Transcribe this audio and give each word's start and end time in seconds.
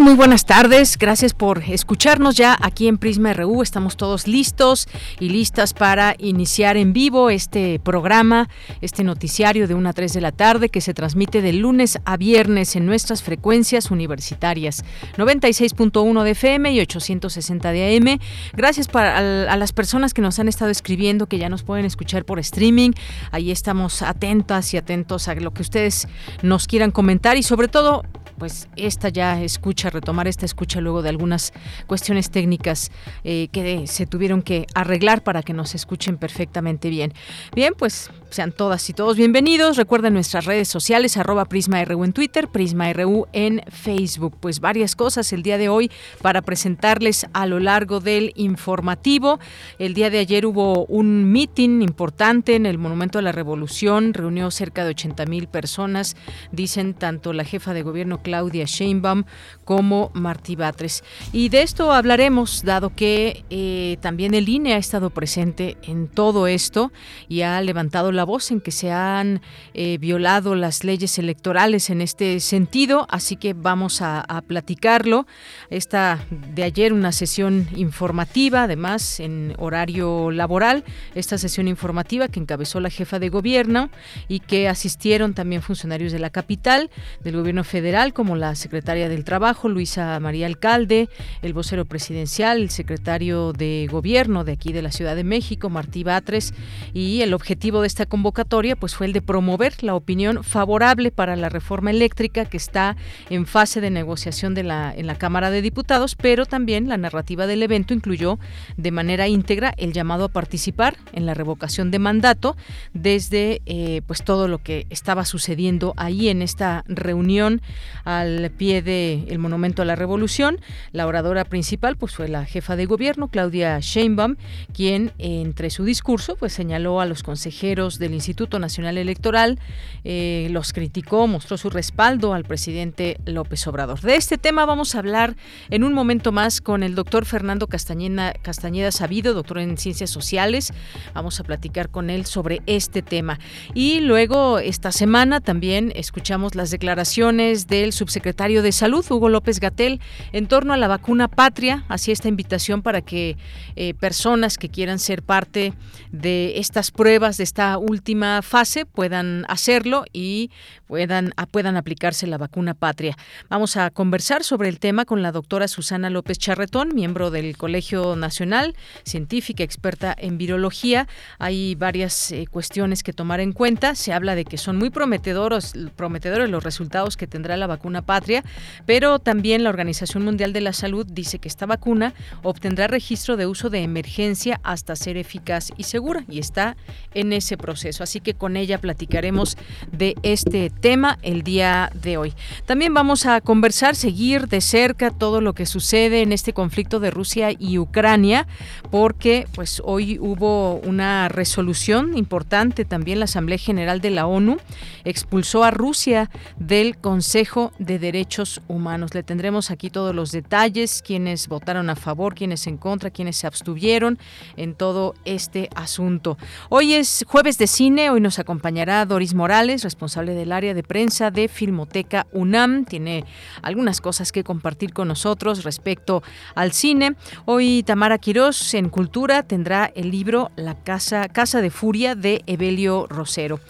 Muy 0.00 0.14
buenas 0.14 0.44
tardes. 0.44 0.98
Gracias 0.98 1.34
por 1.34 1.62
escucharnos 1.62 2.36
ya 2.36 2.58
aquí 2.60 2.88
en 2.88 2.98
Prisma 2.98 3.32
RU. 3.32 3.62
Estamos 3.62 3.96
todos 3.96 4.26
listos 4.26 4.88
y 5.20 5.28
listas 5.28 5.72
para 5.72 6.16
iniciar 6.18 6.76
en 6.76 6.92
vivo 6.92 7.30
este 7.30 7.78
programa, 7.78 8.48
este 8.80 9.04
noticiario 9.04 9.68
de 9.68 9.74
1 9.74 9.88
a 9.88 9.92
3 9.92 10.12
de 10.12 10.20
la 10.20 10.32
tarde 10.32 10.68
que 10.68 10.80
se 10.80 10.94
transmite 10.94 11.42
de 11.42 11.52
lunes 11.52 11.98
a 12.04 12.16
viernes 12.16 12.74
en 12.74 12.86
nuestras 12.86 13.22
frecuencias 13.22 13.92
universitarias 13.92 14.84
96.1 15.16 16.22
de 16.24 16.30
FM 16.32 16.72
y 16.72 16.80
860 16.80 17.70
de 17.70 17.96
AM. 17.96 18.18
Gracias 18.52 18.88
para, 18.88 19.18
a, 19.18 19.52
a 19.52 19.56
las 19.56 19.72
personas 19.72 20.12
que 20.12 20.22
nos 20.22 20.38
han 20.40 20.48
estado 20.48 20.72
escribiendo, 20.72 21.28
que 21.28 21.38
ya 21.38 21.48
nos 21.48 21.62
pueden 21.62 21.86
escuchar 21.86 22.24
por 22.24 22.40
streaming. 22.40 22.90
Ahí 23.30 23.52
estamos 23.52 24.02
atentas 24.02 24.74
y 24.74 24.76
atentos 24.76 25.28
a 25.28 25.34
lo 25.36 25.52
que 25.52 25.62
ustedes 25.62 26.08
nos 26.42 26.66
quieran 26.66 26.90
comentar 26.90 27.36
y 27.36 27.44
sobre 27.44 27.68
todo 27.68 28.02
pues 28.44 28.68
esta 28.76 29.08
ya 29.08 29.40
escucha, 29.40 29.88
retomar 29.88 30.28
esta 30.28 30.44
escucha 30.44 30.78
luego 30.78 31.00
de 31.00 31.08
algunas 31.08 31.54
cuestiones 31.86 32.30
técnicas 32.30 32.90
eh, 33.24 33.48
que 33.52 33.86
se 33.86 34.04
tuvieron 34.04 34.42
que 34.42 34.66
arreglar 34.74 35.22
para 35.22 35.42
que 35.42 35.54
nos 35.54 35.74
escuchen 35.74 36.18
perfectamente 36.18 36.90
bien. 36.90 37.14
Bien, 37.54 37.72
pues 37.74 38.10
sean 38.34 38.50
todas 38.50 38.90
y 38.90 38.92
todos 38.92 39.16
bienvenidos. 39.16 39.76
Recuerden 39.76 40.12
nuestras 40.12 40.44
redes 40.44 40.66
sociales, 40.66 41.16
arroba 41.16 41.44
PrismaRU 41.44 42.02
en 42.02 42.12
Twitter, 42.12 42.48
PrismaRU 42.48 43.28
en 43.32 43.62
Facebook. 43.70 44.36
Pues 44.40 44.58
varias 44.58 44.96
cosas 44.96 45.32
el 45.32 45.44
día 45.44 45.56
de 45.56 45.68
hoy 45.68 45.88
para 46.20 46.42
presentarles 46.42 47.28
a 47.32 47.46
lo 47.46 47.60
largo 47.60 48.00
del 48.00 48.32
informativo. 48.34 49.38
El 49.78 49.94
día 49.94 50.10
de 50.10 50.18
ayer 50.18 50.46
hubo 50.46 50.84
un 50.86 51.30
meeting 51.30 51.80
importante 51.80 52.56
en 52.56 52.66
el 52.66 52.76
Monumento 52.76 53.20
a 53.20 53.22
la 53.22 53.30
Revolución, 53.30 54.12
reunió 54.12 54.50
cerca 54.50 54.82
de 54.82 54.90
80 54.90 55.26
mil 55.26 55.46
personas, 55.46 56.16
dicen 56.50 56.94
tanto 56.94 57.32
la 57.34 57.44
jefa 57.44 57.72
de 57.72 57.82
gobierno 57.82 58.20
Claudia 58.20 58.64
Sheinbaum 58.64 59.22
como 59.64 60.10
Martí 60.12 60.56
Batres. 60.56 61.04
Y 61.32 61.50
de 61.50 61.62
esto 61.62 61.92
hablaremos, 61.92 62.64
dado 62.64 62.90
que 62.96 63.44
eh, 63.50 63.96
también 64.00 64.34
el 64.34 64.48
INE 64.48 64.74
ha 64.74 64.78
estado 64.78 65.10
presente 65.10 65.76
en 65.82 66.08
todo 66.08 66.48
esto 66.48 66.90
y 67.28 67.42
ha 67.42 67.60
levantado 67.60 68.10
la 68.10 68.23
voz 68.24 68.50
en 68.50 68.60
que 68.60 68.70
se 68.70 68.90
han 68.90 69.40
eh, 69.74 69.98
violado 69.98 70.54
las 70.54 70.84
leyes 70.84 71.18
electorales 71.18 71.90
en 71.90 72.00
este 72.00 72.40
sentido, 72.40 73.06
así 73.10 73.36
que 73.36 73.54
vamos 73.54 74.02
a, 74.02 74.20
a 74.20 74.42
platicarlo. 74.42 75.26
Esta 75.70 76.24
de 76.30 76.62
ayer 76.62 76.92
una 76.92 77.12
sesión 77.12 77.68
informativa, 77.76 78.64
además 78.64 79.20
en 79.20 79.54
horario 79.58 80.30
laboral, 80.30 80.84
esta 81.14 81.38
sesión 81.38 81.68
informativa 81.68 82.28
que 82.28 82.40
encabezó 82.40 82.80
la 82.80 82.90
jefa 82.90 83.18
de 83.18 83.28
gobierno 83.28 83.90
y 84.28 84.40
que 84.40 84.68
asistieron 84.68 85.34
también 85.34 85.62
funcionarios 85.62 86.12
de 86.12 86.18
la 86.18 86.30
capital, 86.30 86.90
del 87.22 87.36
gobierno 87.36 87.64
federal, 87.64 88.12
como 88.12 88.36
la 88.36 88.54
secretaria 88.54 89.08
del 89.08 89.24
Trabajo, 89.24 89.68
Luisa 89.68 90.18
María 90.20 90.46
Alcalde, 90.46 91.08
el 91.42 91.52
vocero 91.52 91.84
presidencial, 91.84 92.60
el 92.62 92.70
secretario 92.70 93.52
de 93.52 93.88
Gobierno 93.90 94.44
de 94.44 94.52
aquí 94.52 94.72
de 94.72 94.82
la 94.82 94.92
Ciudad 94.92 95.16
de 95.16 95.24
México, 95.24 95.70
Martí 95.70 96.04
Batres, 96.04 96.54
y 96.92 97.22
el 97.22 97.34
objetivo 97.34 97.80
de 97.80 97.86
esta 97.86 98.06
convocatoria 98.14 98.76
pues 98.76 98.94
fue 98.94 99.08
el 99.08 99.12
de 99.12 99.22
promover 99.22 99.82
la 99.82 99.96
opinión 99.96 100.44
favorable 100.44 101.10
para 101.10 101.34
la 101.34 101.48
reforma 101.48 101.90
eléctrica 101.90 102.44
que 102.44 102.56
está 102.56 102.96
en 103.28 103.44
fase 103.44 103.80
de 103.80 103.90
negociación 103.90 104.54
de 104.54 104.62
la, 104.62 104.94
en 104.96 105.08
la 105.08 105.16
Cámara 105.16 105.50
de 105.50 105.62
Diputados, 105.62 106.14
pero 106.14 106.46
también 106.46 106.88
la 106.88 106.96
narrativa 106.96 107.48
del 107.48 107.64
evento 107.64 107.92
incluyó 107.92 108.38
de 108.76 108.92
manera 108.92 109.26
íntegra 109.26 109.74
el 109.78 109.92
llamado 109.92 110.26
a 110.26 110.28
participar 110.28 110.96
en 111.12 111.26
la 111.26 111.34
revocación 111.34 111.90
de 111.90 111.98
mandato 111.98 112.56
desde 112.92 113.62
eh, 113.66 114.02
pues 114.06 114.22
todo 114.22 114.46
lo 114.46 114.58
que 114.58 114.86
estaba 114.90 115.24
sucediendo 115.24 115.92
ahí 115.96 116.28
en 116.28 116.40
esta 116.40 116.84
reunión 116.86 117.62
al 118.04 118.52
pie 118.56 118.80
del 118.80 119.26
el 119.28 119.40
Monumento 119.40 119.82
a 119.82 119.86
la 119.86 119.96
Revolución. 119.96 120.60
La 120.92 121.08
oradora 121.08 121.44
principal 121.44 121.96
pues 121.96 122.14
fue 122.14 122.28
la 122.28 122.44
jefa 122.44 122.76
de 122.76 122.86
gobierno, 122.86 123.26
Claudia 123.26 123.80
Sheinbaum, 123.80 124.36
quien 124.72 125.10
entre 125.18 125.70
su 125.70 125.82
discurso 125.82 126.36
pues 126.36 126.52
señaló 126.52 127.00
a 127.00 127.06
los 127.06 127.24
consejeros 127.24 127.93
del 127.98 128.14
Instituto 128.14 128.58
Nacional 128.58 128.98
Electoral, 128.98 129.58
eh, 130.04 130.48
los 130.50 130.72
criticó, 130.72 131.26
mostró 131.26 131.56
su 131.56 131.70
respaldo 131.70 132.34
al 132.34 132.44
presidente 132.44 133.18
López 133.24 133.66
Obrador. 133.66 134.00
De 134.00 134.16
este 134.16 134.38
tema 134.38 134.66
vamos 134.66 134.94
a 134.94 134.98
hablar 134.98 135.36
en 135.70 135.84
un 135.84 135.92
momento 135.92 136.32
más 136.32 136.60
con 136.60 136.82
el 136.82 136.94
doctor 136.94 137.24
Fernando 137.24 137.66
Castañeda, 137.66 138.34
Castañeda 138.42 138.92
Sabido, 138.92 139.34
doctor 139.34 139.58
en 139.58 139.78
Ciencias 139.78 140.10
Sociales. 140.10 140.72
Vamos 141.14 141.40
a 141.40 141.44
platicar 141.44 141.88
con 141.88 142.10
él 142.10 142.26
sobre 142.26 142.62
este 142.66 143.02
tema. 143.02 143.38
Y 143.74 144.00
luego 144.00 144.58
esta 144.58 144.92
semana 144.92 145.40
también 145.40 145.92
escuchamos 145.94 146.54
las 146.54 146.70
declaraciones 146.70 147.66
del 147.66 147.92
subsecretario 147.92 148.62
de 148.62 148.72
Salud, 148.72 149.04
Hugo 149.08 149.28
López 149.28 149.60
Gatel, 149.60 150.00
en 150.32 150.46
torno 150.46 150.72
a 150.72 150.76
la 150.76 150.88
vacuna 150.88 151.28
patria. 151.28 151.84
Así 151.88 152.12
esta 152.12 152.28
invitación 152.28 152.82
para 152.82 153.00
que 153.00 153.36
eh, 153.76 153.94
personas 153.94 154.58
que 154.58 154.68
quieran 154.68 154.98
ser 154.98 155.22
parte 155.22 155.72
de 156.12 156.58
estas 156.58 156.90
pruebas, 156.90 157.36
de 157.36 157.44
esta 157.44 157.78
última 157.84 158.42
fase, 158.42 158.86
puedan 158.86 159.44
hacerlo 159.48 160.04
y 160.12 160.50
puedan, 160.86 161.32
puedan 161.50 161.76
aplicarse 161.76 162.26
la 162.26 162.38
vacuna 162.38 162.74
patria. 162.74 163.16
Vamos 163.48 163.76
a 163.76 163.90
conversar 163.90 164.42
sobre 164.42 164.68
el 164.68 164.78
tema 164.78 165.04
con 165.04 165.22
la 165.22 165.32
doctora 165.32 165.68
Susana 165.68 166.10
López 166.10 166.38
Charretón, 166.38 166.94
miembro 166.94 167.30
del 167.30 167.56
Colegio 167.56 168.16
Nacional, 168.16 168.74
científica, 169.04 169.62
experta 169.62 170.14
en 170.16 170.38
virología. 170.38 171.08
Hay 171.38 171.74
varias 171.74 172.32
eh, 172.32 172.46
cuestiones 172.50 173.02
que 173.02 173.12
tomar 173.12 173.40
en 173.40 173.52
cuenta. 173.52 173.94
Se 173.94 174.12
habla 174.12 174.34
de 174.34 174.44
que 174.44 174.56
son 174.56 174.76
muy 174.76 174.90
prometedores, 174.90 175.74
prometedores 175.96 176.48
los 176.48 176.64
resultados 176.64 177.16
que 177.16 177.26
tendrá 177.26 177.56
la 177.56 177.66
vacuna 177.66 178.02
patria, 178.02 178.44
pero 178.86 179.18
también 179.18 179.62
la 179.62 179.70
Organización 179.70 180.24
Mundial 180.24 180.52
de 180.52 180.62
la 180.62 180.72
Salud 180.72 181.06
dice 181.06 181.38
que 181.38 181.48
esta 181.48 181.66
vacuna 181.66 182.14
obtendrá 182.42 182.86
registro 182.86 183.36
de 183.36 183.46
uso 183.46 183.68
de 183.68 183.82
emergencia 183.82 184.60
hasta 184.62 184.96
ser 184.96 185.16
eficaz 185.16 185.70
y 185.76 185.84
segura 185.84 186.24
y 186.28 186.38
está 186.38 186.76
en 187.12 187.32
ese 187.32 187.56
proceso. 187.56 187.73
Así 188.00 188.20
que 188.20 188.34
con 188.34 188.56
ella 188.56 188.80
platicaremos 188.80 189.56
de 189.90 190.14
este 190.22 190.70
tema 190.70 191.18
el 191.22 191.42
día 191.42 191.90
de 191.94 192.16
hoy. 192.16 192.34
También 192.66 192.94
vamos 192.94 193.26
a 193.26 193.40
conversar, 193.40 193.96
seguir 193.96 194.48
de 194.48 194.60
cerca 194.60 195.10
todo 195.10 195.40
lo 195.40 195.54
que 195.54 195.66
sucede 195.66 196.22
en 196.22 196.32
este 196.32 196.52
conflicto 196.52 197.00
de 197.00 197.10
Rusia 197.10 197.50
y 197.58 197.78
Ucrania, 197.78 198.46
porque 198.90 199.46
pues 199.54 199.82
hoy 199.84 200.18
hubo 200.20 200.76
una 200.76 201.28
resolución 201.28 202.16
importante 202.16 202.84
también 202.84 203.18
la 203.18 203.24
Asamblea 203.24 203.58
General 203.58 204.00
de 204.00 204.10
la 204.10 204.26
ONU 204.26 204.58
expulsó 205.04 205.64
a 205.64 205.70
Rusia 205.70 206.30
del 206.56 206.96
Consejo 206.96 207.72
de 207.78 207.98
Derechos 207.98 208.60
Humanos. 208.68 209.14
Le 209.14 209.22
tendremos 209.22 209.70
aquí 209.70 209.90
todos 209.90 210.14
los 210.14 210.32
detalles, 210.32 211.02
quienes 211.04 211.48
votaron 211.48 211.90
a 211.90 211.96
favor, 211.96 212.34
quienes 212.34 212.66
en 212.66 212.76
contra, 212.76 213.10
quienes 213.10 213.36
se 213.36 213.46
abstuvieron 213.46 214.18
en 214.56 214.74
todo 214.74 215.14
este 215.24 215.68
asunto. 215.74 216.38
Hoy 216.68 216.94
es 216.94 217.24
jueves 217.28 217.58
de 217.58 217.63
cine, 217.66 218.10
hoy 218.10 218.20
nos 218.20 218.38
acompañará 218.38 219.06
Doris 219.06 219.34
Morales, 219.34 219.84
responsable 219.84 220.34
del 220.34 220.52
área 220.52 220.74
de 220.74 220.82
prensa 220.82 221.30
de 221.30 221.48
Filmoteca 221.48 222.26
UNAM. 222.32 222.84
Tiene 222.84 223.24
algunas 223.62 224.00
cosas 224.00 224.32
que 224.32 224.44
compartir 224.44 224.92
con 224.92 225.08
nosotros 225.08 225.64
respecto 225.64 226.22
al 226.54 226.72
cine. 226.72 227.16
Hoy 227.44 227.82
Tamara 227.82 228.18
Quirós 228.18 228.74
en 228.74 228.88
Cultura 228.88 229.42
tendrá 229.42 229.90
el 229.94 230.10
libro 230.10 230.50
La 230.56 230.74
Casa, 230.74 231.28
Casa 231.28 231.60
de 231.60 231.70
Furia 231.70 232.14
de 232.14 232.42
Evelio 232.46 233.06
Rosero. 233.08 233.60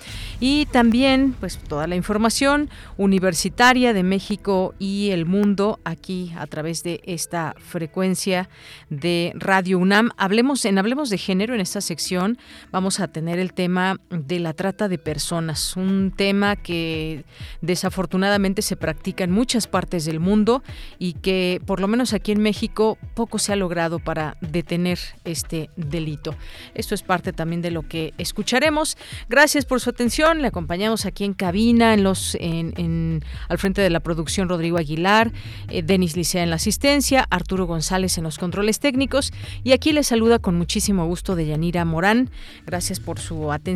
Y 0.41 0.67
también, 0.67 1.35
pues, 1.39 1.59
toda 1.59 1.87
la 1.87 1.97
información 1.97 2.71
universitaria 2.97 3.93
de 3.93 4.03
México 4.03 4.75
y 4.79 5.11
el 5.11 5.27
mundo 5.27 5.79
aquí 5.85 6.33
a 6.39 6.47
través 6.47 6.83
de 6.83 7.01
esta 7.05 7.55
frecuencia 7.59 8.49
de 8.91 9.33
Radio 9.37 9.79
UNAM. 9.79 10.11
Hablemos 10.17 10.65
en 10.65 10.79
Hablemos 10.79 11.11
de 11.11 11.19
género 11.19 11.55
en 11.55 11.61
esta 11.61 11.81
sección 11.81 12.39
vamos 12.71 13.01
a 13.01 13.09
tener 13.09 13.39
el 13.39 13.53
tema 13.53 13.84
de 14.11 14.41
la 14.41 14.53
trata 14.53 14.89
de 14.89 14.99
personas, 14.99 15.77
un 15.77 16.13
tema 16.17 16.57
que 16.57 17.25
desafortunadamente 17.61 18.63
se 18.63 18.77
practica 18.77 19.25
en 19.25 19.31
muchas 19.31 19.67
partes 19.67 20.05
del 20.05 20.21
mundo 20.21 20.63
y 20.99 21.15
que 21.15 21.61
por 21.67 21.81
lo 21.81 21.89
menos 21.89 22.13
aquí 22.13 22.33
en 22.33 22.41
México 22.41 22.97
poco 23.15 23.39
se 23.39 23.53
ha 23.53 23.57
logrado 23.57 23.99
para 23.99 24.37
detener 24.41 24.99
este 25.25 25.71
delito. 25.77 26.35
Esto 26.75 26.95
es 26.95 27.03
parte 27.03 27.33
también 27.33 27.63
de 27.63 27.71
lo 27.71 27.83
que 27.83 28.15
escucharemos. 28.19 28.97
Gracias 29.29 29.65
por 29.65 29.81
su 29.81 29.91
atención. 29.91 30.41
Le 30.41 30.49
acompañamos 30.49 31.05
aquí 31.07 31.25
en 31.25 31.35
cabina, 31.35 31.95
en 31.95 32.03
los, 32.03 32.37
en, 32.41 33.23
al 33.49 33.59
frente 33.59 33.83
de 33.83 33.91
la 33.91 34.01
producción 34.01 34.49
Rodrigo 34.49 34.79
Aguilar, 34.79 35.33
eh, 35.69 35.83
Denis 35.83 36.17
Licea 36.17 36.43
en 36.43 36.51
la 36.51 36.57
asistencia, 36.57 37.27
Arturo 37.31 37.67
González 37.67 38.17
en 38.19 38.25
los 38.25 38.39
controles 38.39 38.81
técnicos 38.81 39.33
y 39.63 39.73
aquí 39.73 39.93
le 39.93 40.03
saluda 40.03 40.39
con 40.39 40.57
muchísimo 40.57 41.07
gusto 41.07 41.37
de 41.37 41.47
Yanira 41.47 41.85
Morán. 41.85 42.31
Gracias 42.67 43.01
por 43.01 43.21
su 43.21 43.53
atención 43.53 43.74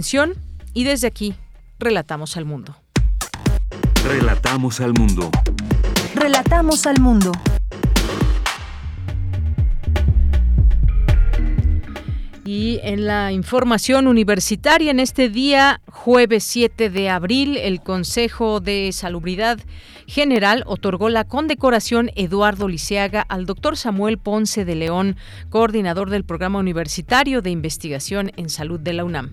y 0.74 0.84
desde 0.84 1.08
aquí 1.08 1.34
relatamos 1.78 2.36
al 2.36 2.44
mundo. 2.44 2.76
Relatamos 4.04 4.80
al 4.80 4.94
mundo. 4.94 5.30
Relatamos 6.14 6.86
al 6.86 7.00
mundo. 7.00 7.32
Y 12.44 12.80
en 12.82 13.06
la 13.06 13.32
información 13.32 14.06
universitaria, 14.06 14.90
en 14.90 15.00
este 15.00 15.28
día, 15.28 15.82
jueves 15.90 16.44
7 16.44 16.88
de 16.88 17.10
abril, 17.10 17.58
el 17.58 17.82
Consejo 17.82 18.60
de 18.60 18.90
Salubridad 18.92 19.58
General 20.06 20.62
otorgó 20.64 21.10
la 21.10 21.24
condecoración 21.24 22.10
Eduardo 22.16 22.66
Liceaga 22.66 23.20
al 23.20 23.44
doctor 23.44 23.76
Samuel 23.76 24.16
Ponce 24.16 24.64
de 24.64 24.74
León, 24.74 25.16
coordinador 25.50 26.08
del 26.08 26.24
Programa 26.24 26.58
Universitario 26.58 27.42
de 27.42 27.50
Investigación 27.50 28.32
en 28.36 28.48
Salud 28.48 28.80
de 28.80 28.94
la 28.94 29.04
UNAM. 29.04 29.32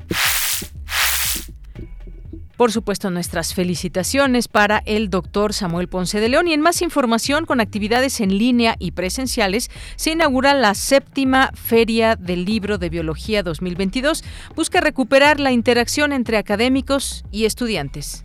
Por 2.58 2.72
supuesto, 2.72 3.10
nuestras 3.10 3.54
felicitaciones 3.54 4.48
para 4.48 4.82
el 4.86 5.10
doctor 5.10 5.54
Samuel 5.54 5.90
Ponce 5.90 6.22
de 6.22 6.30
León. 6.30 6.48
Y 6.48 6.54
en 6.54 6.62
más 6.62 6.82
información, 6.82 7.46
con 7.46 7.60
actividades 7.60 8.22
en 8.22 8.38
línea 8.38 8.78
y 8.80 8.92
presenciales, 8.92 9.70
se 9.98 10.12
inaugura 10.12 10.54
la 10.54 10.74
séptima 10.74 11.52
Feria 11.54 12.16
del 12.16 12.46
Libro 12.46 12.78
de 12.78 12.90
Biología 12.90 13.44
2022. 13.44 14.24
Busca 14.56 14.80
recuperar 14.80 15.42
la 15.42 15.52
interacción 15.52 16.14
entre 16.14 16.38
académicos 16.38 17.26
y 17.30 17.44
estudiantes. 17.44 18.24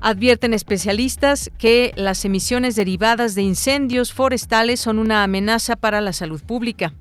Advierten 0.00 0.54
especialistas 0.54 1.50
que 1.58 1.92
las 1.94 2.24
emisiones 2.24 2.74
derivadas 2.74 3.34
de 3.34 3.42
incendios 3.42 4.14
forestales 4.14 4.80
son 4.80 4.98
una 4.98 5.22
amenaza 5.22 5.76
para 5.76 6.00
la 6.00 6.14
salud 6.14 6.42
pública. 6.42 6.94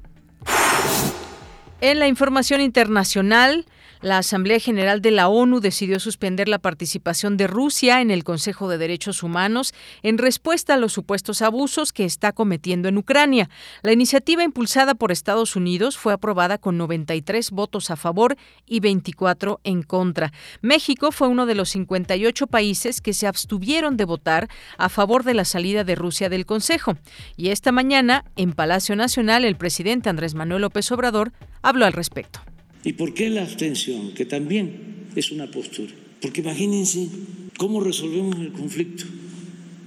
En 1.79 1.97
la 1.97 2.07
información 2.07 2.61
internacional, 2.61 3.65
la 4.01 4.17
Asamblea 4.17 4.59
General 4.59 5.01
de 5.01 5.11
la 5.11 5.27
ONU 5.27 5.59
decidió 5.59 5.99
suspender 5.99 6.47
la 6.47 6.59
participación 6.59 7.37
de 7.37 7.47
Rusia 7.47 8.01
en 8.01 8.09
el 8.09 8.23
Consejo 8.23 8.67
de 8.67 8.77
Derechos 8.77 9.21
Humanos 9.21 9.73
en 10.01 10.17
respuesta 10.17 10.73
a 10.73 10.77
los 10.77 10.93
supuestos 10.93 11.41
abusos 11.41 11.93
que 11.93 12.05
está 12.05 12.31
cometiendo 12.31 12.89
en 12.89 12.97
Ucrania. 12.97 13.49
La 13.83 13.91
iniciativa 13.91 14.43
impulsada 14.43 14.95
por 14.95 15.11
Estados 15.11 15.55
Unidos 15.55 15.97
fue 15.97 16.13
aprobada 16.13 16.57
con 16.57 16.77
93 16.77 17.51
votos 17.51 17.91
a 17.91 17.95
favor 17.95 18.37
y 18.65 18.79
24 18.79 19.59
en 19.63 19.83
contra. 19.83 20.33
México 20.61 21.11
fue 21.11 21.27
uno 21.27 21.45
de 21.45 21.55
los 21.55 21.69
58 21.69 22.47
países 22.47 23.01
que 23.01 23.13
se 23.13 23.27
abstuvieron 23.27 23.97
de 23.97 24.05
votar 24.05 24.49
a 24.77 24.89
favor 24.89 25.23
de 25.23 25.35
la 25.35 25.45
salida 25.45 25.83
de 25.83 25.95
Rusia 25.95 26.29
del 26.29 26.45
Consejo. 26.45 26.97
Y 27.37 27.49
esta 27.49 27.71
mañana, 27.71 28.25
en 28.35 28.53
Palacio 28.53 28.95
Nacional, 28.95 29.45
el 29.45 29.57
presidente 29.57 30.09
Andrés 30.09 30.33
Manuel 30.33 30.61
López 30.61 30.91
Obrador 30.91 31.31
habló 31.61 31.85
al 31.85 31.93
respecto. 31.93 32.41
¿Y 32.83 32.93
por 32.93 33.13
qué 33.13 33.29
la 33.29 33.43
abstención? 33.43 34.13
Que 34.13 34.25
también 34.25 35.07
es 35.15 35.31
una 35.31 35.49
postura. 35.51 35.91
Porque 36.21 36.41
imagínense 36.41 37.09
cómo 37.57 37.81
resolvemos 37.81 38.39
el 38.39 38.51
conflicto 38.51 39.05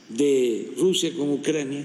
de 0.09 0.73
Rusia 0.79 1.13
con 1.17 1.31
Ucrania 1.31 1.85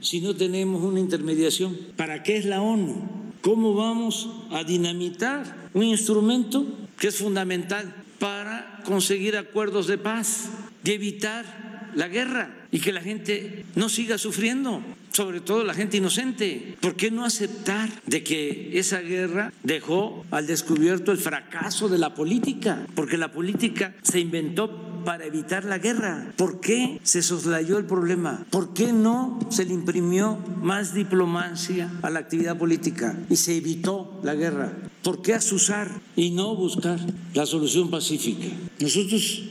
si 0.00 0.20
no 0.20 0.34
tenemos 0.34 0.82
una 0.82 1.00
intermediación. 1.00 1.76
¿Para 1.96 2.22
qué 2.22 2.36
es 2.36 2.44
la 2.44 2.62
ONU? 2.62 3.08
¿Cómo 3.40 3.74
vamos 3.74 4.30
a 4.50 4.64
dinamitar 4.64 5.70
un 5.74 5.84
instrumento 5.84 6.66
que 6.98 7.08
es 7.08 7.16
fundamental 7.16 7.94
para 8.18 8.82
conseguir 8.84 9.36
acuerdos 9.36 9.86
de 9.86 9.98
paz 9.98 10.50
y 10.84 10.90
evitar 10.90 11.90
la 11.94 12.08
guerra 12.08 12.66
y 12.72 12.80
que 12.80 12.92
la 12.92 13.00
gente 13.00 13.64
no 13.76 13.88
siga 13.88 14.18
sufriendo? 14.18 14.82
Sobre 15.12 15.40
todo 15.40 15.64
la 15.64 15.74
gente 15.74 15.96
inocente. 15.96 16.76
¿Por 16.80 16.96
qué 16.96 17.10
no 17.10 17.24
aceptar 17.24 17.90
de 18.06 18.22
que 18.22 18.78
esa 18.78 19.00
guerra 19.00 19.52
dejó 19.62 20.24
al 20.30 20.46
descubierto 20.46 21.12
el 21.12 21.18
fracaso 21.18 21.88
de 21.88 21.98
la 21.98 22.14
política? 22.14 22.86
Porque 22.94 23.16
la 23.16 23.32
política 23.32 23.94
se 24.02 24.20
inventó 24.20 24.88
para 25.04 25.24
evitar 25.24 25.64
la 25.64 25.78
guerra. 25.78 26.32
¿Por 26.36 26.60
qué 26.60 27.00
se 27.02 27.22
soslayó 27.22 27.78
el 27.78 27.86
problema? 27.86 28.44
¿Por 28.50 28.74
qué 28.74 28.92
no 28.92 29.38
se 29.50 29.64
le 29.64 29.72
imprimió 29.72 30.38
más 30.60 30.94
diplomacia 30.94 31.90
a 32.02 32.10
la 32.10 32.18
actividad 32.18 32.58
política 32.58 33.18
y 33.30 33.36
se 33.36 33.56
evitó 33.56 34.20
la 34.22 34.34
guerra? 34.34 34.72
¿Por 35.02 35.22
qué 35.22 35.34
asusar 35.34 35.90
y 36.16 36.30
no 36.30 36.54
buscar 36.54 37.00
la 37.34 37.46
solución 37.46 37.90
pacífica? 37.90 38.48
Nosotros 38.80 39.44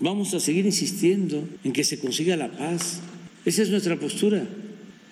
vamos 0.00 0.34
a 0.34 0.40
seguir 0.40 0.66
insistiendo 0.66 1.44
en 1.62 1.72
que 1.72 1.84
se 1.84 2.00
consiga 2.00 2.36
la 2.36 2.50
paz. 2.50 3.00
Esa 3.44 3.62
es 3.62 3.70
nuestra 3.70 3.96
postura. 3.98 4.44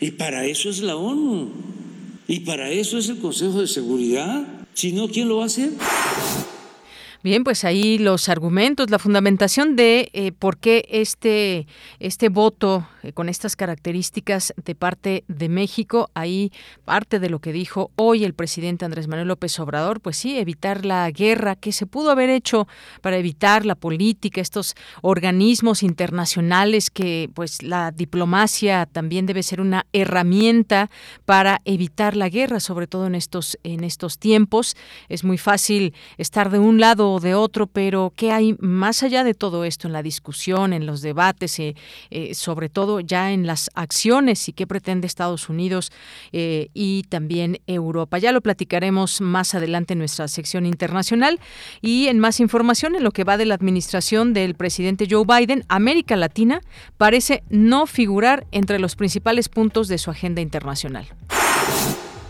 Y 0.03 0.11
para 0.11 0.45
eso 0.47 0.69
es 0.69 0.81
la 0.81 0.97
ONU. 0.97 1.49
Y 2.27 2.41
para 2.41 2.69
eso 2.71 2.99
es 2.99 3.09
el 3.09 3.19
Consejo 3.19 3.61
de 3.61 3.69
Seguridad. 3.69 4.45
Si 4.75 4.91
no, 4.91 5.07
¿quién 5.07 5.29
lo 5.29 5.37
va 5.37 5.45
a 5.45 5.47
hacer? 5.47 5.71
Bien, 7.23 7.45
pues 7.45 7.63
ahí 7.63 7.99
los 7.99 8.29
argumentos, 8.29 8.91
la 8.91 8.99
fundamentación 8.99 9.77
de 9.77 10.11
eh, 10.13 10.33
por 10.33 10.59
qué 10.59 10.85
este, 10.89 11.69
este 12.01 12.29
voto 12.31 12.89
eh, 13.05 13.13
con 13.13 13.29
estas 13.29 13.55
características 13.55 14.53
de 14.57 14.75
parte 14.75 15.23
de 15.29 15.49
México, 15.49 16.11
ahí 16.15 16.51
parte 16.85 17.21
de 17.21 17.31
lo 17.31 17.39
que 17.39 17.53
dijo 17.53 17.93
hoy 17.95 18.25
el 18.25 18.35
presidente 18.35 18.85
Andrés 18.85 19.07
Manuel 19.07 19.29
López 19.29 19.57
Obrador, 19.61 20.01
pues 20.01 20.17
sí, 20.17 20.37
evitar 20.37 20.85
la 20.85 21.09
guerra 21.13 21.55
que 21.55 21.71
se 21.71 21.87
pudo 21.87 22.11
haber 22.11 22.29
hecho 22.29 22.67
para 23.03 23.19
evitar 23.19 23.67
la 23.67 23.77
política, 23.77 24.41
estos 24.41 24.75
organismos 25.01 25.85
internacionales 25.85 26.91
que 26.91 27.31
pues 27.35 27.63
la 27.63 27.93
diplomacia 27.93 28.87
también 28.87 29.27
debe 29.27 29.45
ser 29.45 29.61
una 29.61 29.87
herramienta 29.93 30.91
para 31.25 31.61
evitar 31.67 32.17
la 32.17 32.29
guerra, 32.29 32.59
sobre 32.59 32.89
todo 32.89 33.07
en 33.07 33.15
estos, 33.15 33.61
en 33.63 33.85
estos 33.85 34.19
tiempos. 34.19 34.77
Es 35.09 35.23
muy 35.23 35.39
fácil 35.39 35.95
estar 36.19 36.51
de 36.51 36.59
un 36.59 36.81
lado 36.81 37.12
de 37.21 37.35
otro, 37.35 37.67
pero 37.67 38.13
¿qué 38.17 38.33
hay 38.33 38.57
más 38.61 39.03
allá 39.03 39.25
de 39.25 39.35
todo 39.35 39.65
esto 39.65 39.87
en 39.87 39.93
la 39.93 40.03
discusión, 40.03 40.73
en 40.73 40.87
los 40.87 41.03
debates, 41.03 41.59
eh, 41.59 41.75
eh, 42.11 42.35
sobre 42.35 42.69
todo 42.69 43.01
ya 43.01 43.33
en 43.33 43.47
las 43.47 43.71
acciones 43.75 44.49
y 44.49 44.53
qué 44.53 44.67
pretende 44.67 45.07
Estados 45.07 45.49
Unidos 45.49 45.93
eh, 46.33 46.69
y 46.75 47.05
también 47.05 47.61
Europa? 47.67 48.19
Ya 48.19 48.33
lo 48.33 48.41
platicaremos 48.41 49.21
más 49.21 49.55
adelante 49.55 49.95
en 49.95 49.99
nuestra 49.99 50.29
sección 50.29 50.67
internacional 50.67 51.41
y 51.81 52.09
en 52.09 52.19
más 52.19 52.41
información 52.41 52.95
en 52.95 53.05
lo 53.05 53.11
que 53.11 53.25
va 53.25 53.37
de 53.37 53.47
la 53.47 53.55
administración 53.55 54.33
del 54.33 54.55
presidente 54.55 55.07
Joe 55.11 55.25
Biden, 55.25 55.65
América 55.69 56.17
Latina 56.17 56.61
parece 56.97 57.43
no 57.49 57.87
figurar 57.87 58.47
entre 58.53 58.79
los 58.79 58.97
principales 58.97 59.49
puntos 59.49 59.89
de 59.89 59.99
su 59.99 60.11
agenda 60.11 60.41
internacional 60.41 61.07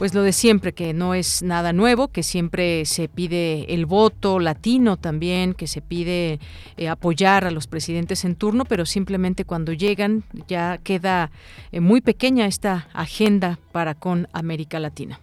pues 0.02 0.14
lo 0.14 0.24
de 0.24 0.32
siempre, 0.32 0.72
que 0.72 0.94
no 0.94 1.14
es 1.14 1.44
nada 1.44 1.72
nuevo, 1.72 2.08
que 2.08 2.24
siempre 2.24 2.86
se 2.86 3.06
pide 3.06 3.72
el 3.72 3.86
voto 3.86 4.40
latino 4.40 4.96
también, 4.96 5.54
que 5.54 5.68
se 5.68 5.80
pide 5.80 6.40
eh, 6.76 6.88
apoyar 6.88 7.44
a 7.44 7.52
los 7.52 7.68
presidentes 7.68 8.24
en 8.24 8.34
turno, 8.34 8.64
pero 8.64 8.84
simplemente 8.84 9.44
cuando 9.44 9.72
llegan 9.72 10.24
ya 10.48 10.78
queda 10.78 11.30
eh, 11.70 11.78
muy 11.78 12.00
pequeña 12.00 12.46
esta 12.46 12.88
agenda 12.92 13.60
para 13.70 13.94
con 13.94 14.26
América 14.32 14.80
Latina. 14.80 15.20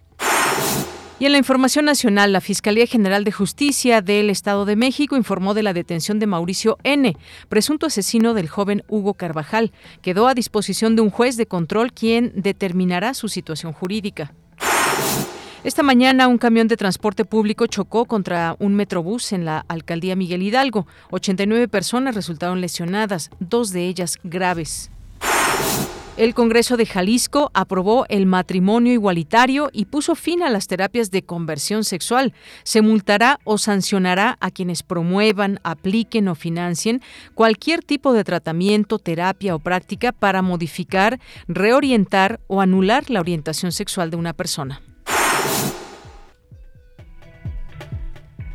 Y 1.18 1.26
en 1.26 1.32
la 1.32 1.38
información 1.38 1.84
nacional, 1.84 2.32
la 2.32 2.40
Fiscalía 2.40 2.86
General 2.86 3.22
de 3.24 3.32
Justicia 3.32 4.00
del 4.00 4.30
Estado 4.30 4.64
de 4.64 4.76
México 4.76 5.14
informó 5.14 5.52
de 5.52 5.62
la 5.62 5.74
detención 5.74 6.18
de 6.18 6.26
Mauricio 6.26 6.78
N., 6.84 7.18
presunto 7.50 7.84
asesino 7.84 8.32
del 8.32 8.48
joven 8.48 8.82
Hugo 8.88 9.12
Carvajal. 9.12 9.72
Quedó 10.00 10.26
a 10.26 10.32
disposición 10.32 10.96
de 10.96 11.02
un 11.02 11.10
juez 11.10 11.36
de 11.36 11.44
control 11.44 11.92
quien 11.92 12.32
determinará 12.34 13.12
su 13.12 13.28
situación 13.28 13.74
jurídica. 13.74 14.32
Esta 15.62 15.82
mañana 15.82 16.26
un 16.26 16.38
camión 16.38 16.68
de 16.68 16.78
transporte 16.78 17.26
público 17.26 17.66
chocó 17.66 18.06
contra 18.06 18.56
un 18.58 18.74
metrobús 18.74 19.30
en 19.32 19.44
la 19.44 19.66
alcaldía 19.68 20.16
Miguel 20.16 20.42
Hidalgo. 20.42 20.86
89 21.10 21.68
personas 21.68 22.14
resultaron 22.14 22.62
lesionadas, 22.62 23.28
dos 23.40 23.70
de 23.70 23.86
ellas 23.86 24.16
graves. 24.24 24.90
El 26.16 26.32
Congreso 26.32 26.78
de 26.78 26.86
Jalisco 26.86 27.50
aprobó 27.52 28.06
el 28.08 28.24
matrimonio 28.24 28.94
igualitario 28.94 29.68
y 29.74 29.84
puso 29.84 30.14
fin 30.14 30.42
a 30.42 30.48
las 30.48 30.66
terapias 30.66 31.10
de 31.10 31.24
conversión 31.24 31.84
sexual. 31.84 32.32
Se 32.62 32.80
multará 32.80 33.38
o 33.44 33.58
sancionará 33.58 34.38
a 34.40 34.50
quienes 34.50 34.82
promuevan, 34.82 35.60
apliquen 35.62 36.28
o 36.28 36.34
financien 36.34 37.02
cualquier 37.34 37.82
tipo 37.82 38.14
de 38.14 38.24
tratamiento, 38.24 38.98
terapia 38.98 39.54
o 39.54 39.58
práctica 39.58 40.12
para 40.12 40.40
modificar, 40.40 41.20
reorientar 41.48 42.40
o 42.46 42.62
anular 42.62 43.10
la 43.10 43.20
orientación 43.20 43.72
sexual 43.72 44.10
de 44.10 44.16
una 44.16 44.32
persona. 44.32 44.80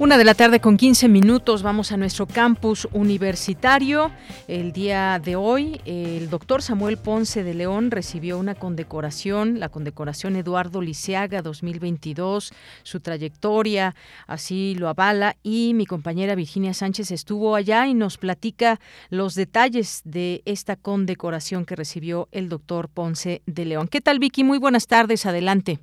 Una 0.00 0.16
de 0.16 0.22
la 0.22 0.34
tarde 0.34 0.60
con 0.60 0.76
15 0.76 1.08
minutos 1.08 1.64
vamos 1.64 1.90
a 1.90 1.96
nuestro 1.96 2.28
campus 2.28 2.86
universitario. 2.92 4.12
El 4.46 4.70
día 4.70 5.18
de 5.18 5.34
hoy 5.34 5.80
el 5.86 6.30
doctor 6.30 6.62
Samuel 6.62 6.98
Ponce 6.98 7.42
de 7.42 7.52
León 7.52 7.90
recibió 7.90 8.38
una 8.38 8.54
condecoración, 8.54 9.58
la 9.58 9.70
condecoración 9.70 10.36
Eduardo 10.36 10.82
Liceaga 10.82 11.42
2022. 11.42 12.52
Su 12.84 13.00
trayectoria 13.00 13.96
así 14.28 14.76
lo 14.78 14.88
avala 14.88 15.34
y 15.42 15.72
mi 15.74 15.84
compañera 15.84 16.36
Virginia 16.36 16.74
Sánchez 16.74 17.10
estuvo 17.10 17.56
allá 17.56 17.88
y 17.88 17.94
nos 17.94 18.18
platica 18.18 18.78
los 19.10 19.34
detalles 19.34 20.02
de 20.04 20.42
esta 20.44 20.76
condecoración 20.76 21.64
que 21.64 21.74
recibió 21.74 22.28
el 22.30 22.48
doctor 22.48 22.88
Ponce 22.88 23.42
de 23.46 23.64
León. 23.64 23.88
¿Qué 23.88 24.00
tal 24.00 24.20
Vicky? 24.20 24.44
Muy 24.44 24.58
buenas 24.58 24.86
tardes, 24.86 25.26
adelante. 25.26 25.80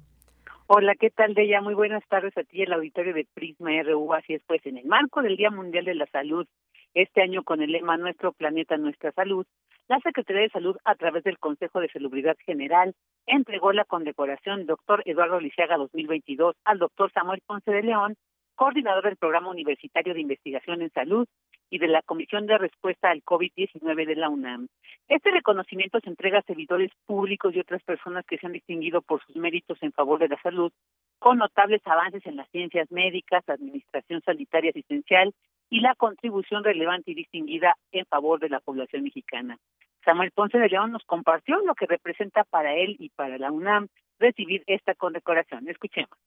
Hola, 0.68 0.96
¿qué 0.96 1.12
tal, 1.12 1.36
Deya? 1.36 1.62
Muy 1.62 1.76
buenas 1.76 2.04
tardes 2.08 2.36
a 2.36 2.44
ti, 2.44 2.64
el 2.64 2.74
auditorio 2.74 3.14
de 3.14 3.28
Prisma 3.36 3.70
RU. 3.84 4.12
Así 4.16 4.34
es, 4.34 4.42
pues, 4.48 4.66
en 4.66 4.80
el 4.80 4.86
marco 4.86 5.22
del 5.22 5.38
Día 5.38 5.52
Mundial 5.52 5.86
de 5.86 5.94
la 5.94 6.08
Salud, 6.08 6.48
este 6.96 7.22
año 7.22 7.44
con 7.44 7.62
el 7.62 7.72
lema 7.72 7.98
Nuestro 7.98 8.34
Planeta, 8.34 8.76
Nuestra 8.76 9.12
Salud, 9.12 9.46
la 9.88 10.00
Secretaría 10.00 10.42
de 10.42 10.50
Salud, 10.50 10.76
a 10.84 10.96
través 10.96 11.24
del 11.24 11.38
Consejo 11.38 11.82
de 11.82 11.90
Salubridad 11.90 12.36
General, 12.48 12.96
entregó 13.28 13.74
la 13.74 13.86
condecoración 13.86 14.66
Doctor 14.66 15.04
Eduardo 15.06 15.40
Lisiaga 15.40 15.78
2022 15.78 16.56
al 16.66 16.80
doctor 16.80 17.12
Samuel 17.12 17.44
Ponce 17.46 17.70
de 17.70 17.84
León, 17.84 18.16
coordinador 18.56 19.04
del 19.04 19.18
Programa 19.18 19.52
Universitario 19.52 20.16
de 20.16 20.22
Investigación 20.22 20.82
en 20.82 20.90
Salud 20.90 21.28
y 21.70 21.80
de 21.80 21.88
la 21.88 22.02
Comisión 22.02 22.46
de 22.46 22.58
Respuesta 22.58 23.10
al 23.10 23.24
COVID-19 23.24 24.06
de 24.06 24.16
la 24.16 24.30
UNAM. 24.30 24.68
Este 25.08 25.32
reconocimiento 25.32 26.00
se 26.00 26.10
entrega 26.10 26.40
a 26.40 26.44
servidores 26.44 26.92
públicos 27.06 27.56
y 27.56 27.60
otras 27.60 27.84
personas 27.84 28.26
que 28.26 28.38
se 28.38 28.46
han 28.46 28.54
distinguido 28.54 29.02
por 29.02 29.24
sus 29.26 29.36
méritos 29.36 29.78
en 29.82 29.92
favor 29.92 30.20
de 30.20 30.30
la 30.30 30.42
salud, 30.42 30.72
con 31.20 31.38
notables 31.38 31.82
avances 31.86 32.26
en 32.26 32.36
las 32.36 32.50
ciencias 32.50 32.92
médicas, 32.92 33.48
administración 33.48 34.22
sanitaria 34.22 34.72
asistencial 34.72 35.34
y 35.70 35.82
la 35.82 35.96
contribución 35.96 36.64
relevante 36.64 37.12
y 37.12 37.16
distinguida 37.16 37.76
en 37.92 38.06
favor 38.06 38.40
de 38.40 38.50
la 38.50 38.60
población 38.60 39.04
mexicana. 39.04 39.58
Samuel 40.04 40.32
Ponce 40.32 40.60
de 40.60 40.70
León 40.70 40.92
nos 40.92 41.04
compartió 41.06 41.58
lo 41.66 41.74
que 41.74 41.88
representa 41.88 42.44
para 42.44 42.76
él 42.76 42.96
y 43.00 43.10
para 43.10 43.38
la 43.40 43.52
UNAM 43.52 43.88
recibir 44.20 44.64
esta 44.68 44.94
condecoración. 44.94 45.68
Escuchemos. 45.68 46.18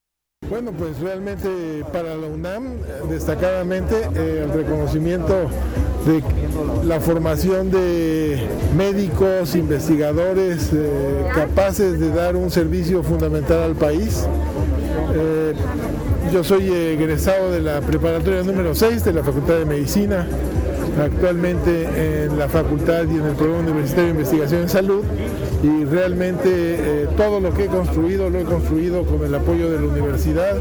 Bueno, 0.48 0.72
pues 0.72 0.98
realmente 1.00 1.84
para 1.92 2.16
la 2.16 2.26
UNAM, 2.26 2.78
destacadamente 3.10 3.94
eh, 4.14 4.44
el 4.44 4.52
reconocimiento 4.52 5.34
de 6.06 6.22
la 6.86 7.00
formación 7.00 7.70
de 7.70 8.38
médicos, 8.74 9.54
investigadores 9.54 10.70
eh, 10.72 11.26
capaces 11.34 12.00
de 12.00 12.10
dar 12.10 12.34
un 12.34 12.50
servicio 12.50 13.02
fundamental 13.02 13.62
al 13.62 13.74
país. 13.74 14.24
Eh, 15.14 15.52
yo 16.32 16.42
soy 16.42 16.72
egresado 16.72 17.50
de 17.50 17.60
la 17.60 17.82
preparatoria 17.82 18.42
número 18.42 18.74
6 18.74 19.04
de 19.04 19.12
la 19.12 19.22
Facultad 19.22 19.58
de 19.58 19.66
Medicina 19.66 20.26
actualmente 21.00 22.24
en 22.24 22.38
la 22.38 22.48
facultad 22.48 23.04
y 23.04 23.16
en 23.16 23.26
el 23.26 23.34
programa 23.34 23.60
universitario 23.60 24.06
de 24.06 24.10
investigación 24.10 24.62
en 24.62 24.68
salud 24.68 25.04
y 25.62 25.84
realmente 25.84 26.48
eh, 26.48 27.08
todo 27.16 27.40
lo 27.40 27.52
que 27.52 27.64
he 27.64 27.66
construido 27.66 28.30
lo 28.30 28.38
he 28.38 28.44
construido 28.44 29.04
con 29.04 29.24
el 29.24 29.34
apoyo 29.34 29.70
de 29.70 29.80
la 29.80 29.86
universidad, 29.86 30.56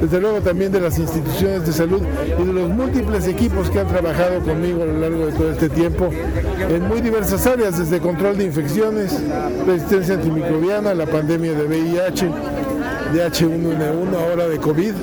desde 0.00 0.20
luego 0.20 0.40
también 0.40 0.72
de 0.72 0.80
las 0.80 0.98
instituciones 0.98 1.66
de 1.66 1.72
salud 1.72 2.02
y 2.38 2.44
de 2.44 2.52
los 2.52 2.68
múltiples 2.68 3.26
equipos 3.28 3.70
que 3.70 3.80
han 3.80 3.86
trabajado 3.86 4.40
conmigo 4.40 4.82
a 4.82 4.86
lo 4.86 4.98
largo 4.98 5.26
de 5.26 5.32
todo 5.32 5.52
este 5.52 5.68
tiempo 5.68 6.10
en 6.68 6.88
muy 6.88 7.00
diversas 7.00 7.46
áreas, 7.46 7.78
desde 7.78 8.00
control 8.00 8.38
de 8.38 8.44
infecciones, 8.44 9.20
resistencia 9.66 10.14
antimicrobiana, 10.14 10.94
la 10.94 11.06
pandemia 11.06 11.52
de 11.52 11.64
VIH, 11.64 12.30
de 13.12 13.26
H1N1, 13.26 14.14
ahora 14.14 14.46
de 14.46 14.58
COVID. 14.58 14.94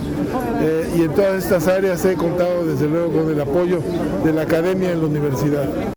Eh, 0.62 0.94
y 0.98 1.02
en 1.04 1.14
todas 1.14 1.44
estas 1.44 1.68
áreas 1.68 2.06
he 2.06 2.16
contado 2.16 2.66
desde 2.66 2.88
luego 2.88 3.12
con 3.12 3.32
el 3.32 3.42
apoyo 3.42 3.80
de 4.24 4.34
la 4.34 4.44
academia 4.44 4.92
en 4.92 5.02
la 5.02 5.08
universidad. 5.08 5.94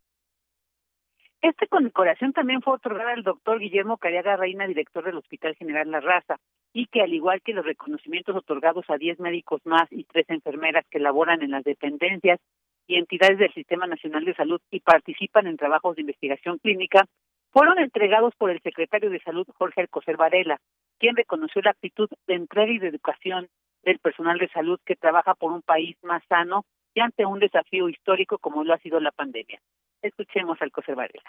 Esta 1.40 1.66
condecoración 1.68 2.32
también 2.32 2.60
fue 2.62 2.74
otorgada 2.74 3.12
al 3.12 3.22
doctor 3.22 3.58
Guillermo 3.60 3.96
Cariaga 3.96 4.36
Reina, 4.36 4.66
director 4.66 5.04
del 5.04 5.16
Hospital 5.16 5.54
General 5.54 5.90
La 5.90 6.00
Raza, 6.00 6.36
y 6.72 6.86
que 6.86 7.00
al 7.00 7.14
igual 7.14 7.40
que 7.42 7.54
los 7.54 7.64
reconocimientos 7.64 8.36
otorgados 8.36 8.84
a 8.88 8.98
10 8.98 9.20
médicos 9.20 9.60
más 9.64 9.90
y 9.90 10.04
tres 10.04 10.26
enfermeras 10.28 10.84
que 10.90 10.98
laboran 10.98 11.42
en 11.42 11.52
las 11.52 11.64
dependencias 11.64 12.40
y 12.86 12.96
entidades 12.96 13.38
del 13.38 13.52
Sistema 13.54 13.86
Nacional 13.86 14.24
de 14.24 14.34
Salud 14.34 14.60
y 14.70 14.80
participan 14.80 15.46
en 15.46 15.56
trabajos 15.56 15.96
de 15.96 16.02
investigación 16.02 16.58
clínica, 16.58 17.06
fueron 17.52 17.78
entregados 17.78 18.34
por 18.36 18.50
el 18.50 18.60
secretario 18.62 19.10
de 19.10 19.20
Salud 19.20 19.46
Jorge 19.56 19.80
Alcocer 19.80 20.16
Varela, 20.16 20.60
quien 21.00 21.16
reconoció 21.16 21.62
la 21.62 21.70
actitud 21.70 22.08
de 22.28 22.34
entrega 22.34 22.70
y 22.70 22.78
de 22.78 22.88
educación 22.88 23.48
del 23.82 23.98
personal 23.98 24.38
de 24.38 24.48
salud 24.50 24.78
que 24.84 24.94
trabaja 24.94 25.34
por 25.34 25.50
un 25.50 25.62
país 25.62 25.96
más 26.02 26.22
sano 26.28 26.64
y 26.94 27.00
ante 27.00 27.24
un 27.24 27.40
desafío 27.40 27.88
histórico 27.88 28.38
como 28.38 28.62
lo 28.62 28.74
ha 28.74 28.78
sido 28.78 29.00
la 29.00 29.10
pandemia. 29.10 29.60
Escuchemos 30.02 30.58
al 30.60 30.70
Coser 30.70 30.96
Varela. 30.96 31.24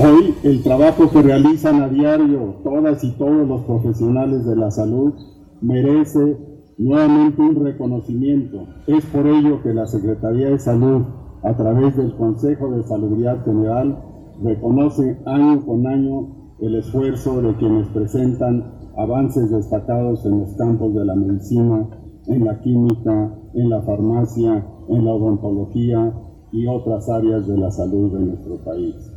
Hoy 0.00 0.34
el 0.42 0.62
trabajo 0.62 1.10
que 1.10 1.22
realizan 1.22 1.82
a 1.82 1.88
diario 1.88 2.60
todas 2.64 3.04
y 3.04 3.16
todos 3.18 3.46
los 3.46 3.64
profesionales 3.64 4.46
de 4.46 4.56
la 4.56 4.70
salud 4.70 5.12
merece 5.60 6.38
nuevamente 6.78 7.42
un 7.42 7.64
reconocimiento. 7.64 8.68
Es 8.86 9.04
por 9.06 9.26
ello 9.26 9.62
que 9.62 9.74
la 9.74 9.86
Secretaría 9.86 10.50
de 10.50 10.58
Salud, 10.58 11.04
a 11.42 11.56
través 11.56 11.96
del 11.96 12.14
Consejo 12.16 12.70
de 12.70 12.84
Salubridad 12.84 13.44
General, 13.44 13.98
reconoce 14.42 15.18
año 15.26 15.66
con 15.66 15.86
año 15.86 16.54
el 16.60 16.76
esfuerzo 16.76 17.42
de 17.42 17.54
quienes 17.56 17.88
presentan 17.88 18.77
avances 18.98 19.50
destacados 19.50 20.26
en 20.26 20.40
los 20.40 20.56
campos 20.56 20.92
de 20.94 21.04
la 21.04 21.14
medicina, 21.14 21.86
en 22.26 22.44
la 22.44 22.60
química, 22.60 23.32
en 23.54 23.70
la 23.70 23.80
farmacia, 23.82 24.66
en 24.88 25.04
la 25.04 25.12
odontología 25.12 26.12
y 26.52 26.66
otras 26.66 27.08
áreas 27.08 27.46
de 27.46 27.56
la 27.56 27.70
salud 27.70 28.12
de 28.18 28.24
nuestro 28.26 28.64
país. 28.64 29.14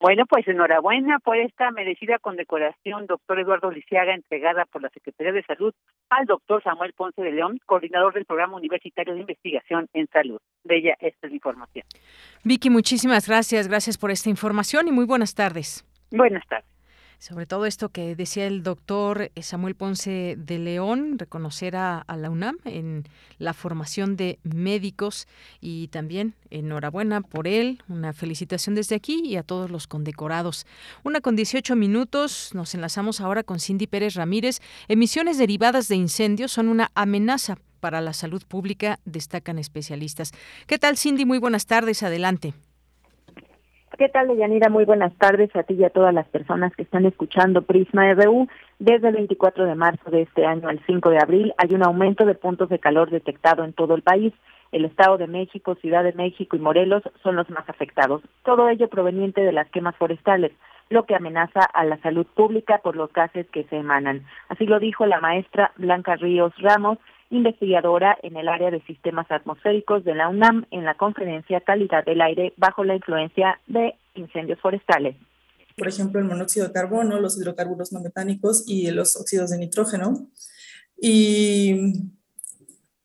Bueno, 0.00 0.24
pues 0.26 0.48
enhorabuena 0.48 1.18
por 1.18 1.36
esta 1.36 1.70
merecida 1.70 2.18
condecoración, 2.18 3.06
doctor 3.06 3.38
Eduardo 3.38 3.70
Lisiaga, 3.70 4.14
entregada 4.14 4.64
por 4.64 4.80
la 4.80 4.88
Secretaría 4.88 5.32
de 5.32 5.42
Salud 5.44 5.74
al 6.08 6.24
doctor 6.24 6.62
Samuel 6.62 6.94
Ponce 6.94 7.20
de 7.22 7.32
León, 7.32 7.60
coordinador 7.66 8.14
del 8.14 8.24
Programa 8.24 8.56
Universitario 8.56 9.12
de 9.12 9.20
Investigación 9.20 9.88
en 9.92 10.06
Salud. 10.06 10.38
Bella, 10.64 10.96
esta 11.00 11.26
es 11.26 11.30
la 11.30 11.36
información. 11.36 11.84
Vicky, 12.44 12.70
muchísimas 12.70 13.28
gracias. 13.28 13.68
Gracias 13.68 13.98
por 13.98 14.10
esta 14.10 14.30
información 14.30 14.88
y 14.88 14.90
muy 14.90 15.04
buenas 15.04 15.34
tardes. 15.34 15.84
Buenas 16.10 16.46
tardes 16.48 16.69
sobre 17.20 17.44
todo 17.44 17.66
esto 17.66 17.90
que 17.90 18.16
decía 18.16 18.46
el 18.46 18.62
doctor 18.62 19.30
eh, 19.34 19.42
Samuel 19.42 19.74
Ponce 19.74 20.36
de 20.38 20.58
León, 20.58 21.18
reconocer 21.18 21.76
a, 21.76 22.04
la 22.16 22.30
UNAM 22.30 22.56
en 22.64 23.04
la 23.38 23.52
formación 23.52 24.16
de 24.16 24.38
médicos 24.42 25.28
y 25.60 25.88
también 25.88 26.34
enhorabuena 26.48 27.20
por 27.20 27.46
él, 27.46 27.82
una 27.88 28.14
felicitación 28.14 28.74
desde 28.74 28.96
aquí 28.96 29.22
y 29.24 29.36
a 29.36 29.42
todos 29.42 29.70
los 29.70 29.86
condecorados. 29.86 30.66
Una 31.04 31.20
con 31.20 31.36
18 31.36 31.76
minutos, 31.76 32.50
nos 32.54 32.74
enlazamos 32.74 33.20
ahora 33.20 33.42
con 33.42 33.60
Cindy 33.60 33.86
Pérez 33.86 34.14
Ramírez. 34.14 34.60
Emisiones 34.88 35.36
derivadas 35.36 35.88
de 35.88 35.96
incendios 35.96 36.52
son 36.52 36.68
una 36.68 36.90
amenaza 36.94 37.58
para 37.80 38.00
la 38.00 38.14
salud 38.14 38.42
pública, 38.48 38.98
destacan 39.04 39.58
especialistas. 39.58 40.32
¿Qué 40.66 40.78
tal, 40.78 40.96
Cindy? 40.96 41.26
Muy 41.26 41.38
buenas 41.38 41.66
tardes, 41.66 42.02
adelante. 42.02 42.54
¿Qué 43.98 44.08
tal, 44.08 44.28
Deyanira? 44.28 44.70
Muy 44.70 44.84
buenas 44.84 45.12
tardes 45.16 45.54
a 45.54 45.64
ti 45.64 45.74
y 45.74 45.84
a 45.84 45.90
todas 45.90 46.14
las 46.14 46.26
personas 46.28 46.74
que 46.74 46.82
están 46.82 47.06
escuchando 47.06 47.62
Prisma 47.62 48.14
RU. 48.14 48.46
Desde 48.78 49.08
el 49.08 49.14
24 49.14 49.66
de 49.66 49.74
marzo 49.74 50.10
de 50.10 50.22
este 50.22 50.46
año 50.46 50.68
al 50.68 50.80
5 50.86 51.10
de 51.10 51.18
abril 51.18 51.52
hay 51.58 51.74
un 51.74 51.82
aumento 51.82 52.24
de 52.24 52.34
puntos 52.34 52.68
de 52.68 52.78
calor 52.78 53.10
detectado 53.10 53.64
en 53.64 53.72
todo 53.72 53.94
el 53.96 54.02
país. 54.02 54.32
El 54.70 54.84
Estado 54.84 55.18
de 55.18 55.26
México, 55.26 55.74
Ciudad 55.74 56.04
de 56.04 56.12
México 56.12 56.56
y 56.56 56.60
Morelos 56.60 57.02
son 57.22 57.34
los 57.34 57.50
más 57.50 57.68
afectados. 57.68 58.22
Todo 58.44 58.68
ello 58.68 58.88
proveniente 58.88 59.40
de 59.42 59.52
las 59.52 59.68
quemas 59.70 59.96
forestales, 59.96 60.52
lo 60.88 61.04
que 61.04 61.16
amenaza 61.16 61.60
a 61.60 61.84
la 61.84 61.98
salud 61.98 62.26
pública 62.26 62.78
por 62.78 62.94
los 62.94 63.12
gases 63.12 63.50
que 63.50 63.64
se 63.64 63.76
emanan. 63.76 64.24
Así 64.48 64.66
lo 64.66 64.78
dijo 64.78 65.04
la 65.04 65.20
maestra 65.20 65.72
Blanca 65.76 66.14
Ríos 66.14 66.54
Ramos, 66.58 66.98
investigadora 67.30 68.18
en 68.22 68.36
el 68.36 68.48
área 68.48 68.70
de 68.70 68.82
sistemas 68.82 69.30
atmosféricos 69.30 70.04
de 70.04 70.14
la 70.14 70.28
UNAM 70.28 70.66
en 70.70 70.84
la 70.84 70.94
conferencia 70.96 71.60
Calidad 71.60 72.04
del 72.04 72.20
Aire 72.20 72.52
bajo 72.56 72.84
la 72.84 72.96
influencia 72.96 73.60
de 73.66 73.94
incendios 74.14 74.60
forestales. 74.60 75.16
Por 75.76 75.88
ejemplo, 75.88 76.20
el 76.20 76.26
monóxido 76.26 76.66
de 76.66 76.72
carbono, 76.72 77.20
los 77.20 77.38
hidrocarburos 77.38 77.92
no 77.92 78.00
metánicos 78.00 78.64
y 78.66 78.90
los 78.90 79.16
óxidos 79.16 79.50
de 79.50 79.58
nitrógeno. 79.58 80.28
Y, 81.00 82.10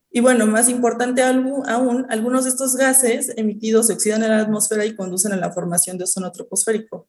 y 0.10 0.20
bueno, 0.20 0.46
más 0.48 0.68
importante 0.68 1.24
aún, 1.24 2.06
algunos 2.10 2.44
de 2.44 2.50
estos 2.50 2.76
gases 2.76 3.32
emitidos 3.38 3.88
se 3.88 3.94
oxidan 3.94 4.24
en 4.24 4.30
la 4.30 4.40
atmósfera 4.40 4.86
y 4.86 4.96
conducen 4.96 5.32
a 5.32 5.38
la 5.38 5.54
formación 5.54 5.98
de 5.98 6.04
ozono 6.04 6.32
troposférico. 6.32 7.08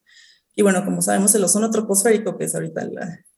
Y 0.55 0.63
bueno, 0.63 0.85
como 0.85 1.03
sabemos, 1.03 1.35
el 1.35 1.45
ozono 1.45 1.71
troposférico, 1.71 2.37
que 2.39 2.45
es 2.45 2.55
ahorita 2.55 2.83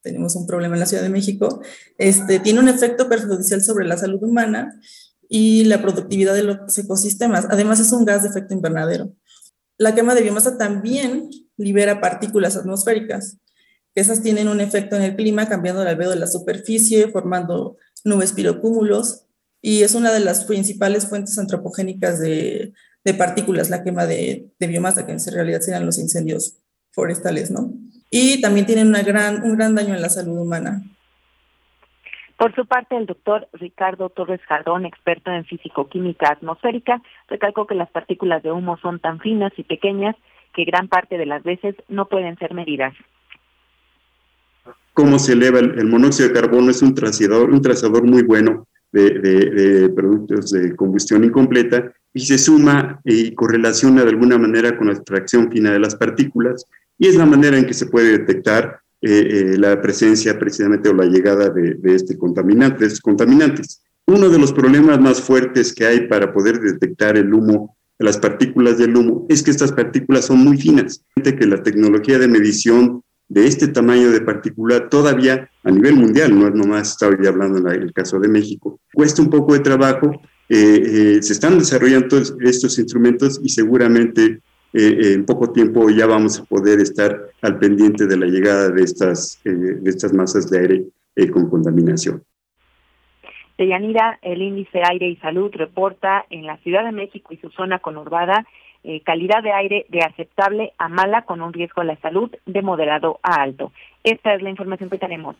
tenemos 0.02 0.36
un 0.36 0.46
problema 0.46 0.74
en 0.74 0.80
la 0.80 0.86
Ciudad 0.86 1.02
de 1.02 1.08
México, 1.08 1.60
este, 1.96 2.38
tiene 2.40 2.60
un 2.60 2.68
efecto 2.68 3.08
perjudicial 3.08 3.62
sobre 3.62 3.86
la 3.86 3.96
salud 3.96 4.22
humana 4.22 4.80
y 5.28 5.64
la 5.64 5.82
productividad 5.82 6.34
de 6.34 6.42
los 6.42 6.78
ecosistemas. 6.78 7.46
Además, 7.50 7.80
es 7.80 7.92
un 7.92 8.04
gas 8.04 8.22
de 8.22 8.28
efecto 8.28 8.54
invernadero. 8.54 9.12
La 9.76 9.94
quema 9.94 10.14
de 10.14 10.22
biomasa 10.22 10.56
también 10.58 11.30
libera 11.56 12.00
partículas 12.00 12.56
atmosféricas, 12.56 13.38
esas 13.98 14.22
tienen 14.22 14.46
un 14.46 14.60
efecto 14.60 14.94
en 14.94 15.02
el 15.02 15.16
clima, 15.16 15.48
cambiando 15.48 15.82
el 15.82 15.88
albedo 15.88 16.10
de 16.10 16.20
la 16.20 16.28
superficie, 16.28 17.08
formando 17.08 17.76
nubes 18.04 18.32
pirocúmulos, 18.32 19.24
y 19.60 19.82
es 19.82 19.96
una 19.96 20.12
de 20.12 20.20
las 20.20 20.44
principales 20.44 21.06
fuentes 21.06 21.36
antropogénicas 21.36 22.20
de, 22.20 22.72
partículas, 23.16 23.70
la 23.70 23.82
quema 23.82 24.06
de 24.06 24.52
biomasa, 24.60 25.04
que 25.06 25.12
en 25.12 25.18
realidad 25.32 25.62
serán 25.62 25.86
los 25.86 25.98
incendios 25.98 26.58
forestales, 26.92 27.50
¿no? 27.50 27.72
Y 28.10 28.40
también 28.40 28.66
tienen 28.66 28.88
una 28.88 29.02
gran, 29.02 29.42
un 29.42 29.56
gran 29.56 29.74
daño 29.74 29.94
en 29.94 30.02
la 30.02 30.08
salud 30.08 30.38
humana. 30.38 30.82
Por 32.38 32.54
su 32.54 32.66
parte, 32.66 32.96
el 32.96 33.06
doctor 33.06 33.48
Ricardo 33.52 34.10
Torres 34.10 34.40
Jardón, 34.48 34.86
experto 34.86 35.32
en 35.32 35.44
físico-química 35.44 36.30
atmosférica, 36.30 37.02
recalcó 37.28 37.66
que 37.66 37.74
las 37.74 37.90
partículas 37.90 38.44
de 38.44 38.52
humo 38.52 38.78
son 38.78 39.00
tan 39.00 39.18
finas 39.18 39.52
y 39.56 39.64
pequeñas 39.64 40.14
que 40.54 40.64
gran 40.64 40.86
parte 40.86 41.18
de 41.18 41.26
las 41.26 41.42
veces 41.42 41.74
no 41.88 42.06
pueden 42.06 42.38
ser 42.38 42.54
medidas. 42.54 42.94
Cómo 44.94 45.18
se 45.18 45.32
eleva 45.32 45.58
el, 45.58 45.86
monóxido 45.86 46.28
de 46.28 46.34
carbono 46.34 46.70
es 46.70 46.80
un 46.80 46.94
trazador, 46.94 47.50
un 47.50 47.60
trazador 47.60 48.04
muy 48.04 48.22
bueno 48.22 48.68
de, 48.92 49.10
de, 49.10 49.88
productos 49.90 50.52
de 50.52 50.76
combustión 50.76 51.24
incompleta 51.24 51.92
y 52.12 52.20
se 52.20 52.38
suma 52.38 53.00
y 53.04 53.34
correlaciona 53.34 54.02
de 54.02 54.10
alguna 54.10 54.38
manera 54.38 54.76
con 54.76 54.86
la 54.86 54.94
extracción 54.94 55.50
fina 55.50 55.72
de 55.72 55.80
las 55.80 55.96
partículas 55.96 56.66
y 56.98 57.06
es 57.06 57.14
la 57.14 57.26
manera 57.26 57.56
en 57.56 57.66
que 57.66 57.74
se 57.74 57.86
puede 57.86 58.18
detectar 58.18 58.80
eh, 59.00 59.28
eh, 59.30 59.58
la 59.58 59.80
presencia 59.80 60.36
precisamente 60.38 60.88
o 60.88 60.92
la 60.92 61.04
llegada 61.04 61.50
de, 61.50 61.78
este 61.84 62.18
contaminante, 62.18 62.80
de 62.80 62.86
estos 62.86 63.00
contaminantes. 63.00 63.80
Uno 64.06 64.28
de 64.28 64.38
los 64.38 64.52
problemas 64.52 65.00
más 65.00 65.20
fuertes 65.20 65.72
que 65.72 65.86
hay 65.86 66.08
para 66.08 66.32
poder 66.32 66.58
detectar 66.58 67.16
el 67.16 67.32
humo, 67.32 67.76
las 67.98 68.18
partículas 68.18 68.78
del 68.78 68.96
humo, 68.96 69.26
es 69.28 69.42
que 69.42 69.52
estas 69.52 69.70
partículas 69.70 70.24
son 70.24 70.38
muy 70.38 70.58
finas. 70.58 71.04
Que 71.22 71.46
la 71.46 71.62
tecnología 71.62 72.18
de 72.18 72.26
medición 72.26 73.02
de 73.28 73.46
este 73.46 73.68
tamaño 73.68 74.10
de 74.10 74.22
partícula 74.22 74.88
todavía 74.88 75.48
a 75.62 75.70
nivel 75.70 75.94
mundial, 75.94 76.36
no 76.36 76.48
es 76.48 76.54
nomás 76.54 76.90
estaba 76.92 77.16
ya 77.22 77.28
hablando 77.28 77.58
en 77.58 77.82
el 77.82 77.92
caso 77.92 78.18
de 78.18 78.28
México, 78.28 78.80
cuesta 78.94 79.22
un 79.22 79.30
poco 79.30 79.52
de 79.52 79.60
trabajo. 79.60 80.10
Eh, 80.48 81.18
se 81.20 81.32
están 81.34 81.58
desarrollando 81.58 82.16
estos 82.40 82.78
instrumentos 82.78 83.38
y 83.44 83.50
seguramente 83.50 84.40
eh, 84.72 85.14
en 85.14 85.24
poco 85.24 85.50
tiempo 85.50 85.88
ya 85.88 86.06
vamos 86.06 86.40
a 86.40 86.44
poder 86.44 86.80
estar 86.80 87.30
al 87.40 87.58
pendiente 87.58 88.06
de 88.06 88.16
la 88.16 88.26
llegada 88.26 88.68
de 88.68 88.82
estas, 88.82 89.40
eh, 89.44 89.50
de 89.50 89.90
estas 89.90 90.12
masas 90.12 90.50
de 90.50 90.58
aire 90.58 90.84
eh, 91.16 91.30
con 91.30 91.48
contaminación. 91.48 92.22
Deyanira, 93.56 94.18
el 94.22 94.42
índice 94.42 94.82
Aire 94.84 95.08
y 95.08 95.16
Salud 95.16 95.50
reporta 95.52 96.24
en 96.30 96.46
la 96.46 96.58
Ciudad 96.58 96.84
de 96.84 96.92
México 96.92 97.34
y 97.34 97.38
su 97.38 97.50
zona 97.50 97.78
conurbada 97.80 98.46
calidad 99.04 99.42
de 99.42 99.52
aire 99.52 99.84
de 99.90 100.00
aceptable 100.00 100.72
a 100.78 100.88
mala 100.88 101.22
con 101.22 101.42
un 101.42 101.52
riesgo 101.52 101.82
a 101.82 101.84
la 101.84 101.96
salud 101.96 102.30
de 102.46 102.62
moderado 102.62 103.18
a 103.22 103.42
alto. 103.42 103.70
Esta 104.02 104.32
es 104.34 104.40
la 104.40 104.48
información 104.48 104.88
que 104.88 104.96
tenemos. 104.96 105.36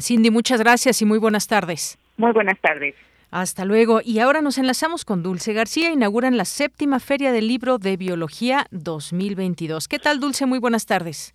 Cindy, 0.00 0.30
muchas 0.30 0.60
gracias 0.60 1.00
y 1.02 1.04
muy 1.04 1.18
buenas 1.18 1.46
tardes. 1.46 1.98
Muy 2.16 2.32
buenas 2.32 2.58
tardes. 2.60 2.96
Hasta 3.30 3.64
luego. 3.64 4.00
Y 4.02 4.20
ahora 4.20 4.40
nos 4.40 4.58
enlazamos 4.58 5.04
con 5.04 5.22
Dulce 5.22 5.52
García. 5.52 5.90
Inauguran 5.92 6.36
la 6.36 6.44
séptima 6.44 6.98
Feria 6.98 7.30
del 7.32 7.46
Libro 7.46 7.78
de 7.78 7.96
Biología 7.96 8.66
2022. 8.70 9.86
¿Qué 9.88 9.98
tal, 9.98 10.18
Dulce? 10.20 10.46
Muy 10.46 10.58
buenas 10.58 10.86
tardes. 10.86 11.34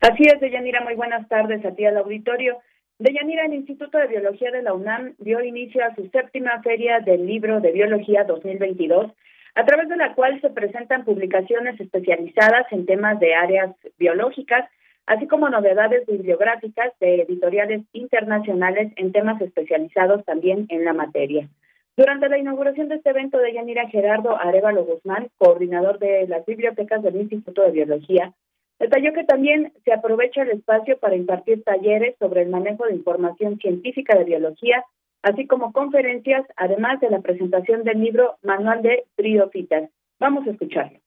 Así 0.00 0.22
es, 0.24 0.40
Deyanira. 0.40 0.82
Muy 0.82 0.94
buenas 0.94 1.28
tardes 1.28 1.64
a 1.64 1.74
ti 1.74 1.84
al 1.84 1.96
auditorio. 1.96 2.58
Deyanira, 2.98 3.44
el 3.44 3.54
Instituto 3.54 3.98
de 3.98 4.06
Biología 4.06 4.50
de 4.50 4.62
la 4.62 4.72
UNAM 4.72 5.14
dio 5.18 5.42
inicio 5.42 5.84
a 5.84 5.94
su 5.94 6.08
séptima 6.10 6.62
Feria 6.62 7.00
del 7.00 7.26
Libro 7.26 7.60
de 7.60 7.72
Biología 7.72 8.24
2022, 8.24 9.12
a 9.54 9.64
través 9.66 9.88
de 9.88 9.96
la 9.96 10.14
cual 10.14 10.40
se 10.40 10.48
presentan 10.48 11.04
publicaciones 11.04 11.78
especializadas 11.78 12.66
en 12.70 12.86
temas 12.86 13.20
de 13.20 13.34
áreas 13.34 13.74
biológicas 13.98 14.70
así 15.06 15.26
como 15.26 15.48
novedades 15.48 16.06
bibliográficas 16.06 16.92
de 17.00 17.22
editoriales 17.22 17.82
internacionales 17.92 18.92
en 18.96 19.12
temas 19.12 19.40
especializados 19.40 20.24
también 20.24 20.66
en 20.68 20.84
la 20.84 20.92
materia. 20.92 21.48
Durante 21.96 22.28
la 22.28 22.38
inauguración 22.38 22.88
de 22.88 22.96
este 22.96 23.10
evento 23.10 23.38
de 23.38 23.54
Yanira 23.54 23.88
Gerardo 23.88 24.36
Arevalo 24.36 24.84
Guzmán, 24.84 25.28
coordinador 25.38 25.98
de 25.98 26.26
las 26.28 26.44
bibliotecas 26.44 27.02
del 27.02 27.16
Instituto 27.16 27.62
de 27.62 27.70
Biología, 27.70 28.34
detalló 28.78 29.14
que 29.14 29.24
también 29.24 29.72
se 29.84 29.92
aprovecha 29.92 30.42
el 30.42 30.50
espacio 30.50 30.98
para 30.98 31.16
impartir 31.16 31.62
talleres 31.62 32.14
sobre 32.18 32.42
el 32.42 32.50
manejo 32.50 32.84
de 32.84 32.94
información 32.94 33.56
científica 33.58 34.18
de 34.18 34.24
biología, 34.24 34.84
así 35.22 35.46
como 35.46 35.72
conferencias, 35.72 36.44
además 36.56 37.00
de 37.00 37.08
la 37.08 37.20
presentación 37.20 37.82
del 37.84 38.00
libro 38.00 38.36
Manual 38.42 38.82
de 38.82 39.04
Triofitas. 39.16 39.88
Vamos 40.20 40.46
a 40.46 40.50
escucharlo. 40.50 40.98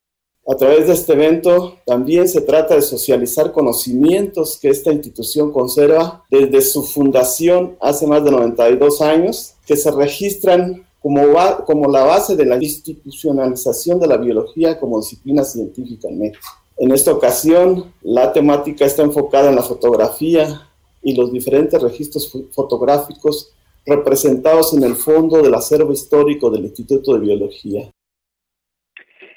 A 0.48 0.56
través 0.56 0.86
de 0.86 0.94
este 0.94 1.12
evento 1.12 1.76
también 1.84 2.28
se 2.28 2.40
trata 2.40 2.74
de 2.74 2.82
socializar 2.82 3.52
conocimientos 3.52 4.58
que 4.60 4.68
esta 4.68 4.92
institución 4.92 5.52
conserva 5.52 6.24
desde 6.30 6.62
su 6.62 6.82
fundación 6.82 7.76
hace 7.80 8.06
más 8.06 8.24
de 8.24 8.30
92 8.30 9.00
años, 9.00 9.54
que 9.66 9.76
se 9.76 9.90
registran 9.90 10.86
como, 11.00 11.88
la 11.88 12.04
base 12.04 12.36
de 12.36 12.44
la 12.44 12.56
institucionalización 12.56 14.00
de 14.00 14.06
la 14.06 14.16
biología 14.16 14.78
como 14.78 15.00
disciplina 15.00 15.44
científica 15.44 16.08
en 16.08 16.18
México. 16.18 16.46
En 16.76 16.90
esta 16.92 17.12
ocasión, 17.12 17.92
la 18.02 18.32
temática 18.32 18.84
está 18.84 19.02
enfocada 19.02 19.50
en 19.50 19.56
la 19.56 19.62
fotografía 19.62 20.68
y 21.02 21.14
los 21.14 21.32
diferentes 21.32 21.80
registros 21.80 22.30
fotográficos 22.52 23.52
representados 23.86 24.74
en 24.74 24.84
el 24.84 24.94
fondo 24.94 25.42
del 25.42 25.54
acervo 25.54 25.92
histórico 25.92 26.50
del 26.50 26.64
Instituto 26.64 27.14
de 27.14 27.20
Biología. 27.20 27.90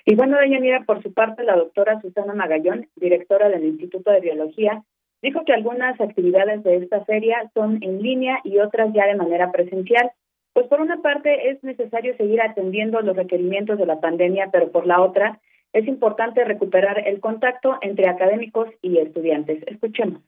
Y 0.06 0.16
bueno, 0.16 0.38
doña 0.38 0.60
Mira, 0.60 0.84
por 0.86 1.02
su 1.02 1.14
parte, 1.14 1.44
la 1.44 1.56
doctora 1.56 2.02
Susana 2.02 2.34
Magallón, 2.34 2.88
directora 2.96 3.50
del 3.50 3.64
Instituto 3.64 4.12
de 4.12 4.20
Biología, 4.20 4.84
dijo 5.22 5.46
que 5.46 5.54
algunas 5.54 6.00
actividades 6.02 6.64
de 6.64 6.78
esta 6.78 7.06
feria 7.06 7.50
son 7.54 7.80
en 7.82 8.02
línea 8.02 8.40
y 8.44 8.60
otras 8.60 8.94
ya 8.94 9.06
de 9.06 9.16
manera 9.16 9.52
presencial. 9.52 10.12
Pues 10.52 10.68
por 10.68 10.82
una 10.82 11.02
parte 11.02 11.50
es 11.50 11.64
necesario 11.64 12.16
seguir 12.18 12.42
atendiendo 12.42 13.02
los 13.02 13.16
requerimientos 13.16 13.80
de 13.80 13.86
la 13.86 14.02
pandemia, 14.02 14.50
pero 14.52 14.72
por 14.72 14.86
la 14.86 15.02
otra 15.02 15.40
es 15.72 15.88
importante 15.88 16.44
recuperar 16.44 17.08
el 17.08 17.20
contacto 17.20 17.78
entre 17.82 18.08
académicos 18.08 18.68
y 18.82 18.98
estudiantes. 19.00 19.64
Escuchemos. 19.66 20.22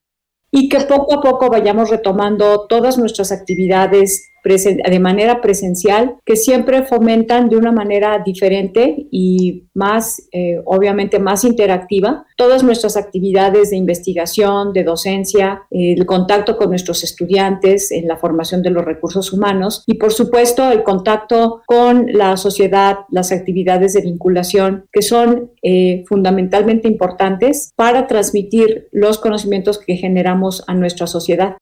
Y 0.52 0.70
que 0.70 0.78
poco 0.88 1.20
a 1.20 1.22
poco 1.22 1.50
vayamos 1.50 1.92
retomando 1.92 2.66
todas 2.68 2.98
nuestras 2.98 3.32
actividades 3.32 4.32
de 4.46 5.00
manera 5.00 5.42
presencial 5.42 6.16
que 6.24 6.36
siempre 6.36 6.84
fomentan 6.84 7.50
de 7.50 7.58
una 7.58 7.72
manera 7.72 8.22
diferente 8.24 9.08
y 9.12 9.66
más, 9.74 10.28
eh, 10.32 10.62
obviamente, 10.66 11.20
más 11.20 11.44
interactiva 11.44 12.26
todas 12.38 12.64
nuestras 12.64 12.98
actividades 12.98 13.72
de 13.72 13.78
investigación, 13.78 14.74
de 14.74 14.84
docencia, 14.84 15.64
el 15.72 16.06
contacto 16.06 16.58
con 16.58 16.70
nuestros 16.70 17.04
estudiantes 17.04 17.92
en 17.92 18.08
la 18.08 18.18
formación 18.18 18.62
de 18.62 18.70
los 18.70 18.86
recursos 18.86 19.34
humanos 19.34 19.84
y, 19.88 19.96
por 19.96 20.12
supuesto, 20.12 20.70
el 20.72 20.84
contacto 20.84 21.62
con 21.66 22.08
la 22.12 22.38
sociedad, 22.38 23.00
las 23.10 23.32
actividades 23.32 23.94
de 23.94 24.02
vinculación 24.02 24.86
que 24.92 25.02
son 25.02 25.52
eh, 25.64 26.04
fundamentalmente 26.08 26.88
importantes 26.88 27.72
para 27.76 28.08
transmitir 28.08 28.88
los 28.92 29.18
conocimientos 29.18 29.80
que 29.80 29.96
generamos 29.96 30.64
a 30.68 30.74
nuestra 30.74 31.08
sociedad. 31.08 31.58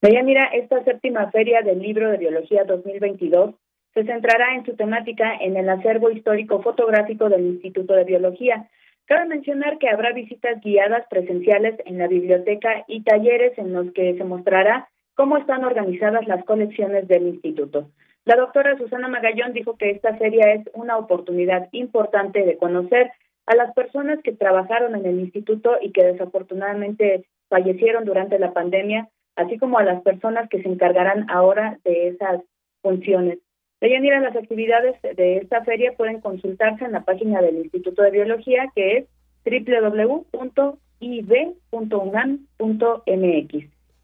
Mira, 0.00 0.44
esta 0.52 0.84
séptima 0.84 1.28
feria 1.32 1.62
del 1.62 1.80
libro 1.80 2.08
de 2.10 2.18
biología 2.18 2.62
2022 2.62 3.56
se 3.94 4.04
centrará 4.04 4.54
en 4.54 4.64
su 4.64 4.76
temática 4.76 5.34
en 5.40 5.56
el 5.56 5.68
acervo 5.68 6.10
histórico 6.10 6.62
fotográfico 6.62 7.28
del 7.28 7.46
Instituto 7.46 7.94
de 7.94 8.04
Biología. 8.04 8.68
Cabe 9.06 9.26
mencionar 9.26 9.78
que 9.78 9.88
habrá 9.88 10.12
visitas 10.12 10.60
guiadas 10.60 11.04
presenciales 11.10 11.74
en 11.84 11.98
la 11.98 12.06
biblioteca 12.06 12.84
y 12.86 13.02
talleres 13.02 13.58
en 13.58 13.72
los 13.72 13.90
que 13.92 14.16
se 14.16 14.22
mostrará 14.22 14.88
cómo 15.14 15.36
están 15.36 15.64
organizadas 15.64 16.28
las 16.28 16.44
colecciones 16.44 17.08
del 17.08 17.26
instituto. 17.26 17.90
La 18.24 18.36
doctora 18.36 18.78
Susana 18.78 19.08
Magallón 19.08 19.52
dijo 19.52 19.76
que 19.76 19.90
esta 19.90 20.14
feria 20.16 20.52
es 20.52 20.70
una 20.74 20.96
oportunidad 20.96 21.68
importante 21.72 22.44
de 22.44 22.56
conocer 22.56 23.10
a 23.46 23.56
las 23.56 23.74
personas 23.74 24.20
que 24.22 24.30
trabajaron 24.30 24.94
en 24.94 25.06
el 25.06 25.18
instituto 25.18 25.76
y 25.80 25.90
que 25.90 26.04
desafortunadamente 26.04 27.24
fallecieron 27.48 28.04
durante 28.04 28.38
la 28.38 28.52
pandemia 28.52 29.08
así 29.38 29.56
como 29.56 29.78
a 29.78 29.84
las 29.84 30.02
personas 30.02 30.48
que 30.50 30.60
se 30.62 30.68
encargarán 30.68 31.30
ahora 31.30 31.78
de 31.84 32.08
esas 32.08 32.42
funciones. 32.82 33.38
Deyanira, 33.80 34.20
las 34.20 34.34
actividades 34.34 35.00
de 35.00 35.36
esta 35.36 35.64
feria 35.64 35.92
pueden 35.96 36.20
consultarse 36.20 36.84
en 36.84 36.92
la 36.92 37.04
página 37.04 37.40
del 37.40 37.58
Instituto 37.58 38.02
de 38.02 38.10
Biología, 38.10 38.66
que 38.74 38.98
es 38.98 39.06
www.ib.unam.mx. 39.44 40.74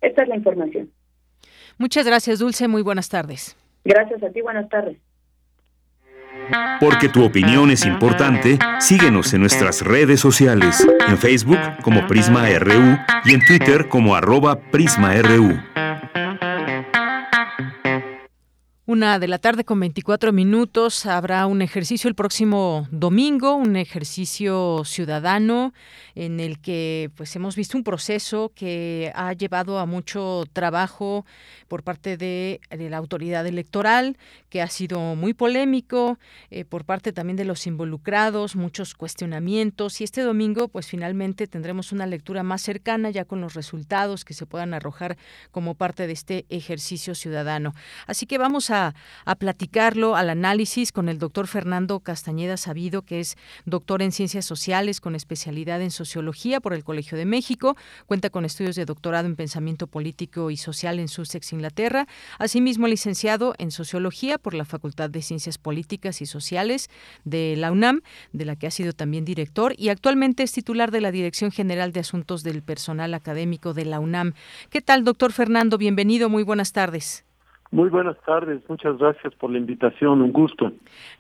Esta 0.01 0.23
es 0.23 0.29
la 0.29 0.37
información. 0.37 0.91
Muchas 1.79 2.07
gracias, 2.07 2.39
Dulce. 2.39 2.69
Muy 2.69 2.83
buenas 2.83 3.09
tardes. 3.09 3.57
Gracias 3.85 4.23
a 4.23 4.31
ti. 4.31 4.41
Buenas 4.41 4.69
tardes. 4.69 4.97
Porque 6.81 7.09
tu 7.09 7.25
opinión 7.25 7.71
es 7.71 7.87
importante, 7.87 8.59
síguenos 8.79 9.33
en 9.35 9.41
nuestras 9.41 9.83
redes 9.83 10.21
sociales, 10.21 10.87
en 11.09 11.19
Facebook 11.19 11.59
como 11.83 12.07
Prisma 12.07 12.47
RU 12.59 12.99
y 13.25 13.35
en 13.35 13.45
Twitter 13.47 13.89
como 13.89 14.15
arroba 14.15 14.59
PrismaRU. 14.59 15.59
Una 18.87 19.19
de 19.19 19.29
la 19.29 19.39
tarde 19.39 19.65
con 19.65 19.81
24 19.81 20.31
minutos 20.31 21.07
habrá 21.07 21.47
un 21.47 21.63
ejercicio 21.63 22.07
el 22.07 22.15
próximo 22.15 22.87
domingo, 22.91 23.55
un 23.55 23.77
ejercicio 23.77 24.83
ciudadano 24.85 25.73
en 26.15 26.39
el 26.39 26.61
que 26.61 27.11
pues 27.17 27.35
hemos 27.35 27.57
visto 27.57 27.79
un 27.79 27.83
proceso 27.83 28.53
que 28.55 29.11
ha 29.15 29.33
llevado 29.33 29.79
a 29.79 29.87
mucho 29.87 30.45
trabajo 30.53 31.25
por 31.67 31.83
parte 31.83 32.19
de, 32.19 32.61
la 32.71 32.99
autoridad 32.99 33.47
electoral, 33.47 34.19
que 34.51 34.61
ha 34.61 34.69
sido 34.69 35.15
muy 35.15 35.33
polémico, 35.33 36.19
eh, 36.51 36.67
por 36.67 36.85
parte 36.85 37.15
también 37.15 37.39
de 37.39 37.47
los 37.47 37.67
involucrados, 37.67 38.55
muchos 38.55 38.93
cuestionamientos 38.93 40.03
y 40.03 40.05
este 40.05 40.21
domingo 40.21 40.69
pues 40.69 40.87
finalmente 40.87 41.47
tendremos 41.47 41.91
una 41.91 42.05
lectura 42.05 42.43
más 42.43 42.61
cercana 42.61 43.09
ya 43.09 43.25
con 43.25 43.41
los 43.41 43.55
resultados 43.55 44.27
que 44.27 44.35
se 44.35 44.45
puedan 44.45 44.75
arrojar 44.75 45.17
como 45.53 45.75
parte 45.75 46.07
de 46.07 46.13
este 46.13 46.45
ejercicio 46.51 47.15
ciudadano. 47.15 47.73
Así 48.07 48.27
que 48.27 48.37
vamos 48.37 48.69
a 48.69 48.74
a, 48.75 48.95
platicarlo, 49.37 50.17
al 50.17 50.31
análisis 50.31 50.93
con 50.93 51.09
el 51.09 51.19
doctor 51.19 51.47
Fernando 51.47 52.01
Castañeda 52.01 52.57
Sabido, 52.57 53.03
que 53.03 53.21
es 53.21 53.37
doctor 53.65 54.03
en 54.03 54.13
Ciencias 54.13 54.45
Sociales 54.45 55.01
con 55.01 55.15
especialidad 55.15 55.81
en 55.83 55.91
Sociología 55.91 56.61
por 56.61 56.75
el 56.75 56.85
Colegio 56.85 57.17
de 57.17 57.25
México. 57.25 57.77
Cuenta 58.07 58.31
con 58.31 58.45
estudios 58.45 58.77
de 58.77 58.85
doctorado 58.85 59.27
en 59.27 59.37
Pensamiento 59.37 59.87
Político 59.87 60.51
y 60.51 60.57
Social 60.57 60.99
en 60.99 61.09
Sussex, 61.09 61.53
Inglaterra. 61.53 62.07
Asimismo, 62.39 62.87
licenciado 62.87 63.55
en 63.59 63.71
Sociología 63.71 64.39
por 64.39 64.55
la 64.55 64.65
Facultad 64.65 65.11
de 65.11 65.23
Ciencias 65.23 65.59
Políticas 65.59 66.21
y 66.21 66.27
Sociales 66.27 66.91
de 67.25 67.55
la 67.57 67.73
UNAM, 67.73 68.03
de 68.33 68.45
la 68.45 68.57
que 68.57 68.67
ha 68.67 68.71
sido 68.71 68.93
también 68.93 69.25
director, 69.25 69.75
y 69.79 69.89
actualmente 69.89 70.43
es 70.43 70.53
titular 70.53 70.91
de 70.91 71.01
la 71.01 71.13
Dirección 71.13 71.51
General 71.51 71.93
de 71.93 72.01
Asuntos 72.01 72.43
del 72.43 72.63
Personal 72.63 73.15
Académico 73.15 73.75
de 73.75 73.85
la 73.85 74.01
UNAM. 74.01 74.35
¿Qué 74.71 74.81
tal, 74.81 75.05
doctor 75.05 75.33
Fernando? 75.33 75.79
Bienvenido, 75.79 76.29
muy 76.29 76.43
buenas 76.43 76.73
tardes. 76.73 77.24
Muy 77.75 77.91
buenas 77.91 78.17
tardes, 78.25 78.63
muchas 78.69 78.97
gracias 78.99 79.35
por 79.35 79.51
la 79.51 79.59
invitación, 79.59 80.23
un 80.23 80.33
gusto. 80.33 80.71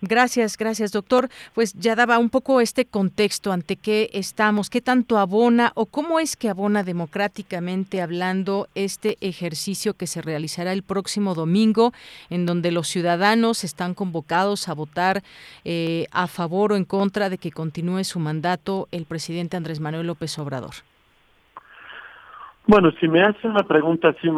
Gracias, 0.01 0.57
gracias 0.57 0.93
doctor. 0.93 1.29
Pues 1.53 1.73
ya 1.73 1.97
daba 1.97 2.21
un 2.21 2.31
poco 2.31 2.61
este 2.61 2.85
contexto 2.85 3.51
ante 3.51 3.75
qué 3.75 4.09
estamos, 4.13 4.71
qué 4.71 4.81
tanto 4.81 5.19
abona 5.19 5.73
o 5.75 5.87
cómo 5.87 6.21
es 6.21 6.37
que 6.37 6.49
abona 6.49 6.85
democráticamente 6.85 8.01
hablando 8.01 8.69
este 8.77 9.17
ejercicio 9.21 9.95
que 9.95 10.07
se 10.07 10.23
realizará 10.23 10.73
el 10.73 10.85
próximo 10.85 11.35
domingo, 11.35 11.93
en 12.31 12.47
donde 12.47 12.71
los 12.71 12.87
ciudadanos 12.87 13.65
están 13.65 13.95
convocados 13.95 14.69
a 14.69 14.75
votar 14.75 15.25
eh, 15.65 16.07
a 16.13 16.29
favor 16.29 16.71
o 16.71 16.77
en 16.77 16.85
contra 16.85 17.31
de 17.31 17.39
que 17.39 17.51
continúe 17.51 18.05
su 18.05 18.21
mandato 18.21 18.87
el 18.93 19.07
presidente 19.07 19.57
Andrés 19.57 19.81
Manuel 19.81 20.07
López 20.07 20.39
Obrador. 20.39 20.94
Bueno, 22.67 22.93
si 22.99 23.09
me 23.09 23.23
hace 23.23 23.47
una 23.47 23.63
pregunta 23.65 24.09
así 24.09 24.29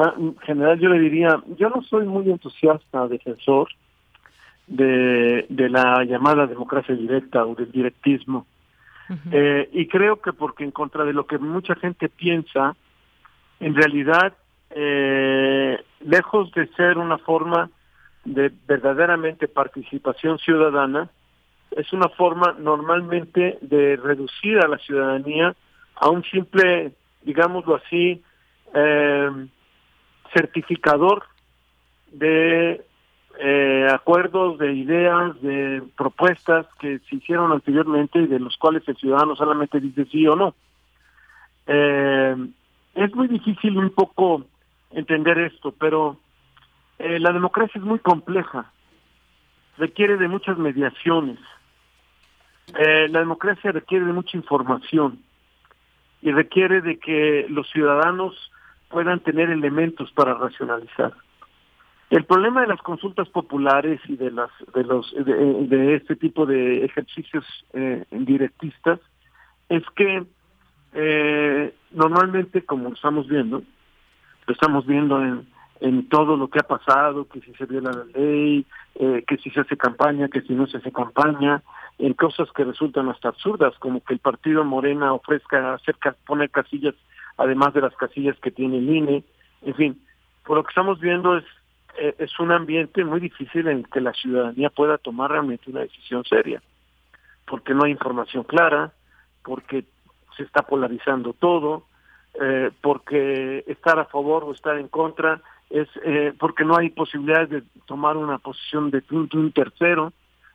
general, 0.42 0.80
yo 0.80 0.88
le 0.88 0.98
diría, 0.98 1.40
yo 1.56 1.70
no 1.70 1.82
soy 1.82 2.06
muy 2.06 2.28
entusiasta, 2.28 3.06
defensor 3.06 3.68
de, 4.66 5.46
de 5.48 5.68
la 5.68 6.04
llamada 6.04 6.46
democracia 6.46 6.94
directa 6.94 7.44
o 7.44 7.54
del 7.54 7.70
directismo. 7.70 8.46
eh, 9.30 9.68
y 9.72 9.86
creo 9.86 10.20
que 10.20 10.32
porque 10.32 10.64
en 10.64 10.72
contra 10.72 11.04
de 11.04 11.12
lo 11.12 11.26
que 11.26 11.38
mucha 11.38 11.76
gente 11.76 12.08
piensa, 12.08 12.74
en 13.60 13.74
realidad, 13.76 14.34
eh, 14.70 15.78
lejos 16.00 16.50
de 16.52 16.66
ser 16.74 16.98
una 16.98 17.18
forma 17.18 17.70
de 18.24 18.50
verdaderamente 18.66 19.46
participación 19.46 20.38
ciudadana, 20.38 21.08
es 21.70 21.92
una 21.92 22.08
forma 22.08 22.56
normalmente 22.58 23.58
de 23.60 23.96
reducir 23.96 24.58
a 24.58 24.66
la 24.66 24.78
ciudadanía 24.78 25.54
a 25.94 26.10
un 26.10 26.24
simple 26.24 26.92
digámoslo 27.26 27.74
así, 27.74 28.22
eh, 28.72 29.30
certificador 30.32 31.24
de 32.12 32.84
eh, 33.38 33.86
acuerdos, 33.92 34.58
de 34.58 34.72
ideas, 34.72 35.40
de 35.42 35.82
propuestas 35.96 36.66
que 36.78 37.00
se 37.00 37.16
hicieron 37.16 37.52
anteriormente 37.52 38.20
y 38.20 38.26
de 38.26 38.38
los 38.38 38.56
cuales 38.56 38.86
el 38.86 38.96
ciudadano 38.96 39.34
solamente 39.34 39.80
dice 39.80 40.06
sí 40.06 40.26
o 40.26 40.36
no. 40.36 40.54
Eh, 41.66 42.36
es 42.94 43.14
muy 43.14 43.26
difícil 43.26 43.76
un 43.76 43.90
poco 43.90 44.46
entender 44.92 45.38
esto, 45.38 45.72
pero 45.72 46.18
la 46.98 47.30
democracia 47.30 47.78
es 47.78 47.84
muy 47.84 47.98
compleja, 47.98 48.72
requiere 49.76 50.16
de 50.16 50.28
muchas 50.28 50.56
mediaciones. 50.56 51.38
la 52.72 53.18
democracia 53.20 53.70
requiere 53.70 54.06
de 54.06 54.14
mucha 54.14 54.34
información 54.38 55.25
y 56.26 56.32
requiere 56.32 56.80
de 56.80 56.98
que 56.98 57.46
los 57.48 57.70
ciudadanos 57.70 58.50
puedan 58.88 59.20
tener 59.20 59.48
elementos 59.48 60.10
para 60.10 60.34
racionalizar. 60.34 61.12
El 62.10 62.24
problema 62.24 62.62
de 62.62 62.66
las 62.66 62.82
consultas 62.82 63.28
populares 63.28 64.00
y 64.08 64.16
de 64.16 64.32
las 64.32 64.50
de 64.74 64.82
los 64.82 65.14
de, 65.14 65.94
este 65.94 66.16
tipo 66.16 66.44
de 66.44 66.84
ejercicios 66.84 67.44
eh, 67.74 68.04
directistas 68.10 68.98
es 69.68 69.84
que 69.94 70.24
eh, 70.94 71.72
normalmente 71.92 72.64
como 72.64 72.88
estamos 72.88 73.28
viendo 73.28 73.62
lo 74.48 74.52
estamos 74.52 74.84
viendo 74.84 75.22
en, 75.22 75.46
en 75.80 76.08
todo 76.08 76.36
lo 76.36 76.48
que 76.48 76.58
ha 76.58 76.66
pasado 76.66 77.28
que 77.28 77.40
si 77.40 77.52
se 77.54 77.66
viola 77.66 77.92
la 77.92 78.04
ley 78.18 78.66
eh, 78.96 79.22
que 79.28 79.36
si 79.36 79.50
se 79.50 79.60
hace 79.60 79.76
campaña 79.76 80.26
que 80.26 80.40
si 80.40 80.54
no 80.54 80.66
se 80.66 80.78
hace 80.78 80.90
campaña 80.90 81.62
en 81.98 82.12
cosas 82.14 82.50
que 82.52 82.64
resultan 82.64 83.08
hasta 83.08 83.28
absurdas, 83.28 83.74
como 83.78 84.02
que 84.04 84.14
el 84.14 84.20
partido 84.20 84.64
Morena 84.64 85.12
ofrezca 85.12 85.74
hacer 85.74 85.96
poner 86.26 86.50
casillas 86.50 86.94
además 87.38 87.74
de 87.74 87.82
las 87.82 87.94
casillas 87.96 88.38
que 88.40 88.50
tiene 88.50 88.78
el 88.78 88.88
INE, 88.88 89.24
en 89.62 89.74
fin, 89.74 90.02
por 90.44 90.56
lo 90.56 90.64
que 90.64 90.70
estamos 90.70 91.00
viendo 91.00 91.36
es 91.36 91.44
eh, 91.98 92.14
es 92.18 92.38
un 92.38 92.52
ambiente 92.52 93.04
muy 93.04 93.20
difícil 93.20 93.68
en 93.68 93.84
que 93.84 94.00
la 94.00 94.12
ciudadanía 94.12 94.68
pueda 94.68 94.98
tomar 94.98 95.30
realmente 95.30 95.70
una 95.70 95.80
decisión 95.80 96.24
seria, 96.24 96.62
porque 97.46 97.72
no 97.72 97.84
hay 97.84 97.92
información 97.92 98.44
clara, 98.44 98.92
porque 99.42 99.84
se 100.36 100.42
está 100.42 100.62
polarizando 100.62 101.32
todo, 101.32 101.84
eh, 102.38 102.70
porque 102.82 103.64
estar 103.66 103.98
a 103.98 104.04
favor 104.04 104.44
o 104.44 104.52
estar 104.52 104.76
en 104.78 104.88
contra 104.88 105.40
es 105.70 105.88
eh, 106.04 106.34
porque 106.38 106.64
no 106.64 106.76
hay 106.76 106.90
posibilidades 106.90 107.48
de 107.48 107.62
tomar 107.86 108.16
una 108.16 108.38
posición 108.38 108.90
de 108.90 109.02
un, 109.10 109.28
un 109.32 109.52
tercero, 109.52 110.12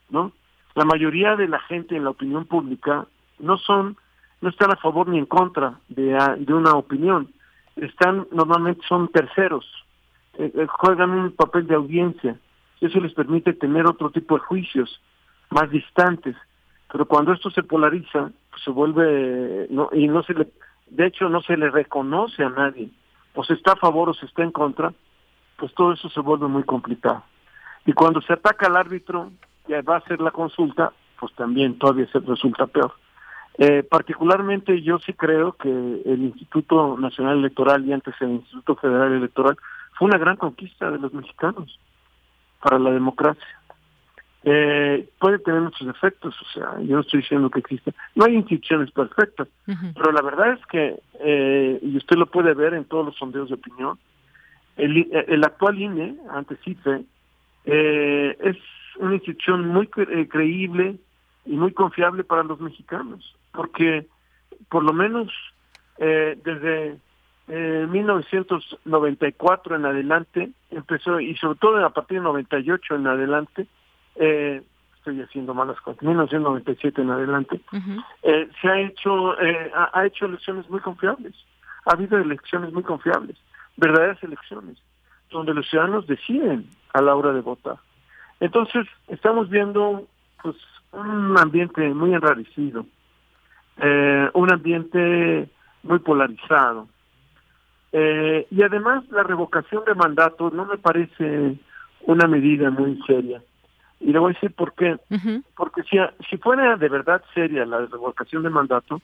¿no? 0.09 0.31
La 0.75 0.85
mayoría 0.85 1.35
de 1.35 1.47
la 1.47 1.59
gente 1.59 1.95
en 1.95 2.03
la 2.03 2.11
opinión 2.11 2.45
pública 2.45 3.05
no 3.39 3.57
son 3.57 3.97
no 4.41 4.49
están 4.49 4.71
a 4.71 4.77
favor 4.77 5.07
ni 5.07 5.19
en 5.19 5.27
contra 5.27 5.79
de, 5.87 6.17
de 6.39 6.53
una 6.53 6.73
opinión, 6.73 7.31
están 7.75 8.27
normalmente 8.31 8.81
son 8.87 9.07
terceros, 9.09 9.65
eh, 10.37 10.51
eh, 10.55 10.67
juegan 10.67 11.11
un 11.11 11.31
papel 11.31 11.67
de 11.67 11.75
audiencia. 11.75 12.37
Eso 12.79 12.99
les 12.99 13.13
permite 13.13 13.53
tener 13.53 13.85
otro 13.85 14.09
tipo 14.09 14.35
de 14.35 14.43
juicios 14.43 14.99
más 15.51 15.69
distantes. 15.69 16.35
Pero 16.91 17.05
cuando 17.05 17.31
esto 17.33 17.51
se 17.51 17.63
polariza, 17.63 18.31
pues 18.49 18.63
se 18.63 18.71
vuelve, 18.71 19.67
no, 19.69 19.89
y 19.93 20.07
no 20.07 20.23
se 20.23 20.33
le, 20.33 20.47
de 20.89 21.05
hecho 21.05 21.29
no 21.29 21.41
se 21.41 21.55
le 21.55 21.69
reconoce 21.69 22.43
a 22.43 22.49
nadie, 22.49 22.89
o 23.35 23.43
se 23.43 23.53
está 23.53 23.73
a 23.73 23.77
favor 23.77 24.09
o 24.09 24.13
se 24.13 24.25
está 24.25 24.43
en 24.43 24.51
contra, 24.51 24.91
pues 25.57 25.73
todo 25.75 25.93
eso 25.93 26.09
se 26.09 26.19
vuelve 26.19 26.47
muy 26.47 26.63
complicado. 26.63 27.23
Y 27.85 27.93
cuando 27.93 28.21
se 28.21 28.33
ataca 28.33 28.67
al 28.67 28.75
árbitro, 28.75 29.31
ya 29.67 29.81
va 29.81 29.95
a 29.95 29.99
hacer 29.99 30.19
la 30.21 30.31
consulta, 30.31 30.91
pues 31.19 31.33
también 31.35 31.77
todavía 31.77 32.07
se 32.11 32.19
resulta 32.19 32.67
peor. 32.67 32.93
Eh, 33.57 33.83
particularmente 33.83 34.81
yo 34.81 34.97
sí 34.99 35.13
creo 35.13 35.53
que 35.53 35.69
el 35.69 36.21
Instituto 36.23 36.97
Nacional 36.97 37.39
Electoral 37.39 37.85
y 37.85 37.93
antes 37.93 38.15
el 38.21 38.31
Instituto 38.31 38.75
Federal 38.75 39.11
Electoral 39.13 39.57
fue 39.97 40.07
una 40.07 40.17
gran 40.17 40.37
conquista 40.37 40.89
de 40.89 40.99
los 40.99 41.13
mexicanos 41.13 41.77
para 42.61 42.79
la 42.79 42.91
democracia. 42.91 43.45
Eh, 44.43 45.07
puede 45.19 45.37
tener 45.37 45.61
muchos 45.61 45.87
efectos, 45.87 46.35
o 46.41 46.45
sea, 46.51 46.79
yo 46.79 46.95
no 46.95 47.01
estoy 47.01 47.21
diciendo 47.21 47.51
que 47.51 47.59
exista, 47.59 47.91
no 48.15 48.25
hay 48.25 48.33
instituciones 48.33 48.89
perfectas, 48.89 49.47
pero 49.93 50.11
la 50.11 50.23
verdad 50.23 50.53
es 50.53 50.65
que, 50.65 50.99
eh, 51.19 51.79
y 51.79 51.95
usted 51.97 52.15
lo 52.15 52.25
puede 52.25 52.55
ver 52.55 52.73
en 52.73 52.85
todos 52.85 53.05
los 53.05 53.15
sondeos 53.17 53.49
de 53.49 53.55
opinión, 53.55 53.99
el, 54.77 55.07
el 55.27 55.43
actual 55.43 55.79
INE, 55.79 56.15
antes 56.31 56.57
IFE, 56.65 57.03
eh, 57.65 58.37
es 58.39 58.57
una 58.97 59.15
institución 59.15 59.67
muy 59.67 59.87
creíble 59.87 60.97
y 61.45 61.55
muy 61.55 61.73
confiable 61.73 62.23
para 62.23 62.43
los 62.43 62.59
mexicanos, 62.59 63.35
porque 63.51 64.07
por 64.69 64.83
lo 64.83 64.93
menos 64.93 65.31
desde 65.97 66.97
eh, 67.47 67.85
1994 67.89 69.75
en 69.75 69.85
adelante 69.85 70.51
empezó, 70.69 71.19
y 71.19 71.35
sobre 71.35 71.59
todo 71.59 71.85
a 71.85 71.89
partir 71.89 72.19
de 72.19 72.23
98 72.23 72.95
en 72.95 73.07
adelante, 73.07 73.67
eh, 74.15 74.61
estoy 74.95 75.21
haciendo 75.21 75.53
malas 75.53 75.79
cosas, 75.81 76.01
1997 76.01 77.01
en 77.01 77.09
adelante, 77.09 77.59
eh, 78.23 78.49
se 78.61 78.67
ha 78.69 78.79
hecho, 78.79 79.39
eh, 79.41 79.71
ha, 79.73 80.05
hecho 80.05 80.27
elecciones 80.27 80.69
muy 80.69 80.79
confiables, 80.79 81.33
ha 81.85 81.93
habido 81.93 82.17
elecciones 82.19 82.71
muy 82.71 82.83
confiables, 82.83 83.35
verdaderas 83.75 84.23
elecciones, 84.23 84.77
donde 85.29 85.53
los 85.53 85.67
ciudadanos 85.69 86.07
deciden 86.07 86.69
a 86.93 87.01
la 87.01 87.15
hora 87.15 87.33
de 87.33 87.41
votar. 87.41 87.77
Entonces, 88.41 88.87
estamos 89.07 89.49
viendo 89.49 90.07
pues 90.41 90.55
un 90.91 91.37
ambiente 91.37 91.87
muy 91.93 92.13
enrarecido, 92.13 92.85
eh, 93.77 94.29
un 94.33 94.51
ambiente 94.51 95.47
muy 95.83 95.99
polarizado, 95.99 96.87
eh, 97.93 98.47
y 98.49 98.63
además 98.63 99.03
la 99.11 99.21
revocación 99.21 99.83
de 99.85 99.93
mandato 99.93 100.49
no 100.49 100.65
me 100.65 100.79
parece 100.79 101.55
una 102.01 102.27
medida 102.27 102.71
muy 102.71 102.99
seria. 103.05 103.43
Y 103.99 104.11
le 104.11 104.17
voy 104.17 104.31
a 104.31 104.33
decir 104.33 104.51
por 104.53 104.73
qué. 104.73 104.97
Porque 105.55 105.83
si, 105.83 105.97
si 106.27 106.37
fuera 106.37 106.75
de 106.77 106.89
verdad 106.89 107.21
seria 107.35 107.63
la 107.65 107.85
revocación 107.85 108.41
de 108.41 108.49
mandato, 108.49 109.01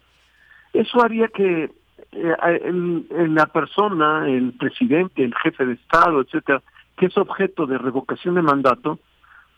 eso 0.74 1.04
haría 1.04 1.28
que 1.28 1.70
eh, 2.12 3.28
la 3.30 3.46
persona, 3.46 4.28
el 4.28 4.54
presidente, 4.54 5.24
el 5.24 5.36
jefe 5.36 5.64
de 5.64 5.74
Estado, 5.74 6.22
etcétera, 6.22 6.64
que 6.98 7.06
es 7.06 7.18
objeto 7.20 7.68
de 7.68 7.78
revocación 7.78 8.34
de 8.34 8.42
mandato, 8.42 8.98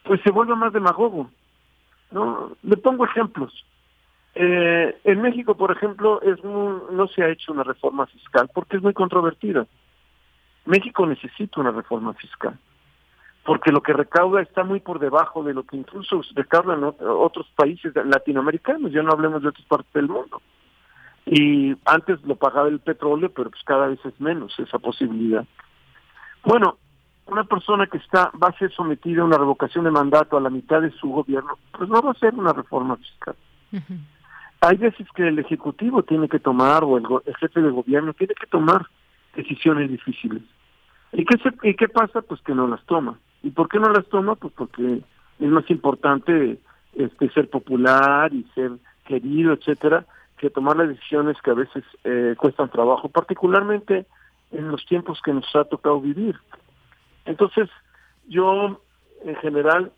pues 0.09 0.19
se 0.23 0.31
vuelva 0.31 0.55
más 0.55 0.73
demagogo. 0.73 1.29
¿no? 2.09 2.57
Le 2.63 2.77
pongo 2.77 3.05
ejemplos. 3.05 3.53
Eh, 4.33 4.99
en 5.03 5.21
México, 5.21 5.55
por 5.55 5.71
ejemplo, 5.71 6.19
es 6.23 6.43
no 6.43 7.07
se 7.13 7.21
ha 7.21 7.29
hecho 7.29 7.51
una 7.53 7.61
reforma 7.63 8.07
fiscal 8.07 8.49
porque 8.51 8.77
es 8.77 8.83
muy 8.83 8.93
controvertida. 8.93 9.67
México 10.65 11.05
necesita 11.05 11.61
una 11.61 11.69
reforma 11.69 12.15
fiscal 12.15 12.57
porque 13.45 13.71
lo 13.71 13.81
que 13.81 13.93
recauda 13.93 14.41
está 14.41 14.63
muy 14.63 14.79
por 14.79 14.99
debajo 14.99 15.43
de 15.43 15.53
lo 15.53 15.63
que 15.63 15.77
incluso 15.77 16.21
recaudan 16.35 16.83
otros 16.83 17.47
países 17.55 17.93
latinoamericanos, 17.95 18.91
ya 18.91 19.01
no 19.03 19.11
hablemos 19.11 19.41
de 19.41 19.49
otras 19.49 19.65
partes 19.65 19.93
del 19.93 20.09
mundo. 20.09 20.41
Y 21.25 21.75
antes 21.85 22.21
lo 22.23 22.35
pagaba 22.35 22.67
el 22.67 22.79
petróleo, 22.79 23.31
pero 23.31 23.51
pues 23.51 23.63
cada 23.63 23.87
vez 23.87 23.99
es 24.03 24.19
menos 24.19 24.57
esa 24.59 24.79
posibilidad. 24.79 25.45
Bueno, 26.43 26.77
una 27.31 27.43
persona 27.43 27.87
que 27.87 27.97
está 27.97 28.31
va 28.41 28.49
a 28.49 28.57
ser 28.57 28.71
sometida 28.71 29.21
a 29.21 29.25
una 29.25 29.37
revocación 29.37 29.85
de 29.85 29.91
mandato 29.91 30.37
a 30.37 30.41
la 30.41 30.49
mitad 30.49 30.81
de 30.81 30.91
su 30.91 31.09
gobierno, 31.09 31.57
pues 31.77 31.89
no 31.89 32.01
va 32.01 32.09
a 32.09 32.13
hacer 32.13 32.33
una 32.33 32.53
reforma 32.53 32.97
fiscal 32.97 33.35
hay 34.61 34.77
veces 34.77 35.07
que 35.15 35.27
el 35.27 35.39
Ejecutivo 35.39 36.03
tiene 36.03 36.27
que 36.27 36.39
tomar, 36.39 36.83
o 36.83 36.97
el, 36.97 37.05
jefe 37.39 37.61
de 37.61 37.69
gobierno 37.69 38.13
tiene 38.13 38.33
que 38.33 38.47
tomar 38.47 38.85
decisiones 39.35 39.89
difíciles. 39.89 40.41
¿Y 41.13 41.25
qué, 41.25 41.37
¿Y 41.63 41.75
qué 41.75 41.87
pasa? 41.87 42.21
Pues 42.21 42.41
que 42.41 42.53
no 42.53 42.67
las 42.67 42.83
toma. 42.85 43.17
¿Y 43.41 43.51
por 43.51 43.69
qué 43.69 43.79
no 43.79 43.89
las 43.89 44.05
toma? 44.07 44.35
Pues 44.35 44.53
porque 44.53 45.01
es 45.39 45.49
más 45.49 45.69
importante 45.69 46.59
este, 46.93 47.29
ser 47.29 47.49
popular 47.49 48.33
y 48.33 48.43
ser 48.53 48.71
querido, 49.05 49.53
etcétera, 49.53 50.05
que 50.37 50.49
tomar 50.49 50.75
las 50.75 50.89
decisiones 50.89 51.37
que 51.41 51.51
a 51.51 51.55
veces 51.55 51.83
eh, 52.03 52.35
cuestan 52.37 52.69
trabajo, 52.69 53.07
particularmente 53.09 54.05
en 54.51 54.69
los 54.69 54.85
tiempos 54.85 55.21
que 55.23 55.33
nos 55.33 55.45
ha 55.55 55.63
tocado 55.63 56.01
vivir. 56.01 56.35
Entonces, 57.25 57.69
yo 58.27 58.81
en 59.23 59.35
general 59.37 59.91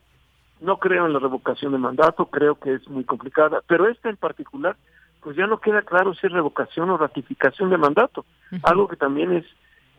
no 0.60 0.78
creo 0.78 1.06
en 1.06 1.14
la 1.14 1.20
revocación 1.20 1.72
de 1.72 1.78
mandato, 1.78 2.28
creo 2.28 2.56
que 2.56 2.76
es 2.76 2.88
muy 2.88 3.04
complicada, 3.04 3.62
pero 3.68 3.88
esta 3.88 4.10
en 4.10 4.18
particular, 4.18 4.76
pues 5.22 5.36
ya 5.36 5.48
no 5.48 5.60
queda 5.60 5.82
claro 5.82 6.14
si 6.14 6.28
es 6.28 6.34
revocación 6.34 6.90
o 6.90 6.98
ratificación 6.98 7.70
de 7.70 7.78
mandato, 7.78 8.26
algo 8.64 8.88
que 8.88 8.96
también 8.96 9.34
es 9.34 9.46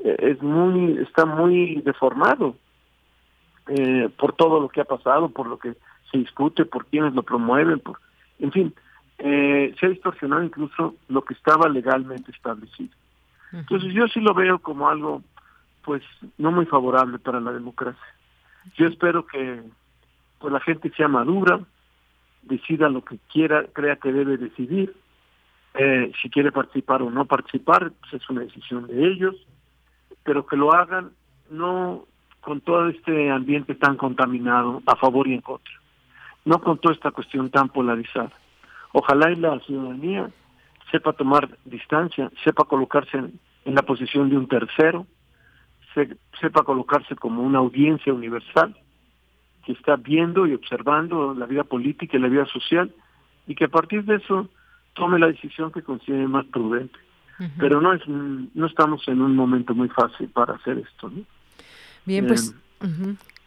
eh, 0.04 0.16
es 0.18 0.42
muy 0.42 0.98
está 0.98 1.26
muy 1.26 1.80
deformado 1.82 2.56
eh, 3.68 4.08
por 4.18 4.34
todo 4.34 4.60
lo 4.60 4.68
que 4.68 4.80
ha 4.80 4.84
pasado, 4.84 5.28
por 5.28 5.46
lo 5.46 5.58
que 5.58 5.74
se 6.10 6.18
discute, 6.18 6.64
por 6.64 6.86
quienes 6.86 7.14
lo 7.14 7.22
promueven, 7.22 7.78
por 7.78 7.98
en 8.38 8.50
fin, 8.50 8.74
eh, 9.18 9.74
se 9.78 9.86
ha 9.86 9.88
distorsionado 9.88 10.42
incluso 10.42 10.96
lo 11.08 11.22
que 11.22 11.34
estaba 11.34 11.68
legalmente 11.68 12.32
establecido. 12.32 12.90
Entonces 13.52 13.92
yo 13.92 14.08
sí 14.08 14.20
lo 14.20 14.34
veo 14.34 14.58
como 14.58 14.88
algo, 14.88 15.22
pues, 15.84 16.02
no 16.38 16.50
muy 16.52 16.66
favorable 16.66 17.18
para 17.18 17.40
la 17.40 17.52
democracia. 17.52 18.02
Yo 18.76 18.86
espero 18.86 19.26
que 19.26 19.62
pues 20.38 20.52
la 20.52 20.60
gente 20.60 20.90
sea 20.96 21.08
madura, 21.08 21.60
decida 22.42 22.88
lo 22.88 23.04
que 23.04 23.18
quiera, 23.32 23.64
crea 23.72 23.96
que 23.96 24.12
debe 24.12 24.36
decidir, 24.36 24.94
eh, 25.74 26.12
si 26.20 26.28
quiere 26.28 26.52
participar 26.52 27.02
o 27.02 27.10
no 27.10 27.24
participar, 27.24 27.92
pues 28.00 28.14
es 28.14 28.28
una 28.28 28.42
decisión 28.42 28.86
de 28.86 29.06
ellos, 29.06 29.36
pero 30.24 30.46
que 30.46 30.56
lo 30.56 30.74
hagan 30.74 31.12
no 31.50 32.06
con 32.40 32.60
todo 32.60 32.88
este 32.88 33.30
ambiente 33.30 33.74
tan 33.74 33.96
contaminado 33.96 34.82
a 34.86 34.96
favor 34.96 35.28
y 35.28 35.34
en 35.34 35.40
contra, 35.40 35.72
no 36.44 36.60
con 36.60 36.78
toda 36.78 36.94
esta 36.94 37.12
cuestión 37.12 37.50
tan 37.50 37.68
polarizada. 37.68 38.32
Ojalá 38.92 39.30
y 39.30 39.36
la 39.36 39.58
ciudadanía 39.60 40.28
sepa 40.90 41.12
tomar 41.12 41.48
distancia, 41.64 42.30
sepa 42.44 42.64
colocarse 42.64 43.16
en, 43.16 43.40
la 43.64 43.82
posición 43.82 44.28
de 44.28 44.36
un 44.36 44.48
tercero, 44.48 45.06
sepa 46.40 46.64
colocarse 46.64 47.16
como 47.16 47.42
una 47.42 47.58
audiencia 47.58 48.12
universal 48.12 48.76
que 49.64 49.72
está 49.72 49.96
viendo 49.96 50.46
y 50.46 50.54
observando 50.54 51.34
la 51.34 51.46
vida 51.46 51.64
política 51.64 52.16
y 52.16 52.20
la 52.20 52.28
vida 52.28 52.46
social 52.46 52.92
y 53.46 53.54
que 53.54 53.64
a 53.64 53.68
partir 53.68 54.04
de 54.04 54.16
eso 54.16 54.48
tome 54.94 55.18
la 55.18 55.28
decisión 55.28 55.72
que 55.72 55.82
considere 55.82 56.26
más 56.26 56.46
prudente. 56.46 56.98
Pero 57.58 57.80
no 57.80 57.92
es 57.92 58.06
no 58.06 58.66
estamos 58.66 59.08
en 59.08 59.20
un 59.20 59.34
momento 59.34 59.74
muy 59.74 59.88
fácil 59.88 60.28
para 60.28 60.54
hacer 60.54 60.78
esto. 60.78 61.10
Bien, 62.04 62.26
pues 62.26 62.54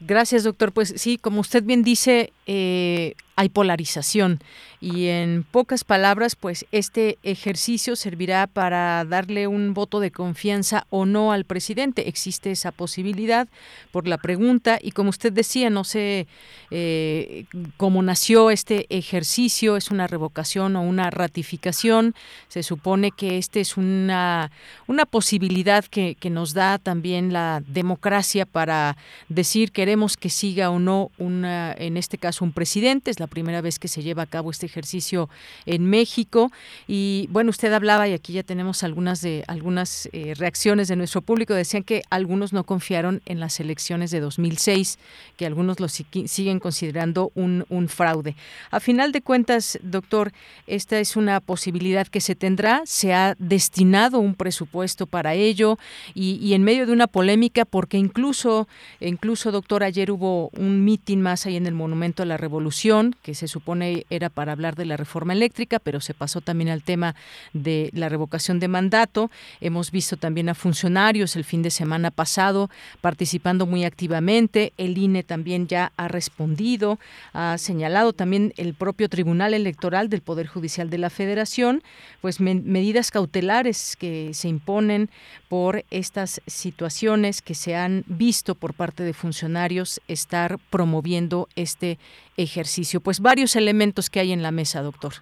Gracias, 0.00 0.44
doctor. 0.44 0.72
Pues 0.72 0.92
sí, 0.96 1.16
como 1.16 1.40
usted 1.40 1.62
bien 1.64 1.82
dice, 1.82 2.32
eh, 2.46 3.14
hay 3.36 3.48
polarización 3.50 4.40
y 4.80 5.06
en 5.06 5.44
pocas 5.44 5.84
palabras, 5.84 6.36
pues 6.36 6.66
este 6.70 7.18
ejercicio 7.22 7.96
servirá 7.96 8.46
para 8.46 9.04
darle 9.04 9.46
un 9.46 9.74
voto 9.74 10.00
de 10.00 10.10
confianza 10.10 10.86
o 10.90 11.06
no 11.06 11.32
al 11.32 11.44
presidente. 11.44 12.08
Existe 12.08 12.50
esa 12.50 12.72
posibilidad 12.72 13.48
por 13.90 14.06
la 14.06 14.18
pregunta 14.18 14.78
y 14.80 14.90
como 14.90 15.10
usted 15.10 15.32
decía, 15.32 15.70
no 15.70 15.84
sé 15.84 16.26
eh, 16.70 17.46
cómo 17.76 18.02
nació 18.02 18.50
este 18.50 18.86
ejercicio, 18.90 19.76
es 19.76 19.90
una 19.90 20.06
revocación 20.06 20.76
o 20.76 20.82
una 20.82 21.10
ratificación. 21.10 22.14
Se 22.48 22.62
supone 22.62 23.10
que 23.10 23.38
este 23.38 23.60
es 23.60 23.76
una, 23.76 24.50
una 24.86 25.06
posibilidad 25.06 25.84
que, 25.84 26.16
que 26.16 26.30
nos 26.30 26.52
da 26.52 26.78
también 26.78 27.32
la 27.32 27.62
democracia 27.66 28.44
para 28.46 28.96
decir 29.28 29.72
queremos 29.72 30.16
que 30.16 30.30
siga 30.30 30.70
o 30.70 30.78
no 30.78 31.10
una, 31.18 31.72
en 31.72 31.96
este 31.96 32.18
caso 32.18 32.44
un 32.44 32.52
presidente. 32.52 33.10
Es 33.10 33.20
la 33.26 33.30
primera 33.30 33.60
vez 33.60 33.80
que 33.80 33.88
se 33.88 34.04
lleva 34.04 34.22
a 34.22 34.26
cabo 34.26 34.52
este 34.52 34.66
ejercicio 34.66 35.28
en 35.66 35.84
México. 35.90 36.52
Y 36.86 37.28
bueno, 37.32 37.50
usted 37.50 37.72
hablaba 37.72 38.06
y 38.06 38.12
aquí 38.12 38.34
ya 38.34 38.44
tenemos 38.44 38.84
algunas 38.84 39.20
de 39.20 39.42
algunas 39.48 40.08
eh, 40.12 40.34
reacciones 40.36 40.86
de 40.86 40.94
nuestro 40.94 41.22
público. 41.22 41.52
Decían 41.52 41.82
que 41.82 42.04
algunos 42.08 42.52
no 42.52 42.62
confiaron 42.62 43.22
en 43.26 43.40
las 43.40 43.58
elecciones 43.58 44.12
de 44.12 44.20
2006, 44.20 45.00
que 45.36 45.44
algunos 45.44 45.80
lo 45.80 45.88
siguen 45.88 46.60
considerando 46.60 47.32
un, 47.34 47.64
fraude. 47.88 48.36
A 48.70 48.78
final 48.78 49.10
de 49.10 49.22
cuentas, 49.22 49.78
doctor, 49.82 50.32
esta 50.66 50.98
es 50.98 51.16
una 51.16 51.40
posibilidad 51.40 52.06
que 52.06 52.20
se 52.20 52.36
tendrá. 52.36 52.82
Se 52.84 53.12
ha 53.12 53.34
destinado 53.38 54.20
un 54.20 54.34
presupuesto 54.34 55.06
para 55.06 55.34
ello 55.34 55.78
y, 56.14 56.36
y 56.36 56.54
en 56.54 56.62
medio 56.62 56.86
de 56.86 56.92
una 56.92 57.08
polémica, 57.08 57.64
porque 57.64 57.98
incluso, 57.98 58.68
incluso, 59.00 59.50
doctor, 59.50 59.82
ayer 59.82 60.12
hubo 60.12 60.48
un 60.50 60.84
mitin 60.84 61.22
más 61.22 61.46
ahí 61.46 61.56
en 61.56 61.66
el 61.66 61.74
Monumento 61.74 62.22
a 62.22 62.26
la 62.26 62.36
Revolución, 62.36 63.15
que 63.22 63.34
se 63.34 63.48
supone 63.48 64.06
era 64.10 64.28
para 64.28 64.52
hablar 64.52 64.76
de 64.76 64.86
la 64.86 64.96
reforma 64.96 65.32
eléctrica, 65.32 65.78
pero 65.78 66.00
se 66.00 66.14
pasó 66.14 66.40
también 66.40 66.70
al 66.70 66.82
tema 66.82 67.14
de 67.52 67.90
la 67.92 68.08
revocación 68.08 68.60
de 68.60 68.68
mandato. 68.68 69.30
Hemos 69.60 69.90
visto 69.90 70.16
también 70.16 70.48
a 70.48 70.54
funcionarios 70.54 71.36
el 71.36 71.44
fin 71.44 71.62
de 71.62 71.70
semana 71.70 72.10
pasado 72.10 72.70
participando 73.00 73.66
muy 73.66 73.84
activamente. 73.84 74.72
El 74.76 74.98
INE 74.98 75.22
también 75.22 75.66
ya 75.66 75.92
ha 75.96 76.08
respondido, 76.08 76.98
ha 77.32 77.58
señalado 77.58 78.12
también 78.12 78.52
el 78.56 78.74
propio 78.74 79.08
Tribunal 79.08 79.54
Electoral 79.54 80.08
del 80.08 80.22
Poder 80.22 80.46
Judicial 80.46 80.90
de 80.90 80.98
la 80.98 81.10
Federación, 81.10 81.82
pues 82.20 82.40
medidas 82.40 83.10
cautelares 83.10 83.96
que 83.96 84.32
se 84.34 84.48
imponen 84.48 85.10
por 85.48 85.84
estas 85.90 86.40
situaciones 86.46 87.42
que 87.42 87.54
se 87.54 87.76
han 87.76 88.04
visto 88.06 88.54
por 88.54 88.74
parte 88.74 89.02
de 89.02 89.12
funcionarios 89.12 90.00
estar 90.08 90.58
promoviendo 90.70 91.48
este 91.56 91.98
ejercicio. 92.36 93.00
Pues 93.00 93.20
varios 93.20 93.56
elementos 93.56 94.10
que 94.10 94.20
hay 94.20 94.32
en 94.32 94.42
la 94.42 94.50
mesa, 94.50 94.82
doctor. 94.82 95.14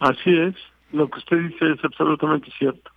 Así 0.00 0.30
es, 0.30 0.54
lo 0.92 1.08
que 1.08 1.18
usted 1.18 1.36
dice 1.38 1.72
es 1.72 1.84
absolutamente 1.84 2.50
cierto. 2.58 2.90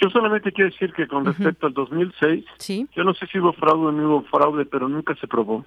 Yo 0.00 0.10
solamente 0.10 0.52
quiero 0.52 0.70
decir 0.70 0.92
que 0.92 1.06
con 1.06 1.24
respecto 1.24 1.66
al 1.66 1.74
2006, 1.74 2.44
¿Sí? 2.58 2.88
yo 2.96 3.04
no 3.04 3.14
sé 3.14 3.26
si 3.28 3.38
hubo 3.38 3.52
fraude 3.52 3.86
o 3.86 3.92
no 3.92 4.08
hubo 4.08 4.22
fraude, 4.22 4.64
pero 4.64 4.88
nunca 4.88 5.14
se 5.16 5.28
probó. 5.28 5.64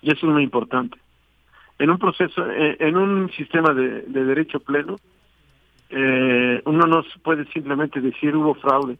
Y 0.00 0.10
eso 0.10 0.26
es 0.26 0.32
muy 0.32 0.42
importante. 0.42 0.98
En 1.78 1.90
un 1.90 1.98
proceso, 1.98 2.50
eh, 2.50 2.76
en 2.80 2.96
un 2.96 3.30
sistema 3.32 3.74
de, 3.74 4.02
derecho 4.02 4.60
pleno, 4.60 4.96
eh, 5.90 6.62
uno 6.64 6.86
no 6.86 7.04
puede 7.22 7.44
simplemente 7.52 8.00
decir 8.00 8.34
hubo 8.34 8.54
fraude, 8.54 8.98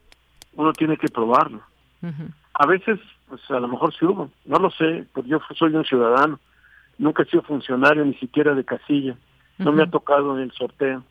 uno 0.53 0.71
tiene 0.73 0.97
que 0.97 1.07
probarlo. 1.07 1.61
A 2.53 2.67
veces, 2.67 2.99
pues 3.29 3.41
a 3.49 3.59
lo 3.59 3.67
mejor 3.69 3.93
sí 3.93 4.05
hubo, 4.05 4.29
no 4.45 4.59
lo 4.59 4.69
sé, 4.71 5.05
porque 5.13 5.29
yo 5.29 5.39
soy 5.55 5.73
un 5.73 5.85
ciudadano, 5.85 6.39
nunca 6.97 7.23
he 7.23 7.25
sido 7.27 7.43
funcionario 7.43 8.05
ni 8.05 8.15
siquiera 8.15 8.53
de 8.53 8.63
casilla, 8.63 9.15
no 9.57 9.71
me 9.71 9.83
ha 9.83 9.89
tocado 9.89 10.35
en 10.35 10.43
el 10.43 10.51
sorteo, 10.51 11.03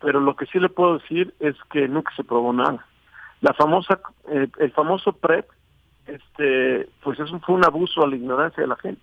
pero 0.00 0.20
lo 0.20 0.36
que 0.36 0.46
sí 0.46 0.58
le 0.58 0.68
puedo 0.68 0.98
decir 0.98 1.34
es 1.40 1.56
que 1.70 1.88
nunca 1.88 2.12
se 2.16 2.24
probó 2.24 2.52
nada. 2.52 2.84
La 3.40 3.52
famosa, 3.54 4.00
eh, 4.28 4.48
el 4.58 4.72
famoso 4.72 5.12
PREP, 5.12 5.46
este, 6.06 6.88
pues 7.02 7.18
eso 7.18 7.38
fue 7.40 7.54
un 7.54 7.64
abuso 7.64 8.02
a 8.02 8.08
la 8.08 8.16
ignorancia 8.16 8.62
de 8.62 8.68
la 8.68 8.76
gente. 8.76 9.02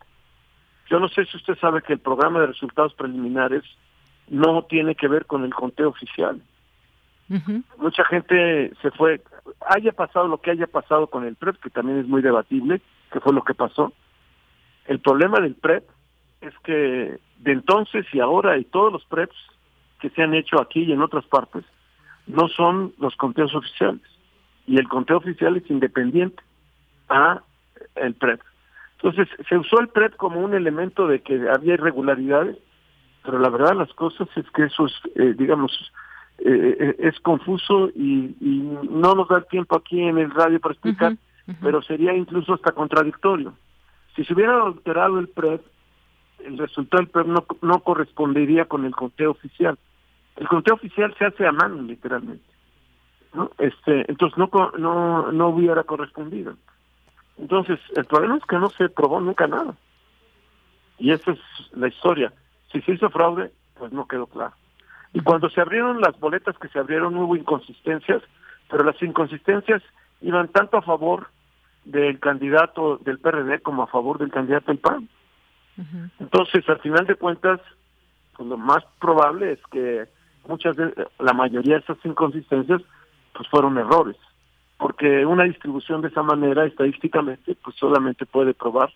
Yo 0.90 1.00
no 1.00 1.08
sé 1.10 1.26
si 1.26 1.38
usted 1.38 1.58
sabe 1.60 1.82
que 1.82 1.94
el 1.94 2.00
programa 2.00 2.40
de 2.42 2.48
resultados 2.48 2.94
preliminares 2.94 3.64
no 4.28 4.64
tiene 4.64 4.96
que 4.96 5.08
ver 5.08 5.26
con 5.26 5.44
el 5.44 5.54
conteo 5.54 5.90
oficial. 5.90 6.42
Mucha 7.78 8.06
gente 8.06 8.72
se 8.82 8.92
fue, 8.92 9.22
haya 9.68 9.92
pasado 9.92 10.28
lo 10.28 10.40
que 10.40 10.52
haya 10.52 10.68
pasado 10.68 11.08
con 11.08 11.26
el 11.26 11.36
PREP, 11.36 11.56
que 11.58 11.70
también 11.72 12.00
es 12.00 12.08
muy 12.08 12.22
debatible, 12.22 12.82
que 13.12 13.20
fue 13.22 13.34
lo 13.34 13.44
que 13.44 13.56
pasó. 13.56 13.92
El 14.86 15.00
problema 15.00 15.40
del 15.40 15.56
PREP 15.56 15.84
es 16.44 16.54
que 16.60 17.20
de 17.40 17.52
entonces 17.52 18.06
y 18.14 18.20
ahora 18.20 18.58
y 18.58 18.66
todos 18.66 18.92
los 18.92 19.06
PREPs 19.06 19.36
que 20.00 20.10
se 20.10 20.22
han 20.22 20.34
hecho 20.34 20.62
aquí 20.62 20.84
y 20.84 20.92
en 20.92 21.02
otras 21.02 21.26
partes 21.26 21.64
no 22.28 22.48
son 22.50 22.94
los 23.00 23.16
conteos 23.16 23.54
oficiales. 23.56 24.02
Y 24.66 24.78
el 24.78 24.88
conteo 24.88 25.18
oficial 25.18 25.58
es 25.58 25.70
independiente 25.70 26.42
a 27.10 27.42
el 27.96 28.14
PREP. 28.16 28.42
Entonces 29.02 29.28
se 29.48 29.58
usó 29.58 29.80
el 29.80 29.90
PREP 29.90 30.16
como 30.16 30.40
un 30.40 30.54
elemento 30.54 31.08
de 31.08 31.22
que 31.22 31.50
había 31.50 31.74
irregularidades, 31.74 32.58
pero 33.24 33.40
la 33.40 33.50
verdad 33.50 33.76
las 33.76 33.94
cosas 33.94 34.28
es 34.36 34.50
que 34.52 34.64
eso 34.64 34.86
es, 34.86 34.94
eh, 35.16 35.34
digamos, 35.38 35.72
eh, 36.40 36.78
eh, 36.80 36.96
es 37.00 37.20
confuso 37.20 37.90
y, 37.90 38.36
no 38.90 39.16
nos 39.16 39.28
da 39.28 39.38
el 39.38 39.46
tiempo 39.48 39.76
aquí 39.76 40.02
en 40.02 40.18
el 40.18 40.32
radio 40.32 40.60
para 40.60 40.74
explicar, 40.74 41.18
pero 41.62 41.82
sería 41.82 42.14
incluso 42.14 42.54
hasta 42.54 42.72
contradictorio. 42.72 43.54
Si 44.16 44.24
se 44.24 44.34
hubiera 44.34 44.64
alterado 44.64 45.20
el 45.20 45.28
PREP, 45.28 45.62
el 46.46 46.58
resultado 46.58 47.04
del 47.04 47.28
no, 47.28 47.46
no 47.62 47.80
correspondería 47.80 48.66
con 48.66 48.86
el 48.86 48.96
conteo 48.96 49.32
oficial. 49.32 49.78
El 50.36 50.48
conteo 50.48 50.76
oficial 50.76 51.14
se 51.18 51.26
hace 51.26 51.46
a 51.46 51.52
mano, 51.52 51.82
literalmente. 51.82 52.44
¿no? 53.34 53.52
Este, 53.58 54.10
entonces 54.10 54.38
no, 54.38 54.50
no, 54.78 55.32
no 55.32 55.48
hubiera 55.50 55.84
correspondido. 55.84 56.56
Entonces, 57.38 57.80
el 57.96 58.06
problema 58.06 58.38
es 58.38 58.46
que 58.46 58.58
no 58.58 58.70
se 58.70 58.90
probó 58.90 59.20
nunca 59.20 59.48
nada. 59.48 59.76
Y 61.00 61.12
esa 61.12 61.32
es 61.32 61.40
la 61.74 61.88
historia. 61.88 62.32
Si 62.72 62.82
se 62.82 62.94
hizo 62.94 63.10
fraude, 63.10 63.52
pues 63.76 63.92
no 63.92 64.08
quedó 64.08 64.28
claro. 64.28 64.54
Y 65.14 65.22
cuando 65.22 65.50
se 65.50 65.62
abrieron 65.62 66.02
las 66.02 66.20
boletas 66.20 66.58
que 66.58 66.68
se 66.70 66.80
abrieron 66.80 67.16
hubo 67.18 67.36
inconsistencias, 67.36 68.22
pero 68.70 68.84
las 68.84 69.02
inconsistencias 69.02 69.84
iban 70.22 70.48
tanto 70.48 70.78
a 70.78 70.82
favor 70.82 71.28
del 71.86 72.20
candidato 72.20 72.98
del 72.98 73.20
PRD 73.20 73.60
como 73.62 73.84
a 73.84 73.88
favor 73.88 74.18
del 74.18 74.32
candidato 74.32 74.68
del 74.68 74.80
PAN. 74.80 75.10
Entonces, 76.20 76.68
al 76.70 76.80
final 76.80 77.06
de 77.08 77.16
cuentas, 77.16 77.60
pues 78.36 78.48
lo 78.48 78.58
más 78.58 78.84
probable 79.00 79.54
es 79.54 79.60
que 79.72 80.06
muchas 80.48 80.76
de 80.76 80.94
la 81.20 81.34
mayoría 81.34 81.76
de 81.76 81.82
esas 81.82 81.98
inconsistencias 82.04 82.82
pues 83.34 83.48
fueron 83.50 83.78
errores, 83.78 84.18
porque 84.78 85.26
una 85.26 85.46
distribución 85.46 86.02
de 86.02 86.10
esa 86.10 86.22
manera 86.22 86.66
estadísticamente 86.66 87.56
pues 87.64 87.76
solamente 87.78 88.26
puede 88.26 88.54
probar, 88.54 88.92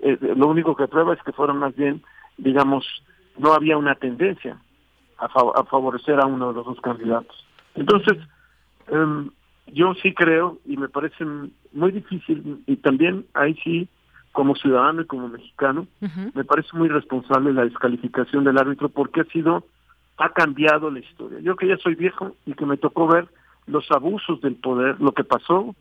eh, 0.00 0.16
lo 0.20 0.48
único 0.48 0.74
que 0.74 0.88
prueba 0.88 1.14
es 1.14 1.22
que 1.22 1.32
fueron 1.32 1.58
más 1.58 1.76
bien, 1.76 2.02
digamos, 2.38 2.86
no 3.38 3.52
había 3.52 3.76
una 3.76 3.94
tendencia 3.94 4.56
a, 5.18 5.26
a 5.26 5.64
favorecer 5.64 6.20
a 6.20 6.26
uno 6.26 6.48
de 6.48 6.54
los 6.54 6.66
dos 6.66 6.80
candidatos. 6.80 7.46
Entonces, 7.74 8.18
em, 8.88 9.30
yo 9.66 9.94
sí 9.94 10.12
creo 10.12 10.58
y 10.66 10.76
me 10.76 10.88
parece 10.88 11.24
muy 11.72 11.92
difícil 11.92 12.62
y 12.66 12.76
también 12.76 13.26
ahí 13.34 13.54
sí 13.62 13.88
como 14.32 14.56
ciudadano 14.56 15.02
y 15.02 15.06
como 15.06 15.28
mexicano, 15.28 15.86
me 16.34 16.44
parece 16.44 16.70
muy 16.72 16.88
responsable 16.88 17.52
la 17.52 17.64
descalificación 17.64 18.44
del 18.44 18.58
árbitro 18.58 18.88
porque 18.88 19.20
ha 19.20 19.24
sido, 19.24 19.64
ha 20.16 20.30
cambiado 20.30 20.90
la 20.90 21.00
historia. 21.00 21.38
Yo 21.40 21.54
que 21.56 21.68
ya 21.68 21.76
soy 21.76 21.94
viejo 21.94 22.34
y 22.46 22.54
que 22.54 22.66
me 22.66 22.78
tocó 22.78 23.06
ver 23.06 23.28
los 23.66 23.90
abusos 23.90 24.40
del 24.40 24.56
poder, 24.56 25.00
lo 25.00 25.12
que 25.12 25.24
pasó 25.24 25.74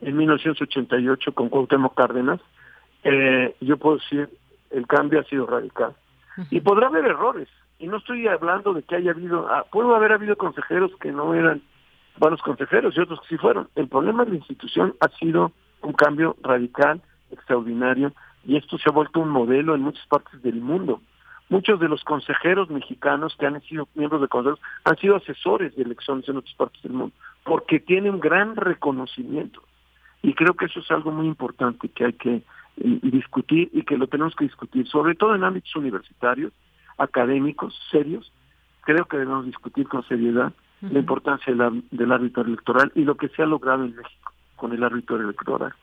en 0.00 0.16
1988 0.16 1.32
con 1.32 1.50
Cuauhtémoc 1.50 1.94
Cárdenas, 1.94 2.40
eh, 3.04 3.54
yo 3.60 3.76
puedo 3.76 3.98
decir, 3.98 4.28
el 4.70 4.86
cambio 4.86 5.20
ha 5.20 5.24
sido 5.24 5.46
radical. 5.46 5.94
Y 6.50 6.60
podrá 6.60 6.86
haber 6.86 7.04
errores, 7.04 7.48
y 7.78 7.88
no 7.88 7.98
estoy 7.98 8.26
hablando 8.26 8.72
de 8.72 8.82
que 8.82 8.96
haya 8.96 9.10
habido, 9.10 9.48
ah, 9.48 9.66
pudo 9.70 9.94
haber 9.94 10.12
habido 10.12 10.36
consejeros 10.36 10.92
que 11.00 11.12
no 11.12 11.34
eran 11.34 11.62
buenos 12.16 12.40
consejeros 12.42 12.96
y 12.96 13.00
otros 13.00 13.20
que 13.20 13.28
sí 13.28 13.36
fueron. 13.36 13.68
El 13.74 13.88
problema 13.88 14.24
de 14.24 14.30
la 14.30 14.36
institución 14.36 14.94
ha 15.00 15.08
sido 15.18 15.52
un 15.82 15.92
cambio 15.92 16.36
radical 16.42 17.02
extraordinario 17.30 18.12
y 18.44 18.56
esto 18.56 18.78
se 18.78 18.88
ha 18.88 18.92
vuelto 18.92 19.20
un 19.20 19.30
modelo 19.30 19.74
en 19.74 19.82
muchas 19.82 20.06
partes 20.06 20.42
del 20.42 20.60
mundo. 20.60 21.00
Muchos 21.48 21.80
de 21.80 21.88
los 21.88 22.04
consejeros 22.04 22.68
mexicanos 22.68 23.34
que 23.38 23.46
han 23.46 23.60
sido 23.62 23.88
miembros 23.94 24.20
de 24.20 24.28
consejos 24.28 24.60
han 24.84 24.96
sido 24.98 25.16
asesores 25.16 25.74
de 25.76 25.82
elecciones 25.82 26.28
en 26.28 26.36
otras 26.36 26.54
partes 26.54 26.82
del 26.82 26.92
mundo, 26.92 27.14
porque 27.44 27.80
tienen 27.80 28.14
un 28.14 28.20
gran 28.20 28.54
reconocimiento. 28.54 29.62
Y 30.22 30.34
creo 30.34 30.54
que 30.54 30.66
eso 30.66 30.80
es 30.80 30.90
algo 30.90 31.10
muy 31.10 31.26
importante 31.26 31.88
que 31.88 32.04
hay 32.04 32.12
que 32.12 32.34
eh, 32.34 32.42
discutir 33.02 33.70
y 33.72 33.82
que 33.82 33.96
lo 33.96 34.08
tenemos 34.08 34.34
que 34.36 34.44
discutir, 34.44 34.86
sobre 34.88 35.14
todo 35.14 35.34
en 35.34 35.44
ámbitos 35.44 35.74
universitarios, 35.76 36.52
académicos, 36.98 37.78
serios. 37.90 38.30
Creo 38.82 39.06
que 39.06 39.16
debemos 39.16 39.46
discutir 39.46 39.88
con 39.88 40.06
seriedad 40.06 40.52
la 40.80 40.98
importancia 40.98 41.52
del 41.90 42.12
árbitro 42.12 42.44
electoral 42.44 42.92
y 42.94 43.02
lo 43.02 43.16
que 43.16 43.28
se 43.30 43.42
ha 43.42 43.46
logrado 43.46 43.84
en 43.84 43.96
México 43.96 44.32
con 44.56 44.72
el 44.72 44.84
árbitro 44.84 45.16
electoral. 45.16 45.74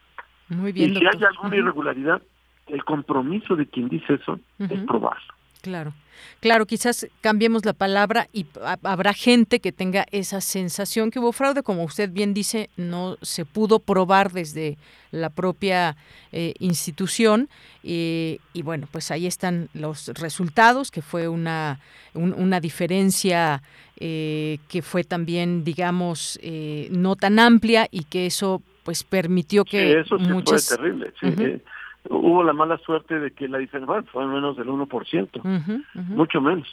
Muy 0.48 0.72
bien, 0.72 0.92
y 0.92 0.96
si 0.96 1.06
hay 1.06 1.24
alguna 1.24 1.56
irregularidad, 1.56 2.22
el 2.66 2.84
compromiso 2.84 3.56
de 3.56 3.66
quien 3.66 3.88
dice 3.88 4.14
eso 4.14 4.38
es 4.58 4.80
probarlo. 4.86 5.34
Claro. 5.62 5.92
Claro, 6.40 6.66
quizás 6.66 7.06
cambiemos 7.20 7.64
la 7.64 7.72
palabra 7.72 8.28
y 8.32 8.46
habrá 8.82 9.12
gente 9.12 9.60
que 9.60 9.72
tenga 9.72 10.06
esa 10.12 10.40
sensación 10.40 11.10
que 11.10 11.18
hubo 11.18 11.32
fraude, 11.32 11.62
como 11.62 11.84
usted 11.84 12.10
bien 12.10 12.34
dice, 12.34 12.70
no 12.76 13.16
se 13.22 13.44
pudo 13.44 13.80
probar 13.80 14.32
desde 14.32 14.78
la 15.10 15.30
propia 15.30 15.96
eh, 16.32 16.54
institución. 16.58 17.48
Y 17.82 18.38
bueno, 18.62 18.88
pues 18.90 19.10
ahí 19.10 19.26
están 19.26 19.68
los 19.74 20.08
resultados, 20.08 20.90
que 20.90 21.02
fue 21.02 21.28
una, 21.28 21.80
una 22.14 22.60
diferencia 22.60 23.62
eh, 23.98 24.58
que 24.68 24.82
fue 24.82 25.04
también, 25.04 25.64
digamos, 25.64 26.38
eh, 26.42 26.88
no 26.90 27.16
tan 27.16 27.38
amplia 27.38 27.88
y 27.90 28.04
que 28.04 28.26
eso 28.26 28.62
pues 28.86 29.02
permitió 29.02 29.64
que 29.64 29.98
eso 29.98 30.16
sí 30.16 30.24
fue 30.24 30.76
terrible, 30.76 31.12
sí 31.20 31.60
hubo 32.08 32.44
la 32.44 32.52
mala 32.52 32.78
suerte 32.78 33.18
de 33.18 33.32
que 33.32 33.48
la 33.48 33.58
diferencia 33.58 34.00
fue 34.12 34.24
menos 34.28 34.56
del 34.56 34.68
1%, 34.68 35.84
mucho 35.94 36.40
menos. 36.40 36.68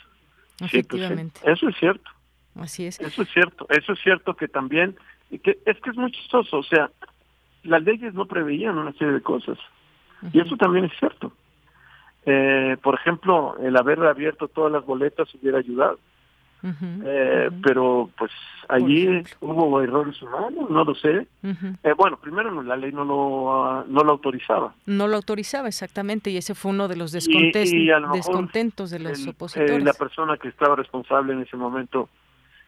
Pues 0.59 0.71
Efectivamente. 0.71 1.41
eso 1.43 1.67
es 1.67 1.75
cierto. 1.77 2.11
Así 2.53 2.85
es. 2.85 2.99
Eso 2.99 3.23
es 3.23 3.29
cierto. 3.33 3.65
Eso 3.67 3.93
es 3.93 3.99
cierto 4.03 4.35
que 4.35 4.47
también, 4.47 4.95
que 5.43 5.57
es 5.65 5.79
que 5.79 5.89
es 5.89 5.97
muy 5.97 6.11
chistoso, 6.11 6.59
o 6.59 6.63
sea, 6.63 6.91
las 7.63 7.81
leyes 7.81 8.13
no 8.13 8.27
preveían 8.27 8.77
una 8.77 8.93
serie 8.93 9.13
de 9.13 9.21
cosas. 9.21 9.57
Y 10.31 10.39
eso 10.39 10.55
también 10.55 10.85
es 10.85 10.91
cierto. 10.99 11.33
Eh, 12.27 12.77
por 12.83 12.93
ejemplo, 12.93 13.57
el 13.57 13.75
haber 13.75 14.05
abierto 14.05 14.47
todas 14.47 14.71
las 14.71 14.85
boletas 14.85 15.33
hubiera 15.33 15.57
ayudado 15.57 15.97
eh, 16.63 17.49
pero 17.61 18.09
pues 18.17 18.31
allí 18.69 19.23
hubo 19.41 19.81
errores 19.81 20.21
humanos, 20.21 20.69
no 20.69 20.83
lo 20.83 20.95
sé. 20.95 21.27
eh, 21.43 21.93
bueno, 21.97 22.17
primero 22.17 22.61
la 22.63 22.75
ley 22.75 22.91
no 22.91 23.03
lo, 23.03 23.85
no 23.87 24.03
lo 24.03 24.11
autorizaba. 24.11 24.73
No 24.85 25.07
lo 25.07 25.17
autorizaba, 25.17 25.67
exactamente, 25.67 26.29
y 26.29 26.37
ese 26.37 26.55
fue 26.55 26.71
uno 26.71 26.87
de 26.87 26.95
los 26.95 27.11
descontentos 27.11 28.91
de 28.91 28.99
los 28.99 29.27
opositores. 29.27 29.71
Eh, 29.71 29.81
la 29.81 29.93
persona 29.93 30.37
que 30.37 30.47
estaba 30.47 30.75
responsable 30.75 31.33
en 31.33 31.41
ese 31.41 31.57
momento 31.57 32.09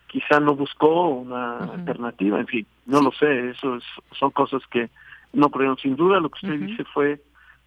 quizá 0.07 0.39
no 0.39 0.55
buscó 0.55 1.09
una 1.09 1.57
alternativa, 1.57 2.39
en 2.39 2.47
fin, 2.47 2.65
no 2.85 3.01
lo 3.01 3.11
sé, 3.11 3.49
eso 3.49 3.79
son 4.17 4.31
cosas 4.31 4.61
que 4.71 4.89
no 5.33 5.49
creo. 5.49 5.75
Sin 5.77 5.95
duda 5.95 6.19
lo 6.19 6.29
que 6.29 6.45
usted 6.45 6.59
dice 6.59 6.83
fue, 6.93 7.21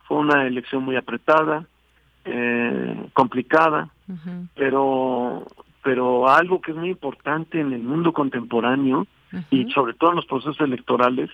fue 0.06 0.18
una 0.18 0.46
elección 0.46 0.82
muy 0.82 0.96
apretada, 0.96 1.66
eh, 2.24 3.08
complicada, 3.12 3.90
pero 4.54 5.46
pero 5.82 6.28
algo 6.28 6.60
que 6.60 6.72
es 6.72 6.76
muy 6.76 6.90
importante 6.90 7.60
en 7.60 7.72
el 7.72 7.82
mundo 7.82 8.12
contemporáneo 8.12 9.06
y 9.50 9.70
sobre 9.72 9.94
todo 9.94 10.10
en 10.10 10.16
los 10.16 10.26
procesos 10.26 10.60
electorales, 10.60 11.30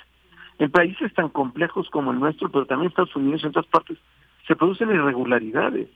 en 0.59 0.71
países 0.71 1.13
tan 1.15 1.29
complejos 1.29 1.89
como 1.91 2.13
el 2.13 2.21
nuestro, 2.21 2.51
pero 2.51 2.67
también 2.67 2.87
en 2.87 2.91
Estados 2.91 3.17
Unidos 3.17 3.43
y 3.43 3.45
en 3.47 3.51
otras 3.51 3.67
partes, 3.67 3.99
se 4.47 4.57
producen 4.57 4.91
irregularidades. 4.91 5.89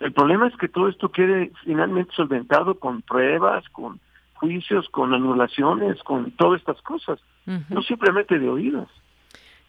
El 0.00 0.12
problema 0.12 0.48
es 0.48 0.56
que 0.56 0.68
todo 0.68 0.88
esto 0.88 1.10
quede 1.10 1.52
finalmente 1.64 2.12
solventado 2.14 2.74
con 2.74 3.02
pruebas, 3.02 3.68
con 3.70 4.00
juicios, 4.34 4.88
con 4.88 5.14
anulaciones, 5.14 6.02
con 6.02 6.32
todas 6.32 6.60
estas 6.60 6.82
cosas, 6.82 7.20
no 7.46 7.82
simplemente 7.82 8.38
de 8.38 8.48
oídos. 8.48 8.88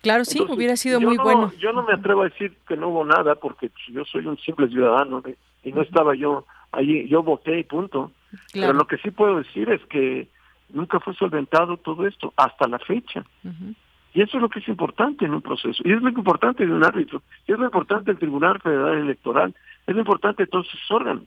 Claro, 0.01 0.25
sí, 0.25 0.41
hubiera 0.41 0.75
sido 0.75 0.99
muy 0.99 1.17
bueno. 1.17 1.51
Yo 1.59 1.71
no 1.71 1.83
me 1.83 1.93
atrevo 1.93 2.23
a 2.23 2.29
decir 2.29 2.57
que 2.67 2.75
no 2.75 2.89
hubo 2.89 3.05
nada 3.05 3.35
porque 3.35 3.71
yo 3.89 4.03
soy 4.05 4.25
un 4.25 4.37
simple 4.39 4.67
ciudadano 4.67 5.23
y 5.63 5.71
no 5.71 5.81
estaba 5.81 6.15
yo 6.15 6.45
Allí 6.73 7.07
yo 7.07 7.23
voté 7.23 7.59
y 7.59 7.63
punto. 7.63 8.11
Pero 8.51 8.73
lo 8.73 8.87
que 8.87 8.97
sí 8.97 9.11
puedo 9.11 9.37
decir 9.37 9.69
es 9.69 9.81
que 9.85 10.27
nunca 10.69 10.99
fue 10.99 11.13
solventado 11.13 11.77
todo 11.77 12.05
esto 12.07 12.33
hasta 12.35 12.67
la 12.67 12.79
fecha. 12.79 13.23
Y 14.13 14.21
eso 14.21 14.37
es 14.37 14.41
lo 14.41 14.49
que 14.49 14.59
es 14.59 14.67
importante 14.67 15.25
en 15.25 15.33
un 15.33 15.41
proceso. 15.41 15.81
Y 15.85 15.91
es 15.91 16.01
lo 16.01 16.09
importante 16.09 16.65
de 16.65 16.71
un 16.71 16.83
árbitro. 16.83 17.21
Y 17.47 17.53
es 17.53 17.59
lo 17.59 17.65
importante 17.65 18.11
del 18.11 18.19
Tribunal 18.19 18.59
Federal 18.59 18.97
Electoral. 18.97 19.55
Es 19.87 19.93
lo 19.93 20.01
importante 20.01 20.43
de 20.43 20.47
todos 20.47 20.67
esos 20.67 20.91
órganos. 20.91 21.23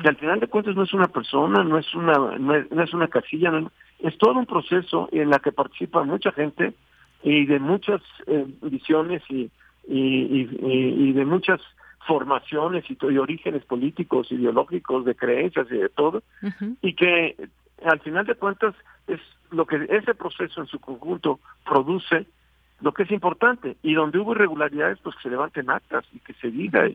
Que 0.00 0.08
al 0.08 0.16
final 0.16 0.40
de 0.40 0.48
cuentas 0.48 0.74
no 0.74 0.82
es 0.82 0.94
una 0.94 1.08
persona, 1.08 1.62
no 1.62 1.78
es 1.78 1.94
una, 1.94 2.14
no 2.38 2.82
es, 2.82 2.94
una 2.94 3.06
casilla, 3.06 3.52
es 4.00 4.16
todo 4.18 4.32
un 4.32 4.46
proceso 4.46 5.08
en 5.12 5.30
la 5.30 5.38
que 5.38 5.52
participa 5.52 6.02
mucha 6.04 6.32
gente 6.32 6.72
y 7.22 7.44
de 7.46 7.60
muchas 7.60 8.00
eh, 8.26 8.46
visiones 8.62 9.22
y, 9.28 9.50
y, 9.86 10.48
y 10.62 11.12
de 11.12 11.24
muchas 11.24 11.60
formaciones 12.06 12.84
y, 12.88 13.18
orígenes 13.18 13.64
políticos, 13.64 14.30
ideológicos, 14.32 15.04
de 15.04 15.14
creencias 15.14 15.66
y 15.70 15.76
de 15.76 15.88
todo, 15.88 16.22
y 16.82 16.94
que 16.94 17.36
al 17.84 18.00
final 18.00 18.26
de 18.26 18.34
cuentas 18.34 18.74
es 19.06 19.20
lo 19.50 19.66
que 19.66 19.86
ese 19.88 20.14
proceso 20.14 20.60
en 20.60 20.66
su 20.66 20.78
conjunto 20.78 21.40
produce 21.64 22.26
lo 22.80 22.92
que 22.92 23.02
es 23.04 23.10
importante 23.10 23.76
y 23.82 23.94
donde 23.94 24.18
hubo 24.18 24.32
irregularidades 24.32 24.98
pues 25.02 25.16
que 25.16 25.22
se 25.22 25.30
levanten 25.30 25.70
actas 25.70 26.04
y 26.12 26.20
que 26.20 26.32
se 26.34 26.50
diga 26.50 26.88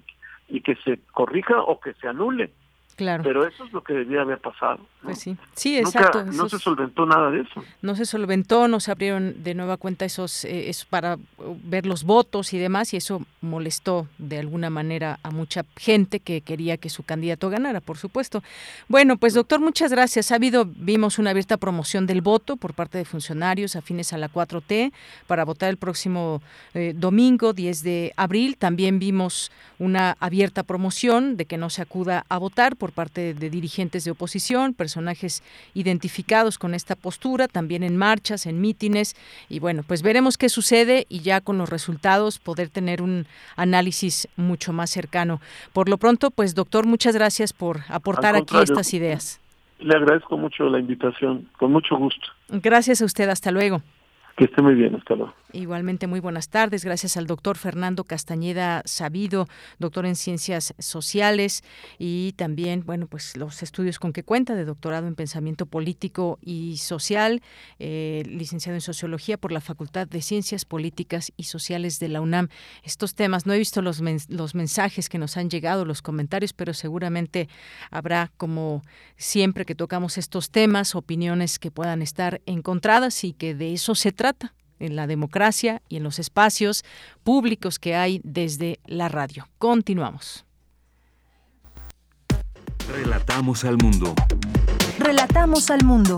y 0.47 0.61
que 0.61 0.75
se 0.75 0.99
corrija 1.11 1.61
o 1.61 1.79
que 1.79 1.93
se 1.95 2.07
anule 2.07 2.51
Claro. 2.95 3.23
Pero 3.23 3.47
eso 3.47 3.63
es 3.63 3.73
lo 3.73 3.83
que 3.83 3.93
debía 3.93 4.21
haber 4.21 4.39
pasado. 4.39 4.79
Pues 5.01 5.19
sí, 5.19 5.35
sí, 5.53 5.77
exacto. 5.77 6.23
no 6.23 6.47
se 6.47 6.59
solventó 6.59 7.05
nada 7.05 7.29
de 7.29 7.41
eso. 7.41 7.63
No 7.81 7.95
se 7.95 8.05
solventó, 8.05 8.67
no 8.67 8.79
se 8.79 8.91
abrieron 8.91 9.43
de 9.43 9.53
nueva 9.53 9.77
cuenta 9.77 10.05
esos, 10.05 10.45
eh, 10.45 10.71
para 10.89 11.17
ver 11.63 11.85
los 11.85 12.03
votos 12.03 12.53
y 12.53 12.57
demás, 12.57 12.93
y 12.93 12.97
eso 12.97 13.21
molestó 13.41 14.07
de 14.17 14.39
alguna 14.39 14.69
manera 14.69 15.19
a 15.23 15.31
mucha 15.31 15.65
gente 15.75 16.19
que 16.19 16.41
quería 16.41 16.77
que 16.77 16.89
su 16.89 17.03
candidato 17.03 17.49
ganara, 17.49 17.81
por 17.81 17.97
supuesto. 17.97 18.43
Bueno, 18.87 19.17
pues 19.17 19.33
doctor, 19.33 19.59
muchas 19.59 19.91
gracias. 19.91 20.31
Ha 20.31 20.35
habido, 20.35 20.65
vimos 20.65 21.19
una 21.19 21.31
abierta 21.31 21.57
promoción 21.57 22.05
del 22.07 22.21
voto 22.21 22.55
por 22.55 22.73
parte 22.73 22.97
de 22.97 23.05
funcionarios 23.05 23.75
afines 23.75 24.13
a 24.13 24.17
la 24.17 24.29
4T 24.29 24.91
para 25.27 25.45
votar 25.45 25.69
el 25.69 25.77
próximo 25.77 26.41
eh, 26.73 26.93
domingo, 26.95 27.53
10 27.53 27.83
de 27.83 28.13
abril. 28.15 28.57
También 28.57 28.99
vimos 28.99 29.51
una 29.79 30.15
abierta 30.19 30.63
promoción 30.63 31.35
de 31.37 31.45
que 31.45 31.57
no 31.57 31.69
se 31.69 31.81
acuda 31.81 32.25
a 32.29 32.37
votar 32.37 32.75
por 32.83 32.91
parte 32.91 33.33
de 33.33 33.49
dirigentes 33.49 34.03
de 34.03 34.11
oposición, 34.11 34.73
personajes 34.73 35.41
identificados 35.73 36.57
con 36.57 36.73
esta 36.73 36.97
postura, 36.97 37.47
también 37.47 37.81
en 37.81 37.95
marchas, 37.95 38.45
en 38.45 38.59
mítines. 38.59 39.15
Y 39.47 39.59
bueno, 39.59 39.83
pues 39.87 40.01
veremos 40.01 40.37
qué 40.37 40.49
sucede 40.49 41.05
y 41.07 41.21
ya 41.21 41.39
con 41.39 41.57
los 41.57 41.69
resultados 41.69 42.39
poder 42.39 42.67
tener 42.67 43.01
un 43.01 43.25
análisis 43.55 44.27
mucho 44.35 44.73
más 44.73 44.89
cercano. 44.89 45.39
Por 45.71 45.87
lo 45.87 45.97
pronto, 45.97 46.29
pues 46.29 46.55
doctor, 46.55 46.85
muchas 46.85 47.15
gracias 47.15 47.53
por 47.53 47.83
aportar 47.87 48.35
aquí 48.35 48.57
estas 48.57 48.93
ideas. 48.93 49.39
Le 49.79 49.95
agradezco 49.95 50.37
mucho 50.37 50.65
la 50.65 50.79
invitación, 50.79 51.47
con 51.57 51.71
mucho 51.71 51.95
gusto. 51.95 52.27
Gracias 52.49 53.01
a 53.01 53.05
usted, 53.05 53.29
hasta 53.29 53.51
luego. 53.51 53.81
Que 54.35 54.45
esté 54.45 54.63
muy 54.63 54.73
bien, 54.73 54.95
hasta. 54.95 55.13
Igualmente, 55.51 56.07
muy 56.07 56.19
buenas 56.19 56.49
tardes. 56.49 56.83
Gracias 56.83 57.15
al 57.17 57.27
doctor 57.27 57.55
Fernando 57.55 58.03
Castañeda 58.03 58.81
Sabido, 58.85 59.47
doctor 59.77 60.07
en 60.07 60.15
Ciencias 60.15 60.73
Sociales 60.79 61.63
y 61.99 62.33
también, 62.35 62.83
bueno, 62.83 63.05
pues 63.05 63.37
los 63.37 63.61
estudios 63.61 63.99
con 63.99 64.13
que 64.13 64.23
cuenta 64.23 64.55
de 64.55 64.65
doctorado 64.65 65.05
en 65.05 65.13
Pensamiento 65.13 65.67
Político 65.67 66.39
y 66.41 66.77
Social, 66.77 67.43
eh, 67.77 68.23
licenciado 68.25 68.75
en 68.75 68.81
Sociología 68.81 69.37
por 69.37 69.51
la 69.51 69.61
Facultad 69.61 70.07
de 70.07 70.23
Ciencias 70.23 70.65
Políticas 70.65 71.31
y 71.37 71.43
Sociales 71.43 71.99
de 71.99 72.07
la 72.07 72.21
UNAM. 72.21 72.47
Estos 72.81 73.13
temas, 73.13 73.45
no 73.45 73.53
he 73.53 73.59
visto 73.59 73.83
los, 73.83 74.01
los 74.29 74.55
mensajes 74.55 75.07
que 75.07 75.19
nos 75.19 75.37
han 75.37 75.51
llegado, 75.51 75.85
los 75.85 76.01
comentarios, 76.01 76.53
pero 76.53 76.73
seguramente 76.73 77.47
habrá, 77.91 78.31
como 78.37 78.81
siempre 79.17 79.65
que 79.65 79.75
tocamos 79.75 80.17
estos 80.17 80.49
temas, 80.49 80.95
opiniones 80.95 81.59
que 81.59 81.69
puedan 81.69 82.01
estar 82.01 82.41
encontradas 82.47 83.23
y 83.23 83.33
que 83.33 83.53
de 83.53 83.73
eso 83.73 83.93
se 83.93 84.11
trata 84.11 84.22
en 84.79 84.95
la 84.95 85.07
democracia 85.07 85.81
y 85.89 85.97
en 85.97 86.03
los 86.03 86.19
espacios 86.19 86.83
públicos 87.23 87.79
que 87.79 87.95
hay 87.95 88.21
desde 88.23 88.79
la 88.85 89.09
radio. 89.09 89.49
Continuamos. 89.57 90.45
Relatamos 92.89 93.63
al 93.63 93.77
mundo. 93.77 94.13
Relatamos 94.99 95.69
al 95.69 95.83
mundo. 95.83 96.15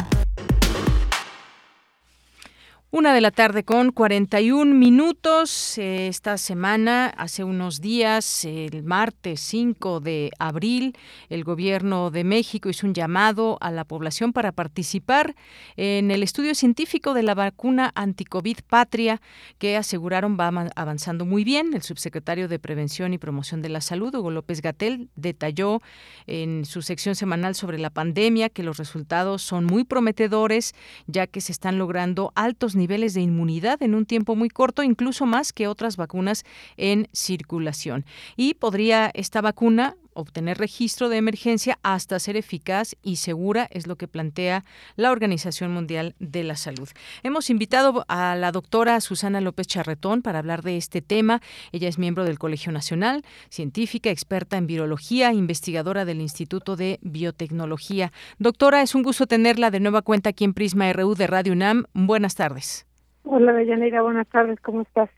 Una 2.98 3.14
de 3.14 3.20
la 3.20 3.32
tarde 3.32 3.66
con 3.66 3.92
41 3.92 4.74
minutos. 4.74 5.78
Esta 5.78 6.38
semana, 6.38 7.08
hace 7.08 7.44
unos 7.44 7.82
días, 7.82 8.46
el 8.46 8.84
martes 8.84 9.42
5 9.42 10.00
de 10.00 10.32
abril, 10.40 10.96
el 11.28 11.44
gobierno 11.44 12.10
de 12.10 12.24
México 12.24 12.70
hizo 12.70 12.88
un 12.88 12.94
llamado 12.94 13.58
a 13.60 13.70
la 13.72 13.84
población 13.84 14.32
para 14.32 14.54
participar 14.54 15.36
en 15.76 16.10
el 16.10 16.24
estudio 16.24 16.56
científico 16.56 17.14
de 17.14 17.24
la 17.24 17.36
vacuna 17.36 17.92
anticovid 17.96 18.60
Patria, 18.66 19.22
que 19.58 19.76
aseguraron 19.76 20.38
va 20.40 20.48
avanzando 20.78 21.26
muy 21.26 21.44
bien. 21.44 21.74
El 21.74 21.82
subsecretario 21.82 22.48
de 22.48 22.60
Prevención 22.60 23.14
y 23.14 23.18
Promoción 23.18 23.62
de 23.62 23.68
la 23.68 23.82
Salud, 23.82 24.16
Hugo 24.16 24.32
López 24.32 24.62
Gatel, 24.62 25.10
detalló 25.18 25.82
en 26.28 26.64
su 26.64 26.82
sección 26.82 27.16
semanal 27.16 27.56
sobre 27.56 27.78
la 27.78 27.90
pandemia 27.90 28.48
que 28.48 28.64
los 28.64 28.78
resultados 28.78 29.42
son 29.42 29.66
muy 29.66 29.84
prometedores, 29.84 30.74
ya 31.08 31.28
que 31.28 31.42
se 31.42 31.52
están 31.52 31.78
logrando 31.78 32.32
altos 32.36 32.74
niveles 32.74 32.85
niveles 32.86 33.16
de 33.16 33.22
inmunidad 33.22 33.82
en 33.82 33.96
un 33.96 34.06
tiempo 34.06 34.36
muy 34.36 34.50
corto, 34.50 34.84
incluso 34.84 35.26
más 35.26 35.54
que 35.54 35.68
otras 35.68 35.98
vacunas 35.98 36.44
en 36.78 37.08
circulación. 37.14 38.06
Y 38.36 38.54
podría 38.54 39.10
esta 39.16 39.42
vacuna 39.42 39.96
obtener 40.16 40.58
registro 40.58 41.10
de 41.10 41.18
emergencia 41.18 41.78
hasta 41.84 42.20
ser 42.20 42.38
eficaz 42.38 42.96
y 43.04 43.18
segura, 43.18 43.68
es 43.70 43.86
lo 43.86 43.96
que 43.96 44.08
plantea 44.08 44.66
la 44.96 45.12
Organización 45.12 45.72
Mundial 45.72 46.16
de 46.20 46.44
la 46.44 46.56
Salud. 46.56 46.90
Hemos 47.22 47.50
invitado 47.50 48.06
a 48.08 48.36
la 48.36 48.52
doctora 48.52 49.00
Susana 49.02 49.42
López 49.42 49.68
Charretón 49.68 50.22
para 50.22 50.40
hablar 50.40 50.64
de 50.64 50.78
este 50.78 51.02
tema. 51.02 51.42
Ella 51.72 51.88
es 51.88 52.00
miembro 52.00 52.24
del 52.24 52.40
Colegio 52.40 52.72
Nacional, 52.72 53.24
científica, 53.50 54.10
experta 54.10 54.58
en 54.58 54.68
virología, 54.68 55.34
investigadora 55.34 56.06
del 56.06 56.22
Instituto 56.22 56.76
de 56.76 57.00
Biotecnología. 57.02 58.12
Doctora, 58.40 58.82
es 58.82 58.96
un 58.96 59.04
gusto 59.04 59.28
tenerla 59.28 59.70
de 59.70 59.80
nueva 59.80 60.02
cuenta 60.02 60.32
aquí 60.32 60.44
en 60.46 60.54
Prisma 60.54 60.92
RU 60.94 61.16
de 61.16 61.28
Radio 61.28 61.54
UNAM. 61.54 61.86
Buenas 61.94 62.36
tardes. 62.36 62.88
Hola, 63.24 63.54
Deyanira, 63.54 64.02
buenas 64.02 64.28
tardes, 64.28 64.60
¿cómo 64.62 64.82
estás? 64.82 65.10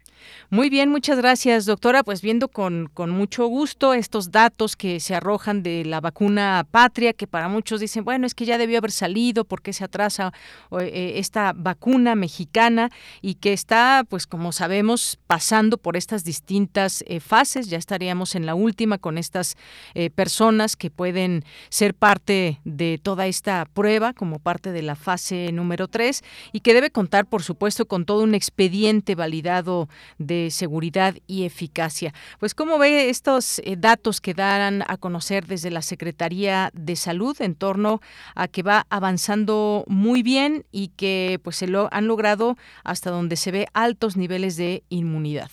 Muy 0.50 0.70
bien, 0.70 0.90
muchas 0.90 1.18
gracias, 1.18 1.66
doctora. 1.66 2.04
Pues 2.04 2.22
viendo 2.22 2.48
con, 2.48 2.90
mucho 3.10 3.48
gusto 3.48 3.94
estos 3.94 4.32
datos 4.32 4.76
que 4.76 5.00
se 5.00 5.16
arrojan 5.16 5.64
de 5.64 5.86
la 5.86 6.02
vacuna 6.02 6.66
patria, 6.70 7.14
que 7.14 7.28
para 7.28 7.50
muchos 7.50 7.80
dicen, 7.80 8.04
bueno, 8.04 8.26
es 8.26 8.34
que 8.34 8.46
ya 8.46 8.58
debió 8.58 8.78
haber 8.78 8.92
salido, 8.92 9.46
¿por 9.46 9.62
qué 9.62 9.74
se 9.74 9.84
atrasa 9.84 10.34
eh, 10.80 11.14
esta 11.16 11.54
vacuna 11.56 12.16
mexicana? 12.16 12.90
Y 13.22 13.36
que 13.36 13.54
está, 13.54 14.06
pues 14.08 14.28
como 14.28 14.52
sabemos, 14.52 15.20
pasando 15.28 15.78
por 15.78 15.98
estas 15.98 16.24
distintas 16.24 17.04
eh, 17.08 17.20
fases. 17.20 17.70
Ya 17.70 17.78
estaríamos 17.78 18.36
en 18.36 18.46
la 18.46 18.56
última 18.56 18.98
con 18.98 19.18
estas 19.18 19.58
eh, 19.94 20.10
personas 20.10 20.76
que 20.76 20.90
pueden 20.90 21.44
ser 21.70 21.94
parte 21.94 22.60
de 22.64 23.00
toda 23.02 23.28
esta 23.28 23.66
prueba, 23.66 24.14
como 24.14 24.40
parte 24.40 24.72
de 24.72 24.82
la 24.82 24.96
fase 24.96 25.52
número 25.52 25.88
3, 25.88 26.24
y 26.52 26.62
que 26.62 26.74
debe 26.74 26.92
contar, 26.92 27.26
por 27.26 27.44
supuesto, 27.44 27.86
con 27.86 28.06
todo 28.06 28.24
un 28.24 28.36
expediente 28.36 29.16
validado 29.16 29.90
de 30.18 30.50
seguridad 30.52 31.16
y 31.28 31.46
eficacia. 31.46 32.14
Pues, 32.40 32.54
¿cómo 32.54 32.78
ve 32.78 33.10
estos 33.10 33.60
eh, 33.60 33.76
datos 33.78 34.22
que 34.22 34.34
darán 34.34 34.84
a 34.88 34.98
conocer 34.98 35.46
desde 35.46 35.72
la 35.72 35.82
Secretaría 35.82 36.70
de 36.74 36.96
Salud 36.96 37.36
en 37.40 37.56
torno 37.56 38.02
a 38.36 38.48
que 38.48 38.64
va 38.64 38.86
avanzando 38.90 39.84
muy 39.88 40.24
bien 40.24 40.64
y 40.72 40.90
que 40.90 41.40
pues 41.44 41.56
se 41.58 41.68
lo 41.68 41.90
han 41.92 42.08
logrado 42.08 42.56
hasta 42.84 43.10
donde 43.10 43.36
se 43.36 43.52
ve 43.52 43.68
altos 43.74 44.18
niveles 44.18 44.58
de 44.58 44.84
inmunidad? 44.90 45.50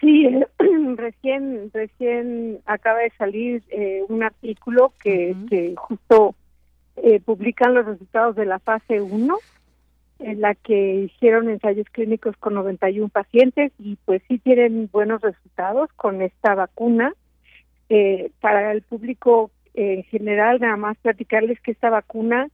Sí, 0.00 0.28
recién 0.96 1.70
recién 1.72 2.60
acaba 2.66 3.00
de 3.00 3.12
salir 3.18 3.62
eh, 3.70 4.02
un 4.08 4.22
artículo 4.22 4.92
que, 5.02 5.34
que 5.48 5.74
justo 5.76 6.34
eh, 6.96 7.20
publican 7.20 7.74
los 7.74 7.86
resultados 7.86 8.36
de 8.36 8.46
la 8.46 8.58
fase 8.58 9.00
1 9.00 9.36
en 10.18 10.40
la 10.40 10.54
que 10.54 10.94
hicieron 10.94 11.48
ensayos 11.48 11.86
clínicos 11.90 12.36
con 12.38 12.54
91 12.54 13.08
pacientes 13.08 13.72
y 13.78 13.96
pues 14.04 14.22
sí 14.28 14.38
tienen 14.38 14.88
buenos 14.92 15.20
resultados 15.20 15.90
con 15.94 16.22
esta 16.22 16.54
vacuna. 16.54 17.14
Eh, 17.88 18.30
para 18.40 18.72
el 18.72 18.82
público 18.82 19.50
en 19.74 20.02
general, 20.04 20.60
nada 20.60 20.76
más 20.76 20.98
platicarles 20.98 21.60
que 21.60 21.70
esta 21.70 21.88
vacuna, 21.88 22.48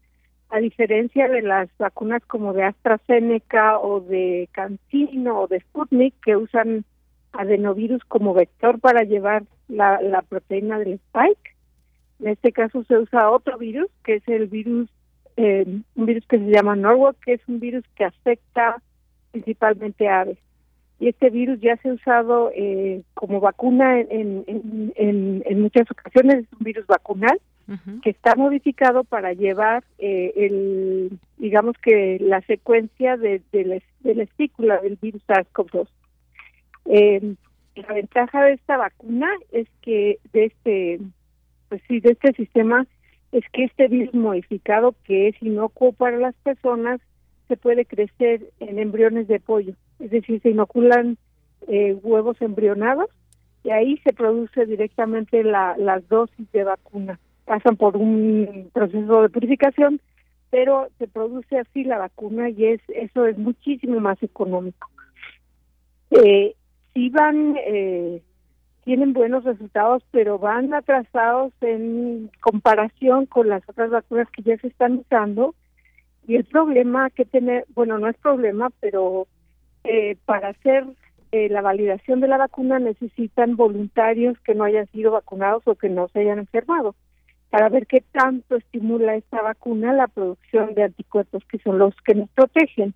a 0.51 0.59
diferencia 0.59 1.27
de 1.29 1.43
las 1.43 1.69
vacunas 1.79 2.23
como 2.27 2.53
de 2.53 2.65
AstraZeneca 2.65 3.79
o 3.79 4.01
de 4.01 4.49
CanSino 4.53 5.41
o 5.41 5.47
de 5.49 5.61
Sputnik, 5.61 6.15
que 6.23 6.37
usan 6.37 6.85
adenovirus 7.33 8.05
como 8.05 8.35
vector 8.35 8.79
para 8.79 9.03
llevar 9.03 9.45
la, 9.69 10.01
la 10.03 10.23
proteína 10.23 10.79
del 10.79 10.95
spike, 10.95 11.55
en 12.21 12.29
este 12.29 12.53
caso 12.53 12.85
se 12.85 12.97
usa 12.97 13.31
otro 13.31 13.59
virus, 13.59 13.91
que 14.05 14.17
es 14.17 14.29
el 14.29 14.47
virus 14.47 14.89
eh, 15.37 15.67
un 15.95 16.07
virus 16.07 16.27
que 16.27 16.39
se 16.39 16.51
llama 16.51 16.77
Norwalk, 16.77 17.19
que 17.25 17.35
es 17.35 17.41
un 17.49 17.61
virus 17.61 17.85
que 17.97 18.05
afecta 18.05 18.81
principalmente 19.33 20.09
a 20.09 20.21
aves. 20.21 20.39
Y 21.01 21.09
este 21.09 21.31
virus 21.31 21.61
ya 21.61 21.77
se 21.79 21.89
ha 21.89 21.95
usado 21.95 22.51
eh, 22.55 23.03
como 23.15 23.41
vacuna 23.41 24.01
en, 24.01 24.45
en, 24.47 25.43
en, 25.45 25.61
muchas 25.61 25.91
ocasiones, 25.91 26.45
es 26.45 26.53
un 26.53 26.65
virus 26.65 26.87
vacunal 26.87 27.41
que 28.03 28.11
está 28.11 28.35
modificado 28.37 29.05
para 29.05 29.33
llevar 29.33 29.85
eh, 29.99 30.33
el, 30.37 31.19
digamos 31.39 31.77
que 31.79 32.19
la 32.21 32.43
secuencia 32.43 33.17
de, 33.17 33.41
de, 33.53 33.65
la, 33.65 33.79
de 34.01 34.15
la 34.15 34.23
estícula 34.25 34.81
del 34.83 34.97
virus 35.01 35.23
SARS-CoV-2. 35.27 35.89
Eh, 36.87 37.35
la 37.77 37.95
ventaja 37.95 38.45
de 38.45 38.53
esta 38.53 38.77
vacuna 38.77 39.31
es 39.51 39.67
que 39.81 40.19
de 40.33 40.45
este, 40.45 41.01
pues 41.69 41.83
sí, 41.89 42.01
de 42.01 42.13
este 42.13 42.33
sistema 42.35 42.87
es 43.35 43.45
que 43.53 43.65
este 43.65 43.89
virus 43.89 44.15
modificado, 44.15 44.95
que 45.03 45.27
es 45.27 45.43
inocuo 45.43 45.93
para 45.93 46.19
las 46.19 46.37
personas, 46.37 47.01
se 47.49 47.57
puede 47.57 47.85
crecer 47.85 48.53
en 48.61 48.79
embriones 48.79 49.27
de 49.27 49.41
pollo. 49.41 49.75
Es 49.99 50.13
decir, 50.13 50.41
se 50.41 50.51
inoculan 50.51 51.19
eh, 51.67 51.95
huevos 52.01 52.41
embrionados 52.41 53.11
y 53.65 53.71
ahí 53.71 53.99
se 54.05 54.13
produce 54.13 54.67
directamente 54.67 55.43
la, 55.43 55.77
las 55.77 56.09
dosis 56.09 56.51
de 56.53 56.63
vacuna. 56.63 57.19
Pasan 57.45 57.77
por 57.77 57.97
un 57.97 58.71
proceso 58.73 59.23
de 59.23 59.29
purificación, 59.29 60.01
pero 60.51 60.87
se 60.99 61.09
produce 61.09 61.59
así 61.59 61.83
la 61.83 61.99
vacuna 61.99 62.51
y 62.51 62.67
es 62.67 62.81
eso 62.89 63.27
es 63.27 63.37
muchísimo 63.37 63.99
más 63.99 64.23
económico. 64.23 64.89
Eh, 66.13 66.55
si 66.95 67.11
van 67.11 67.57
eh, 67.67 68.23
tienen 68.85 69.13
buenos 69.15 69.45
resultados, 69.45 70.03
pero 70.11 70.39
van 70.39 70.73
atrasados 70.75 71.53
en 71.63 72.31
comparación 72.41 73.27
con 73.27 73.49
las 73.49 73.63
otras 73.69 73.91
vacunas 73.91 74.29
que 74.31 74.43
ya 74.43 74.57
se 74.59 74.69
están 74.69 74.99
usando. 74.99 75.55
Y 76.27 76.37
el 76.37 76.45
problema 76.45 77.11
que 77.11 77.25
tener, 77.25 77.65
bueno, 77.75 77.99
no 77.99 78.09
es 78.09 78.17
problema, 78.17 78.71
pero 78.81 79.27
eh, 79.85 80.17
para 80.25 80.49
hacer 80.49 80.85
eh, 81.33 81.49
la 81.49 81.63
validación 81.63 82.21
de 82.21 82.29
la 82.29 82.39
vacuna 82.39 82.79
necesitan 82.79 83.57
voluntarios 83.57 84.39
que 84.41 84.55
no 84.55 84.65
hayan 84.65 84.87
sido 84.93 85.11
vacunados 85.13 85.63
o 85.67 85.75
que 85.75 85.89
no 85.89 86.09
se 86.09 86.21
hayan 86.21 86.39
enfermado, 86.39 86.95
para 87.51 87.69
ver 87.69 87.87
qué 87.87 88.03
tanto 88.13 88.57
estimula 88.57 89.17
esta 89.17 89.43
vacuna 89.43 89.93
la 89.93 90.09
producción 90.09 90.75
de 90.75 90.85
anticuerpos, 90.85 91.45
que 91.47 91.59
son 91.59 91.79
los 91.79 91.95
que 92.03 92.15
nos 92.15 92.29
protegen. 92.31 92.95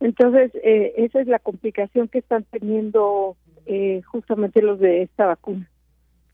Entonces, 0.00 0.52
eh, 0.64 0.94
esa 0.96 1.20
es 1.20 1.28
la 1.28 1.38
complicación 1.38 2.08
que 2.08 2.18
están 2.18 2.44
teniendo 2.44 3.36
eh, 3.66 4.02
justamente 4.02 4.62
los 4.62 4.78
de 4.78 5.02
esta 5.02 5.26
vacuna. 5.26 5.71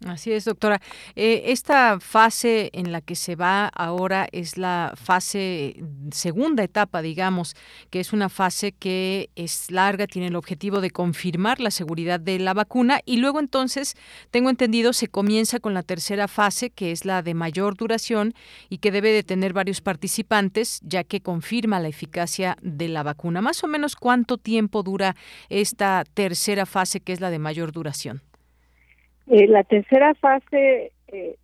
Así 0.07 0.31
es, 0.31 0.45
doctora. 0.45 0.81
Eh, 1.17 1.43
esta 1.47 1.99
fase 1.99 2.71
en 2.73 2.93
la 2.93 3.01
que 3.01 3.17
se 3.17 3.35
va 3.35 3.67
ahora 3.67 4.29
es 4.31 4.57
la 4.57 4.93
fase 4.95 5.83
segunda 6.13 6.63
etapa, 6.63 7.03
digamos, 7.03 7.57
que 7.91 7.99
es 7.99 8.13
una 8.13 8.29
fase 8.29 8.71
que 8.71 9.29
es 9.35 9.73
larga, 9.73 10.07
tiene 10.07 10.29
el 10.29 10.37
objetivo 10.37 10.81
de 10.81 10.93
confirmar 10.93 11.59
la 11.59 11.73
seguridad 11.73 12.21
de 12.21 12.39
la 12.39 12.55
vacuna 12.55 13.01
y 13.07 13.17
luego 13.17 13.41
entonces, 13.41 13.97
tengo 14.31 14.51
entendido, 14.51 14.93
se 14.93 15.09
comienza 15.09 15.59
con 15.59 15.75
la 15.75 15.83
tercera 15.83 16.29
fase, 16.29 16.71
que 16.71 16.93
es 16.93 17.05
la 17.05 17.23
de 17.23 17.35
mayor 17.35 17.77
duración 17.77 18.35
y 18.69 18.79
que 18.79 18.93
debe 18.93 19.11
de 19.11 19.25
tener 19.25 19.53
varios 19.53 19.81
participantes, 19.81 20.79
ya 20.85 21.03
que 21.03 21.23
confirma 21.23 21.81
la 21.81 21.89
eficacia 21.89 22.57
de 22.63 22.87
la 22.87 23.03
vacuna. 23.03 23.41
Más 23.41 23.65
o 23.65 23.67
menos, 23.67 23.97
¿cuánto 23.97 24.39
tiempo 24.39 24.85
dura 24.85 25.17
esta 25.49 26.05
tercera 26.15 26.67
fase, 26.67 27.01
que 27.01 27.13
es 27.13 27.21
la 27.21 27.31
de 27.31 27.41
mayor 27.41 27.73
duración? 27.73 28.28
Eh, 29.31 29.47
la 29.47 29.65
tercera 29.65 30.15
fase, 30.15 30.93
eh, 31.09 31.37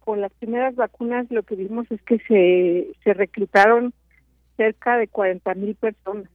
con 0.00 0.20
las 0.20 0.32
primeras 0.34 0.74
vacunas, 0.74 1.26
lo 1.30 1.42
que 1.42 1.56
vimos 1.56 1.90
es 1.90 2.00
que 2.02 2.18
se, 2.20 2.88
se 3.02 3.14
reclutaron 3.14 3.92
cerca 4.56 4.96
de 4.96 5.08
40 5.08 5.54
mil 5.54 5.74
personas. 5.74 6.30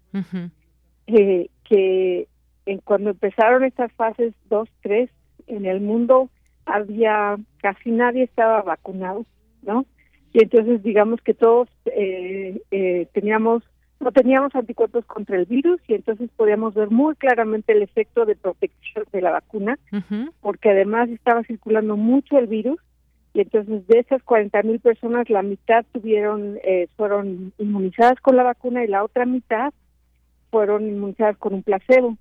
eh, 1.07 1.49
que 1.63 2.27
en 2.65 2.79
cuando 2.79 3.11
empezaron 3.11 3.63
estas 3.63 3.91
fases 3.93 4.33
2, 4.49 4.69
3, 4.81 5.09
en 5.47 5.65
el 5.65 5.81
mundo 5.81 6.29
había 6.65 7.37
casi 7.57 7.91
nadie 7.91 8.23
estaba 8.23 8.61
vacunado, 8.61 9.25
¿no? 9.63 9.85
Y 10.33 10.43
entonces 10.43 10.83
digamos 10.83 11.21
que 11.21 11.33
todos 11.33 11.67
eh, 11.85 12.61
eh, 12.71 13.07
teníamos 13.13 13.63
no 14.01 14.11
teníamos 14.11 14.53
anticuerpos 14.55 15.05
contra 15.05 15.37
el 15.37 15.45
virus 15.45 15.79
y 15.87 15.93
entonces 15.93 16.29
podíamos 16.35 16.73
ver 16.73 16.89
muy 16.89 17.15
claramente 17.15 17.71
el 17.73 17.83
efecto 17.83 18.25
de 18.25 18.35
protección 18.35 19.05
de 19.11 19.21
la 19.21 19.31
vacuna, 19.31 19.77
porque 20.41 20.71
además 20.71 21.09
estaba 21.09 21.43
circulando 21.43 21.95
mucho 21.97 22.37
el 22.37 22.47
virus 22.47 22.79
y 23.33 23.41
entonces 23.41 23.87
de 23.87 23.99
esas 23.99 24.21
40 24.23 24.63
mil 24.63 24.79
personas 24.79 25.29
la 25.29 25.41
mitad 25.41 25.85
tuvieron 25.91 26.57
eh, 26.63 26.87
fueron 26.97 27.53
inmunizadas 27.57 28.19
con 28.19 28.35
la 28.35 28.43
vacuna 28.43 28.83
y 28.83 28.87
la 28.87 29.03
otra 29.03 29.25
mitad 29.25 29.73
fueron 30.49 30.87
inmunizadas 30.87 31.37
con 31.37 31.53
un 31.53 31.63
placebo, 31.63 32.17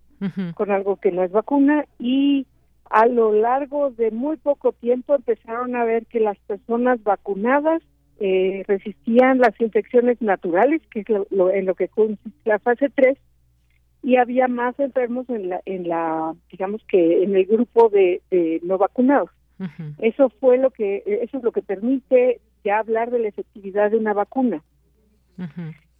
con 0.55 0.71
algo 0.71 0.97
que 0.97 1.11
no 1.11 1.25
es 1.25 1.33
vacuna. 1.33 1.85
Y 1.99 2.47
a 2.89 3.07
lo 3.07 3.33
largo 3.33 3.91
de 3.91 4.11
muy 4.11 4.37
poco 4.37 4.73
tiempo 4.73 5.17
empezaron 5.17 5.75
a 5.75 5.85
ver 5.85 6.07
que 6.07 6.21
las 6.21 6.39
personas 6.47 7.03
vacunadas 7.03 7.83
eh, 8.21 8.65
resistían 8.69 9.39
las 9.39 9.59
infecciones 9.61 10.21
naturales, 10.21 10.83
que 10.91 11.01
es 11.01 11.07
lo, 11.31 11.51
en 11.51 11.67
lo 11.67 11.75
que 11.75 11.89
consiste 11.89 12.31
la 12.45 12.59
fase 12.59 12.91
3, 12.95 13.19
y 14.03 14.17
había 14.17 14.47
más 14.47 14.79
enfermos 14.79 15.29
en 15.29 15.49
la, 15.49 15.61
en 15.67 15.89
la 15.89 16.35
digamos 16.51 16.83
que 16.87 17.23
en 17.23 17.35
el 17.37 17.47
grupo 17.47 17.89
de, 17.89 18.23
no 18.63 18.79
vacunados. 18.79 19.31
Eso 19.99 20.31
fue 20.41 20.57
lo 20.57 20.71
que, 20.71 21.03
eso 21.23 21.37
es 21.37 21.43
lo 21.43 21.53
que 21.53 21.61
permite 21.61 22.41
ya 22.65 22.79
hablar 22.79 23.11
de 23.11 23.19
la 23.19 23.29
efectividad 23.29 23.91
de 23.91 23.99
una 23.99 24.15
vacuna. 24.15 24.63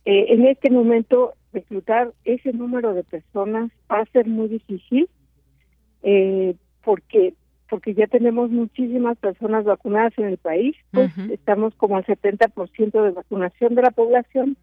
Eh, 0.05 0.27
en 0.33 0.47
este 0.47 0.71
momento, 0.71 1.35
reclutar 1.53 2.13
ese 2.25 2.53
número 2.53 2.95
de 2.95 3.05
personas 3.05 3.71
va 3.91 4.01
a 4.01 4.07
ser 4.07 4.27
muy 4.27 4.49
difícil, 4.49 5.09
eh, 6.03 6.55
porque 6.83 7.35
porque 7.71 7.95
ya 7.95 8.09
tenemos 8.09 8.51
muchísimas 8.51 9.17
personas 9.19 9.65
vacunadas 9.65 10.13
en 10.19 10.27
el 10.27 10.37
país, 10.37 10.77
pues 10.91 11.17
estamos 11.31 11.73
como 11.77 11.97
al 11.97 12.05
70% 12.05 13.03
de 13.03 13.11
vacunación 13.13 13.77
de 13.77 13.83
la 13.83 13.93
población, 13.93 14.57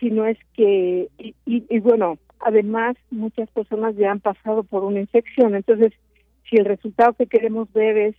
si 0.00 0.10
no 0.10 0.26
es 0.26 0.36
que, 0.52 1.08
y, 1.16 1.34
y, 1.46 1.78
bueno, 1.78 2.18
además 2.40 2.96
muchas 3.10 3.48
personas 3.50 3.96
ya 3.96 4.10
han 4.10 4.20
pasado 4.20 4.64
por 4.64 4.84
una 4.84 5.00
infección, 5.00 5.54
entonces 5.54 5.92
si 6.50 6.56
el 6.56 6.64
resultado 6.64 7.12
que 7.12 7.26
queremos 7.26 7.72
ver 7.72 7.96
es, 7.96 8.16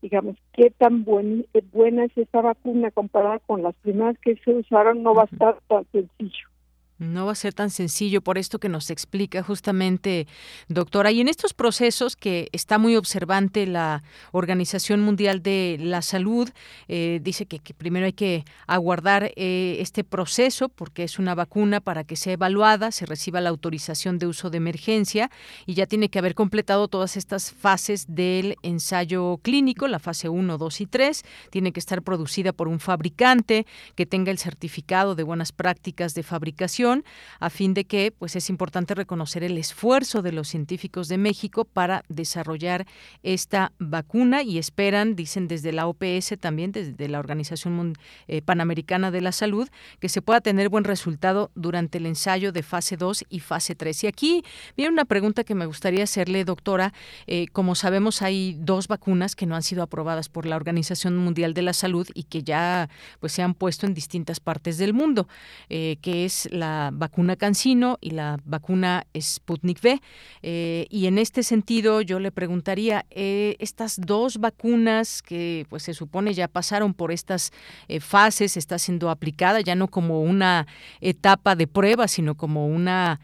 digamos, 0.00 0.36
qué 0.54 0.70
tan 0.70 1.04
buen, 1.04 1.46
buena 1.72 2.04
es 2.04 2.16
esta 2.16 2.40
vacuna 2.40 2.90
comparada 2.90 3.40
con 3.40 3.62
las 3.62 3.74
primeras 3.76 4.18
que 4.18 4.36
se 4.36 4.52
usaron, 4.52 5.02
no 5.02 5.14
va 5.14 5.22
a 5.22 5.32
estar 5.32 5.58
tan 5.68 5.84
sencillo. 5.92 6.48
No 6.98 7.26
va 7.26 7.32
a 7.32 7.34
ser 7.34 7.52
tan 7.52 7.70
sencillo 7.70 8.20
por 8.20 8.38
esto 8.38 8.60
que 8.60 8.68
nos 8.68 8.88
explica 8.88 9.42
justamente, 9.42 10.28
doctora. 10.68 11.10
Y 11.10 11.20
en 11.20 11.26
estos 11.26 11.52
procesos 11.52 12.14
que 12.14 12.48
está 12.52 12.78
muy 12.78 12.94
observante 12.94 13.66
la 13.66 14.04
Organización 14.30 15.00
Mundial 15.00 15.42
de 15.42 15.76
la 15.80 16.02
Salud, 16.02 16.48
eh, 16.86 17.18
dice 17.20 17.46
que, 17.46 17.58
primero 17.74 18.06
hay 18.06 18.12
que 18.12 18.44
aguardar 18.68 19.32
eh, 19.34 19.78
este 19.80 20.04
proceso 20.04 20.68
porque 20.68 21.02
es 21.02 21.18
una 21.18 21.34
vacuna 21.34 21.80
para 21.80 22.04
que 22.04 22.14
sea 22.14 22.34
evaluada, 22.34 22.92
se 22.92 23.06
reciba 23.06 23.40
la 23.40 23.50
autorización 23.50 24.20
de 24.20 24.28
uso 24.28 24.50
de 24.50 24.58
emergencia 24.58 25.32
y 25.66 25.74
ya 25.74 25.86
tiene 25.86 26.10
que 26.10 26.20
haber 26.20 26.36
completado 26.36 26.86
todas 26.86 27.16
estas 27.16 27.50
fases 27.50 28.06
del 28.08 28.54
ensayo 28.62 29.38
clínico, 29.38 29.88
la 29.88 29.98
fase 29.98 30.28
1, 30.28 30.58
2 30.58 30.80
y 30.80 30.86
3. 30.86 31.24
Tiene 31.50 31.72
que 31.72 31.80
estar 31.80 32.02
producida 32.02 32.52
por 32.52 32.68
un 32.68 32.78
fabricante 32.78 33.66
que 33.96 34.06
tenga 34.06 34.30
el 34.30 34.38
certificado 34.38 35.16
de 35.16 35.24
buenas 35.24 35.50
prácticas 35.50 36.14
de 36.14 36.22
fabricación 36.22 36.83
a 37.40 37.50
fin 37.50 37.74
de 37.74 37.84
que 37.84 38.12
pues 38.12 38.36
es 38.36 38.50
importante 38.50 38.94
reconocer 38.94 39.44
el 39.44 39.56
esfuerzo 39.58 40.22
de 40.22 40.32
los 40.32 40.48
científicos 40.48 41.08
de 41.08 41.18
México 41.18 41.64
para 41.64 42.02
desarrollar 42.08 42.86
esta 43.22 43.72
vacuna 43.78 44.42
y 44.42 44.58
esperan, 44.58 45.16
dicen 45.16 45.48
desde 45.48 45.72
la 45.72 45.86
OPS 45.86 46.34
también, 46.40 46.72
desde 46.72 47.08
la 47.08 47.18
Organización 47.18 47.94
eh, 48.28 48.42
Panamericana 48.42 49.10
de 49.10 49.20
la 49.20 49.32
Salud, 49.32 49.68
que 50.00 50.08
se 50.08 50.22
pueda 50.22 50.40
tener 50.40 50.68
buen 50.68 50.84
resultado 50.84 51.50
durante 51.54 51.98
el 51.98 52.06
ensayo 52.06 52.52
de 52.52 52.62
fase 52.62 52.96
2 52.96 53.24
y 53.28 53.40
fase 53.40 53.74
3. 53.74 54.04
Y 54.04 54.06
aquí 54.06 54.44
viene 54.76 54.92
una 54.92 55.04
pregunta 55.04 55.44
que 55.44 55.54
me 55.54 55.66
gustaría 55.66 56.04
hacerle, 56.04 56.44
doctora. 56.44 56.92
Eh, 57.26 57.46
como 57.52 57.74
sabemos, 57.74 58.22
hay 58.22 58.56
dos 58.58 58.88
vacunas 58.88 59.36
que 59.36 59.46
no 59.46 59.56
han 59.56 59.62
sido 59.62 59.82
aprobadas 59.82 60.28
por 60.28 60.46
la 60.46 60.56
Organización 60.56 61.16
Mundial 61.16 61.54
de 61.54 61.62
la 61.62 61.72
Salud 61.72 62.06
y 62.14 62.24
que 62.24 62.42
ya 62.42 62.88
pues 63.20 63.32
se 63.32 63.42
han 63.42 63.54
puesto 63.54 63.86
en 63.86 63.94
distintas 63.94 64.40
partes 64.40 64.78
del 64.78 64.92
mundo, 64.92 65.28
eh, 65.68 65.96
que 66.02 66.24
es 66.24 66.48
la 66.50 66.73
vacuna 66.92 67.36
Cancino 67.36 67.98
y 68.00 68.10
la 68.10 68.38
vacuna 68.44 69.06
Sputnik 69.18 69.78
V. 69.82 70.00
Eh, 70.42 70.86
y 70.90 71.06
en 71.06 71.18
este 71.18 71.42
sentido, 71.42 72.00
yo 72.00 72.20
le 72.20 72.30
preguntaría, 72.30 73.06
eh, 73.10 73.56
estas 73.58 74.00
dos 74.00 74.38
vacunas 74.38 75.22
que 75.22 75.66
pues 75.68 75.82
se 75.82 75.94
supone 75.94 76.34
ya 76.34 76.48
pasaron 76.48 76.94
por 76.94 77.12
estas 77.12 77.52
eh, 77.88 78.00
fases, 78.00 78.56
está 78.56 78.78
siendo 78.78 79.10
aplicada 79.10 79.60
ya 79.60 79.74
no 79.74 79.88
como 79.88 80.22
una 80.22 80.66
etapa 81.00 81.56
de 81.56 81.66
prueba, 81.66 82.08
sino 82.08 82.34
como 82.34 82.66
una, 82.66 83.20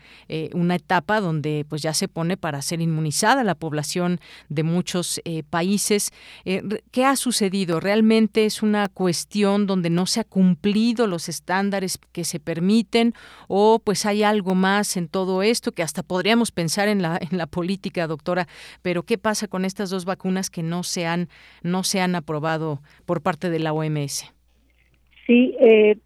una 0.53 0.75
etapa 0.77 1.21
donde 1.21 1.65
pues 1.69 1.83
ya 1.83 1.95
se 1.95 2.09
pone 2.09 2.37
para 2.37 2.63
ser 2.63 2.81
inmunizada 2.81 3.45
la 3.45 3.55
población 3.55 4.21
de 4.49 4.63
muchos 4.63 5.21
países. 5.51 6.13
¿Qué 6.45 7.05
ha 7.05 7.17
sucedido? 7.17 7.81
¿Realmente 7.81 8.47
es 8.47 8.63
una 8.63 8.89
cuestión 8.89 9.67
donde 9.67 9.91
no 9.91 10.07
se 10.07 10.21
ha 10.21 10.25
cumplido 10.25 11.07
los 11.07 11.29
estándares 11.29 11.99
que 12.13 12.25
se 12.25 12.41
permiten 12.41 13.15
o 13.49 13.81
pues 13.85 14.07
hay 14.07 14.23
algo 14.23 14.55
más 14.55 14.97
en 14.97 15.09
todo 15.09 15.43
esto 15.43 15.73
que 15.73 15.83
hasta 15.83 16.03
podríamos 16.03 16.53
pensar 16.53 16.89
en 16.89 17.03
la 17.03 17.19
en 17.21 17.39
la 17.39 17.47
política, 17.47 18.07
doctora, 18.07 18.47
pero 18.83 19.03
¿qué 19.03 19.19
pasa 19.19 19.49
con 19.49 19.65
estas 19.65 19.91
dos 19.91 20.05
vacunas 20.05 20.51
que 20.51 20.63
no 20.63 20.83
se 20.83 21.07
han 21.07 21.29
no 21.63 21.83
se 21.83 22.01
han 22.01 22.15
aprobado 22.15 22.81
por 23.07 23.23
parte 23.23 23.51
de 23.51 23.59
la 23.59 23.73
OMS? 23.73 24.33
Sí, 25.27 25.55
eh, 25.61 25.97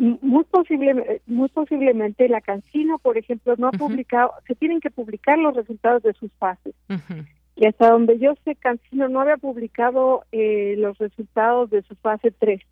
muy 0.00 0.44
posible, 0.44 1.20
muy 1.26 1.48
posiblemente 1.50 2.26
la 2.28 2.40
Cancino, 2.40 2.98
por 2.98 3.18
ejemplo, 3.18 3.54
no 3.58 3.68
ha 3.68 3.72
publicado, 3.72 4.32
se 4.46 4.54
tienen 4.54 4.80
que 4.80 4.90
publicar 4.90 5.38
los 5.38 5.54
resultados 5.54 6.02
de 6.02 6.14
sus 6.14 6.32
fases. 6.38 6.74
Y 7.56 7.66
hasta 7.66 7.90
donde 7.90 8.18
yo 8.18 8.34
sé, 8.44 8.56
Cancino 8.56 9.10
no 9.10 9.20
había 9.20 9.36
publicado 9.36 10.24
eh, 10.32 10.74
los 10.78 10.96
resultados 10.96 11.68
de 11.68 11.82
su 11.82 11.94
fase 11.96 12.30
3. 12.30 12.62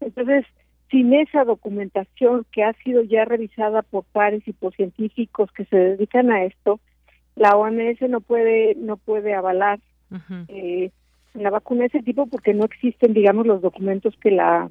Entonces, 0.00 0.44
sin 0.90 1.12
esa 1.14 1.44
documentación 1.44 2.44
que 2.52 2.64
ha 2.64 2.72
sido 2.84 3.02
ya 3.02 3.24
revisada 3.24 3.82
por 3.82 4.04
pares 4.04 4.42
y 4.46 4.52
por 4.52 4.74
científicos 4.74 5.50
que 5.52 5.64
se 5.66 5.76
dedican 5.76 6.30
a 6.30 6.44
esto, 6.44 6.80
la 7.36 7.56
OMS 7.56 8.00
no 8.08 8.20
puede 8.20 8.74
no 8.74 8.96
puede 8.96 9.34
avalar 9.34 9.80
eh, 10.48 10.90
la 11.34 11.50
vacuna 11.50 11.82
de 11.82 11.86
ese 11.86 12.02
tipo 12.02 12.26
porque 12.26 12.54
no 12.54 12.64
existen, 12.64 13.14
digamos, 13.14 13.46
los 13.46 13.62
documentos 13.62 14.14
que 14.20 14.30
la 14.30 14.68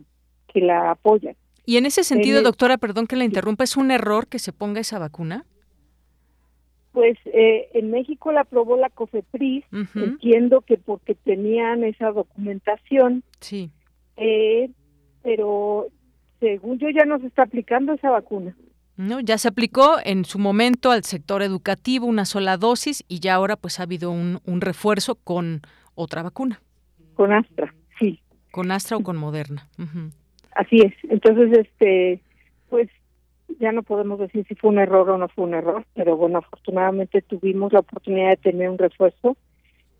que 0.47 0.61
la 0.61 0.91
apoyan. 0.91 1.35
Y 1.65 1.77
en 1.77 1.85
ese 1.85 2.03
sentido, 2.03 2.41
doctora, 2.41 2.77
perdón 2.77 3.07
que 3.07 3.15
la 3.15 3.23
interrumpa, 3.23 3.63
¿es 3.63 3.77
un 3.77 3.91
error 3.91 4.27
que 4.27 4.39
se 4.39 4.51
ponga 4.51 4.81
esa 4.81 4.97
vacuna? 4.97 5.45
Pues 6.91 7.17
eh, 7.25 7.69
en 7.73 7.91
México 7.91 8.31
la 8.31 8.41
aprobó 8.41 8.75
la 8.75 8.89
COFEPRIS, 8.89 9.65
entiendo 9.93 10.61
que 10.61 10.77
porque 10.77 11.13
tenían 11.13 11.83
esa 11.83 12.11
documentación. 12.11 13.23
Sí. 13.39 13.69
Eh, 14.17 14.71
pero 15.21 15.87
según 16.39 16.79
yo 16.79 16.89
ya 16.89 17.05
no 17.05 17.19
se 17.19 17.27
está 17.27 17.43
aplicando 17.43 17.93
esa 17.93 18.09
vacuna. 18.09 18.55
No, 18.97 19.21
ya 19.21 19.37
se 19.37 19.47
aplicó 19.47 19.97
en 20.03 20.25
su 20.25 20.39
momento 20.39 20.91
al 20.91 21.03
sector 21.03 21.41
educativo 21.41 22.05
una 22.05 22.25
sola 22.25 22.57
dosis 22.57 23.05
y 23.07 23.19
ya 23.21 23.35
ahora 23.35 23.55
pues 23.55 23.79
ha 23.79 23.83
habido 23.83 24.11
un, 24.11 24.39
un 24.45 24.59
refuerzo 24.59 25.15
con 25.15 25.61
otra 25.95 26.21
vacuna. 26.21 26.59
Con 27.15 27.31
Astra, 27.31 27.73
sí. 27.97 28.21
Con 28.51 28.71
Astra 28.71 28.97
o 28.97 29.03
con 29.03 29.15
Moderna. 29.15 29.69
Así 30.55 30.81
es. 30.81 30.93
Entonces, 31.09 31.57
este, 31.57 32.21
pues 32.69 32.89
ya 33.59 33.71
no 33.71 33.83
podemos 33.83 34.19
decir 34.19 34.45
si 34.47 34.55
fue 34.55 34.69
un 34.69 34.79
error 34.79 35.09
o 35.09 35.17
no 35.17 35.29
fue 35.29 35.45
un 35.45 35.53
error, 35.53 35.85
pero 35.95 36.17
bueno, 36.17 36.39
afortunadamente 36.39 37.21
tuvimos 37.21 37.73
la 37.73 37.79
oportunidad 37.79 38.29
de 38.29 38.37
tener 38.37 38.69
un 38.69 38.77
refuerzo. 38.77 39.37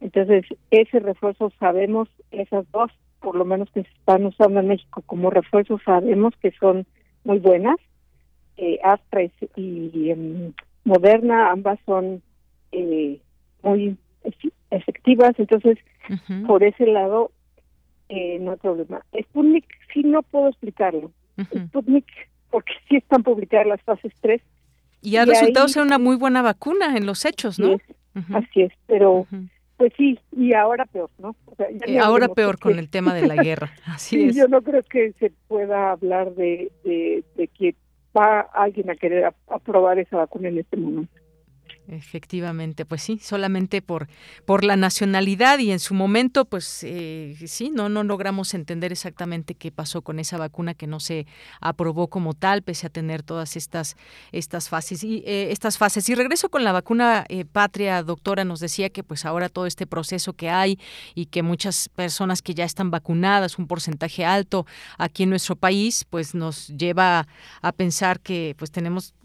Entonces, 0.02 0.46
ese 0.72 1.00
refuerzo 1.00 1.52
sabemos, 1.60 2.10
esas 2.32 2.70
dos 2.72 2.92
por 3.20 3.36
lo 3.36 3.46
menos 3.46 3.70
que 3.72 3.84
se 3.84 3.90
están 3.90 4.26
usando 4.26 4.60
en 4.60 4.68
México 4.68 5.04
como 5.06 5.30
refuerzos, 5.30 5.82
sabemos 5.84 6.34
que 6.42 6.52
son 6.60 6.86
muy 7.24 7.40
buenas. 7.40 7.76
Eh, 8.58 8.80
Astra 8.84 9.24
y, 9.56 10.10
em, 10.10 10.54
Moderna, 10.84 11.52
ambas 11.52 11.80
son 11.86 12.22
eh, 12.72 13.20
muy 13.64 13.98
efectivas, 14.72 15.34
entonces 15.38 15.78
por 16.46 16.64
ese 16.64 16.86
lado 16.86 17.32
eh, 18.10 18.38
no 18.40 18.52
hay 18.52 18.58
problema. 18.58 19.02
Sputnik 19.22 19.66
sí 19.94 20.04
no 20.04 20.24
puedo 20.24 20.50
explicarlo. 20.50 21.12
Sputnik, 21.68 22.06
porque 22.50 22.74
sí 22.88 22.98
están 22.98 23.24
publicadas 23.24 23.68
las 23.68 23.82
fases 23.84 24.12
3. 24.22 24.42
Y 25.02 25.16
ha 25.16 25.26
resultado 25.26 25.68
ser 25.68 25.84
una 25.84 25.98
muy 25.98 26.18
buena 26.18 26.42
vacuna 26.42 26.98
en 26.98 27.06
los 27.06 27.24
hechos, 27.24 27.60
¿no? 27.60 27.78
Así 28.34 28.62
es, 28.62 28.74
pero 28.88 29.26
pues 29.80 29.94
sí, 29.96 30.20
y 30.34 30.54
ahora 30.54 30.86
peor, 30.86 31.10
¿no? 31.20 31.38
ahora 32.04 32.28
peor 32.28 32.60
con 32.60 32.78
el 32.78 32.90
tema 32.90 33.14
de 33.14 33.26
la 33.26 33.36
guerra, 33.42 33.72
así 33.86 34.26
es. 34.26 34.36
Yo 34.36 34.50
no 34.50 34.62
creo 34.62 34.84
que 34.84 35.14
se 35.14 35.32
pueda 35.48 35.92
hablar 35.92 36.36
de, 36.36 36.70
de, 36.84 37.24
de 37.38 37.48
que 37.48 37.76
va 38.16 38.42
alguien 38.42 38.90
a 38.90 38.96
querer 38.96 39.34
aprobar 39.48 39.98
esa 39.98 40.18
vacuna 40.18 40.50
en 40.50 40.58
este 40.58 40.76
momento. 40.76 41.14
Efectivamente, 41.92 42.86
pues 42.86 43.02
sí, 43.02 43.20
solamente 43.20 43.82
por, 43.82 44.10
por 44.46 44.64
la 44.64 44.76
nacionalidad 44.76 45.58
y 45.58 45.72
en 45.72 45.80
su 45.80 45.96
momento, 45.96 46.46
pues 46.46 46.84
eh, 46.84 47.36
sí, 47.48 47.72
no, 47.74 47.90
no 47.90 48.04
logramos 48.04 48.54
entender 48.54 48.92
exactamente 48.92 49.56
qué 49.56 49.72
pasó 49.72 50.04
con 50.04 50.20
esa 50.20 50.38
vacuna 50.38 50.76
que 50.76 50.86
no 50.86 51.00
se 51.00 51.26
aprobó 51.62 52.08
como 52.08 52.36
tal, 52.36 52.62
pese 52.62 52.86
a 52.86 52.90
tener 52.92 53.24
todas 53.24 53.56
estas, 53.56 53.98
estas 54.32 54.70
fases. 54.70 55.04
Y 55.04 55.24
eh, 55.26 55.52
estas 55.52 55.80
fases. 55.80 56.08
Y 56.10 56.16
regreso 56.16 56.50
con 56.50 56.64
la 56.64 56.74
vacuna 56.74 57.26
eh, 57.28 57.44
patria, 57.46 58.04
doctora, 58.04 58.46
nos 58.46 58.60
decía 58.60 58.92
que 58.92 59.04
pues 59.04 59.26
ahora 59.26 59.50
todo 59.50 59.66
este 59.66 59.88
proceso 59.88 60.34
que 60.34 60.52
hay 60.52 60.78
y 61.16 61.26
que 61.26 61.42
muchas 61.42 61.90
personas 61.90 62.44
que 62.44 62.54
ya 62.54 62.66
están 62.66 62.92
vacunadas, 62.92 63.58
un 63.58 63.66
porcentaje 63.66 64.26
alto 64.26 64.68
aquí 65.00 65.24
en 65.24 65.32
nuestro 65.32 65.56
país, 65.56 66.06
pues 66.08 66.36
nos 66.36 66.68
lleva 66.68 67.28
a 67.64 67.72
pensar 67.72 68.20
que 68.20 68.54
pues 68.60 68.70
tenemos 68.70 69.16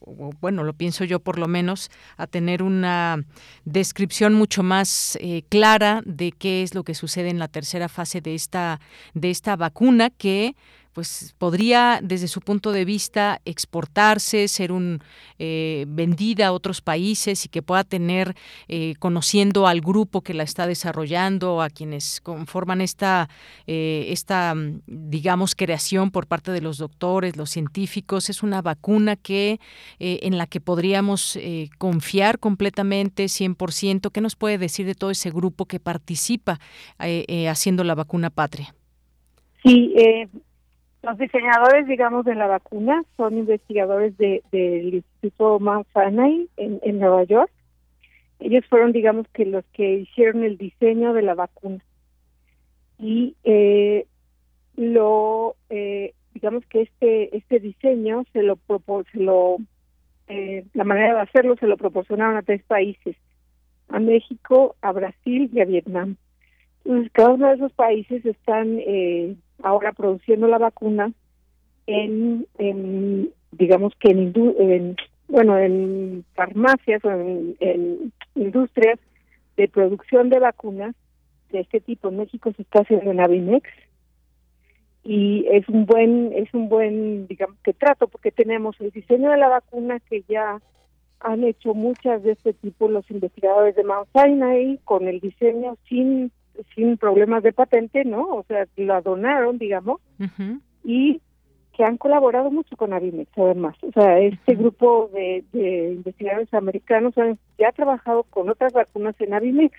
bueno, 0.41 0.65
lo 0.65 0.73
pienso 0.75 1.05
yo 1.05 1.21
por 1.21 1.39
lo 1.39 1.49
menos, 1.49 1.91
a 2.17 2.27
tener 2.27 2.54
una 2.63 3.25
descripción 3.65 4.35
mucho 4.35 4.63
más 4.63 5.17
eh, 5.21 5.43
clara 5.49 6.03
de 6.05 6.33
qué 6.33 6.63
es 6.63 6.75
lo 6.75 6.85
que 6.85 6.95
sucede 6.95 7.29
en 7.29 7.39
la 7.39 7.49
tercera 7.49 7.89
fase 7.89 8.21
de 8.21 8.35
esta, 8.35 8.81
de 9.15 9.31
esta 9.31 9.57
vacuna 9.57 10.11
que 10.11 10.57
pues 10.95 11.35
podría 11.39 12.01
desde 12.03 12.29
su 12.29 12.41
punto 12.41 12.73
de 12.73 12.85
vista 12.85 13.41
exportarse, 13.45 14.49
ser 14.49 14.73
un 14.73 15.01
eh, 15.39 15.85
vendida 15.89 16.47
a 16.47 16.53
otros 16.53 16.81
países 16.81 17.45
y 17.45 17.49
que 17.49 17.63
pueda 17.63 17.85
tener 17.85 18.35
eh, 18.69 18.95
conociendo 19.01 19.67
al 19.67 19.81
grupo 19.81 20.23
que 20.23 20.35
la 20.35 20.45
está 20.45 20.67
desarrollando, 20.67 21.61
a 21.61 21.69
quienes 21.69 22.21
conforman 22.21 22.81
esta 22.81 23.29
eh, 23.67 24.07
esta 24.09 24.55
digamos 24.87 25.55
creación 25.57 26.13
por 26.13 26.29
parte 26.29 26.53
de 26.53 26.61
los 26.61 26.79
doctores, 26.79 27.37
los 27.37 27.51
científicos, 27.51 28.31
es 28.31 28.43
una 28.43 28.63
vacuna 28.63 29.17
que 29.17 29.59
en 29.99 30.39
la 30.39 30.47
que 30.47 30.61
podríamos 30.61 31.39
confiar 31.79 32.39
completamente 32.39 33.25
100%. 33.25 34.13
¿Qué 34.13 34.21
nos 34.21 34.37
puede 34.37 34.59
decir 34.59 34.87
de 34.87 34.95
todo 34.95 35.11
ese 35.11 35.31
grupo 35.31 35.67
que 35.67 35.81
participa 35.81 36.61
haciendo 37.49 37.83
la 37.85 37.95
vacuna 37.95 38.31
patria? 38.31 38.75
Sí, 39.65 39.95
eh, 39.97 40.29
los 41.05 41.19
diseñadores, 41.19 41.87
digamos, 41.87 42.25
de 42.25 42.35
la 42.35 42.47
vacuna 42.47 43.05
son 43.17 43.37
investigadores 43.37 44.17
del 44.17 44.95
Instituto 44.95 45.61
Mount 45.61 45.87
Sinai 45.93 46.49
en, 46.57 46.99
Nueva 46.99 47.25
York. 47.25 47.51
Ellos 48.41 48.65
fueron, 48.69 48.93
digamos, 48.93 49.27
que 49.29 49.45
los 49.45 49.65
que 49.73 49.95
hicieron 49.95 50.43
el 50.45 50.57
diseño 50.57 51.13
de 51.13 51.23
la 51.23 51.35
vacuna. 51.35 51.85
Y 52.99 53.37
eh, 53.45 54.07
lo, 54.77 55.57
eh, 55.69 56.15
digamos 56.33 56.65
que 56.67 56.83
este 56.83 57.37
este 57.37 57.61
diseño 57.61 58.25
se 58.33 58.43
lo, 58.43 58.59
se 59.13 59.19
lo 59.21 59.59
eh, 60.29 60.65
la 60.73 60.85
manera 60.85 61.15
de 61.15 61.21
hacerlo 61.21 61.57
se 61.57 61.67
lo 61.67 61.77
proporcionaron 61.77 62.37
a 62.37 62.43
tres 62.43 62.63
países, 62.65 63.17
a 63.89 64.01
México, 64.01 64.75
a 64.81 64.93
Brasil 64.93 65.51
y 65.53 65.61
a 65.61 65.67
Vietnam. 65.67 66.17
Entonces, 66.85 67.13
cada 67.13 67.31
uno 67.31 67.49
de 67.49 67.55
esos 67.55 67.73
países 67.73 68.25
están 68.25 68.79
eh, 68.79 69.37
ahora 69.63 69.93
produciendo 69.93 70.49
la 70.49 70.59
vacuna 70.59 71.13
en, 71.87 72.47
digamos 73.53 73.93
que 73.99 74.11
en, 74.11 74.97
bueno 75.29 75.59
en 75.59 76.25
farmacias 76.35 77.05
o 77.05 77.11
en, 77.11 78.13
industrias 78.35 78.99
de 79.57 79.69
producción 79.69 80.31
de 80.31 80.39
vacunas 80.41 80.95
de 81.51 81.61
este 81.61 81.81
tipo. 81.81 82.09
En 82.09 82.19
México 82.19 82.53
se 82.57 82.63
está 82.63 82.81
haciendo 82.81 83.11
en 83.11 83.21
Avinex 83.21 83.69
y 85.05 85.47
es 85.51 85.69
un 85.69 85.85
buen 85.87 86.33
es 86.33 86.53
un 86.55 86.69
buen 86.69 87.27
digamos 87.27 87.57
que 87.63 87.75
trato 87.75 88.09
porque 88.09 88.31
tenemos 88.31 88.81
el 88.81 88.91
diseño 88.91 89.31
de 89.31 89.37
la 89.37 89.49
vacuna 89.49 90.01
que 90.01 90.25
ya 90.29 90.61
han 91.21 91.45
hecho 91.45 91.75
muchas 91.75 92.23
de 92.23 92.33
este 92.33 92.55
tipo 92.55 92.89
los 92.89 93.09
investigadores 93.11 93.77
de 93.77 93.85
Mount 93.85 94.09
Sinai 94.15 94.81
con 94.85 95.07
el 95.07 95.21
diseño 95.21 95.77
sin 95.89 96.33
sin 96.75 96.97
problemas 96.97 97.43
de 97.43 97.53
patente, 97.53 98.05
¿no? 98.05 98.23
O 98.29 98.45
sea, 98.47 98.67
la 98.77 99.01
donaron, 99.01 99.59
digamos, 99.59 100.01
y 100.85 101.21
que 101.73 101.85
han 101.85 101.97
colaborado 101.97 102.51
mucho 102.51 102.77
con 102.77 102.93
Avimex, 102.93 103.31
además. 103.37 103.77
O 103.83 103.91
sea, 103.93 104.19
este 104.21 104.55
grupo 104.55 105.11
de, 105.13 105.45
investigadores 105.95 106.53
americanos 106.55 107.17
han, 107.19 107.39
ya 107.59 107.69
ha 107.69 107.73
trabajado 107.73 108.23
con 108.25 108.49
otras 108.49 108.73
vacunas 108.73 109.17
en 109.21 109.35
Avimex. 109.35 109.77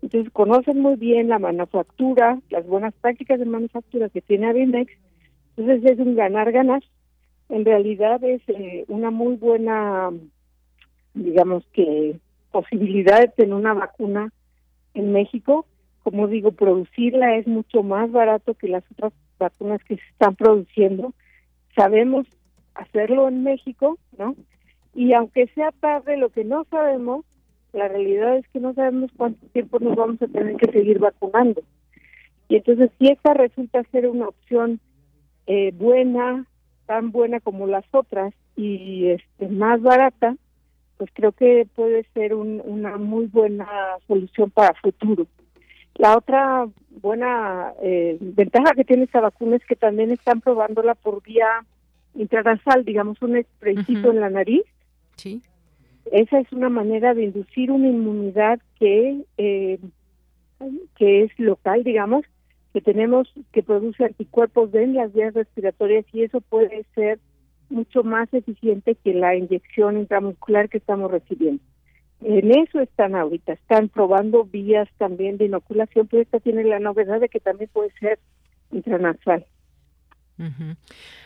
Entonces, 0.00 0.32
conocen 0.32 0.80
muy 0.80 0.96
bien 0.96 1.28
la 1.28 1.38
manufactura, 1.38 2.38
las 2.50 2.66
buenas 2.66 2.94
prácticas 2.94 3.38
de 3.38 3.44
manufactura 3.44 4.08
que 4.08 4.22
tiene 4.22 4.48
Avimex. 4.48 4.90
Entonces, 5.56 5.92
es 5.92 5.98
un 5.98 6.14
ganar-ganar. 6.14 6.82
En 7.50 7.64
realidad, 7.64 8.22
es 8.24 8.40
eh, 8.48 8.84
una 8.88 9.10
muy 9.10 9.36
buena, 9.36 10.10
digamos 11.14 11.64
que, 11.72 12.18
posibilidad 12.50 13.20
de 13.20 13.28
tener 13.28 13.54
una 13.54 13.74
vacuna 13.74 14.32
en 14.94 15.12
México 15.12 15.66
como 16.10 16.26
digo, 16.26 16.52
producirla 16.52 17.36
es 17.36 17.46
mucho 17.46 17.82
más 17.82 18.10
barato 18.10 18.54
que 18.54 18.66
las 18.66 18.82
otras 18.92 19.12
vacunas 19.38 19.84
que 19.84 19.96
se 19.96 20.02
están 20.12 20.36
produciendo. 20.36 21.12
Sabemos 21.76 22.26
hacerlo 22.74 23.28
en 23.28 23.42
México, 23.42 23.98
¿no? 24.16 24.34
Y 24.94 25.12
aunque 25.12 25.48
sea 25.48 25.70
tarde, 25.72 26.16
lo 26.16 26.30
que 26.30 26.44
no 26.44 26.64
sabemos, 26.70 27.26
la 27.74 27.88
realidad 27.88 28.38
es 28.38 28.48
que 28.48 28.58
no 28.58 28.72
sabemos 28.72 29.10
cuánto 29.18 29.46
tiempo 29.48 29.80
nos 29.80 29.96
vamos 29.96 30.22
a 30.22 30.28
tener 30.28 30.56
que 30.56 30.72
seguir 30.72 30.98
vacunando. 30.98 31.60
Y 32.48 32.56
entonces, 32.56 32.90
si 32.98 33.08
esta 33.08 33.34
resulta 33.34 33.84
ser 33.92 34.08
una 34.08 34.28
opción 34.28 34.80
eh, 35.46 35.72
buena, 35.72 36.46
tan 36.86 37.12
buena 37.12 37.38
como 37.40 37.66
las 37.66 37.84
otras 37.92 38.32
y 38.56 39.08
este 39.08 39.48
más 39.48 39.82
barata, 39.82 40.36
pues 40.96 41.10
creo 41.12 41.32
que 41.32 41.68
puede 41.74 42.06
ser 42.14 42.34
una 42.34 42.96
muy 42.96 43.26
buena 43.26 43.68
solución 44.06 44.50
para 44.50 44.72
futuro. 44.80 45.26
La 45.98 46.16
otra 46.16 46.68
buena 47.02 47.72
eh, 47.82 48.16
ventaja 48.20 48.72
que 48.74 48.84
tiene 48.84 49.04
esta 49.04 49.20
vacuna 49.20 49.56
es 49.56 49.64
que 49.64 49.76
también 49.76 50.10
están 50.10 50.40
probándola 50.40 50.94
por 50.94 51.22
vía 51.22 51.64
intranasal, 52.14 52.84
digamos 52.84 53.20
un 53.20 53.42
spraycito 53.42 54.10
en 54.10 54.20
la 54.20 54.30
nariz. 54.30 54.62
Sí. 55.16 55.42
Esa 56.10 56.38
es 56.38 56.50
una 56.52 56.68
manera 56.68 57.14
de 57.14 57.24
inducir 57.24 57.70
una 57.70 57.88
inmunidad 57.88 58.60
que 58.78 59.24
eh, 59.36 59.78
que 60.96 61.22
es 61.24 61.38
local, 61.38 61.84
digamos, 61.84 62.24
que 62.72 62.80
tenemos 62.80 63.32
que 63.52 63.62
produce 63.62 64.04
anticuerpos 64.04 64.72
en 64.74 64.94
las 64.94 65.12
vías 65.12 65.34
respiratorias 65.34 66.04
y 66.12 66.22
eso 66.22 66.40
puede 66.40 66.84
ser 66.94 67.18
mucho 67.70 68.02
más 68.02 68.32
eficiente 68.32 68.94
que 68.94 69.14
la 69.14 69.36
inyección 69.36 69.98
intramuscular 69.98 70.68
que 70.68 70.78
estamos 70.78 71.10
recibiendo. 71.10 71.62
En 72.20 72.50
eso 72.50 72.80
están 72.80 73.14
ahorita, 73.14 73.52
están 73.52 73.88
probando 73.88 74.44
vías 74.44 74.88
también 74.98 75.38
de 75.38 75.44
inoculación, 75.44 76.08
pero 76.08 76.22
esta 76.22 76.40
tiene 76.40 76.64
la 76.64 76.80
novedad 76.80 77.20
de 77.20 77.28
que 77.28 77.38
también 77.38 77.70
puede 77.72 77.92
ser 78.00 78.18
intranasal. 78.72 79.46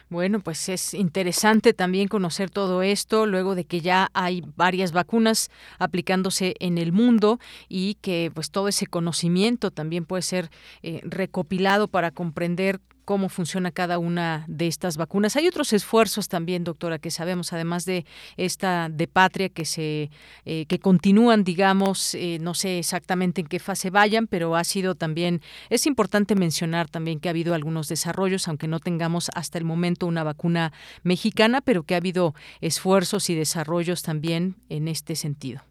Bueno, 0.09 0.40
pues 0.40 0.68
es 0.70 0.95
interesante 0.95 1.74
también 1.74 2.09
conocer 2.09 2.49
todo 2.49 2.82
esto 2.82 3.26
luego 3.26 3.55
de 3.55 3.64
que 3.64 3.80
ya 3.80 4.09
hay 4.14 4.43
varias 4.57 4.93
vacunas 4.93 5.51
aplicándose 5.78 6.55
en 6.61 6.78
el 6.78 6.93
mundo 6.93 7.38
y 7.68 7.97
que 7.97 8.30
pues 8.34 8.51
todo 8.51 8.68
ese 8.68 8.86
conocimiento 8.86 9.70
también 9.70 10.07
puede 10.07 10.22
ser 10.22 10.49
eh, 10.82 11.01
recopilado 11.05 11.88
para 11.88 12.11
comprender 12.11 12.80
cómo 13.05 13.29
funciona 13.29 13.71
cada 13.71 13.99
una 13.99 14.45
de 14.49 14.67
estas 14.67 14.97
vacunas. 14.97 15.37
Hay 15.37 15.47
otros 15.47 15.73
esfuerzos 15.73 16.29
también, 16.29 16.65
doctora, 16.65 16.99
que 16.99 17.11
sabemos, 17.11 17.53
además 17.53 17.85
de 17.85 18.05
esta 18.37 18.89
de 18.89 19.07
patria 19.07 19.49
que 19.49 19.65
se 19.65 20.11
eh, 20.45 20.67
que 20.67 20.79
continúan, 20.79 21.45
digamos, 21.45 22.15
eh, 22.15 22.39
no 22.41 22.55
sé 22.55 22.79
exactamente 22.79 23.41
en 23.41 23.47
qué 23.47 23.59
fase 23.59 23.91
vayan, 23.91 24.27
pero 24.27 24.57
ha 24.57 24.65
sido 24.65 24.95
también 24.95 25.41
es 25.71 25.87
importante 25.87 26.35
mencionar 26.35 26.89
también 26.89 27.21
que 27.21 27.29
ha 27.29 27.31
habido 27.31 27.55
algunos 27.55 27.89
desarrollos, 27.89 28.49
aunque 28.49 28.69
no 28.69 28.81
tengamos 28.81 29.31
hasta 29.35 29.59
el 29.59 29.65
momento 29.65 30.07
una 30.07 30.25
vacuna 30.25 30.73
mexicana, 31.03 31.61
pero 31.61 31.83
que 31.83 31.95
ha 31.95 31.99
habido 31.99 32.35
esfuerzos 32.61 33.31
y 33.31 33.35
desarrollos 33.35 34.03
también 34.03 34.57
en 34.69 34.89
este 34.89 35.17
sentido. 35.17 35.63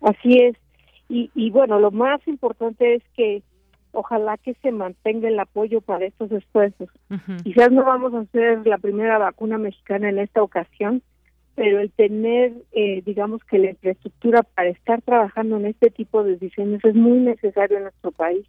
Así 0.00 0.38
es. 0.38 0.56
Y, 1.08 1.30
y 1.34 1.50
bueno, 1.50 1.78
lo 1.78 1.90
más 1.90 2.20
importante 2.26 2.96
es 2.96 3.02
que 3.16 3.42
ojalá 3.96 4.36
que 4.36 4.54
se 4.62 4.70
mantenga 4.72 5.28
el 5.28 5.40
apoyo 5.40 5.80
para 5.80 6.04
estos 6.04 6.30
esfuerzos. 6.30 6.88
Quizás 7.42 7.72
no 7.72 7.84
vamos 7.84 8.12
a 8.14 8.20
hacer 8.20 8.66
la 8.66 8.78
primera 8.78 9.18
vacuna 9.18 9.56
mexicana 9.56 10.10
en 10.10 10.18
esta 10.18 10.42
ocasión, 10.42 11.02
pero 11.54 11.80
el 11.80 11.90
tener, 11.90 12.52
eh, 12.72 13.02
digamos 13.06 13.42
que 13.44 13.58
la 13.58 13.70
infraestructura 13.70 14.42
para 14.42 14.68
estar 14.68 15.00
trabajando 15.00 15.56
en 15.56 15.66
este 15.66 15.90
tipo 15.90 16.22
de 16.22 16.36
diseños 16.36 16.84
es 16.84 16.94
muy 16.94 17.18
necesario 17.20 17.78
en 17.78 17.84
nuestro 17.84 18.12
país. 18.12 18.46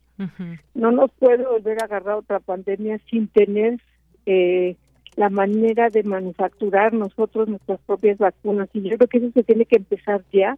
No 0.74 0.92
nos 0.92 1.12
puede 1.12 1.46
volver 1.46 1.82
a 1.82 1.86
agarrar 1.86 2.16
otra 2.16 2.42
pandemia 2.42 3.00
sin 3.10 3.30
tener 3.30 3.80
eh, 4.26 4.76
la 5.16 5.30
manera 5.30 5.90
de 5.90 6.04
manufacturar 6.04 6.94
nosotros 6.94 7.48
nuestras 7.48 7.80
propias 7.86 8.18
vacunas. 8.18 8.70
Y 8.74 8.82
yo 8.82 8.98
creo 8.98 9.08
que 9.08 9.18
eso 9.20 9.32
se 9.32 9.44
tiene 9.44 9.66
que 9.66 9.78
empezar 9.78 10.24
ya 10.34 10.58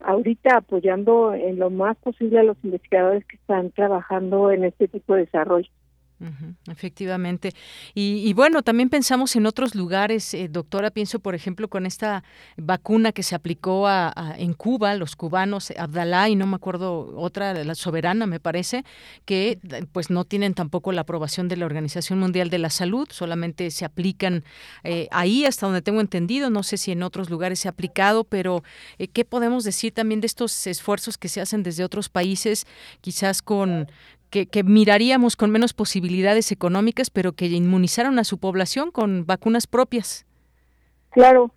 ahorita 0.00 0.56
apoyando 0.56 1.34
en 1.34 1.58
lo 1.58 1.70
más 1.70 1.96
posible 1.98 2.40
a 2.40 2.42
los 2.42 2.56
investigadores 2.64 3.24
que 3.26 3.36
están 3.36 3.70
trabajando 3.70 4.50
en 4.50 4.64
este 4.64 4.88
tipo 4.88 5.14
de 5.14 5.26
desarrollo. 5.26 5.70
Efectivamente. 6.70 7.52
Y, 7.94 8.32
bueno, 8.32 8.62
también 8.62 8.88
pensamos 8.88 9.36
en 9.36 9.46
otros 9.46 9.74
lugares, 9.74 10.32
eh, 10.34 10.48
doctora, 10.48 10.90
pienso 10.90 11.18
por 11.18 11.34
ejemplo 11.34 11.68
con 11.68 11.86
esta 11.86 12.24
vacuna 12.56 13.12
que 13.12 13.22
se 13.22 13.34
aplicó 13.34 13.86
a, 13.86 14.34
en 14.38 14.54
Cuba, 14.54 14.94
los 14.94 15.16
cubanos, 15.16 15.72
Abdalá 15.76 16.28
y 16.28 16.36
no 16.36 16.46
me 16.46 16.56
acuerdo 16.56 17.14
otra, 17.16 17.52
la 17.64 17.74
soberana 17.74 18.26
me 18.26 18.40
parece, 18.40 18.84
que 19.24 19.58
pues 19.92 20.10
no 20.10 20.24
tienen 20.24 20.54
tampoco 20.54 20.92
la 20.92 21.02
aprobación 21.02 21.48
de 21.48 21.56
la 21.56 21.66
Organización 21.66 22.18
Mundial 22.18 22.48
de 22.48 22.58
la 22.58 22.70
Salud, 22.70 23.08
solamente 23.10 23.70
se 23.70 23.84
aplican 23.84 24.44
eh, 24.82 25.08
ahí 25.10 25.44
hasta 25.44 25.66
donde 25.66 25.82
tengo 25.82 26.00
entendido, 26.00 26.48
no 26.50 26.62
sé 26.62 26.76
si 26.76 26.92
en 26.92 27.02
otros 27.02 27.28
lugares 27.28 27.58
se 27.58 27.68
ha 27.68 27.72
aplicado, 27.72 28.24
pero 28.24 28.62
eh, 28.98 29.08
¿qué 29.08 29.24
podemos 29.24 29.64
decir 29.64 29.92
también 29.92 30.20
de 30.20 30.26
estos 30.26 30.66
esfuerzos 30.66 31.18
que 31.18 31.28
se 31.28 31.40
hacen 31.40 31.62
desde 31.62 31.84
otros 31.84 32.08
países, 32.08 32.66
quizás 33.00 33.42
con 33.42 33.88
que, 34.42 34.64
miraríamos 34.64 35.36
con 35.36 35.50
menos 35.50 35.72
posibilidades 35.72 36.50
económicas, 36.50 37.10
pero 37.10 37.32
que 37.32 37.46
inmunizaron 37.46 38.18
a 38.18 38.24
su 38.24 38.38
población 38.38 38.90
con 38.90 39.26
vacunas 39.26 39.66
propias. 39.66 40.26
Claro, 41.10 41.52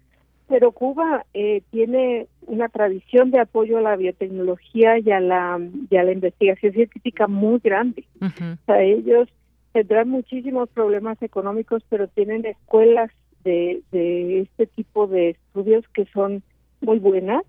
pero 0.47 0.71
Cuba 0.71 1.25
eh, 1.33 1.63
tiene 1.71 2.27
una 2.45 2.69
tradición 2.69 3.31
de 3.31 3.39
apoyo 3.39 3.79
a 3.79 3.81
la 3.81 3.95
biotecnología 3.95 4.99
y 4.99 5.11
a 5.11 5.19
la, 5.19 5.59
y 5.89 5.97
a 5.97 6.03
la 6.03 6.11
investigación 6.11 6.73
científica 6.73 7.27
muy 7.27 7.59
grande. 7.63 8.05
O 8.21 8.65
sea, 8.65 8.81
ellos 8.81 9.27
tendrán 9.73 10.09
muchísimos 10.09 10.69
problemas 10.69 11.21
económicos, 11.21 11.83
pero 11.89 12.07
tienen 12.07 12.45
escuelas 12.45 13.09
de, 13.43 13.81
de 13.91 14.41
este 14.41 14.67
tipo 14.67 15.07
de 15.07 15.31
estudios 15.31 15.83
que 15.93 16.05
son 16.13 16.43
muy 16.81 16.99
buenas 16.99 17.43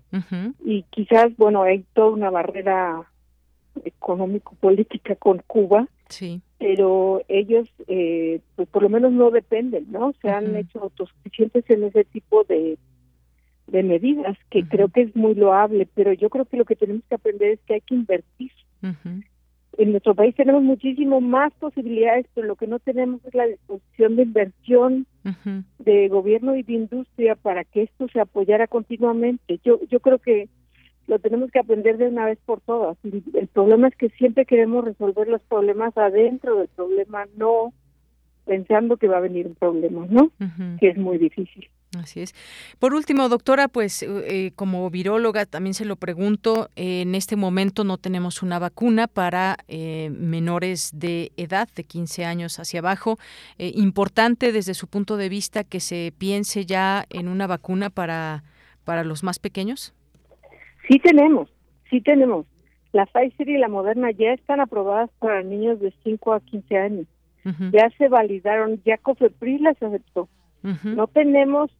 y 0.65 0.83
quizás, 0.89 1.35
bueno, 1.37 1.61
hay 1.61 1.85
toda 1.93 2.09
una 2.09 2.29
barrera 2.29 3.03
económico-política 3.83 5.15
con 5.15 5.41
Cuba, 5.47 5.87
sí. 6.09 6.41
pero 6.57 7.21
ellos, 7.27 7.69
eh, 7.87 8.41
pues 8.55 8.67
por 8.69 8.83
lo 8.83 8.89
menos 8.89 9.11
no 9.11 9.31
dependen, 9.31 9.91
¿no? 9.91 10.13
Se 10.21 10.29
han 10.29 10.55
hecho 10.55 10.81
autosuficientes 10.81 11.69
en 11.69 11.83
ese 11.83 12.03
tipo 12.05 12.43
de, 12.43 12.77
de 13.67 13.83
medidas, 13.83 14.37
que 14.49 14.67
creo 14.67 14.89
que 14.89 15.01
es 15.01 15.15
muy 15.15 15.35
loable, 15.35 15.87
pero 15.93 16.13
yo 16.13 16.29
creo 16.29 16.45
que 16.45 16.57
lo 16.57 16.65
que 16.65 16.75
tenemos 16.75 17.03
que 17.07 17.15
aprender 17.15 17.51
es 17.51 17.59
que 17.65 17.75
hay 17.75 17.81
que 17.81 17.95
invertir. 17.95 18.51
En 19.77 19.91
nuestro 19.91 20.13
país 20.15 20.35
tenemos 20.35 20.61
muchísimo 20.63 21.21
más 21.21 21.53
posibilidades, 21.53 22.25
pero 22.33 22.47
lo 22.47 22.55
que 22.55 22.67
no 22.67 22.79
tenemos 22.79 23.23
es 23.25 23.33
la 23.33 23.45
disposición 23.45 24.15
de 24.15 24.23
inversión 24.23 25.07
de 25.79 26.07
gobierno 26.09 26.55
y 26.55 26.63
de 26.63 26.73
industria 26.73 27.35
para 27.35 27.63
que 27.63 27.83
esto 27.83 28.07
se 28.11 28.19
apoyara 28.19 28.67
continuamente. 28.67 29.59
Yo 29.63 29.79
yo 29.89 29.99
creo 29.99 30.17
que 30.17 30.49
lo 31.09 31.17
tenemos 31.17 31.51
que 31.51 31.59
aprender 31.59 31.97
de 31.97 32.07
una 32.07 32.25
vez 32.25 32.37
por 32.45 32.61
todas. 32.61 32.95
El 33.03 33.47
problema 33.47 33.87
es 33.87 33.95
que 33.95 34.09
siempre 34.11 34.45
queremos 34.45 34.85
resolver 34.85 35.27
los 35.27 35.41
problemas 35.41 35.97
adentro 35.97 36.55
del 36.57 36.67
problema, 36.67 37.25
no 37.35 37.73
pensando 38.45 38.97
que 38.97 39.07
va 39.07 39.17
a 39.17 39.21
venir 39.21 39.47
un 39.47 39.55
problema, 39.55 40.05
¿no? 40.07 40.31
Que 40.79 40.89
es 40.89 40.97
muy 40.97 41.17
difícil. 41.17 41.67
Así 41.97 42.21
es. 42.21 42.35
Por 42.77 42.93
último, 42.93 43.27
doctora, 43.27 43.67
pues 43.67 44.03
eh, 44.03 44.51
como 44.55 44.87
viróloga 44.91 45.47
también 45.47 45.73
se 45.73 45.85
lo 45.85 45.95
pregunto, 45.95 46.69
en 46.75 47.15
este 47.15 47.35
momento 47.35 47.83
no 47.83 47.97
tenemos 47.97 48.43
una 48.43 48.59
vacuna 48.59 49.07
para 49.07 49.57
eh, 49.67 50.11
menores 50.11 50.91
de 50.93 51.31
edad, 51.37 51.67
de 51.75 51.83
15 51.83 52.25
años 52.25 52.59
hacia 52.59 52.81
abajo. 52.81 53.17
Eh, 53.57 53.71
importante 53.75 54.51
desde 54.51 54.75
su 54.75 54.87
punto 54.87 55.17
de 55.17 55.29
vista 55.29 55.63
que 55.63 55.79
se 55.79 56.13
piense 56.15 56.67
ya 56.67 57.05
en 57.09 57.27
una 57.27 57.47
vacuna 57.47 57.89
para, 57.89 58.43
para 58.83 59.03
los 59.03 59.23
más 59.23 59.39
pequeños. 59.39 59.93
Sí 60.89 60.99
tenemos, 60.99 61.49
sí 61.89 62.01
tenemos. 62.01 62.45
La 62.91 63.05
Pfizer 63.05 63.47
y 63.47 63.57
la 63.57 63.69
Moderna 63.69 64.11
ya 64.11 64.33
están 64.33 64.59
aprobadas 64.59 65.09
para 65.19 65.43
niños 65.43 65.79
de 65.79 65.93
5 66.03 66.33
a 66.33 66.39
15 66.41 66.77
años. 66.77 67.07
Ya 67.71 67.89
se 67.97 68.09
validaron, 68.09 68.81
ya 68.85 68.97
COFEPRIS 68.97 69.61
las 69.61 69.81
aceptó. 69.81 70.27
No 70.83 71.07
tenemos 71.07 71.71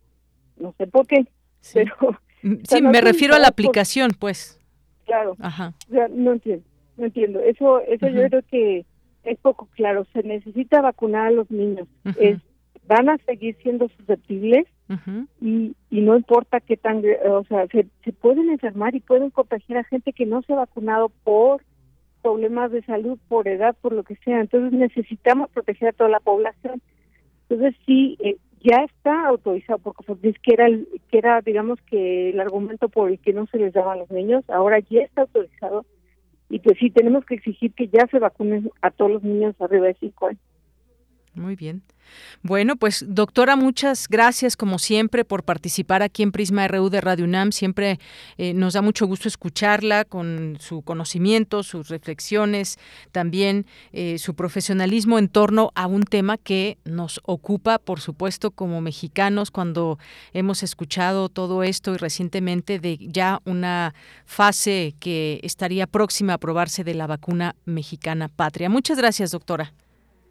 no 0.60 0.74
sé 0.78 0.88
por 0.88 1.08
qué, 1.08 1.26
pero... 1.74 1.96
Mm, 2.42 2.56
sí, 2.64 2.82
me 2.82 3.02
refiero 3.02 3.36
a 3.36 3.40
la 3.40 3.48
aplicación, 3.48 4.12
pues. 4.18 4.60
Claro. 5.06 5.36
Ajá. 5.40 5.74
no 5.90 6.34
entiendo, 6.34 6.64
no 6.98 7.06
entiendo. 7.06 7.40
Eso, 7.42 7.82
eso 7.82 8.08
yo 8.08 8.28
creo 8.30 8.42
que 8.44 8.86
es 9.24 9.40
poco 9.40 9.68
claro. 9.76 10.06
Se 10.14 10.24
necesita 10.24 10.82
vacunar 10.82 11.28
a 11.28 11.32
los 11.32 11.50
niños. 11.50 11.88
es, 12.18 12.40
van 12.88 13.10
a 13.10 13.18
seguir 13.26 13.58
siendo 13.62 13.90
susceptibles 13.90 14.68
y, 15.40 15.76
y 15.90 16.02
no 16.02 16.16
importa 16.16 16.60
qué 16.60 16.76
tan, 16.76 17.04
o 17.30 17.44
sea, 17.44 17.68
se, 17.68 17.88
se 18.04 18.12
pueden 18.12 18.50
enfermar 18.50 18.96
y 18.96 19.00
pueden 19.00 19.30
contagiar 19.30 19.80
a 19.80 19.84
gente 19.84 20.14
que 20.14 20.26
no 20.26 20.42
se 20.42 20.54
ha 20.54 20.58
vacunado 20.58 21.10
por 21.24 21.62
problemas 22.22 22.72
de 22.72 22.82
salud, 22.84 23.20
por 23.28 23.48
edad, 23.48 23.76
por 23.82 23.94
lo 23.94 24.04
que 24.04 24.16
sea. 24.18 24.42
Entonces 24.42 24.78
necesitamos 24.78 25.50
proteger 25.52 25.90
a 25.90 25.94
toda 25.94 26.10
la 26.10 26.20
población. 26.20 26.82
Entonces 27.48 27.80
sí, 27.86 28.18
eh, 28.20 28.38
ya 28.62 28.84
está 28.84 29.28
autorizado 29.28 29.80
por 29.80 29.94
COFEPRIS, 29.94 30.38
que 30.40 30.54
era, 30.54 30.68
que 30.68 31.18
era, 31.18 31.42
digamos, 31.42 31.80
que 31.82 32.32
el 32.32 32.40
argumento 32.40 32.90
por 32.90 33.10
el 33.10 33.20
que 33.20 33.34
no 33.34 33.46
se 33.48 33.58
les 33.58 33.74
daba 33.74 33.94
a 33.94 33.98
los 33.98 34.12
niños, 34.12 34.44
ahora 34.50 34.80
ya 34.80 35.02
está 35.02 35.22
autorizado 35.22 35.86
y 36.50 36.60
pues 36.60 36.78
sí, 36.80 36.90
tenemos 36.90 37.26
que 37.26 37.36
exigir 37.36 37.74
que 37.74 37.88
ya 37.88 38.08
se 38.10 38.18
vacunen 38.18 38.72
a 38.82 38.90
todos 38.90 39.12
los 39.12 39.24
niños 39.24 39.56
arriba 39.62 39.86
de 39.86 39.96
5 40.00 40.28
años. 40.28 40.42
Muy 41.34 41.56
bien. 41.56 41.84
Bueno, 42.42 42.76
pues 42.76 43.06
doctora, 43.08 43.56
muchas 43.56 44.08
gracias 44.08 44.58
como 44.58 44.80
siempre 44.80 45.26
por 45.26 45.44
participar 45.44 46.02
aquí 46.02 46.24
en 46.24 46.32
Prisma 46.32 46.68
RU 46.68 46.90
de 46.90 47.02
Radio 47.02 47.26
UNAM. 47.26 47.52
Siempre 47.52 48.00
eh, 48.38 48.54
nos 48.54 48.74
da 48.74 48.82
mucho 48.82 49.06
gusto 49.06 49.28
escucharla 49.28 50.06
con 50.06 50.58
su 50.60 50.82
conocimiento, 50.82 51.64
sus 51.64 51.90
reflexiones, 51.90 52.78
también 53.12 53.66
eh, 53.92 54.18
su 54.18 54.36
profesionalismo 54.36 55.20
en 55.20 55.30
torno 55.30 55.72
a 55.76 55.88
un 55.88 56.04
tema 56.04 56.38
que 56.38 56.78
nos 56.86 57.20
ocupa, 57.24 57.78
por 57.78 58.00
supuesto, 58.00 58.52
como 58.52 58.82
mexicanos 58.82 59.52
cuando 59.52 60.00
hemos 60.34 60.64
escuchado 60.64 61.30
todo 61.30 61.64
esto 61.64 61.94
y 61.94 61.98
recientemente 61.98 62.80
de 62.80 62.98
ya 63.00 63.40
una 63.46 63.94
fase 64.26 64.96
que 65.00 65.40
estaría 65.44 65.88
próxima 65.88 66.34
a 66.34 66.36
aprobarse 66.38 66.84
de 66.84 66.94
la 66.94 67.08
vacuna 67.08 67.56
mexicana 67.66 68.30
patria. 68.30 68.70
Muchas 68.70 68.98
gracias, 68.98 69.32
doctora. 69.32 69.74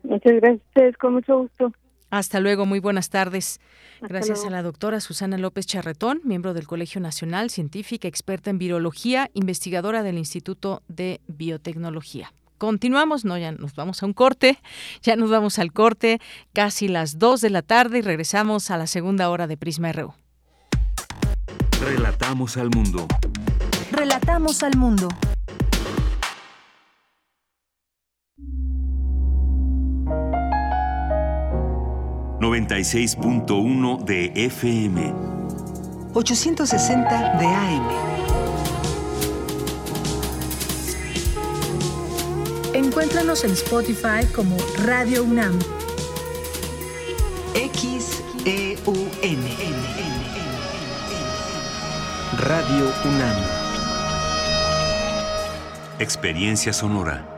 Muchas 0.02 0.34
gracias, 0.34 0.96
con 0.98 1.14
mucho 1.14 1.38
gusto. 1.38 1.72
Hasta 2.10 2.40
luego, 2.40 2.64
muy 2.64 2.80
buenas 2.80 3.10
tardes. 3.10 3.60
Gracias 4.00 4.44
a 4.44 4.50
la 4.50 4.62
doctora 4.62 5.00
Susana 5.00 5.36
López 5.36 5.66
Charretón, 5.66 6.20
miembro 6.24 6.54
del 6.54 6.66
Colegio 6.66 7.00
Nacional, 7.00 7.50
científica, 7.50 8.08
experta 8.08 8.50
en 8.50 8.58
virología, 8.58 9.28
investigadora 9.34 10.02
del 10.02 10.18
Instituto 10.18 10.82
de 10.88 11.20
Biotecnología. 11.26 12.32
Continuamos, 12.56 13.24
no, 13.24 13.36
ya 13.38 13.52
nos 13.52 13.74
vamos 13.74 14.02
a 14.02 14.06
un 14.06 14.12
corte, 14.12 14.58
ya 15.02 15.16
nos 15.16 15.30
vamos 15.30 15.58
al 15.58 15.72
corte, 15.72 16.20
casi 16.52 16.88
las 16.88 17.18
2 17.18 17.40
de 17.40 17.50
la 17.50 17.62
tarde 17.62 17.98
y 17.98 18.02
regresamos 18.02 18.70
a 18.70 18.78
la 18.78 18.86
segunda 18.86 19.30
hora 19.30 19.46
de 19.46 19.56
Prisma 19.56 19.92
RU. 19.92 20.14
Relatamos 21.80 22.56
al 22.56 22.70
mundo. 22.70 23.06
Relatamos 23.92 24.62
al 24.62 24.76
mundo. 24.76 25.08
96.1 32.40 34.04
de 34.04 34.32
FM. 34.34 35.12
860 36.14 37.38
de 37.38 37.46
AM. 37.46 38.08
Encuéntranos 42.74 43.44
en 43.44 43.50
Spotify 43.52 44.24
como 44.34 44.56
Radio 44.84 45.24
UNAM. 45.24 45.58
X-E-U-N. 47.54 48.88
Radio 52.38 52.92
UNAM. 53.04 53.36
Experiencia 55.98 56.72
sonora. 56.72 57.37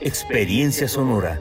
Experiencia 0.00 0.88
Sonora. 0.88 1.40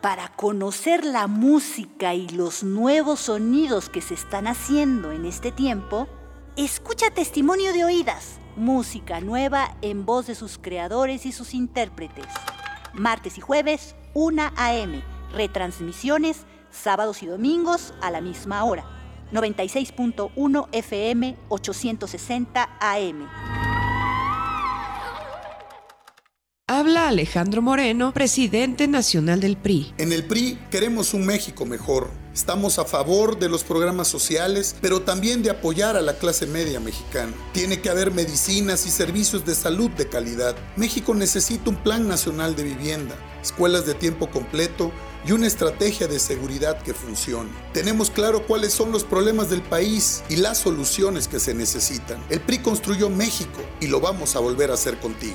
Para 0.00 0.28
conocer 0.34 1.04
la 1.04 1.28
música 1.28 2.14
y 2.14 2.28
los 2.30 2.64
nuevos 2.64 3.20
sonidos 3.20 3.88
que 3.88 4.00
se 4.00 4.14
están 4.14 4.48
haciendo 4.48 5.12
en 5.12 5.24
este 5.24 5.52
tiempo, 5.52 6.08
escucha 6.56 7.10
Testimonio 7.10 7.72
de 7.72 7.84
Oídas, 7.84 8.40
música 8.56 9.20
nueva 9.20 9.76
en 9.80 10.04
voz 10.04 10.26
de 10.26 10.34
sus 10.34 10.58
creadores 10.58 11.26
y 11.26 11.32
sus 11.32 11.54
intérpretes. 11.54 12.26
Martes 12.92 13.38
y 13.38 13.40
jueves, 13.40 13.94
1 14.14 14.50
a.m. 14.56 15.00
Retransmisiones, 15.32 16.44
sábados 16.72 17.22
y 17.22 17.26
domingos 17.26 17.94
a 18.00 18.10
la 18.10 18.20
misma 18.20 18.64
hora 18.64 18.99
96.1 19.32 20.68
FM 20.72 21.36
860 21.48 22.68
AM. 22.80 23.69
Habla 26.72 27.08
Alejandro 27.08 27.62
Moreno, 27.62 28.14
presidente 28.14 28.86
nacional 28.86 29.40
del 29.40 29.56
PRI. 29.56 29.92
En 29.98 30.12
el 30.12 30.24
PRI 30.24 30.56
queremos 30.70 31.14
un 31.14 31.26
México 31.26 31.66
mejor. 31.66 32.12
Estamos 32.32 32.78
a 32.78 32.84
favor 32.84 33.40
de 33.40 33.48
los 33.48 33.64
programas 33.64 34.06
sociales, 34.06 34.76
pero 34.80 35.02
también 35.02 35.42
de 35.42 35.50
apoyar 35.50 35.96
a 35.96 36.00
la 36.00 36.16
clase 36.16 36.46
media 36.46 36.78
mexicana. 36.78 37.32
Tiene 37.52 37.80
que 37.80 37.90
haber 37.90 38.12
medicinas 38.12 38.86
y 38.86 38.90
servicios 38.90 39.44
de 39.44 39.56
salud 39.56 39.90
de 39.90 40.08
calidad. 40.08 40.54
México 40.76 41.12
necesita 41.12 41.70
un 41.70 41.76
plan 41.82 42.06
nacional 42.06 42.54
de 42.54 42.62
vivienda, 42.62 43.16
escuelas 43.42 43.84
de 43.84 43.94
tiempo 43.94 44.30
completo 44.30 44.92
y 45.26 45.32
una 45.32 45.48
estrategia 45.48 46.06
de 46.06 46.20
seguridad 46.20 46.80
que 46.84 46.94
funcione. 46.94 47.50
Tenemos 47.72 48.10
claro 48.10 48.46
cuáles 48.46 48.72
son 48.72 48.92
los 48.92 49.02
problemas 49.02 49.50
del 49.50 49.62
país 49.62 50.22
y 50.28 50.36
las 50.36 50.58
soluciones 50.58 51.26
que 51.26 51.40
se 51.40 51.52
necesitan. 51.52 52.22
El 52.30 52.38
PRI 52.38 52.58
construyó 52.58 53.10
México 53.10 53.60
y 53.80 53.88
lo 53.88 53.98
vamos 53.98 54.36
a 54.36 54.38
volver 54.38 54.70
a 54.70 54.74
hacer 54.74 54.98
contigo. 54.98 55.34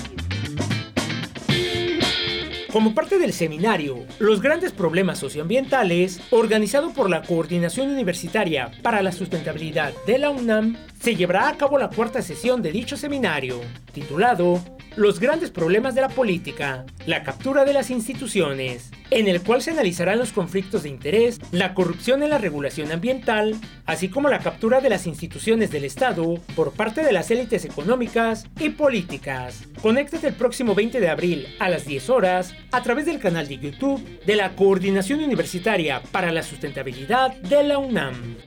Como 2.71 2.95
parte 2.95 3.19
del 3.19 3.33
seminario 3.33 4.05
Los 4.17 4.41
grandes 4.41 4.71
problemas 4.71 5.19
socioambientales, 5.19 6.21
organizado 6.31 6.93
por 6.93 7.09
la 7.09 7.21
Coordinación 7.21 7.89
Universitaria 7.89 8.71
para 8.81 9.01
la 9.01 9.11
Sustentabilidad 9.11 9.93
de 10.07 10.17
la 10.17 10.29
UNAM, 10.29 10.77
se 11.01 11.15
llevará 11.15 11.49
a 11.49 11.57
cabo 11.57 11.77
la 11.77 11.89
cuarta 11.89 12.21
sesión 12.21 12.61
de 12.61 12.71
dicho 12.71 12.95
seminario, 12.95 13.59
titulado 13.91 14.63
Los 14.95 15.19
grandes 15.19 15.51
problemas 15.51 15.95
de 15.95 16.01
la 16.01 16.09
política, 16.09 16.85
la 17.05 17.23
captura 17.23 17.65
de 17.65 17.73
las 17.73 17.89
instituciones, 17.89 18.91
en 19.09 19.27
el 19.27 19.41
cual 19.41 19.61
se 19.61 19.71
analizarán 19.71 20.19
los 20.19 20.31
conflictos 20.31 20.83
de 20.83 20.89
interés, 20.89 21.39
la 21.51 21.73
corrupción 21.73 22.23
en 22.23 22.29
la 22.29 22.37
regulación 22.37 22.91
ambiental, 22.91 23.55
así 23.85 24.07
como 24.07 24.29
la 24.29 24.39
captura 24.39 24.79
de 24.79 24.89
las 24.89 25.07
instituciones 25.07 25.71
del 25.71 25.85
Estado 25.85 26.35
por 26.55 26.71
parte 26.71 27.03
de 27.03 27.11
las 27.11 27.31
élites 27.31 27.65
económicas 27.65 28.45
y 28.59 28.69
políticas. 28.69 29.63
Conéctate 29.81 30.27
el 30.27 30.35
próximo 30.35 30.73
20 30.73 30.99
de 30.99 31.09
abril 31.09 31.47
a 31.59 31.67
las 31.67 31.85
10 31.85 32.09
horas 32.09 32.53
a 32.71 32.81
través 32.81 33.05
del 33.05 33.19
canal 33.19 33.47
de 33.47 33.57
YouTube 33.57 34.21
de 34.25 34.35
la 34.35 34.55
Coordinación 34.55 35.21
Universitaria 35.21 36.01
para 36.11 36.31
la 36.31 36.43
Sustentabilidad 36.43 37.35
de 37.35 37.63
la 37.63 37.77
UNAM. 37.77 38.37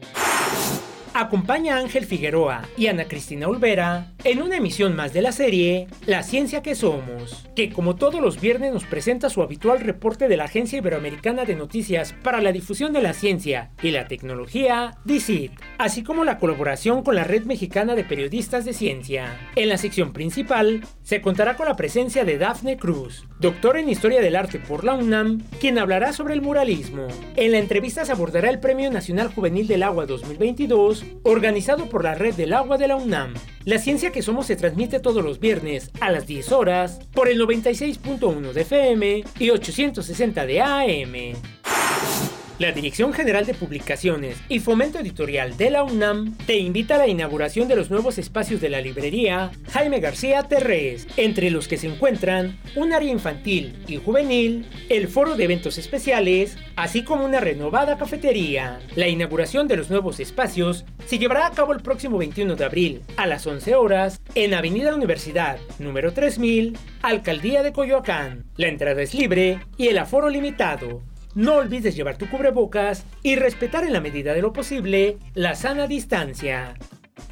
Acompaña 1.16 1.76
a 1.76 1.78
Ángel 1.78 2.06
Figueroa 2.06 2.68
y 2.76 2.88
Ana 2.88 3.04
Cristina 3.04 3.46
Olvera 3.46 4.12
en 4.24 4.42
una 4.42 4.56
emisión 4.56 4.96
más 4.96 5.12
de 5.12 5.22
la 5.22 5.30
serie 5.30 5.86
La 6.06 6.24
Ciencia 6.24 6.60
que 6.60 6.74
Somos, 6.74 7.48
que 7.54 7.70
como 7.70 7.94
todos 7.94 8.20
los 8.20 8.40
viernes 8.40 8.72
nos 8.72 8.82
presenta 8.82 9.30
su 9.30 9.40
habitual 9.40 9.78
reporte 9.78 10.26
de 10.26 10.36
la 10.36 10.46
Agencia 10.46 10.78
Iberoamericana 10.78 11.44
de 11.44 11.54
Noticias 11.54 12.16
para 12.24 12.40
la 12.40 12.50
Difusión 12.50 12.92
de 12.92 13.00
la 13.00 13.12
Ciencia 13.12 13.70
y 13.80 13.92
la 13.92 14.08
Tecnología, 14.08 14.98
DICIT, 15.04 15.52
así 15.78 16.02
como 16.02 16.24
la 16.24 16.38
colaboración 16.38 17.04
con 17.04 17.14
la 17.14 17.22
Red 17.22 17.44
Mexicana 17.44 17.94
de 17.94 18.02
Periodistas 18.02 18.64
de 18.64 18.72
Ciencia. 18.72 19.38
En 19.54 19.68
la 19.68 19.76
sección 19.76 20.12
principal 20.12 20.84
se 21.04 21.20
contará 21.20 21.56
con 21.56 21.68
la 21.68 21.76
presencia 21.76 22.24
de 22.24 22.38
Dafne 22.38 22.76
Cruz, 22.76 23.28
doctor 23.38 23.76
en 23.76 23.88
Historia 23.88 24.20
del 24.20 24.34
Arte 24.34 24.58
por 24.58 24.82
la 24.82 24.94
UNAM, 24.94 25.42
quien 25.60 25.78
hablará 25.78 26.12
sobre 26.12 26.34
el 26.34 26.42
muralismo. 26.42 27.06
En 27.36 27.52
la 27.52 27.58
entrevista 27.58 28.04
se 28.04 28.10
abordará 28.10 28.50
el 28.50 28.58
Premio 28.58 28.90
Nacional 28.90 29.32
Juvenil 29.32 29.68
del 29.68 29.84
Agua 29.84 30.06
2022 30.06 31.03
organizado 31.22 31.88
por 31.88 32.05
la 32.05 32.14
Red 32.14 32.34
del 32.34 32.52
Agua 32.52 32.78
de 32.78 32.88
la 32.88 32.96
UNAM. 32.96 33.34
La 33.64 33.78
ciencia 33.78 34.12
que 34.12 34.22
somos 34.22 34.46
se 34.46 34.57
transmite 34.57 35.00
todos 35.00 35.24
los 35.24 35.40
viernes 35.40 35.90
a 36.00 36.11
las 36.11 36.26
10 36.26 36.52
horas 36.52 37.00
por 37.12 37.28
el 37.28 37.40
96.1 37.40 38.52
de 38.52 38.61
FM 38.61 39.24
y 39.38 39.50
860 39.50 40.46
de 40.46 40.61
AM. 40.61 42.43
La 42.61 42.70
Dirección 42.70 43.12
General 43.12 43.44
de 43.44 43.52
Publicaciones 43.52 44.40
y 44.48 44.61
Fomento 44.61 45.00
Editorial 45.00 45.57
de 45.57 45.70
la 45.70 45.82
UNAM 45.82 46.36
te 46.46 46.57
invita 46.57 46.94
a 46.94 46.98
la 46.98 47.09
inauguración 47.09 47.66
de 47.66 47.74
los 47.74 47.90
nuevos 47.90 48.16
espacios 48.16 48.61
de 48.61 48.68
la 48.68 48.80
librería 48.80 49.50
Jaime 49.72 49.98
García 49.98 50.44
Terrés, 50.44 51.09
entre 51.16 51.50
los 51.50 51.66
que 51.66 51.78
se 51.78 51.88
encuentran 51.88 52.57
un 52.76 52.92
área 52.92 53.11
infantil 53.11 53.74
y 53.88 53.96
juvenil, 53.96 54.66
el 54.88 55.09
foro 55.09 55.34
de 55.34 55.42
eventos 55.42 55.78
especiales, 55.78 56.57
así 56.76 57.02
como 57.02 57.24
una 57.24 57.40
renovada 57.40 57.98
cafetería. 57.98 58.78
La 58.94 59.09
inauguración 59.09 59.66
de 59.66 59.76
los 59.76 59.90
nuevos 59.90 60.20
espacios 60.20 60.84
se 61.07 61.18
llevará 61.18 61.48
a 61.48 61.50
cabo 61.50 61.72
el 61.72 61.82
próximo 61.82 62.18
21 62.18 62.55
de 62.55 62.64
abril 62.64 63.02
a 63.16 63.26
las 63.26 63.48
11 63.48 63.74
horas 63.74 64.20
en 64.36 64.55
Avenida 64.55 64.94
Universidad, 64.94 65.59
número 65.80 66.12
3000, 66.12 66.78
Alcaldía 67.02 67.64
de 67.64 67.72
Coyoacán. 67.72 68.44
La 68.57 68.68
entrada 68.68 69.02
es 69.02 69.12
libre 69.12 69.59
y 69.76 69.88
el 69.88 69.98
aforo 69.98 70.28
limitado. 70.28 71.02
No 71.35 71.57
olvides 71.57 71.97
llevar 71.97 72.16
tu 72.16 72.30
cubrebocas 72.30 73.05
y 73.22 73.35
respetar 73.35 73.85
en 73.85 73.93
la 73.93 74.01
medida 74.01 74.35
de 74.35 74.43
lo 74.43 74.53
posible 74.53 75.18
la 75.35 75.57
sana 75.57 75.89
distancia. 75.89 76.74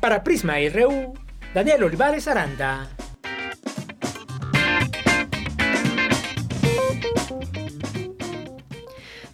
Para 0.00 0.24
Prisma 0.24 0.54
RU, 0.72 1.14
Daniel 1.54 1.84
Olivares 1.84 2.26
Aranda. 2.26 2.88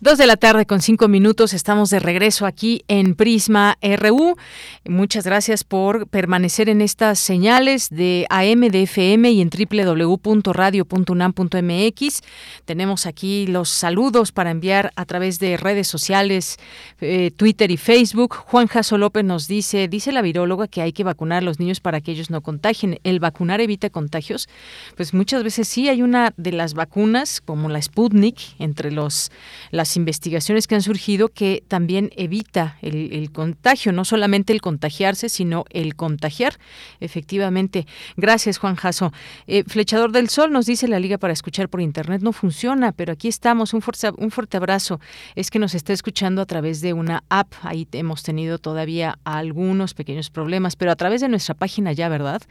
Dos 0.09 0.17
de 0.17 0.27
la 0.27 0.39
tarde 0.39 0.65
con 0.65 0.81
cinco 0.81 1.07
minutos, 1.07 1.53
estamos 1.53 1.91
de 1.91 2.01
regreso 2.01 2.47
aquí 2.47 2.83
en 2.89 3.15
Prisma 3.15 3.77
RU. 3.83 4.37
Muchas 4.87 5.27
gracias 5.27 5.65
por 5.65 6.09
permanecer 6.09 6.71
en 6.71 6.81
estas 6.81 7.19
señales 7.19 7.91
de 7.91 8.25
AM, 8.31 8.63
FM 8.63 9.31
y 9.31 9.43
en 9.43 9.51
www.radio.unam.mx. 9.51 12.23
Tenemos 12.65 13.05
aquí 13.05 13.47
los 13.49 13.69
saludos 13.69 14.33
para 14.33 14.51
enviar 14.51 14.93
a 14.97 15.05
través 15.05 15.41
de 15.41 15.59
redes 15.59 15.89
sociales, 15.89 16.57
eh, 17.03 17.31
Twitter 17.37 17.71
y 17.71 17.77
Facebook. 17.77 18.35
Juan 18.35 18.67
Jaso 18.67 18.97
López 18.97 19.27
nos 19.27 19.47
dice, 19.47 19.89
dice 19.89 20.13
la 20.13 20.23
viróloga 20.23 20.69
que 20.69 20.81
hay 20.81 20.95
que 20.95 21.05
vacunar 21.05 21.43
a 21.43 21.45
los 21.45 21.61
niños 21.61 21.81
para 21.81 22.01
que 22.01 22.13
ellos 22.13 22.31
no 22.31 22.41
contagien. 22.41 22.99
¿El 23.05 23.21
vacunar 23.21 23.61
evita 23.61 23.91
contagios? 23.91 24.49
Pues 24.97 25.13
muchas 25.13 25.45
veces 25.45 25.69
sí, 25.69 25.91
hay 25.91 26.01
una 26.01 26.33
de 26.39 26.53
las 26.53 26.73
vacunas, 26.73 27.43
como 27.43 27.69
la 27.69 27.83
Sputnik, 27.83 28.39
entre 28.59 28.91
los 28.91 29.31
las 29.71 29.98
investigaciones 29.99 30.67
que 30.67 30.75
han 30.75 30.83
surgido 30.83 31.29
que 31.29 31.63
también 31.69 32.11
evita 32.17 32.79
el, 32.81 33.31
contagio, 33.33 33.93
no 33.93 34.05
solamente 34.05 34.53
el 34.53 34.61
contagiarse, 34.61 35.29
sino 35.29 35.65
el 35.71 35.95
contagiar. 35.97 36.59
Efectivamente. 37.01 37.87
Gracias, 38.17 38.59
Juan 38.59 38.77
Jaso. 38.77 39.13
Eh, 39.47 39.65
Flechador 39.67 40.13
del 40.13 40.29
Sol 40.29 40.51
nos 40.53 40.67
dice 40.67 40.89
la 40.89 40.99
liga 40.99 41.19
para 41.19 41.33
escuchar 41.33 41.69
por 41.69 41.81
internet 41.81 42.23
no 42.23 42.33
funciona, 42.33 42.93
pero 42.93 43.13
aquí 43.13 43.29
estamos. 43.29 43.75
Un 43.75 43.83
fuerte, 43.83 44.11
un 44.17 44.31
fuerte 44.31 44.57
abrazo. 44.57 45.01
Es 45.35 45.51
que 45.51 45.59
nos 45.59 45.75
está 45.75 45.93
escuchando 45.93 46.41
a 46.41 46.47
través 46.47 46.81
de 46.81 46.93
una 46.93 47.25
app. 47.29 47.53
Ahí 47.63 47.87
hemos 47.93 48.23
tenido 48.23 48.59
todavía 48.59 49.19
algunos 49.25 49.95
pequeños 49.95 50.31
problemas, 50.31 50.77
pero 50.77 50.93
a 50.93 50.97
través 50.97 51.21
de 51.21 51.29
nuestra 51.29 51.55
página 51.55 51.93
ya, 51.93 52.09
¿verdad? 52.09 52.43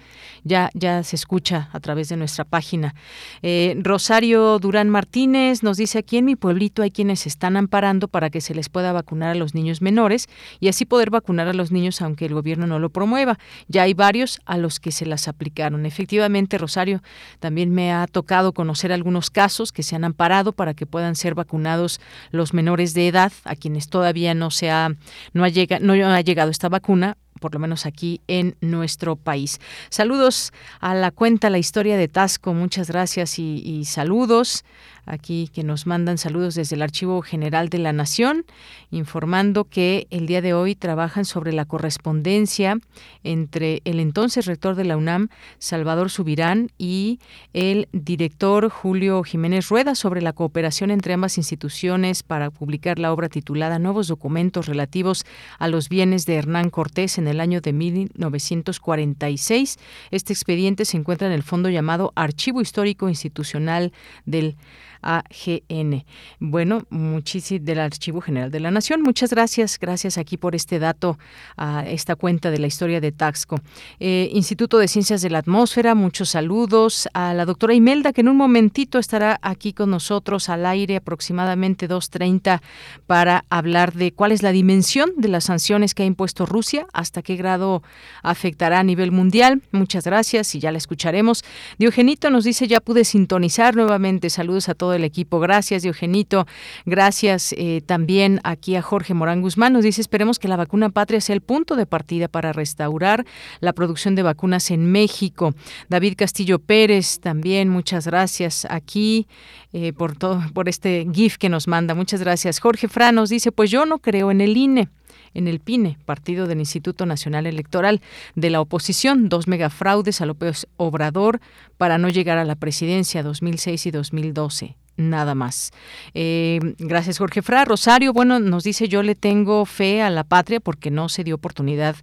Ya, 0.43 0.69
ya 0.73 1.03
se 1.03 1.15
escucha 1.15 1.69
a 1.71 1.79
través 1.79 2.09
de 2.09 2.17
nuestra 2.17 2.43
página. 2.43 2.93
Eh, 3.41 3.75
Rosario 3.81 4.59
Durán 4.59 4.89
Martínez 4.89 5.63
nos 5.63 5.77
dice 5.77 5.99
aquí 5.99 6.17
en 6.17 6.25
mi 6.25 6.35
pueblito 6.35 6.81
hay 6.81 6.91
quienes 6.91 7.25
están 7.25 7.36
amparando 7.41 8.07
para 8.07 8.29
que 8.29 8.41
se 8.41 8.55
les 8.55 8.69
pueda 8.69 8.91
vacunar 8.91 9.29
a 9.29 9.35
los 9.35 9.53
niños 9.53 9.81
menores 9.81 10.27
y 10.59 10.67
así 10.67 10.85
poder 10.85 11.09
vacunar 11.09 11.47
a 11.47 11.53
los 11.53 11.71
niños 11.71 12.01
aunque 12.01 12.25
el 12.25 12.33
gobierno 12.33 12.67
no 12.67 12.79
lo 12.79 12.89
promueva. 12.89 13.37
Ya 13.67 13.83
hay 13.83 13.93
varios 13.93 14.41
a 14.45 14.57
los 14.57 14.79
que 14.79 14.91
se 14.91 15.05
las 15.05 15.27
aplicaron. 15.27 15.85
Efectivamente, 15.85 16.57
Rosario, 16.57 17.01
también 17.39 17.71
me 17.71 17.93
ha 17.93 18.07
tocado 18.07 18.53
conocer 18.53 18.91
algunos 18.91 19.29
casos 19.29 19.71
que 19.71 19.83
se 19.83 19.95
han 19.95 20.03
amparado 20.03 20.51
para 20.51 20.73
que 20.73 20.85
puedan 20.85 21.15
ser 21.15 21.35
vacunados 21.35 22.01
los 22.31 22.53
menores 22.53 22.93
de 22.93 23.07
edad 23.07 23.31
a 23.43 23.55
quienes 23.55 23.89
todavía 23.89 24.33
no 24.33 24.51
se 24.51 24.71
ha 24.71 24.89
no 25.33 25.43
ha, 25.43 25.49
llegado, 25.49 25.85
no 25.85 25.93
ha 25.93 26.21
llegado 26.21 26.49
esta 26.49 26.69
vacuna 26.69 27.17
por 27.37 27.53
lo 27.53 27.59
menos 27.59 27.85
aquí 27.85 28.21
en 28.27 28.55
nuestro 28.61 29.15
país. 29.15 29.59
Saludos 29.89 30.51
a 30.79 30.95
la 30.95 31.11
cuenta 31.11 31.49
La 31.49 31.57
Historia 31.57 31.97
de 31.97 32.07
Tasco, 32.07 32.53
muchas 32.53 32.89
gracias 32.89 33.39
y, 33.39 33.85
saludos 33.85 34.63
aquí 35.05 35.49
que 35.53 35.63
nos 35.63 35.87
mandan 35.87 36.17
saludos 36.17 36.55
desde 36.55 36.75
el 36.75 36.81
Archivo 36.81 37.21
General 37.21 37.69
de 37.69 37.77
la 37.77 37.93
Nación, 37.93 38.45
informando 38.91 39.63
que 39.63 40.05
el 40.09 40.27
día 40.27 40.41
de 40.41 40.53
hoy 40.53 40.75
trabajan 40.75 41.23
sobre 41.23 41.53
la 41.53 41.63
correspondencia 41.63 42.77
entre 43.23 43.81
el 43.85 44.01
entonces 44.01 44.45
rector 44.45 44.75
de 44.75 44.83
la 44.83 44.97
UNAM, 44.97 45.29
Salvador 45.59 46.09
Subirán, 46.09 46.71
y 46.77 47.19
el 47.53 47.87
director 47.93 48.69
Julio 48.69 49.23
Jiménez 49.23 49.69
Rueda 49.69 49.95
sobre 49.95 50.21
la 50.21 50.33
cooperación 50.33 50.91
entre 50.91 51.13
ambas 51.13 51.37
instituciones 51.37 52.23
para 52.23 52.51
publicar 52.51 52.99
la 52.99 53.13
obra 53.13 53.29
titulada 53.29 53.79
Nuevos 53.79 54.07
documentos 54.07 54.65
relativos 54.65 55.25
a 55.57 55.67
los 55.67 55.89
bienes 55.89 56.25
de 56.25 56.35
Hernán 56.35 56.69
Cortés 56.69 57.17
en 57.17 57.26
el 57.27 57.39
año 57.39 57.61
de 57.61 57.73
1946. 57.73 59.77
Este 60.11 60.33
expediente 60.33 60.85
se 60.85 60.97
encuentra 60.97 61.27
en 61.27 61.33
el 61.33 61.43
fondo 61.43 61.69
llamado 61.69 62.13
Archivo 62.15 62.61
Histórico 62.61 63.09
Institucional 63.09 63.93
del 64.25 64.55
AGN. 65.01 66.03
Bueno, 66.39 66.85
muchísimo 66.89 67.47
del 67.61 67.79
Archivo 67.79 68.21
General 68.21 68.51
de 68.51 68.59
la 68.59 68.71
Nación. 68.71 69.01
Muchas 69.01 69.29
gracias, 69.29 69.77
gracias 69.79 70.17
aquí 70.17 70.37
por 70.37 70.55
este 70.55 70.79
dato, 70.79 71.17
a 71.55 71.85
esta 71.87 72.15
cuenta 72.15 72.51
de 72.51 72.59
la 72.59 72.67
historia 72.67 72.99
de 72.99 73.11
Taxco. 73.11 73.59
Eh, 73.99 74.29
Instituto 74.33 74.77
de 74.79 74.87
Ciencias 74.87 75.21
de 75.21 75.29
la 75.29 75.39
Atmósfera, 75.39 75.95
muchos 75.95 76.29
saludos 76.29 77.07
a 77.13 77.33
la 77.33 77.45
doctora 77.45 77.73
Imelda, 77.73 78.11
que 78.11 78.21
en 78.21 78.29
un 78.29 78.37
momentito 78.37 78.99
estará 78.99 79.39
aquí 79.41 79.73
con 79.73 79.91
nosotros 79.91 80.49
al 80.49 80.65
aire 80.65 80.95
aproximadamente 80.95 81.87
2.30 81.87 82.61
para 83.05 83.45
hablar 83.49 83.93
de 83.93 84.11
cuál 84.11 84.31
es 84.31 84.41
la 84.41 84.51
dimensión 84.51 85.11
de 85.17 85.27
las 85.27 85.45
sanciones 85.45 85.93
que 85.93 86.03
ha 86.03 86.05
impuesto 86.05 86.45
Rusia, 86.45 86.87
hasta 86.93 87.21
qué 87.21 87.35
grado 87.35 87.83
afectará 88.23 88.79
a 88.79 88.83
nivel 88.83 89.11
mundial. 89.11 89.61
Muchas 89.71 90.05
gracias 90.05 90.55
y 90.55 90.59
ya 90.59 90.71
la 90.71 90.77
escucharemos. 90.77 91.43
Diogenito 91.77 92.29
nos 92.29 92.43
dice, 92.43 92.67
ya 92.67 92.79
pude 92.79 93.03
sintonizar 93.03 93.75
nuevamente. 93.75 94.29
Saludos 94.29 94.69
a 94.69 94.73
todos 94.73 94.86
el 94.93 95.03
equipo. 95.03 95.39
Gracias, 95.39 95.83
Diogenito. 95.83 96.47
Gracias 96.85 97.53
eh, 97.57 97.81
también 97.85 98.39
aquí 98.43 98.75
a 98.75 98.81
Jorge 98.81 99.13
Morán 99.13 99.41
Guzmán. 99.41 99.73
Nos 99.73 99.83
dice, 99.83 100.01
esperemos 100.01 100.39
que 100.39 100.47
la 100.47 100.55
vacuna 100.55 100.89
patria 100.89 101.21
sea 101.21 101.35
el 101.35 101.41
punto 101.41 101.75
de 101.75 101.85
partida 101.85 102.27
para 102.27 102.53
restaurar 102.53 103.25
la 103.59 103.73
producción 103.73 104.15
de 104.15 104.23
vacunas 104.23 104.71
en 104.71 104.91
México. 104.91 105.53
David 105.89 106.15
Castillo 106.17 106.59
Pérez, 106.59 107.19
también 107.19 107.69
muchas 107.69 108.07
gracias 108.07 108.67
aquí 108.69 109.27
eh, 109.73 109.93
por 109.93 110.17
todo, 110.17 110.41
por 110.53 110.69
este 110.69 111.07
GIF 111.11 111.37
que 111.37 111.49
nos 111.49 111.67
manda. 111.67 111.93
Muchas 111.93 112.21
gracias. 112.21 112.59
Jorge 112.59 112.87
Fra 112.87 113.11
nos 113.11 113.29
dice, 113.29 113.51
pues 113.51 113.71
yo 113.71 113.85
no 113.85 113.99
creo 113.99 114.31
en 114.31 114.41
el 114.41 114.57
INE 114.57 114.89
en 115.33 115.47
el 115.47 115.59
PINE, 115.59 115.97
partido 116.05 116.47
del 116.47 116.59
Instituto 116.59 117.05
Nacional 117.05 117.45
Electoral 117.45 118.01
de 118.35 118.49
la 118.49 118.61
oposición, 118.61 119.29
dos 119.29 119.47
megafraudes 119.47 120.21
a 120.21 120.25
López 120.25 120.67
Obrador 120.77 121.39
para 121.77 121.97
no 121.97 122.09
llegar 122.09 122.37
a 122.37 122.45
la 122.45 122.55
presidencia 122.55 123.23
2006 123.23 123.85
y 123.85 123.91
2012 123.91 124.75
nada 124.97 125.35
más. 125.35 125.71
Eh, 126.13 126.59
gracias, 126.79 127.19
Jorge 127.19 127.41
Fra. 127.41 127.63
Rosario, 127.63 128.13
bueno, 128.13 128.39
nos 128.39 128.63
dice 128.63 128.87
yo 128.87 129.03
le 129.03 129.15
tengo 129.15 129.65
fe 129.65 130.01
a 130.01 130.09
la 130.09 130.23
patria 130.23 130.59
porque 130.59 130.91
no 130.91 131.07
se 131.07 131.23
dio 131.23 131.35
oportunidad. 131.35 131.95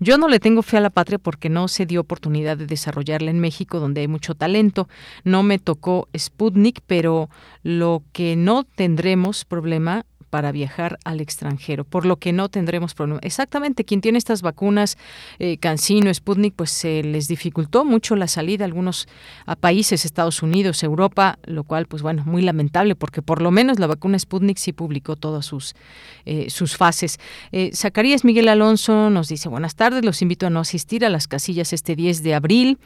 Yo 0.00 0.18
no 0.18 0.28
le 0.28 0.40
tengo 0.40 0.62
fe 0.62 0.76
a 0.76 0.80
la 0.80 0.90
patria 0.90 1.18
porque 1.18 1.48
no 1.48 1.68
se 1.68 1.86
dio 1.86 2.00
oportunidad 2.00 2.56
de 2.56 2.66
desarrollarla 2.66 3.30
en 3.30 3.40
México, 3.40 3.80
donde 3.80 4.02
hay 4.02 4.08
mucho 4.08 4.34
talento. 4.34 4.88
No 5.24 5.42
me 5.42 5.58
tocó 5.58 6.08
Sputnik, 6.16 6.80
pero 6.86 7.30
lo 7.62 8.02
que 8.12 8.36
no 8.36 8.64
tendremos 8.64 9.44
problema 9.44 10.04
para 10.30 10.52
viajar 10.52 10.98
al 11.04 11.20
extranjero, 11.20 11.84
por 11.84 12.06
lo 12.06 12.16
que 12.16 12.32
no 12.32 12.48
tendremos 12.48 12.94
problema. 12.94 13.20
Exactamente, 13.22 13.84
quien 13.84 14.00
tiene 14.00 14.18
estas 14.18 14.42
vacunas, 14.42 14.96
eh, 15.38 15.58
Cancino, 15.58 16.12
Sputnik, 16.12 16.54
pues 16.54 16.70
se 16.70 17.02
les 17.02 17.28
dificultó 17.28 17.84
mucho 17.84 18.16
la 18.16 18.28
salida 18.28 18.64
a 18.64 18.66
algunos 18.66 19.08
países, 19.60 20.04
Estados 20.04 20.42
Unidos, 20.42 20.82
Europa, 20.82 21.38
lo 21.44 21.64
cual, 21.64 21.86
pues 21.86 22.02
bueno, 22.02 22.22
muy 22.24 22.42
lamentable, 22.42 22.94
porque 22.94 23.22
por 23.22 23.42
lo 23.42 23.50
menos 23.50 23.78
la 23.78 23.86
vacuna 23.86 24.18
Sputnik 24.18 24.56
sí 24.56 24.72
publicó 24.72 25.16
todas 25.16 25.44
sus, 25.46 25.74
eh, 26.24 26.48
sus 26.50 26.76
fases. 26.76 27.18
Eh, 27.52 27.70
Zacarías 27.74 28.24
Miguel 28.24 28.48
Alonso 28.48 29.10
nos 29.10 29.28
dice, 29.28 29.48
buenas 29.48 29.74
tardes, 29.74 30.04
los 30.04 30.22
invito 30.22 30.46
a 30.46 30.50
no 30.50 30.60
asistir 30.60 31.04
a 31.04 31.08
las 31.08 31.26
casillas 31.26 31.72
este 31.72 31.96
10 31.96 32.22
de 32.22 32.34
abril. 32.34 32.78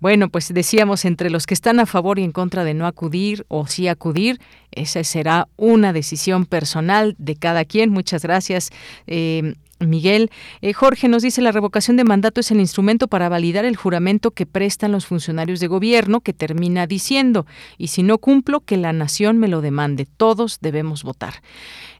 Bueno, 0.00 0.28
pues 0.28 0.52
decíamos, 0.52 1.04
entre 1.04 1.30
los 1.30 1.46
que 1.46 1.54
están 1.54 1.80
a 1.80 1.86
favor 1.86 2.18
y 2.18 2.24
en 2.24 2.32
contra 2.32 2.64
de 2.64 2.74
no 2.74 2.86
acudir 2.86 3.46
o 3.48 3.66
sí 3.66 3.88
acudir, 3.88 4.40
esa 4.72 5.02
será 5.02 5.48
una 5.56 5.92
decisión 5.92 6.46
personal 6.46 6.89
de 7.18 7.36
cada 7.36 7.64
quien. 7.64 7.90
Muchas 7.90 8.22
gracias. 8.22 8.70
Eh, 9.06 9.54
Miguel, 9.80 10.30
eh, 10.60 10.74
Jorge 10.74 11.08
nos 11.08 11.22
dice 11.22 11.40
la 11.40 11.52
revocación 11.52 11.96
de 11.96 12.04
mandato 12.04 12.40
es 12.40 12.50
el 12.50 12.60
instrumento 12.60 13.08
para 13.08 13.30
validar 13.30 13.64
el 13.64 13.76
juramento 13.76 14.30
que 14.30 14.44
prestan 14.44 14.92
los 14.92 15.06
funcionarios 15.06 15.58
de 15.58 15.68
gobierno 15.68 16.20
que 16.20 16.34
termina 16.34 16.86
diciendo 16.86 17.46
y 17.78 17.88
si 17.88 18.02
no 18.02 18.18
cumplo 18.18 18.60
que 18.60 18.76
la 18.76 18.92
nación 18.92 19.38
me 19.38 19.48
lo 19.48 19.62
demande. 19.62 20.06
Todos 20.06 20.58
debemos 20.60 21.02
votar. 21.02 21.42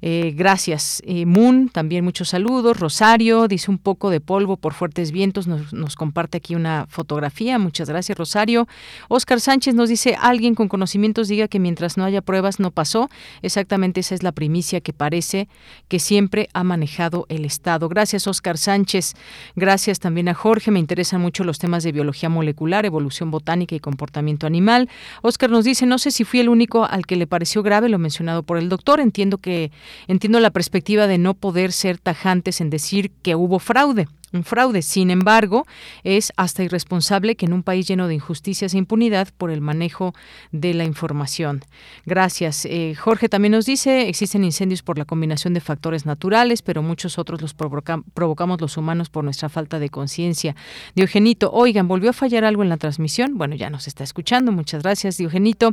Eh, 0.02 0.32
gracias. 0.34 1.02
Eh, 1.06 1.26
Moon, 1.26 1.68
también 1.68 2.04
muchos 2.04 2.30
saludos. 2.30 2.78
Rosario, 2.78 3.48
dice 3.48 3.70
un 3.70 3.78
poco 3.78 4.10
de 4.10 4.20
polvo 4.20 4.56
por 4.56 4.72
fuertes 4.72 5.10
vientos, 5.10 5.46
nos, 5.46 5.72
nos, 5.72 5.96
comparte 5.96 6.38
aquí 6.38 6.54
una 6.54 6.86
fotografía. 6.88 7.58
Muchas 7.58 7.88
gracias, 7.88 8.16
Rosario. 8.16 8.66
Oscar 9.08 9.40
Sánchez 9.40 9.74
nos 9.74 9.88
dice, 9.88 10.16
alguien 10.20 10.54
con 10.54 10.68
conocimientos 10.68 11.28
diga 11.28 11.48
que 11.48 11.58
mientras 11.58 11.96
no 11.96 12.04
haya 12.04 12.22
pruebas 12.22 12.60
no 12.60 12.70
pasó. 12.70 13.10
Exactamente 13.42 14.00
esa 14.00 14.14
es 14.14 14.22
la 14.22 14.32
primicia 14.32 14.80
que 14.80 14.92
parece 14.92 15.48
que 15.88 15.98
siempre 15.98 16.48
ha 16.54 16.64
manejado 16.64 17.26
el 17.28 17.44
Estado. 17.44 17.69
Gracias, 17.78 18.26
Oscar 18.26 18.58
Sánchez. 18.58 19.14
Gracias 19.56 20.00
también 20.00 20.28
a 20.28 20.34
Jorge. 20.34 20.70
Me 20.70 20.78
interesan 20.78 21.20
mucho 21.20 21.44
los 21.44 21.58
temas 21.58 21.84
de 21.84 21.92
biología 21.92 22.28
molecular, 22.28 22.84
evolución 22.86 23.30
botánica 23.30 23.74
y 23.74 23.80
comportamiento 23.80 24.46
animal. 24.46 24.88
Oscar 25.22 25.50
nos 25.50 25.64
dice, 25.64 25.86
no 25.86 25.98
sé 25.98 26.10
si 26.10 26.24
fui 26.24 26.40
el 26.40 26.48
único 26.48 26.84
al 26.84 27.06
que 27.06 27.16
le 27.16 27.26
pareció 27.26 27.62
grave 27.62 27.88
lo 27.88 27.98
mencionado 27.98 28.42
por 28.42 28.58
el 28.58 28.68
doctor. 28.68 29.00
Entiendo 29.00 29.38
que 29.38 29.70
Entiendo 30.06 30.40
la 30.40 30.50
perspectiva 30.50 31.06
de 31.06 31.18
no 31.18 31.34
poder 31.34 31.72
ser 31.72 31.98
tajantes 31.98 32.60
en 32.60 32.70
decir 32.70 33.10
que 33.22 33.34
hubo 33.34 33.58
fraude 33.58 34.08
un 34.32 34.44
fraude. 34.44 34.82
Sin 34.82 35.10
embargo, 35.10 35.66
es 36.04 36.32
hasta 36.36 36.62
irresponsable 36.62 37.36
que 37.36 37.46
en 37.46 37.52
un 37.52 37.62
país 37.62 37.86
lleno 37.86 38.08
de 38.08 38.14
injusticias 38.14 38.74
e 38.74 38.78
impunidad 38.78 39.28
por 39.36 39.50
el 39.50 39.60
manejo 39.60 40.14
de 40.52 40.74
la 40.74 40.84
información. 40.84 41.64
Gracias. 42.06 42.64
Eh, 42.66 42.94
Jorge 42.94 43.28
también 43.28 43.52
nos 43.52 43.66
dice, 43.66 44.08
existen 44.08 44.44
incendios 44.44 44.82
por 44.82 44.98
la 44.98 45.04
combinación 45.04 45.54
de 45.54 45.60
factores 45.60 46.06
naturales, 46.06 46.62
pero 46.62 46.82
muchos 46.82 47.18
otros 47.18 47.40
los 47.42 47.54
provocamos 47.54 48.60
los 48.60 48.76
humanos 48.76 49.08
por 49.08 49.24
nuestra 49.24 49.48
falta 49.48 49.78
de 49.78 49.88
conciencia. 49.88 50.54
Diogenito, 50.94 51.50
oigan, 51.52 51.88
¿volvió 51.88 52.10
a 52.10 52.12
fallar 52.12 52.44
algo 52.44 52.62
en 52.62 52.68
la 52.68 52.76
transmisión? 52.76 53.36
Bueno, 53.36 53.54
ya 53.54 53.70
nos 53.70 53.88
está 53.88 54.04
escuchando. 54.04 54.52
Muchas 54.52 54.82
gracias, 54.82 55.16
Diogenito. 55.16 55.72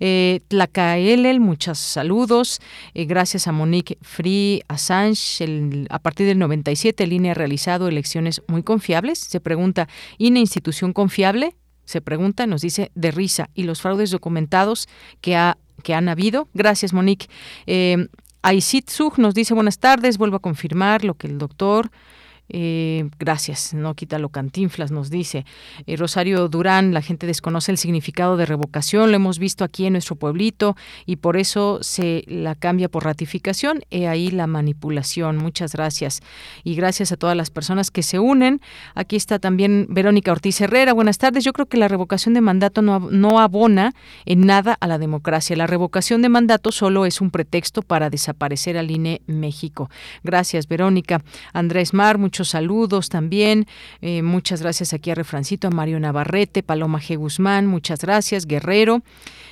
Eh, 0.00 0.40
Tlacaelel, 0.48 1.40
muchos 1.40 1.78
saludos. 1.78 2.60
Eh, 2.94 3.04
gracias 3.04 3.46
a 3.46 3.52
Monique 3.52 3.98
Free 4.02 4.62
Assange. 4.68 5.86
a 5.90 5.98
partir 5.98 6.26
del 6.26 6.38
97, 6.38 7.06
línea 7.06 7.34
realizado 7.34 7.88
el 7.88 7.95
elecciones 7.96 8.42
muy 8.48 8.62
confiables? 8.62 9.18
Se 9.18 9.40
pregunta, 9.40 9.88
¿INE 10.18 10.40
institución 10.40 10.92
confiable? 10.92 11.56
Se 11.84 12.00
pregunta, 12.00 12.46
nos 12.46 12.62
dice 12.62 12.90
de 12.94 13.10
risa. 13.10 13.50
¿Y 13.54 13.62
los 13.62 13.80
fraudes 13.80 14.10
documentados 14.10 14.88
que, 15.20 15.36
ha, 15.36 15.58
que 15.82 15.94
han 15.94 16.08
habido? 16.08 16.48
Gracias, 16.52 16.92
Monique. 16.92 17.28
Eh, 17.66 18.08
Aisit 18.42 18.90
nos 19.16 19.34
dice 19.34 19.54
buenas 19.54 19.78
tardes, 19.78 20.18
vuelvo 20.18 20.36
a 20.36 20.40
confirmar 20.40 21.04
lo 21.04 21.14
que 21.14 21.26
el 21.26 21.38
doctor 21.38 21.90
Eh, 22.48 23.08
gracias, 23.18 23.74
no 23.74 23.94
quítalo 23.94 24.28
cantinflas, 24.28 24.90
nos 24.90 25.10
dice. 25.10 25.44
Eh, 25.86 25.96
Rosario 25.96 26.48
Durán, 26.48 26.94
la 26.94 27.02
gente 27.02 27.26
desconoce 27.26 27.72
el 27.72 27.78
significado 27.78 28.36
de 28.36 28.46
revocación, 28.46 29.10
lo 29.10 29.16
hemos 29.16 29.38
visto 29.38 29.64
aquí 29.64 29.86
en 29.86 29.94
nuestro 29.94 30.16
pueblito 30.16 30.76
y 31.06 31.16
por 31.16 31.36
eso 31.36 31.78
se 31.82 32.24
la 32.26 32.54
cambia 32.54 32.88
por 32.88 33.04
ratificación. 33.04 33.82
He 33.90 34.08
ahí 34.08 34.30
la 34.30 34.46
manipulación. 34.46 35.36
Muchas 35.36 35.72
gracias. 35.72 36.20
Y 36.64 36.74
gracias 36.74 37.12
a 37.12 37.16
todas 37.16 37.36
las 37.36 37.50
personas 37.50 37.90
que 37.90 38.02
se 38.02 38.18
unen. 38.18 38.60
Aquí 38.94 39.16
está 39.16 39.38
también 39.38 39.86
Verónica 39.88 40.32
Ortiz 40.32 40.60
Herrera. 40.60 40.92
Buenas 40.92 41.18
tardes. 41.18 41.44
Yo 41.44 41.52
creo 41.52 41.66
que 41.66 41.76
la 41.76 41.88
revocación 41.88 42.34
de 42.34 42.40
mandato 42.40 42.82
no, 42.82 43.00
no 43.00 43.40
abona 43.40 43.92
en 44.24 44.46
nada 44.46 44.76
a 44.80 44.86
la 44.86 44.98
democracia. 44.98 45.56
La 45.56 45.66
revocación 45.66 46.22
de 46.22 46.28
mandato 46.28 46.72
solo 46.72 47.06
es 47.06 47.20
un 47.20 47.30
pretexto 47.30 47.82
para 47.82 48.10
desaparecer 48.10 48.78
al 48.78 48.90
INE 48.90 49.22
México. 49.26 49.90
Gracias, 50.22 50.68
Verónica. 50.68 51.22
Andrés 51.52 51.94
Mar, 51.94 52.18
muchos 52.36 52.50
saludos 52.50 53.08
también. 53.08 53.66
Eh, 54.02 54.20
muchas 54.20 54.60
gracias 54.60 54.92
aquí 54.92 55.10
a 55.10 55.14
Refrancito, 55.14 55.68
a 55.68 55.70
Mario 55.70 55.98
Navarrete, 55.98 56.62
Paloma 56.62 57.00
G. 57.00 57.16
Guzmán, 57.16 57.66
muchas 57.66 58.02
gracias, 58.02 58.44
Guerrero. 58.44 59.00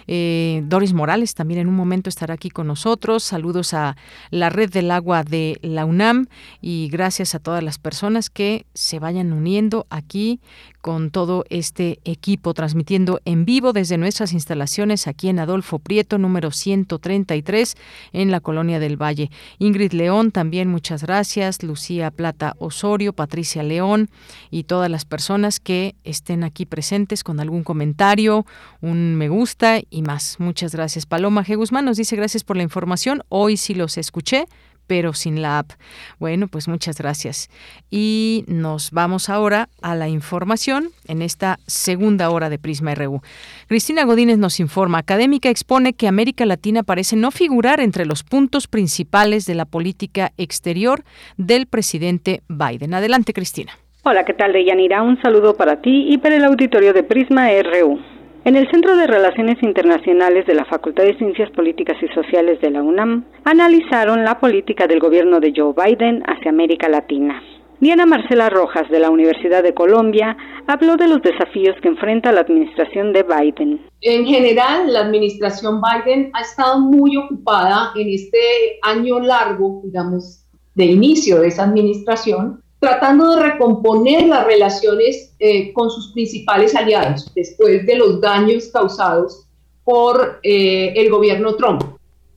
Eh, 0.07 0.61
Doris 0.67 0.93
Morales 0.93 1.35
también 1.35 1.61
en 1.61 1.69
un 1.69 1.77
momento 1.77 2.11
estará 2.11 2.35
aquí 2.35 2.51
con 2.51 2.67
nosotros. 2.67 3.25
Saludos 3.25 3.73
a 3.73 3.97
la 4.29 4.51
Red 4.51 4.71
del 4.71 4.91
Agua 4.91 5.25
de 5.25 5.59
la 5.63 5.87
UNAM 5.87 6.27
y 6.61 6.91
gracias 6.93 7.35
a 7.35 7.39
todas 7.39 7.63
las 7.63 7.79
personas 7.79 8.29
que 8.29 8.67
se 8.75 8.99
vayan 8.99 9.33
uniendo 9.33 9.87
aquí 9.89 10.41
con 10.85 11.11
todo 11.11 11.47
este 11.49 11.99
equipo, 12.05 12.53
transmitiendo 12.53 13.19
en 13.25 13.47
vivo 13.47 13.73
desde 13.73 13.97
nuestras 13.97 14.35
instalaciones 14.35 15.07
aquí 15.07 15.31
en 15.31 15.39
Adolfo 15.39 15.79
Prieto, 15.79 16.19
número 16.19 16.51
133, 16.51 17.75
en 18.13 18.31
la 18.31 18.41
Colonia 18.41 18.79
del 18.79 19.01
Valle. 19.01 19.31
Ingrid 19.59 19.93
León, 19.93 20.31
también 20.31 20.69
muchas 20.69 21.03
gracias. 21.03 21.63
Lucía 21.63 22.11
Plata 22.11 22.55
Osorio, 22.59 23.15
Patricia 23.15 23.63
León 23.63 24.11
y 24.51 24.65
todas 24.65 24.91
las 24.91 25.07
personas 25.07 25.59
que 25.59 25.95
estén 26.05 26.45
aquí 26.45 26.67
presentes 26.67 27.25
con 27.25 27.41
algún 27.41 27.65
comentario, 27.65 28.45
un 28.83 29.15
me 29.15 29.31
gusta 29.31 29.81
y 29.89 30.03
más. 30.03 30.39
Muchas 30.39 30.75
gracias. 30.75 31.07
Paloma 31.07 31.47
G. 31.47 31.57
Guzmán 31.57 31.87
nos 31.87 31.97
dice 31.97 32.15
gracias 32.15 32.45
por 32.45 32.59
la 32.59 32.63
información. 32.63 33.23
Hoy 33.31 33.57
sí 33.57 33.75
los 33.75 33.97
escuché 33.97 34.45
pero 34.87 35.13
sin 35.13 35.43
la 35.43 35.59
app. 35.59 35.73
Bueno, 36.19 36.49
pues 36.49 36.69
muchas 36.69 36.99
gracias. 36.99 37.49
Y 37.91 38.45
nos 38.47 38.91
vamos 38.91 39.29
ahora 39.29 39.69
a 39.83 39.95
la 39.95 40.09
información 40.09 40.91
en 41.07 41.23
esta 41.23 41.59
segunda 41.67 42.31
hora 42.31 42.51
de 42.51 42.59
Prisma 42.59 42.95
RU. 42.95 43.21
Cristina 43.67 44.05
Godínez 44.05 44.39
nos 44.39 44.61
informa, 44.61 44.99
académica 44.99 45.49
expone 45.49 45.93
que 45.93 46.09
América 46.09 46.47
Latina 46.47 46.83
parece 46.83 47.17
no 47.17 47.31
figurar 47.31 47.81
entre 47.81 48.07
los 48.07 48.23
puntos 48.23 48.67
principales 48.67 49.47
de 49.47 49.55
la 49.55 49.65
política 49.65 50.33
exterior 50.37 51.05
del 51.37 51.67
presidente 51.67 52.43
Biden. 52.49 52.95
Adelante, 52.95 53.33
Cristina. 53.33 53.73
Hola, 54.03 54.25
¿qué 54.25 54.35
tal, 54.35 54.53
Deyanira? 54.53 55.03
Un 55.03 55.21
saludo 55.23 55.57
para 55.57 55.81
ti 55.81 56.07
y 56.11 56.19
para 56.19 56.37
el 56.37 56.45
auditorio 56.45 56.93
de 56.93 57.03
Prisma 57.03 57.49
RU. 57.63 57.99
En 58.45 58.57
el 58.57 58.71
Centro 58.71 58.95
de 58.95 59.07
Relaciones 59.07 59.57
Internacionales 59.63 60.47
de 60.47 60.53
la 60.53 60.67
Facultad 60.67 61.05
de 61.05 61.17
Ciencias 61.17 61.51
Políticas 61.53 61.97
y 62.03 62.09
Sociales 62.09 62.61
de 62.61 62.71
la 62.71 62.83
UNAM 62.83 63.25
analizaron 63.43 64.23
la 64.23 64.39
política 64.39 64.87
del 64.87 65.01
gobierno 65.01 65.41
de 65.41 65.55
Joe 65.57 65.73
Biden 65.73 66.23
hacia 66.27 66.51
América 66.51 66.91
Latina. 66.91 67.43
Diana 67.81 68.05
Marcela 68.05 68.51
Rojas 68.51 68.87
de 68.91 69.01
la 69.01 69.09
Universidad 69.09 69.63
de 69.63 69.73
Colombia 69.73 70.37
habló 70.67 70.99
de 70.99 71.09
los 71.09 71.23
desafíos 71.23 71.75
que 71.81 71.89
enfrenta 71.89 72.33
la 72.33 72.43
administración 72.43 73.15
de 73.15 73.23
Biden. 73.23 73.81
En 74.03 74.27
general, 74.27 74.93
la 74.93 75.01
administración 75.01 75.81
Biden 75.81 76.31
ha 76.35 76.43
estado 76.43 76.81
muy 76.81 77.17
ocupada 77.17 77.93
en 77.97 78.11
este 78.11 78.79
año 78.83 79.21
largo, 79.21 79.81
digamos, 79.85 80.45
de 80.75 80.85
inicio 80.85 81.41
de 81.41 81.49
esa 81.49 81.65
administración, 81.65 82.63
tratando 82.81 83.35
de 83.35 83.43
recomponer 83.43 84.27
las 84.27 84.45
relaciones 84.47 85.35
eh, 85.39 85.73
con 85.73 85.91
sus 85.91 86.13
principales 86.13 86.75
aliados 86.75 87.33
después 87.35 87.87
de 87.87 87.97
los 87.97 88.21
daños 88.21 88.69
causados 88.69 89.47
por 89.85 90.41
eh, 90.43 90.93
el 90.97 91.11
gobierno 91.11 91.57
Trump. 91.57 91.83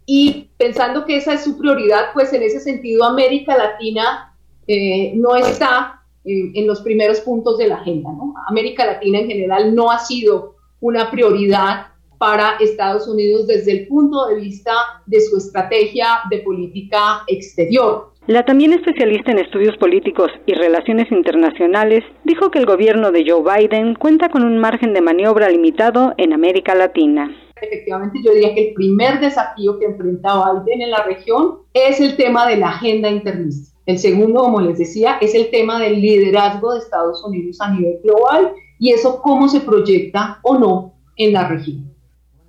Y 0.05 0.49
pensando 0.57 1.05
que 1.05 1.17
esa 1.17 1.33
es 1.33 1.43
su 1.43 1.57
prioridad, 1.57 2.13
pues 2.13 2.31
en 2.31 2.43
ese 2.43 2.59
sentido 2.59 3.03
América 3.03 3.57
Latina 3.57 4.33
eh, 4.67 5.13
no 5.15 5.35
está 5.35 5.93
en 6.29 6.67
los 6.67 6.81
primeros 6.81 7.21
puntos 7.21 7.57
de 7.57 7.67
la 7.67 7.75
agenda. 7.75 8.09
América 8.49 8.85
Latina 8.85 9.19
en 9.19 9.27
general 9.27 9.73
no 9.73 9.89
ha 9.89 9.99
sido 9.99 10.55
una 10.81 11.09
prioridad 11.09 11.87
para 12.17 12.57
Estados 12.59 13.07
Unidos 13.07 13.47
desde 13.47 13.71
el 13.71 13.87
punto 13.87 14.27
de 14.27 14.35
vista 14.35 14.73
de 15.05 15.21
su 15.21 15.37
estrategia 15.37 16.19
de 16.29 16.39
política 16.39 17.23
exterior. 17.27 18.11
La 18.27 18.43
también 18.43 18.73
especialista 18.73 19.31
en 19.31 19.39
estudios 19.39 19.77
políticos 19.77 20.29
y 20.45 20.53
relaciones 20.53 21.09
internacionales 21.13 22.03
dijo 22.25 22.51
que 22.51 22.59
el 22.59 22.65
gobierno 22.65 23.13
de 23.13 23.23
Joe 23.25 23.41
Biden 23.41 23.95
cuenta 23.95 24.27
con 24.27 24.43
un 24.43 24.57
margen 24.57 24.93
de 24.93 24.99
maniobra 24.99 25.47
limitado 25.47 26.13
en 26.17 26.33
América 26.33 26.75
Latina. 26.75 27.33
Efectivamente, 27.61 28.19
yo 28.21 28.33
diría 28.33 28.53
que 28.53 28.67
el 28.67 28.73
primer 28.73 29.21
desafío 29.21 29.79
que 29.79 29.85
enfrenta 29.85 30.61
Biden 30.65 30.81
en 30.81 30.91
la 30.91 31.03
región 31.03 31.59
es 31.73 32.01
el 32.01 32.17
tema 32.17 32.45
de 32.49 32.57
la 32.57 32.71
agenda 32.71 33.09
internista. 33.09 33.73
El 33.85 33.97
segundo, 33.97 34.41
como 34.41 34.59
les 34.59 34.77
decía, 34.77 35.17
es 35.21 35.33
el 35.33 35.49
tema 35.49 35.79
del 35.79 36.01
liderazgo 36.01 36.73
de 36.73 36.79
Estados 36.79 37.23
Unidos 37.23 37.61
a 37.61 37.71
nivel 37.71 37.97
global 38.03 38.51
y 38.77 38.91
eso 38.91 39.21
cómo 39.21 39.47
se 39.47 39.61
proyecta 39.61 40.39
o 40.43 40.59
no 40.59 40.95
en 41.15 41.31
la 41.31 41.47
región 41.47 41.96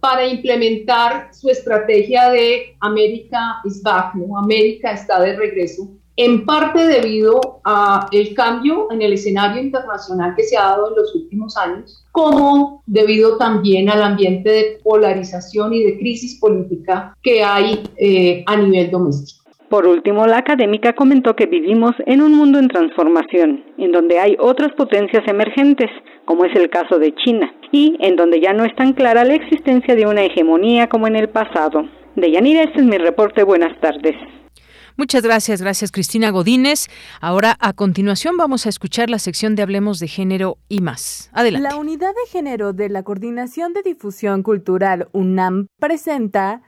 para 0.00 0.26
implementar 0.26 1.30
su 1.32 1.48
estrategia 1.48 2.30
de 2.30 2.76
América 2.80 3.60
is 3.64 3.82
back, 3.82 4.14
¿no? 4.14 4.38
América 4.38 4.92
está 4.92 5.20
de 5.20 5.36
regreso, 5.36 5.88
en 6.18 6.44
parte 6.44 6.84
debido 6.84 7.60
a 7.64 8.08
el 8.10 8.34
cambio 8.34 8.90
en 8.90 9.02
el 9.02 9.12
escenario 9.12 9.62
internacional 9.62 10.34
que 10.34 10.42
se 10.42 10.56
ha 10.56 10.62
dado 10.62 10.88
en 10.88 10.96
los 10.96 11.14
últimos 11.14 11.56
años, 11.56 12.04
como 12.10 12.82
debido 12.86 13.36
también 13.36 13.88
al 13.88 14.02
ambiente 14.02 14.50
de 14.50 14.80
polarización 14.82 15.72
y 15.74 15.84
de 15.84 15.96
crisis 15.96 16.40
política 16.40 17.16
que 17.22 17.44
hay 17.44 17.84
eh, 17.96 18.42
a 18.46 18.56
nivel 18.56 18.90
doméstico. 18.90 19.37
Por 19.68 19.86
último, 19.86 20.26
la 20.26 20.38
académica 20.38 20.94
comentó 20.94 21.36
que 21.36 21.44
vivimos 21.44 21.92
en 22.06 22.22
un 22.22 22.34
mundo 22.34 22.58
en 22.58 22.68
transformación, 22.68 23.64
en 23.76 23.92
donde 23.92 24.18
hay 24.18 24.34
otras 24.40 24.72
potencias 24.72 25.22
emergentes, 25.28 25.90
como 26.24 26.46
es 26.46 26.56
el 26.56 26.70
caso 26.70 26.98
de 26.98 27.14
China, 27.14 27.52
y 27.70 27.96
en 28.00 28.16
donde 28.16 28.40
ya 28.40 28.54
no 28.54 28.64
es 28.64 28.74
tan 28.76 28.94
clara 28.94 29.24
la 29.24 29.34
existencia 29.34 29.94
de 29.94 30.06
una 30.06 30.24
hegemonía 30.24 30.88
como 30.88 31.06
en 31.06 31.16
el 31.16 31.28
pasado. 31.28 31.86
De 32.16 32.30
Yanira, 32.32 32.62
este 32.62 32.80
es 32.80 32.86
mi 32.86 32.96
reporte. 32.96 33.42
Buenas 33.42 33.78
tardes. 33.80 34.16
Muchas 34.96 35.22
gracias, 35.22 35.62
gracias 35.62 35.92
Cristina 35.92 36.30
Godínez. 36.30 36.88
Ahora 37.20 37.56
a 37.60 37.72
continuación 37.72 38.36
vamos 38.36 38.66
a 38.66 38.68
escuchar 38.68 39.10
la 39.10 39.20
sección 39.20 39.54
de 39.54 39.62
Hablemos 39.62 40.00
de 40.00 40.08
Género 40.08 40.58
y 40.68 40.80
más. 40.80 41.30
Adelante. 41.32 41.68
La 41.68 41.76
Unidad 41.76 42.08
de 42.10 42.30
Género 42.32 42.72
de 42.72 42.88
la 42.88 43.04
Coordinación 43.04 43.74
de 43.74 43.82
Difusión 43.82 44.42
Cultural 44.42 45.08
UNAM 45.12 45.68
presenta 45.78 46.62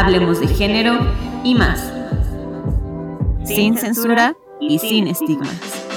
Hablemos 0.00 0.40
de 0.40 0.48
género 0.48 0.98
y 1.44 1.54
más. 1.54 1.92
Sin 3.44 3.76
censura 3.76 4.34
y 4.58 4.78
sin 4.78 5.08
estigmas. 5.08 5.89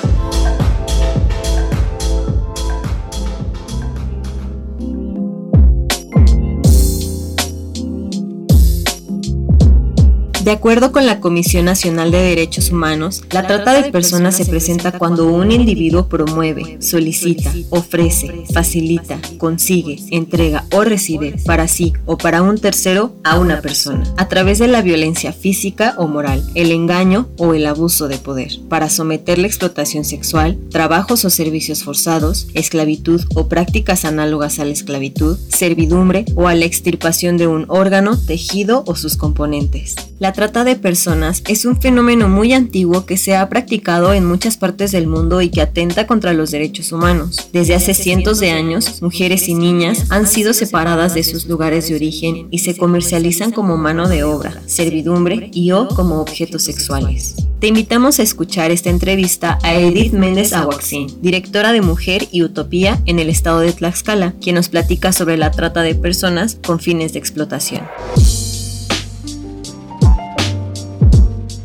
De 10.43 10.51
acuerdo 10.51 10.91
con 10.91 11.05
la 11.05 11.21
Comisión 11.21 11.63
Nacional 11.63 12.11
de 12.11 12.21
Derechos 12.21 12.69
Humanos, 12.69 13.23
la 13.31 13.47
trata 13.47 13.81
de 13.81 13.93
personas 13.93 14.35
se 14.35 14.45
presenta 14.45 14.91
cuando 14.91 15.31
un 15.31 15.53
individuo 15.53 16.09
promueve, 16.09 16.79
solicita, 16.81 17.53
ofrece, 17.69 18.43
facilita, 18.51 19.21
consigue, 19.37 19.99
entrega 20.11 20.65
o 20.73 20.83
recibe 20.83 21.35
para 21.45 21.69
sí 21.69 21.93
o 22.05 22.17
para 22.17 22.41
un 22.41 22.57
tercero 22.57 23.15
a 23.23 23.39
una 23.39 23.61
persona, 23.61 24.03
a 24.17 24.27
través 24.27 24.59
de 24.59 24.67
la 24.67 24.81
violencia 24.81 25.31
física 25.31 25.95
o 25.97 26.07
moral, 26.07 26.43
el 26.55 26.73
engaño 26.73 27.29
o 27.37 27.53
el 27.53 27.65
abuso 27.65 28.09
de 28.09 28.17
poder, 28.17 28.51
para 28.67 28.89
someter 28.89 29.37
la 29.37 29.47
explotación 29.47 30.03
sexual, 30.03 30.59
trabajos 30.69 31.23
o 31.23 31.29
servicios 31.29 31.85
forzados, 31.85 32.47
esclavitud 32.53 33.21
o 33.33 33.47
prácticas 33.47 34.03
análogas 34.03 34.59
a 34.59 34.65
la 34.65 34.73
esclavitud, 34.73 35.37
servidumbre 35.47 36.25
o 36.35 36.49
a 36.49 36.53
la 36.53 36.65
extirpación 36.65 37.37
de 37.37 37.47
un 37.47 37.63
órgano, 37.69 38.19
tejido 38.19 38.83
o 38.87 38.97
sus 38.97 39.15
componentes. 39.15 39.95
La 40.19 40.32
trata 40.33 40.63
de 40.63 40.75
personas 40.75 41.43
es 41.47 41.65
un 41.65 41.79
fenómeno 41.79 42.27
muy 42.27 42.53
antiguo 42.53 43.05
que 43.05 43.17
se 43.17 43.35
ha 43.35 43.47
practicado 43.49 44.13
en 44.13 44.25
muchas 44.25 44.57
partes 44.57 44.91
del 44.91 45.07
mundo 45.07 45.41
y 45.41 45.49
que 45.49 45.61
atenta 45.61 46.07
contra 46.07 46.33
los 46.33 46.51
derechos 46.51 46.91
humanos. 46.91 47.49
Desde 47.53 47.75
hace 47.75 47.93
cientos 47.93 48.39
de 48.39 48.51
años, 48.51 49.01
mujeres 49.01 49.47
y 49.47 49.53
niñas 49.53 50.05
han 50.09 50.27
sido 50.27 50.53
separadas 50.53 51.13
de 51.13 51.23
sus 51.23 51.47
lugares 51.47 51.87
de 51.87 51.95
origen 51.95 52.47
y 52.51 52.59
se 52.59 52.75
comercializan 52.75 53.51
como 53.51 53.77
mano 53.77 54.09
de 54.09 54.23
obra, 54.23 54.61
servidumbre 54.65 55.49
y 55.53 55.71
o 55.71 55.87
como 55.87 56.19
objetos 56.19 56.63
sexuales. 56.63 57.35
Te 57.59 57.67
invitamos 57.67 58.19
a 58.19 58.23
escuchar 58.23 58.71
esta 58.71 58.89
entrevista 58.89 59.57
a 59.63 59.75
Edith 59.75 60.11
Méndez 60.11 60.51
Aguaxin, 60.51 61.07
directora 61.21 61.71
de 61.71 61.79
Mujer 61.79 62.27
y 62.29 62.43
Utopía 62.43 63.01
en 63.05 63.19
el 63.19 63.29
estado 63.29 63.61
de 63.61 63.71
Tlaxcala, 63.71 64.33
quien 64.41 64.55
nos 64.55 64.67
platica 64.67 65.13
sobre 65.13 65.37
la 65.37 65.51
trata 65.51 65.81
de 65.81 65.95
personas 65.95 66.57
con 66.65 66.81
fines 66.81 67.13
de 67.13 67.19
explotación. 67.19 67.83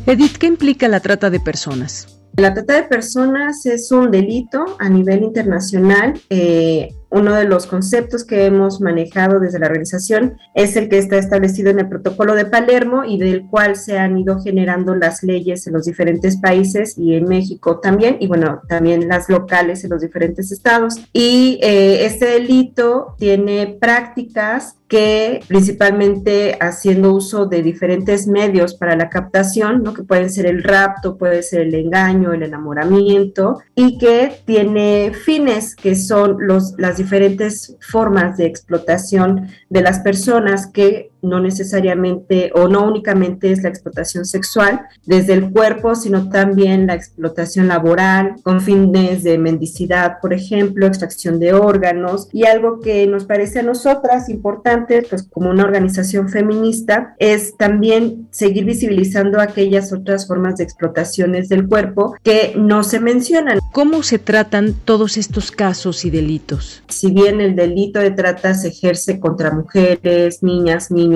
Edith, 0.05 0.37
¿qué 0.37 0.47
implica 0.47 0.87
la 0.87 0.99
trata 0.99 1.29
de 1.29 1.39
personas? 1.39 2.19
La 2.37 2.53
trata 2.53 2.75
de 2.75 2.83
personas 2.83 3.65
es 3.65 3.91
un 3.91 4.11
delito 4.11 4.77
a 4.79 4.89
nivel 4.89 5.23
internacional. 5.23 6.19
Eh, 6.29 6.89
uno 7.11 7.33
de 7.33 7.45
los 7.45 7.65
conceptos 7.65 8.23
que 8.23 8.45
hemos 8.45 8.81
manejado 8.81 9.39
desde 9.39 9.59
la 9.59 9.67
organización 9.67 10.37
es 10.53 10.75
el 10.75 10.89
que 10.89 10.97
está 10.97 11.17
establecido 11.17 11.69
en 11.69 11.79
el 11.79 11.89
protocolo 11.89 12.35
de 12.35 12.45
Palermo 12.45 13.03
y 13.03 13.17
del 13.17 13.47
cual 13.47 13.75
se 13.75 13.97
han 13.97 14.17
ido 14.17 14.39
generando 14.41 14.95
las 14.95 15.23
leyes 15.23 15.65
en 15.67 15.73
los 15.73 15.85
diferentes 15.85 16.37
países 16.37 16.97
y 16.97 17.15
en 17.15 17.27
México 17.27 17.79
también, 17.79 18.17
y 18.19 18.27
bueno, 18.27 18.61
también 18.67 19.07
las 19.07 19.29
locales 19.29 19.83
en 19.83 19.89
los 19.91 20.01
diferentes 20.01 20.51
estados. 20.51 20.95
Y 21.13 21.59
eh, 21.61 22.05
este 22.05 22.25
delito 22.25 23.15
tiene 23.17 23.77
prácticas 23.79 24.75
que 24.89 25.41
principalmente 25.47 26.57
haciendo 26.59 27.13
uso 27.13 27.45
de 27.45 27.61
diferentes 27.61 28.27
medios 28.27 28.73
para 28.73 28.95
la 28.95 29.07
captación, 29.07 29.83
¿no? 29.83 29.93
que 29.93 30.01
pueden 30.01 30.31
ser 30.31 30.47
el 30.47 30.63
rapto, 30.63 31.15
puede 31.15 31.43
ser 31.43 31.61
el 31.61 31.75
engaño, 31.75 32.33
el 32.33 32.41
enamoramiento, 32.41 33.59
y 33.75 33.99
que 33.99 34.41
tiene 34.45 35.13
fines 35.13 35.75
que 35.75 35.95
son 35.95 36.37
los, 36.39 36.73
las 36.79 36.97
diferentes 36.99 37.75
formas 37.79 38.37
de 38.37 38.45
explotación 38.45 39.47
de 39.69 39.81
las 39.81 39.99
personas 39.99 40.67
que 40.67 41.08
no 41.21 41.39
necesariamente 41.39 42.51
o 42.53 42.67
no 42.67 42.87
únicamente 42.87 43.51
es 43.51 43.63
la 43.63 43.69
explotación 43.69 44.25
sexual 44.25 44.81
desde 45.05 45.33
el 45.33 45.51
cuerpo, 45.51 45.95
sino 45.95 46.29
también 46.29 46.87
la 46.87 46.95
explotación 46.95 47.67
laboral 47.67 48.35
con 48.43 48.61
fines 48.61 49.23
de 49.23 49.37
mendicidad, 49.37 50.17
por 50.21 50.33
ejemplo, 50.33 50.87
extracción 50.87 51.39
de 51.39 51.53
órganos 51.53 52.27
y 52.31 52.45
algo 52.45 52.79
que 52.79 53.07
nos 53.07 53.25
parece 53.25 53.59
a 53.59 53.63
nosotras 53.63 54.29
importante, 54.29 55.05
pues 55.09 55.23
como 55.23 55.49
una 55.49 55.63
organización 55.63 56.29
feminista, 56.29 57.15
es 57.17 57.57
también 57.57 58.27
seguir 58.31 58.65
visibilizando 58.65 59.41
aquellas 59.41 59.91
otras 59.93 60.27
formas 60.27 60.57
de 60.57 60.63
explotaciones 60.63 61.49
del 61.49 61.67
cuerpo 61.67 62.15
que 62.23 62.53
no 62.57 62.83
se 62.83 62.99
mencionan. 62.99 63.59
¿Cómo 63.71 64.03
se 64.03 64.19
tratan 64.19 64.73
todos 64.85 65.17
estos 65.17 65.51
casos 65.51 66.05
y 66.05 66.09
delitos? 66.09 66.83
Si 66.87 67.11
bien 67.11 67.41
el 67.41 67.55
delito 67.55 67.99
de 67.99 68.11
trata 68.11 68.53
se 68.53 68.69
ejerce 68.69 69.19
contra 69.19 69.51
mujeres, 69.51 70.43
niñas, 70.43 70.91
niños, 70.91 71.08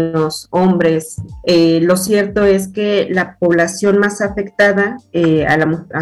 hombres. 0.49 1.21
Eh, 1.45 1.79
lo 1.81 1.97
cierto 1.97 2.43
es 2.43 2.67
que 2.67 3.07
la 3.11 3.37
población 3.37 3.97
más 3.97 4.21
afectada, 4.21 4.97
eh, 5.11 5.45
a, 5.45 5.57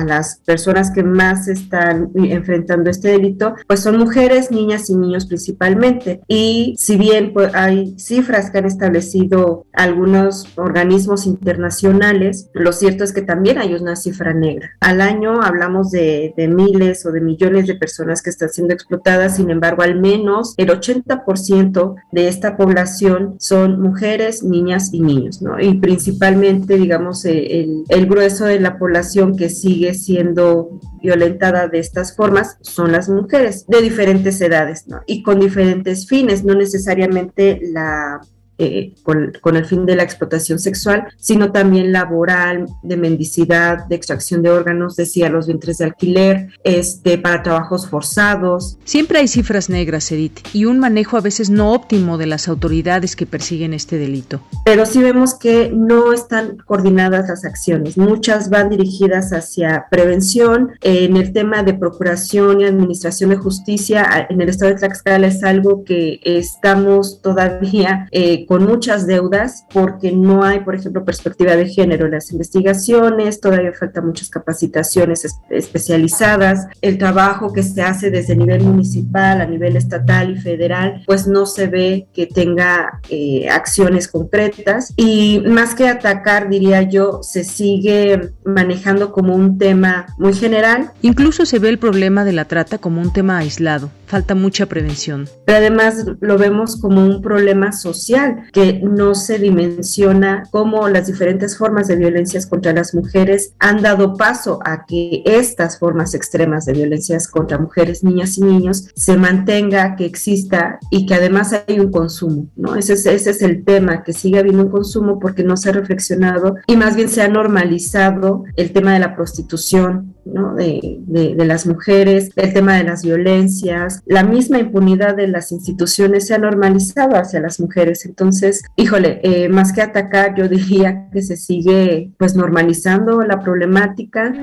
las 0.06 0.42
personas 0.46 0.92
que 0.92 1.04
más 1.04 1.48
están 1.48 2.12
enfrentando 2.16 2.90
este 2.90 3.10
delito, 3.10 3.56
pues 3.68 3.82
son 3.82 3.98
mujeres, 3.98 4.52
niñas 4.52 4.90
y 4.90 4.96
niños 4.96 5.26
principalmente. 5.26 6.22
Y 6.28 6.76
si 6.78 6.98
bien 6.98 7.34
pues, 7.34 7.54
hay 7.54 7.98
cifras 7.98 8.52
que 8.52 8.60
han 8.60 8.66
establecido 8.66 9.66
algunos 9.74 10.48
organismos 10.58 11.26
internacionales, 11.26 12.50
lo 12.54 12.72
cierto 12.74 13.04
es 13.04 13.14
que 13.14 13.22
también 13.22 13.58
hay 13.58 13.74
una 13.74 13.96
cifra 13.96 14.34
negra. 14.34 14.72
Al 14.80 15.02
año 15.02 15.42
hablamos 15.42 15.92
de, 15.92 16.34
de 16.36 16.48
miles 16.48 17.06
o 17.06 17.12
de 17.12 17.22
millones 17.22 17.68
de 17.68 17.76
personas 17.76 18.22
que 18.22 18.30
están 18.30 18.50
siendo 18.50 18.74
explotadas, 18.74 19.36
sin 19.36 19.50
embargo, 19.50 19.82
al 19.82 20.00
menos 20.00 20.54
el 20.58 20.70
80% 20.70 21.96
de 22.12 22.28
esta 22.28 22.58
población 22.58 23.36
son 23.40 23.81
mujeres, 23.82 24.44
niñas 24.44 24.94
y 24.94 25.02
niños, 25.02 25.42
¿no? 25.42 25.60
Y 25.60 25.74
principalmente, 25.76 26.78
digamos, 26.78 27.26
eh, 27.26 27.62
el, 27.62 27.84
el 27.90 28.06
grueso 28.06 28.46
de 28.46 28.60
la 28.60 28.78
población 28.78 29.36
que 29.36 29.50
sigue 29.50 29.94
siendo 29.94 30.80
violentada 31.02 31.68
de 31.68 31.80
estas 31.80 32.16
formas 32.16 32.58
son 32.62 32.92
las 32.92 33.10
mujeres 33.10 33.66
de 33.68 33.82
diferentes 33.82 34.40
edades, 34.40 34.88
¿no? 34.88 35.02
Y 35.08 35.24
con 35.24 35.40
diferentes 35.40 36.08
fines, 36.08 36.44
no 36.44 36.56
necesariamente 36.56 37.60
la 37.62 38.22
eh, 38.64 38.94
con, 39.02 39.56
el 39.56 39.66
fin 39.66 39.88
de 39.88 39.96
la 39.96 40.04
explotación 40.04 40.60
sexual, 40.60 41.08
sino 41.18 41.52
también 41.52 41.92
laboral, 41.92 42.68
de 42.84 42.96
mendicidad, 42.96 43.88
de 43.88 43.96
extracción 43.96 44.44
de 44.44 44.52
órganos, 44.52 44.96
decía, 44.96 45.30
los 45.30 45.48
vientres 45.48 45.80
de 45.80 45.86
alquiler, 45.86 46.50
este, 46.64 47.18
para 47.18 47.42
trabajos 47.42 47.88
forzados. 47.88 48.78
Siempre 48.84 49.18
hay 49.18 49.28
cifras 49.28 49.68
negras, 49.68 50.12
Edith, 50.12 50.42
y 50.54 50.66
un 50.66 50.78
manejo 50.78 51.18
a 51.18 51.22
veces 51.22 51.50
no 51.50 51.74
óptimo 51.74 52.20
de 52.20 52.28
las 52.28 52.48
autoridades 52.48 53.16
que 53.16 53.26
persiguen 53.26 53.74
este 53.74 53.98
delito. 53.98 54.42
Pero 54.64 54.86
sí 54.86 55.02
vemos 55.02 55.34
que 55.34 55.72
no 55.74 56.14
están 56.14 56.58
coordinadas 56.58 57.30
las 57.30 57.44
acciones. 57.46 57.98
Muchas 57.98 58.52
van 58.52 58.70
dirigidas 58.70 59.34
hacia 59.34 59.88
prevención. 59.90 60.74
en 60.82 61.18
el 61.18 61.34
tema 61.34 61.64
de 61.64 61.74
procuración 61.74 62.62
y 62.62 62.66
administración 62.66 63.32
de 63.32 63.38
justicia, 63.38 64.28
en 64.30 64.40
el 64.40 64.50
estado 64.50 64.72
de 64.72 64.78
Tlaxcala 64.78 65.26
es 65.26 65.44
algo 65.44 65.84
que 65.84 66.20
estamos 66.24 67.22
todavía 67.22 68.08
eh, 68.12 68.46
con 68.52 68.66
muchas 68.66 69.08
deudas 69.08 69.66
porque 69.74 70.12
no 70.12 70.44
hay, 70.44 70.60
por 70.60 70.76
ejemplo, 70.76 71.06
perspectiva 71.06 71.56
de 71.56 71.70
género 71.70 72.08
en 72.08 72.12
las 72.12 72.34
investigaciones, 72.34 73.40
todavía 73.40 73.72
faltan 73.72 74.08
muchas 74.08 74.30
capacitaciones 74.30 75.26
especializadas, 75.50 76.68
el 76.82 76.98
trabajo 76.98 77.54
que 77.54 77.64
se 77.64 77.82
hace 77.82 78.12
desde 78.12 78.34
el 78.34 78.40
nivel 78.40 78.64
municipal, 78.64 79.40
a 79.40 79.46
nivel 79.46 79.78
estatal 79.78 80.32
y 80.32 80.42
federal, 80.42 81.02
pues 81.06 81.28
no 81.28 81.46
se 81.46 81.68
ve 81.68 82.10
que 82.14 82.28
tenga 82.28 83.00
eh, 83.08 83.48
acciones 83.50 84.10
concretas 84.10 84.94
y 84.98 85.42
más 85.48 85.74
que 85.74 85.88
atacar, 85.88 86.50
diría 86.50 86.82
yo, 86.82 87.24
se 87.24 87.46
sigue 87.46 88.34
manejando 88.44 89.14
como 89.14 89.34
un 89.34 89.60
tema 89.60 90.08
muy 90.18 90.34
general. 90.34 90.92
Incluso 91.02 91.46
se 91.46 91.58
ve 91.60 91.70
el 91.70 91.80
problema 91.80 92.26
de 92.26 92.34
la 92.34 92.44
trata 92.44 92.80
como 92.80 93.00
un 93.00 93.14
tema 93.14 93.38
aislado, 93.38 93.92
falta 94.12 94.36
mucha 94.36 94.66
prevención. 94.66 95.30
Además 95.48 96.06
lo 96.20 96.38
vemos 96.38 96.76
como 96.76 97.06
un 97.06 97.22
problema 97.22 97.72
social 97.72 98.44
que 98.52 98.82
no 98.84 99.16
se 99.16 99.40
dimensiona 99.40 100.44
cómo 100.52 100.90
las 100.90 101.08
diferentes 101.08 101.58
formas 101.58 101.88
de 101.88 101.96
violencias 101.96 102.46
contra 102.46 102.74
las 102.74 102.94
mujeres 102.94 103.54
han 103.60 103.82
dado 103.82 104.18
paso 104.18 104.60
a 104.66 104.86
que 104.86 105.24
estas 105.26 105.80
formas 105.80 106.14
extremas 106.14 106.66
de 106.66 106.74
violencias 106.74 107.30
contra 107.30 107.58
mujeres, 107.58 108.04
niñas 108.04 108.38
y 108.38 108.42
niños 108.42 108.90
se 108.96 109.16
mantenga, 109.16 109.96
que 109.96 110.06
exista 110.06 110.78
y 110.90 111.06
que 111.06 111.16
además 111.16 111.56
hay 111.66 111.80
un 111.80 111.90
consumo, 111.90 112.50
¿no? 112.58 112.76
Ese 112.76 112.94
es, 112.94 113.06
ese 113.06 113.30
es 113.30 113.42
el 113.42 113.64
tema, 113.64 114.04
que 114.04 114.12
sigue 114.12 114.40
habiendo 114.40 114.64
un 114.64 114.72
consumo 114.72 115.20
porque 115.20 115.46
no 115.46 115.56
se 115.56 115.70
ha 115.70 115.74
reflexionado 115.74 116.58
y 116.68 116.76
más 116.76 116.98
bien 116.98 117.08
se 117.08 117.22
ha 117.22 117.30
normalizado 117.30 118.44
el 118.58 118.74
tema 118.74 118.94
de 118.94 119.00
la 119.00 119.16
prostitución, 119.16 120.16
¿no? 120.26 120.54
De, 120.56 121.00
de, 121.00 121.36
de 121.36 121.46
las 121.46 121.66
mujeres, 121.66 122.30
el 122.36 122.54
tema 122.54 122.78
de 122.78 122.84
las 122.84 123.04
violencias, 123.04 124.02
la 124.06 124.24
misma 124.24 124.60
impunidad 124.60 125.16
de 125.16 125.28
las 125.28 125.52
instituciones 125.52 126.28
se 126.28 126.34
ha 126.34 126.38
normalizado 126.38 127.16
hacia 127.16 127.40
las 127.40 127.60
mujeres. 127.60 128.06
Entonces, 128.06 128.64
híjole, 128.76 129.20
eh, 129.24 129.50
más 129.50 129.74
que 129.74 129.82
atacar, 129.82 130.36
yo 130.36 130.48
diría 130.48 131.10
que 131.12 131.22
se 131.22 131.38
sigue 131.38 132.12
pues 132.18 132.36
normalizando 132.36 133.22
la 133.24 133.40
problemática. 133.40 134.34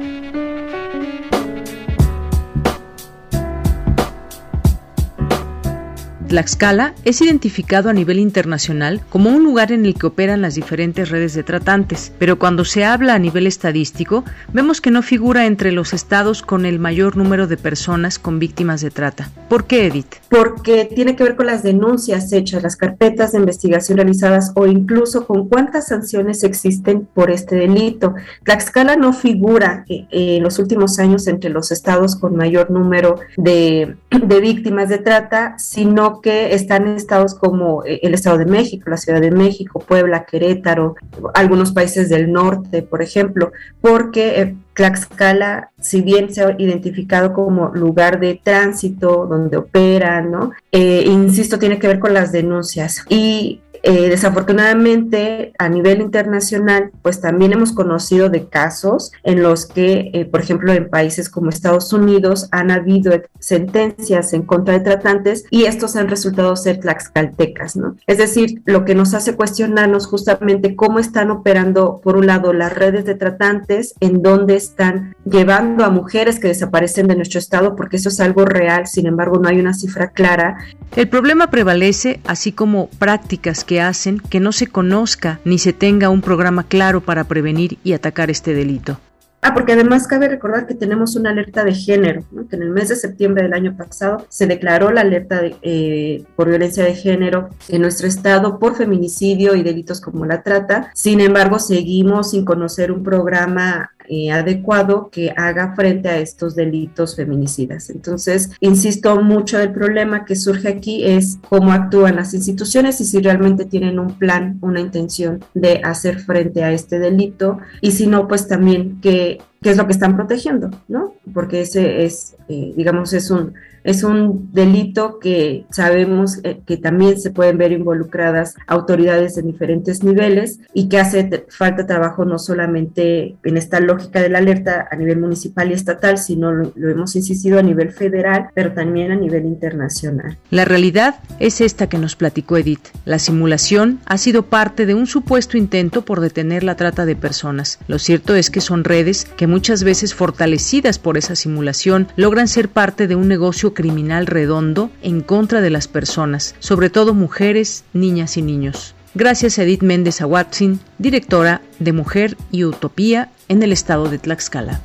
Tlaxcala 6.28 6.92
es 7.06 7.22
identificado 7.22 7.88
a 7.88 7.94
nivel 7.94 8.18
internacional 8.18 9.00
como 9.08 9.30
un 9.30 9.44
lugar 9.44 9.72
en 9.72 9.86
el 9.86 9.94
que 9.94 10.08
operan 10.08 10.42
las 10.42 10.56
diferentes 10.56 11.08
redes 11.08 11.32
de 11.32 11.42
tratantes, 11.42 12.12
pero 12.18 12.38
cuando 12.38 12.66
se 12.66 12.84
habla 12.84 13.14
a 13.14 13.18
nivel 13.18 13.46
estadístico, 13.46 14.24
vemos 14.52 14.82
que 14.82 14.90
no 14.90 15.00
figura 15.00 15.46
entre 15.46 15.72
los 15.72 15.94
estados 15.94 16.42
con 16.42 16.66
el 16.66 16.78
mayor 16.78 17.16
número 17.16 17.46
de 17.46 17.56
personas 17.56 18.18
con 18.18 18.38
víctimas 18.38 18.82
de 18.82 18.90
trata. 18.90 19.30
¿Por 19.48 19.64
qué, 19.64 19.86
Edith? 19.86 20.16
Porque 20.28 20.84
tiene 20.84 21.16
que 21.16 21.24
ver 21.24 21.34
con 21.34 21.46
las 21.46 21.62
denuncias 21.62 22.30
hechas, 22.30 22.62
las 22.62 22.76
carpetas 22.76 23.32
de 23.32 23.38
investigación 23.38 23.96
realizadas 23.96 24.52
o 24.54 24.66
incluso 24.66 25.26
con 25.26 25.48
cuántas 25.48 25.86
sanciones 25.86 26.44
existen 26.44 27.08
por 27.14 27.30
este 27.30 27.56
delito. 27.56 28.14
Tlaxcala 28.44 28.96
no 28.96 29.14
figura 29.14 29.86
eh, 29.88 30.06
en 30.10 30.42
los 30.42 30.58
últimos 30.58 30.98
años 30.98 31.26
entre 31.26 31.48
los 31.48 31.72
estados 31.72 32.16
con 32.16 32.36
mayor 32.36 32.70
número 32.70 33.18
de, 33.38 33.96
de 34.10 34.40
víctimas 34.40 34.90
de 34.90 34.98
trata, 34.98 35.58
sino 35.58 36.17
que 36.20 36.54
están 36.54 36.86
en 36.86 36.96
estados 36.96 37.34
como 37.34 37.84
eh, 37.84 38.00
el 38.02 38.14
Estado 38.14 38.38
de 38.38 38.46
México, 38.46 38.90
la 38.90 38.96
Ciudad 38.96 39.20
de 39.20 39.30
México, 39.30 39.80
Puebla, 39.80 40.24
Querétaro, 40.24 40.96
algunos 41.34 41.72
países 41.72 42.08
del 42.08 42.32
norte, 42.32 42.82
por 42.82 43.02
ejemplo, 43.02 43.52
porque 43.80 44.40
eh, 44.40 44.56
Tlaxcala, 44.74 45.70
si 45.80 46.02
bien 46.02 46.32
se 46.32 46.42
ha 46.42 46.54
identificado 46.56 47.32
como 47.32 47.70
lugar 47.74 48.20
de 48.20 48.40
tránsito 48.42 49.26
donde 49.26 49.56
operan, 49.56 50.30
¿no? 50.30 50.52
Eh, 50.70 51.02
insisto, 51.06 51.58
tiene 51.58 51.78
que 51.78 51.88
ver 51.88 51.98
con 51.98 52.14
las 52.14 52.30
denuncias. 52.30 53.04
Y 53.08 53.60
eh, 53.82 54.08
desafortunadamente, 54.08 55.52
a 55.58 55.68
nivel 55.68 56.00
internacional, 56.00 56.90
pues 57.02 57.20
también 57.20 57.52
hemos 57.52 57.72
conocido 57.72 58.28
de 58.28 58.48
casos 58.48 59.12
en 59.22 59.42
los 59.42 59.66
que, 59.66 60.10
eh, 60.12 60.24
por 60.24 60.40
ejemplo, 60.40 60.72
en 60.72 60.88
países 60.88 61.28
como 61.28 61.50
Estados 61.50 61.92
Unidos 61.92 62.48
han 62.50 62.70
habido 62.70 63.12
sentencias 63.38 64.32
en 64.32 64.42
contra 64.42 64.74
de 64.74 64.80
tratantes 64.80 65.44
y 65.50 65.64
estos 65.64 65.96
han 65.96 66.08
resultado 66.08 66.56
ser 66.56 66.80
tlaxcaltecas, 66.80 67.76
¿no? 67.76 67.96
Es 68.06 68.18
decir, 68.18 68.62
lo 68.64 68.84
que 68.84 68.94
nos 68.94 69.14
hace 69.14 69.34
cuestionarnos 69.34 70.06
justamente 70.06 70.76
cómo 70.76 70.98
están 70.98 71.30
operando, 71.30 72.00
por 72.02 72.16
un 72.16 72.26
lado, 72.26 72.52
las 72.52 72.74
redes 72.74 73.04
de 73.04 73.14
tratantes, 73.14 73.94
en 74.00 74.22
dónde 74.22 74.56
están 74.56 75.14
llevando 75.24 75.84
a 75.84 75.90
mujeres 75.90 76.38
que 76.38 76.48
desaparecen 76.48 77.06
de 77.06 77.16
nuestro 77.16 77.38
estado, 77.38 77.76
porque 77.76 77.96
eso 77.96 78.08
es 78.08 78.20
algo 78.20 78.44
real, 78.44 78.86
sin 78.86 79.06
embargo, 79.06 79.38
no 79.38 79.48
hay 79.48 79.60
una 79.60 79.74
cifra 79.74 80.10
clara. 80.10 80.58
El 80.96 81.08
problema 81.08 81.50
prevalece, 81.50 82.20
así 82.26 82.52
como 82.52 82.88
prácticas 82.98 83.64
que 83.68 83.82
hacen 83.82 84.18
que 84.18 84.40
no 84.40 84.50
se 84.50 84.66
conozca 84.66 85.40
ni 85.44 85.58
se 85.58 85.74
tenga 85.74 86.08
un 86.08 86.22
programa 86.22 86.64
claro 86.64 87.02
para 87.02 87.24
prevenir 87.24 87.78
y 87.84 87.92
atacar 87.92 88.30
este 88.30 88.54
delito. 88.54 88.98
Ah, 89.42 89.52
porque 89.54 89.74
además 89.74 90.08
cabe 90.08 90.26
recordar 90.26 90.66
que 90.66 90.74
tenemos 90.74 91.14
una 91.14 91.30
alerta 91.30 91.64
de 91.64 91.74
género, 91.74 92.24
que 92.48 92.56
en 92.56 92.62
el 92.62 92.70
mes 92.70 92.88
de 92.88 92.96
septiembre 92.96 93.44
del 93.44 93.52
año 93.52 93.76
pasado 93.76 94.26
se 94.30 94.46
declaró 94.46 94.90
la 94.90 95.02
alerta 95.02 95.42
eh, 95.62 96.24
por 96.34 96.48
violencia 96.48 96.82
de 96.82 96.94
género 96.94 97.50
en 97.68 97.82
nuestro 97.82 98.08
estado 98.08 98.58
por 98.58 98.74
feminicidio 98.74 99.54
y 99.54 99.62
delitos 99.62 100.00
como 100.00 100.24
la 100.24 100.42
trata. 100.42 100.90
Sin 100.94 101.20
embargo, 101.20 101.58
seguimos 101.58 102.30
sin 102.30 102.44
conocer 102.44 102.90
un 102.90 103.04
programa 103.04 103.92
eh, 104.08 104.30
adecuado 104.30 105.10
que 105.10 105.32
haga 105.36 105.74
frente 105.74 106.08
a 106.08 106.18
estos 106.18 106.54
delitos 106.54 107.16
feminicidas. 107.16 107.90
Entonces, 107.90 108.50
insisto, 108.60 109.20
mucho 109.20 109.58
del 109.58 109.72
problema 109.72 110.24
que 110.24 110.36
surge 110.36 110.68
aquí 110.68 111.04
es 111.04 111.38
cómo 111.48 111.72
actúan 111.72 112.16
las 112.16 112.34
instituciones 112.34 113.00
y 113.00 113.04
si 113.04 113.20
realmente 113.20 113.64
tienen 113.64 113.98
un 113.98 114.18
plan, 114.18 114.58
una 114.60 114.80
intención 114.80 115.44
de 115.54 115.80
hacer 115.84 116.20
frente 116.20 116.64
a 116.64 116.72
este 116.72 116.98
delito 116.98 117.58
y 117.80 117.92
si 117.92 118.06
no, 118.06 118.28
pues 118.28 118.48
también 118.48 119.00
qué, 119.00 119.38
qué 119.62 119.70
es 119.70 119.76
lo 119.76 119.86
que 119.86 119.92
están 119.92 120.16
protegiendo, 120.16 120.70
¿no? 120.88 121.14
Porque 121.32 121.62
ese 121.62 122.04
es, 122.04 122.36
eh, 122.48 122.72
digamos, 122.76 123.12
es 123.12 123.30
un 123.30 123.54
es 123.88 124.02
un 124.02 124.52
delito 124.52 125.18
que 125.18 125.64
sabemos 125.70 126.40
eh, 126.42 126.60
que 126.66 126.76
también 126.76 127.18
se 127.18 127.30
pueden 127.30 127.56
ver 127.56 127.72
involucradas 127.72 128.54
autoridades 128.66 129.38
en 129.38 129.46
diferentes 129.46 130.04
niveles 130.04 130.60
y 130.74 130.90
que 130.90 130.98
hace 130.98 131.46
falta 131.48 131.86
trabajo 131.86 132.26
no 132.26 132.38
solamente 132.38 133.36
en 133.42 133.56
esta 133.56 133.80
lógica 133.80 134.20
de 134.20 134.28
la 134.28 134.38
alerta 134.38 134.88
a 134.90 134.96
nivel 134.96 135.18
municipal 135.18 135.70
y 135.70 135.74
estatal, 135.74 136.18
sino 136.18 136.52
lo, 136.52 136.72
lo 136.76 136.90
hemos 136.90 137.16
insistido 137.16 137.58
a 137.58 137.62
nivel 137.62 137.92
federal, 137.92 138.48
pero 138.54 138.72
también 138.72 139.10
a 139.10 139.16
nivel 139.16 139.46
internacional. 139.46 140.36
La 140.50 140.66
realidad 140.66 141.16
es 141.38 141.62
esta 141.62 141.88
que 141.88 141.96
nos 141.96 142.14
platicó 142.14 142.58
Edith. 142.58 142.88
La 143.06 143.18
simulación 143.18 144.00
ha 144.04 144.18
sido 144.18 144.44
parte 144.44 144.84
de 144.84 144.94
un 144.94 145.06
supuesto 145.06 145.56
intento 145.56 146.02
por 146.02 146.20
detener 146.20 146.62
la 146.62 146.76
trata 146.76 147.06
de 147.06 147.16
personas. 147.16 147.78
Lo 147.88 147.98
cierto 147.98 148.34
es 148.34 148.50
que 148.50 148.60
son 148.60 148.84
redes 148.84 149.24
que 149.24 149.46
muchas 149.48 149.82
veces 149.82 150.14
fortalecidas 150.14 150.98
por 151.00 151.16
esa 151.18 151.34
simulación 151.34 152.06
logran 152.14 152.46
ser 152.46 152.68
parte 152.68 153.08
de 153.08 153.16
un 153.16 153.26
negocio 153.26 153.74
criminal 153.74 154.26
redondo 154.26 154.90
en 155.02 155.22
contra 155.22 155.60
de 155.60 155.70
las 155.70 155.88
personas, 155.88 156.54
sobre 156.60 156.90
todo 156.90 157.14
mujeres, 157.14 157.84
niñas 157.92 158.36
y 158.36 158.42
niños. 158.42 158.94
Gracias 159.14 159.58
a 159.58 159.64
Edith 159.64 159.82
Méndez 159.82 160.20
Aguatzin, 160.20 160.78
directora 160.98 161.62
de 161.80 161.92
Mujer 161.92 162.36
y 162.52 162.64
Utopía 162.64 163.30
en 163.48 163.62
el 163.62 163.72
estado 163.72 164.08
de 164.08 164.18
Tlaxcala. 164.18 164.82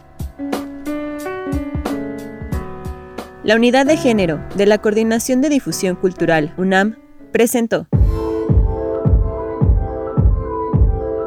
La 3.44 3.56
Unidad 3.56 3.86
de 3.86 3.98
Género 3.98 4.40
de 4.56 4.66
la 4.66 4.78
Coordinación 4.78 5.42
de 5.42 5.50
Difusión 5.50 5.98
Cultural, 5.98 6.54
UNAM, 6.58 6.96
presentó 7.34 7.88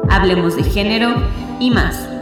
Hablemos 0.09 0.55
de 0.55 0.63
Género 0.63 1.13
y 1.59 1.69
más 1.69 2.16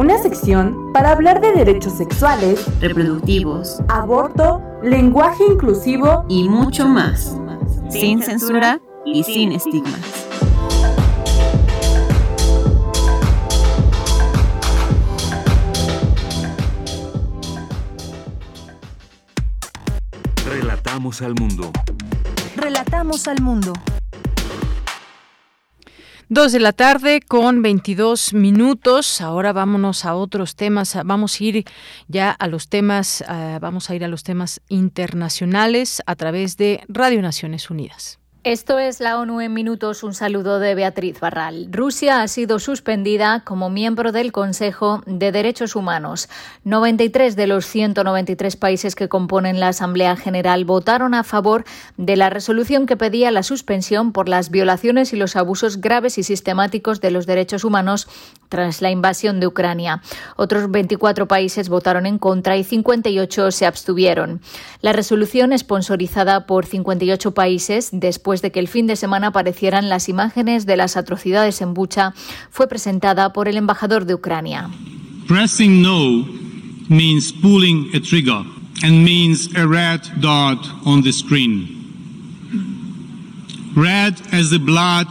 una 0.00 0.16
sección 0.16 0.94
para 0.94 1.10
hablar 1.10 1.42
de 1.42 1.52
derechos 1.52 1.92
sexuales, 1.92 2.64
reproductivos, 2.80 3.82
aborto, 3.88 4.62
lenguaje 4.82 5.44
inclusivo 5.44 6.24
y 6.26 6.48
mucho 6.48 6.88
más, 6.88 7.36
sin 7.90 8.22
censura 8.22 8.80
y 9.04 9.22
sin 9.24 9.52
estigmas. 9.52 10.00
Relatamos 20.46 21.20
al 21.20 21.34
mundo. 21.34 21.70
Relatamos 22.56 23.28
al 23.28 23.42
mundo. 23.42 23.74
Dos 26.32 26.52
de 26.52 26.60
la 26.60 26.72
tarde 26.72 27.22
con 27.26 27.60
22 27.60 28.34
minutos. 28.34 29.20
Ahora 29.20 29.52
vámonos 29.52 30.04
a 30.04 30.14
otros 30.14 30.54
temas. 30.54 30.96
Vamos 31.04 31.40
a 31.40 31.42
ir 31.42 31.64
ya 32.06 32.30
a 32.30 32.46
los 32.46 32.68
temas, 32.68 33.24
uh, 33.28 33.58
vamos 33.58 33.90
a 33.90 33.96
ir 33.96 34.04
a 34.04 34.08
los 34.08 34.22
temas 34.22 34.60
internacionales 34.68 36.00
a 36.06 36.14
través 36.14 36.56
de 36.56 36.84
Radio 36.86 37.20
Naciones 37.20 37.68
Unidas. 37.68 38.19
Esto 38.42 38.78
es 38.78 39.00
la 39.00 39.18
ONU 39.18 39.42
en 39.42 39.52
minutos. 39.52 40.02
Un 40.02 40.14
saludo 40.14 40.60
de 40.60 40.74
Beatriz 40.74 41.20
Barral. 41.20 41.68
Rusia 41.70 42.22
ha 42.22 42.28
sido 42.28 42.58
suspendida 42.58 43.42
como 43.44 43.68
miembro 43.68 44.12
del 44.12 44.32
Consejo 44.32 45.02
de 45.04 45.30
Derechos 45.30 45.76
Humanos. 45.76 46.30
93 46.64 47.36
de 47.36 47.46
los 47.46 47.66
193 47.66 48.56
países 48.56 48.94
que 48.94 49.10
componen 49.10 49.60
la 49.60 49.68
Asamblea 49.68 50.16
General 50.16 50.64
votaron 50.64 51.12
a 51.12 51.22
favor 51.22 51.64
de 51.98 52.16
la 52.16 52.30
resolución 52.30 52.86
que 52.86 52.96
pedía 52.96 53.30
la 53.30 53.42
suspensión 53.42 54.10
por 54.12 54.26
las 54.26 54.48
violaciones 54.48 55.12
y 55.12 55.16
los 55.16 55.36
abusos 55.36 55.82
graves 55.82 56.16
y 56.16 56.22
sistemáticos 56.22 57.02
de 57.02 57.10
los 57.10 57.26
derechos 57.26 57.62
humanos 57.62 58.08
tras 58.48 58.80
la 58.80 58.90
invasión 58.90 59.38
de 59.40 59.48
Ucrania. 59.48 60.00
Otros 60.36 60.70
24 60.70 61.28
países 61.28 61.68
votaron 61.68 62.06
en 62.06 62.16
contra 62.16 62.56
y 62.56 62.64
58 62.64 63.50
se 63.50 63.66
abstuvieron. 63.66 64.40
La 64.80 64.94
resolución, 64.94 65.56
sponsorizada 65.58 66.46
por 66.46 66.64
58 66.64 67.34
países, 67.34 67.90
después 67.92 68.29
después 68.30 68.42
de 68.42 68.52
que 68.52 68.60
el 68.60 68.68
fin 68.68 68.86
de 68.86 68.94
semana 68.94 69.28
aparecieran 69.28 69.88
las 69.88 70.08
imágenes 70.08 70.64
de 70.64 70.76
las 70.76 70.96
atrocidades 70.96 71.60
en 71.62 71.74
Bucha, 71.74 72.14
fue 72.50 72.68
presentada 72.68 73.32
por 73.32 73.48
el 73.48 73.56
embajador 73.56 74.04
de 74.04 74.14
Ucrania. 74.14 74.70
Pressing 75.26 75.82
no 75.82 76.24
means 76.88 77.32
pulling 77.32 77.90
a 77.92 77.98
trigger 77.98 78.44
and 78.84 79.04
means 79.04 79.48
a 79.56 79.66
red 79.66 80.00
dot 80.20 80.64
on 80.84 81.02
the 81.02 81.12
screen. 81.12 81.66
Red 83.74 84.14
as 84.32 84.50
the 84.50 84.58
blood 84.58 85.08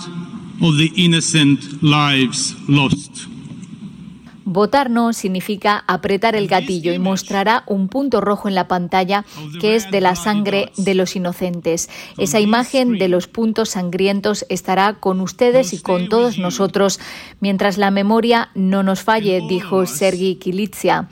of 0.61 0.77
the 0.77 0.89
innocent 0.95 1.83
lives 1.83 2.55
lost. 2.69 3.27
Votar 4.51 4.89
no 4.89 5.13
significa 5.13 5.83
apretar 5.85 6.35
el 6.35 6.47
gatillo 6.47 6.91
y 6.91 6.97
mostrará 6.97 7.61
un 7.67 7.87
punto 7.87 8.19
rojo 8.19 8.47
en 8.47 8.55
la 8.55 8.67
pantalla 8.67 9.23
que 9.61 9.75
es 9.75 9.91
de 9.91 10.01
la 10.01 10.15
sangre 10.15 10.71
de 10.75 10.95
los 10.95 11.15
inocentes. 11.15 11.87
Esa 12.17 12.39
imagen 12.39 12.97
de 12.97 13.09
los 13.09 13.27
puntos 13.27 13.69
sangrientos 13.69 14.47
estará 14.49 14.95
con 14.95 15.21
ustedes 15.21 15.71
y 15.73 15.81
con 15.83 16.09
todos 16.09 16.39
nosotros 16.39 16.99
mientras 17.39 17.77
la 17.77 17.91
memoria 17.91 18.49
no 18.55 18.81
nos 18.81 19.03
falle, 19.03 19.43
dijo 19.47 19.85
Sergi 19.85 20.37
Kilitsia. 20.37 21.09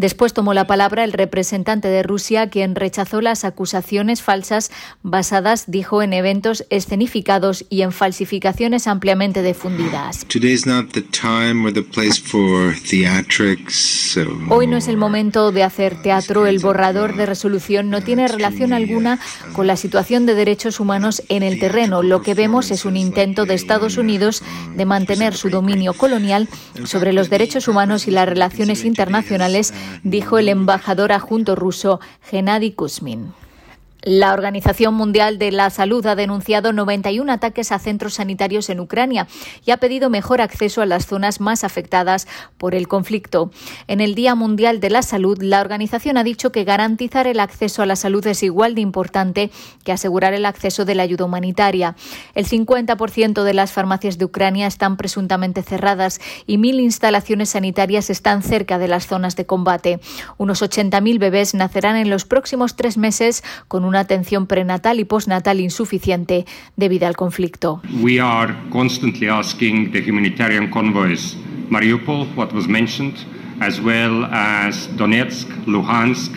Después 0.00 0.32
tomó 0.32 0.54
la 0.54 0.66
palabra 0.66 1.04
el 1.04 1.12
representante 1.12 1.88
de 1.88 2.02
Rusia, 2.02 2.48
quien 2.48 2.74
rechazó 2.74 3.20
las 3.20 3.44
acusaciones 3.44 4.22
falsas 4.22 4.70
basadas, 5.02 5.64
dijo, 5.66 6.00
en 6.02 6.14
eventos 6.14 6.64
escenificados 6.70 7.66
y 7.68 7.82
en 7.82 7.92
falsificaciones 7.92 8.86
ampliamente 8.86 9.42
difundidas. 9.42 10.24
Hoy 14.48 14.66
no 14.66 14.76
es 14.78 14.88
el 14.88 14.96
momento 14.96 15.52
de 15.52 15.62
hacer 15.64 16.00
teatro. 16.00 16.46
El 16.46 16.60
borrador 16.60 17.14
de 17.14 17.26
resolución 17.26 17.90
no 17.90 18.00
tiene 18.00 18.26
relación 18.26 18.72
alguna 18.72 19.18
con 19.52 19.66
la 19.66 19.76
situación 19.76 20.24
de 20.24 20.34
derechos 20.34 20.80
humanos 20.80 21.22
en 21.28 21.42
el 21.42 21.60
terreno. 21.60 22.02
Lo 22.02 22.22
que 22.22 22.32
vemos 22.32 22.70
es 22.70 22.86
un 22.86 22.96
intento 22.96 23.44
de 23.44 23.52
Estados 23.52 23.98
Unidos 23.98 24.42
de 24.74 24.86
mantener 24.86 25.34
su 25.34 25.50
dominio 25.50 25.92
colonial 25.92 26.48
sobre 26.84 27.12
los 27.12 27.28
derechos 27.28 27.68
humanos 27.68 28.08
y 28.08 28.12
las 28.12 28.26
relaciones 28.26 28.86
internacionales 28.86 29.74
dijo 30.02 30.38
el 30.38 30.48
embajador 30.48 31.12
adjunto 31.12 31.54
ruso 31.56 32.00
Gennady 32.22 32.72
Kuzmin. 32.72 33.32
La 34.02 34.32
Organización 34.32 34.94
Mundial 34.94 35.38
de 35.38 35.52
la 35.52 35.68
Salud 35.68 36.06
ha 36.06 36.14
denunciado 36.14 36.72
91 36.72 37.30
ataques 37.30 37.70
a 37.70 37.78
centros 37.78 38.14
sanitarios 38.14 38.70
en 38.70 38.80
Ucrania 38.80 39.26
y 39.66 39.72
ha 39.72 39.76
pedido 39.76 40.08
mejor 40.08 40.40
acceso 40.40 40.80
a 40.80 40.86
las 40.86 41.06
zonas 41.06 41.38
más 41.38 41.64
afectadas 41.64 42.26
por 42.56 42.74
el 42.74 42.88
conflicto. 42.88 43.50
En 43.88 44.00
el 44.00 44.14
Día 44.14 44.34
Mundial 44.34 44.80
de 44.80 44.88
la 44.88 45.02
Salud, 45.02 45.42
la 45.42 45.60
organización 45.60 46.16
ha 46.16 46.24
dicho 46.24 46.50
que 46.50 46.64
garantizar 46.64 47.26
el 47.26 47.40
acceso 47.40 47.82
a 47.82 47.86
la 47.86 47.96
salud 47.96 48.26
es 48.26 48.42
igual 48.42 48.74
de 48.74 48.80
importante 48.80 49.50
que 49.84 49.92
asegurar 49.92 50.32
el 50.32 50.46
acceso 50.46 50.86
de 50.86 50.94
la 50.94 51.02
ayuda 51.02 51.26
humanitaria. 51.26 51.94
El 52.34 52.46
50% 52.46 53.42
de 53.42 53.54
las 53.54 53.72
farmacias 53.72 54.16
de 54.16 54.24
Ucrania 54.24 54.66
están 54.66 54.96
presuntamente 54.96 55.62
cerradas 55.62 56.20
y 56.46 56.56
mil 56.56 56.80
instalaciones 56.80 57.50
sanitarias 57.50 58.08
están 58.08 58.42
cerca 58.42 58.78
de 58.78 58.88
las 58.88 59.06
zonas 59.06 59.36
de 59.36 59.44
combate. 59.44 60.00
Unos 60.38 60.62
80.000 60.62 61.18
bebés 61.18 61.52
nacerán 61.52 61.96
en 61.96 62.08
los 62.08 62.24
próximos 62.24 62.76
tres 62.76 62.96
meses 62.96 63.44
con 63.68 63.89
una 63.90 64.00
atención 64.00 64.46
prenatal 64.46 65.00
y 65.00 65.04
postnatal 65.04 65.60
insuficiente 65.60 66.46
debido 66.76 67.06
al 67.06 67.16
conflicto. 67.16 67.82
We 68.02 68.20
are 68.20 68.54
constantly 68.70 69.28
asking 69.28 69.92
the 69.92 70.00
humanitarian 70.00 70.70
convoys 70.70 71.36
Mariupol, 71.70 72.26
what 72.36 72.52
was 72.52 72.66
mentioned, 72.66 73.14
as 73.60 73.80
well 73.80 74.24
as 74.32 74.88
Donetsk, 74.96 75.46
Luhansk, 75.66 76.32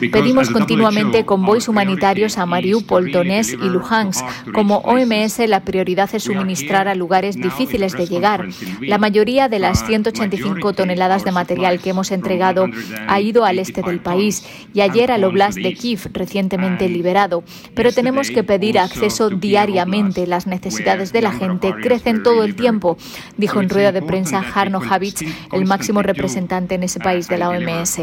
Pedimos 0.00 0.50
continuamente 0.50 1.24
convoys 1.24 1.68
humanitarios 1.68 2.38
a 2.38 2.46
Mariupol, 2.46 3.10
Donetsk 3.10 3.54
y 3.54 3.68
Luhansk. 3.68 4.24
Como 4.52 4.78
OMS, 4.78 5.38
la 5.48 5.60
prioridad 5.60 6.10
es 6.12 6.24
suministrar 6.24 6.88
a 6.88 6.94
lugares 6.94 7.36
difíciles 7.36 7.92
de 7.92 8.06
llegar. 8.06 8.46
La 8.80 8.98
mayoría 8.98 9.48
de 9.48 9.58
las 9.58 9.86
185 9.86 10.74
toneladas 10.74 11.24
de 11.24 11.32
material 11.32 11.80
que 11.80 11.90
hemos 11.90 12.10
entregado 12.10 12.66
ha 13.08 13.20
ido 13.20 13.44
al 13.44 13.58
este 13.58 13.82
del 13.82 14.00
país 14.00 14.44
y 14.74 14.82
ayer 14.82 15.10
al 15.10 15.24
Oblast 15.24 15.58
de 15.58 15.74
Kiev, 15.74 16.10
recientemente 16.12 16.88
liberado. 16.88 17.42
Pero 17.74 17.92
tenemos 17.92 18.30
que 18.30 18.44
pedir 18.44 18.78
acceso 18.78 19.30
diariamente. 19.30 20.26
Las 20.26 20.46
necesidades 20.46 21.12
de 21.12 21.22
la 21.22 21.32
gente 21.32 21.74
crecen 21.80 22.22
todo 22.22 22.44
el 22.44 22.54
tiempo, 22.54 22.96
dijo 23.36 23.60
en 23.60 23.68
rueda 23.68 23.92
de 23.92 24.02
prensa 24.02 24.44
Harno 24.54 24.80
Havitz, 24.80 25.22
el 25.52 25.64
máximo 25.64 26.02
representante 26.02 26.74
en 26.74 26.82
ese 26.82 27.00
país 27.00 27.28
de 27.28 27.38
la 27.38 27.50
OMS. 27.50 27.98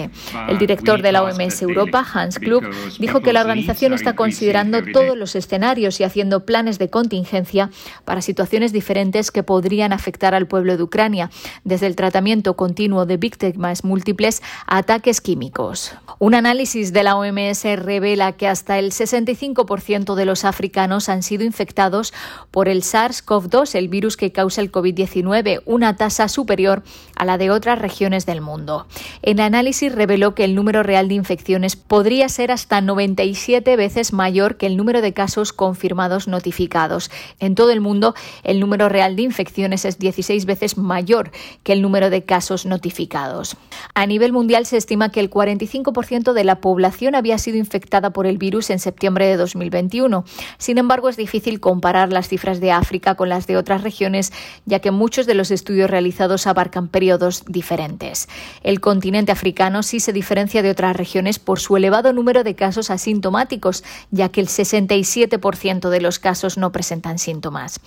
El 0.48 0.58
director 0.58 1.02
de 1.02 1.12
la 1.12 1.24
OMS 1.24 1.62
Europa, 1.62 1.83
Hans 1.92 2.40
Klug, 2.40 2.64
dijo 3.00 3.22
que 3.22 3.34
la 3.34 3.42
organización 3.42 3.94
está 3.94 4.16
considerando 4.16 4.80
todos 4.92 5.18
los 5.18 5.36
escenarios 5.36 6.00
y 6.00 6.04
haciendo 6.04 6.46
planes 6.46 6.80
de 6.80 6.90
contingencia 6.90 7.70
para 8.06 8.22
situaciones 8.22 8.72
diferentes 8.74 9.32
que 9.32 9.44
podrían 9.44 9.94
afectar 9.94 10.36
al 10.36 10.48
pueblo 10.48 10.78
de 10.78 10.84
Ucrania, 10.84 11.30
desde 11.64 11.88
el 11.88 11.96
tratamiento 11.96 12.56
continuo 12.56 13.06
de 13.06 13.18
víctimas 13.18 13.84
múltiples 13.84 14.42
a 14.68 14.78
ataques 14.78 15.22
químicos. 15.22 15.94
Un 16.20 16.36
análisis 16.36 16.94
de 16.94 17.04
la 17.04 17.16
OMS 17.16 17.64
revela 17.78 18.34
que 18.34 18.48
hasta 18.48 18.80
el 18.80 18.92
65% 18.92 20.16
de 20.16 20.26
los 20.26 20.46
africanos 20.46 21.10
han 21.10 21.24
sido 21.24 21.44
infectados 21.44 22.14
por 22.52 22.70
el 22.70 22.84
SARS-CoV-2, 22.84 23.76
el 23.76 23.90
virus 23.90 24.18
que 24.18 24.32
causa 24.32 24.62
el 24.62 24.72
COVID-19, 24.72 25.62
una 25.66 25.96
tasa 25.96 26.28
superior 26.28 26.84
a 27.16 27.26
la 27.26 27.38
de 27.38 27.52
otras 27.52 27.80
regiones 27.80 28.26
del 28.26 28.42
mundo. 28.42 28.88
El 29.22 29.40
análisis 29.40 29.94
reveló 29.94 30.36
que 30.36 30.44
el 30.44 30.56
número 30.56 30.84
real 30.84 31.08
de 31.08 31.16
infecciones 31.16 31.73
podría 31.76 32.30
ser 32.30 32.52
hasta 32.52 32.82
97 32.82 33.76
veces 33.76 34.14
mayor 34.14 34.58
que 34.58 34.66
el 34.66 34.78
número 34.78 35.02
de 35.02 35.14
casos 35.14 35.54
confirmados 35.54 36.28
notificados. 36.28 37.12
En 37.40 37.56
todo 37.56 37.72
el 37.72 37.82
mundo, 37.82 38.16
el 38.44 38.60
número 38.60 38.90
real 38.90 39.16
de 39.16 39.24
infecciones 39.24 39.86
es 39.86 40.00
16 40.00 40.46
veces 40.46 40.78
mayor 40.78 41.32
que 41.64 41.74
el 41.74 41.82
número 41.82 42.10
de 42.10 42.24
casos 42.24 42.66
notificados. 42.66 43.58
A 43.94 44.06
nivel 44.06 44.34
mundial 44.34 44.66
se 44.66 44.78
estima 44.78 45.10
que 45.10 45.20
el 45.20 45.30
45% 45.30 46.34
de 46.34 46.44
la 46.44 46.62
población 46.62 47.16
había 47.16 47.38
sido 47.38 47.58
infectada 47.58 48.12
por 48.12 48.28
el 48.28 48.38
virus 48.38 48.70
en 48.70 48.80
septiembre 48.80 49.28
de 49.28 49.38
2021. 49.38 50.26
Sin 50.58 50.78
embargo, 50.78 51.10
es 51.10 51.18
difícil 51.18 51.60
comparar 51.60 52.12
las 52.12 52.28
cifras 52.28 52.60
de 52.60 52.72
África 52.72 53.16
con 53.16 53.30
las 53.30 53.48
de 53.48 53.58
otras 53.58 53.84
regiones, 53.84 54.32
ya 54.66 54.80
que 54.80 54.92
muchos 54.92 55.26
de 55.26 55.34
los 55.34 55.52
estudios 55.52 55.90
realizados 55.90 56.48
abarcan 56.48 56.88
periodos 56.88 57.44
diferentes. 57.48 58.28
El 58.64 58.80
continente 58.80 59.32
africano 59.32 59.84
sí 59.84 60.00
se 60.00 60.14
diferencia 60.14 60.62
de 60.62 60.72
otras 60.72 60.96
regiones 60.96 61.40
por 61.40 61.60
su 61.64 61.76
elevado 61.78 62.14
número 62.14 62.44
de 62.44 62.56
casos 62.56 62.92
asintomáticos, 62.92 63.84
ya 64.12 64.30
que 64.30 64.42
el 64.42 64.48
67% 64.48 65.90
de 65.90 66.02
los 66.02 66.20
casos 66.20 66.58
no 66.58 66.72
presentan 66.72 67.18
síntomas. 67.18 67.80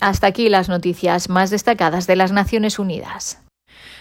Hasta 0.00 0.26
aquí 0.26 0.48
las 0.48 0.68
noticias 0.68 1.28
más 1.28 1.50
destacadas 1.50 2.06
de 2.06 2.16
las 2.16 2.32
Naciones 2.32 2.78
Unidas. 2.78 3.38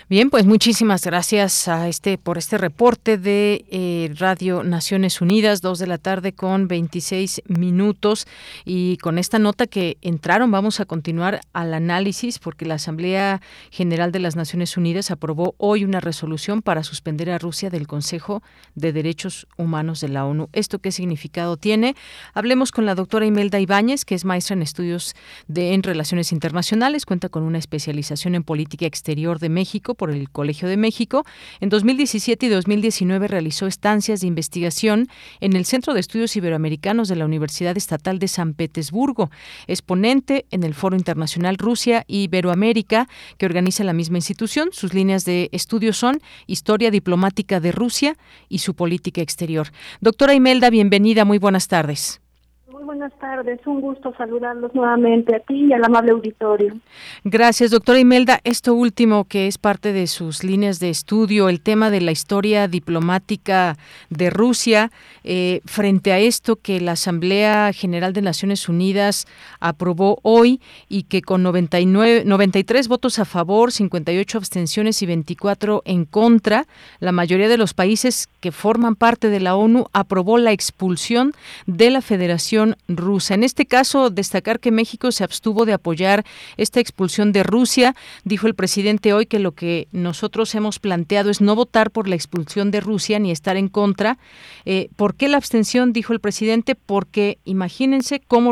Bien, 0.09 0.29
pues 0.29 0.45
muchísimas 0.45 1.03
gracias 1.03 1.67
a 1.67 1.89
este 1.89 2.17
por 2.17 2.37
este 2.37 2.57
reporte 2.57 3.17
de 3.17 3.65
eh, 3.69 4.09
Radio 4.15 4.63
Naciones 4.63 5.19
Unidas, 5.19 5.59
dos 5.59 5.79
de 5.79 5.87
la 5.87 5.97
tarde 5.97 6.31
con 6.31 6.69
26 6.69 7.41
minutos. 7.49 8.25
Y 8.63 8.95
con 8.99 9.17
esta 9.17 9.37
nota 9.37 9.67
que 9.67 9.97
entraron, 10.01 10.49
vamos 10.49 10.79
a 10.79 10.85
continuar 10.85 11.41
al 11.51 11.73
análisis 11.73 12.39
porque 12.39 12.63
la 12.63 12.75
Asamblea 12.75 13.41
General 13.69 14.13
de 14.13 14.19
las 14.19 14.37
Naciones 14.37 14.77
Unidas 14.77 15.11
aprobó 15.11 15.55
hoy 15.57 15.83
una 15.83 15.99
resolución 15.99 16.61
para 16.61 16.83
suspender 16.83 17.29
a 17.29 17.37
Rusia 17.37 17.69
del 17.69 17.85
Consejo 17.85 18.41
de 18.75 18.93
Derechos 18.93 19.45
Humanos 19.57 19.99
de 19.99 20.07
la 20.07 20.23
ONU. 20.23 20.47
¿Esto 20.53 20.79
qué 20.79 20.93
significado 20.93 21.57
tiene? 21.57 21.97
Hablemos 22.33 22.71
con 22.71 22.85
la 22.85 22.95
doctora 22.95 23.25
Imelda 23.25 23.59
Ibáñez, 23.59 24.05
que 24.05 24.15
es 24.15 24.23
maestra 24.23 24.53
en 24.53 24.61
estudios 24.61 25.15
de 25.49 25.73
en 25.73 25.83
Relaciones 25.83 26.31
Internacionales, 26.31 27.05
cuenta 27.05 27.27
con 27.27 27.43
una 27.43 27.57
especialización 27.57 28.35
en 28.35 28.45
política 28.45 28.85
exterior 28.85 29.39
de 29.39 29.49
México 29.49 29.96
por 29.97 30.11
el 30.11 30.29
Colegio 30.29 30.69
de 30.69 30.77
México. 30.77 31.25
En 31.59 31.69
2017 31.69 32.45
y 32.45 32.49
2019 32.49 33.27
realizó 33.27 33.67
estancias 33.67 34.21
de 34.21 34.27
investigación 34.27 35.09
en 35.41 35.55
el 35.55 35.65
Centro 35.65 35.93
de 35.93 35.99
Estudios 35.99 36.35
Iberoamericanos 36.35 37.09
de 37.09 37.15
la 37.15 37.25
Universidad 37.25 37.75
Estatal 37.75 38.19
de 38.19 38.27
San 38.27 38.53
Petersburgo. 38.53 39.29
Es 39.67 39.81
ponente 39.81 40.45
en 40.51 40.63
el 40.63 40.73
Foro 40.73 40.95
Internacional 40.95 41.57
Rusia 41.57 42.05
y 42.07 42.23
Iberoamérica 42.23 43.09
que 43.37 43.45
organiza 43.45 43.83
la 43.83 43.93
misma 43.93 44.19
institución. 44.19 44.69
Sus 44.71 44.93
líneas 44.93 45.25
de 45.25 45.49
estudio 45.51 45.91
son 45.93 46.21
Historia 46.45 46.91
Diplomática 46.91 47.59
de 47.59 47.71
Rusia 47.71 48.15
y 48.47 48.59
su 48.59 48.75
política 48.75 49.21
exterior. 49.21 49.67
Doctora 49.99 50.33
Imelda, 50.33 50.69
bienvenida, 50.69 51.25
muy 51.25 51.39
buenas 51.39 51.67
tardes. 51.67 52.21
Muy 52.77 52.85
buenas 52.85 53.13
tardes, 53.19 53.59
un 53.65 53.81
gusto 53.81 54.13
saludarlos 54.19 54.75
nuevamente 54.75 55.35
a 55.35 55.39
ti 55.39 55.65
y 55.65 55.73
al 55.73 55.83
amable 55.83 56.11
auditorio. 56.11 56.77
Gracias, 57.23 57.71
doctora 57.71 57.97
Imelda. 57.97 58.39
Esto 58.43 58.75
último 58.75 59.25
que 59.25 59.47
es 59.47 59.57
parte 59.57 59.93
de 59.93 60.05
sus 60.05 60.43
líneas 60.43 60.79
de 60.79 60.91
estudio, 60.91 61.49
el 61.49 61.59
tema 61.59 61.89
de 61.89 62.01
la 62.01 62.11
historia 62.11 62.67
diplomática 62.67 63.77
de 64.11 64.29
Rusia, 64.29 64.91
eh, 65.23 65.61
frente 65.65 66.11
a 66.11 66.19
esto 66.19 66.57
que 66.57 66.79
la 66.79 66.91
Asamblea 66.91 67.73
General 67.73 68.13
de 68.13 68.21
Naciones 68.21 68.69
Unidas 68.69 69.25
aprobó 69.59 70.19
hoy 70.21 70.61
y 70.87 71.03
que 71.03 71.23
con 71.23 71.41
99, 71.41 72.25
93 72.27 72.87
votos 72.89 73.17
a 73.17 73.25
favor, 73.25 73.71
58 73.71 74.37
abstenciones 74.37 75.01
y 75.01 75.07
24 75.07 75.81
en 75.83 76.05
contra, 76.05 76.67
la 76.99 77.11
mayoría 77.11 77.49
de 77.49 77.57
los 77.57 77.73
países 77.73 78.29
que 78.39 78.51
forman 78.51 78.95
parte 78.95 79.29
de 79.31 79.39
la 79.39 79.55
ONU 79.55 79.87
aprobó 79.93 80.37
la 80.37 80.51
expulsión 80.51 81.31
de 81.65 81.89
la 81.89 82.01
Federación 82.01 82.66
rusa. 82.87 83.33
En 83.33 83.43
este 83.43 83.65
caso, 83.65 84.09
destacar 84.09 84.59
que 84.59 84.71
México 84.71 85.11
se 85.11 85.23
abstuvo 85.23 85.65
de 85.65 85.73
apoyar 85.73 86.25
esta 86.57 86.79
expulsión 86.79 87.31
de 87.31 87.43
Rusia. 87.43 87.95
Dijo 88.23 88.47
el 88.47 88.55
presidente 88.55 89.13
hoy 89.13 89.25
que 89.25 89.39
lo 89.39 89.51
que 89.53 89.87
nosotros 89.91 90.53
hemos 90.55 90.79
planteado 90.79 91.29
es 91.29 91.41
no 91.41 91.55
votar 91.55 91.91
por 91.91 92.07
la 92.07 92.15
expulsión 92.15 92.71
de 92.71 92.79
Rusia 92.79 93.19
ni 93.19 93.31
estar 93.31 93.57
en 93.57 93.69
contra. 93.69 94.17
Eh, 94.65 94.89
¿Por 94.95 95.15
qué 95.15 95.27
la 95.27 95.37
abstención? 95.37 95.93
Dijo 95.93 96.13
el 96.13 96.19
presidente, 96.19 96.75
porque 96.75 97.37
imagínense 97.45 98.21
cómo 98.27 98.51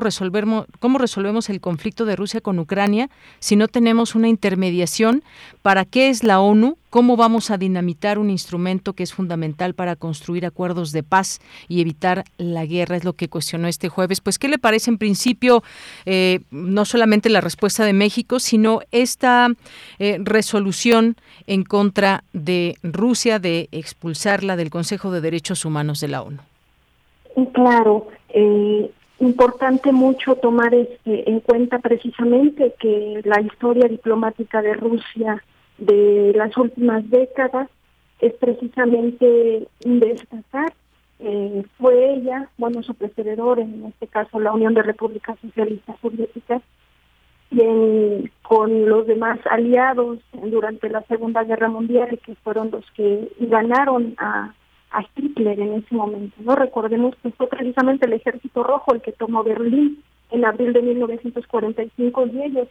cómo 0.79 0.97
resolvemos 0.97 1.49
el 1.49 1.61
conflicto 1.61 2.05
de 2.05 2.15
Rusia 2.15 2.41
con 2.41 2.59
Ucrania 2.59 3.09
si 3.39 3.55
no 3.55 3.67
tenemos 3.67 4.15
una 4.15 4.27
intermediación. 4.27 5.23
¿Para 5.61 5.85
qué 5.85 6.09
es 6.09 6.23
la 6.23 6.39
ONU? 6.39 6.77
¿Cómo 6.89 7.17
vamos 7.17 7.51
a 7.51 7.57
dinamitar 7.57 8.17
un 8.19 8.29
instrumento 8.29 8.93
que 8.93 9.03
es 9.03 9.13
fundamental 9.13 9.73
para 9.73 9.95
construir 9.95 10.45
acuerdos 10.45 10.91
de 10.91 11.03
paz 11.03 11.39
y 11.67 11.81
evitar 11.81 12.23
la 12.37 12.65
guerra? 12.65 12.95
Es 12.95 13.03
lo 13.03 13.13
que 13.13 13.27
cuestionó 13.27 13.67
este 13.67 13.89
jueves. 13.89 14.21
Pues, 14.21 14.39
¿qué 14.39 14.47
le 14.47 14.57
parece 14.57 14.91
en 14.91 14.97
principio 14.97 15.61
eh, 16.05 16.39
no 16.51 16.85
solamente 16.85 17.29
la 17.29 17.41
respuesta 17.41 17.83
de 17.83 17.93
México, 17.93 18.39
sino 18.39 18.79
esta 18.91 19.49
eh, 19.99 20.17
resolución 20.21 21.15
en 21.47 21.63
contra 21.63 22.23
de 22.31 22.75
Rusia 22.81 23.39
de 23.39 23.67
expulsarla 23.71 24.55
del 24.55 24.69
Consejo 24.69 25.11
de 25.11 25.21
Derechos 25.21 25.65
Humanos 25.65 25.99
de 25.99 26.07
la 26.07 26.21
ONU? 26.21 26.39
Claro, 27.53 28.07
eh, 28.29 28.89
importante 29.19 29.91
mucho 29.91 30.35
tomar 30.35 30.73
este, 30.73 31.29
en 31.29 31.39
cuenta 31.41 31.79
precisamente 31.79 32.73
que 32.79 33.21
la 33.23 33.41
historia 33.41 33.87
diplomática 33.87 34.61
de 34.61 34.73
Rusia 34.73 35.43
de 35.77 36.33
las 36.35 36.55
últimas 36.57 37.09
décadas 37.09 37.69
es 38.19 38.33
precisamente 38.33 39.67
destacar 39.83 40.73
eh, 41.19 41.63
fue 41.77 42.13
ella, 42.13 42.49
bueno, 42.57 42.83
su 42.83 42.93
precededor, 42.93 43.59
en 43.59 43.85
este 43.85 44.07
caso 44.07 44.39
la 44.39 44.51
Unión 44.51 44.73
de 44.73 44.83
Repúblicas 44.83 45.37
Socialistas 45.39 45.95
Soviéticas, 46.01 46.61
quien 47.49 48.31
con 48.41 48.89
los 48.89 49.07
demás 49.07 49.39
aliados 49.49 50.19
durante 50.33 50.89
la 50.89 51.03
Segunda 51.03 51.43
Guerra 51.43 51.69
Mundial, 51.69 52.19
que 52.25 52.35
fueron 52.35 52.71
los 52.71 52.83
que 52.91 53.31
ganaron 53.39 54.15
a, 54.17 54.53
a 54.91 55.05
Hitler 55.15 55.59
en 55.59 55.73
ese 55.75 55.95
momento. 55.95 56.35
no 56.39 56.55
Recordemos 56.55 57.15
que 57.23 57.31
fue 57.31 57.47
precisamente 57.47 58.07
el 58.07 58.13
Ejército 58.13 58.63
Rojo 58.63 58.93
el 58.93 59.01
que 59.01 59.13
tomó 59.13 59.43
Berlín 59.43 60.03
en 60.31 60.43
abril 60.43 60.73
de 60.73 60.81
1945 60.81 62.27
y 62.27 62.43
ellos 62.43 62.67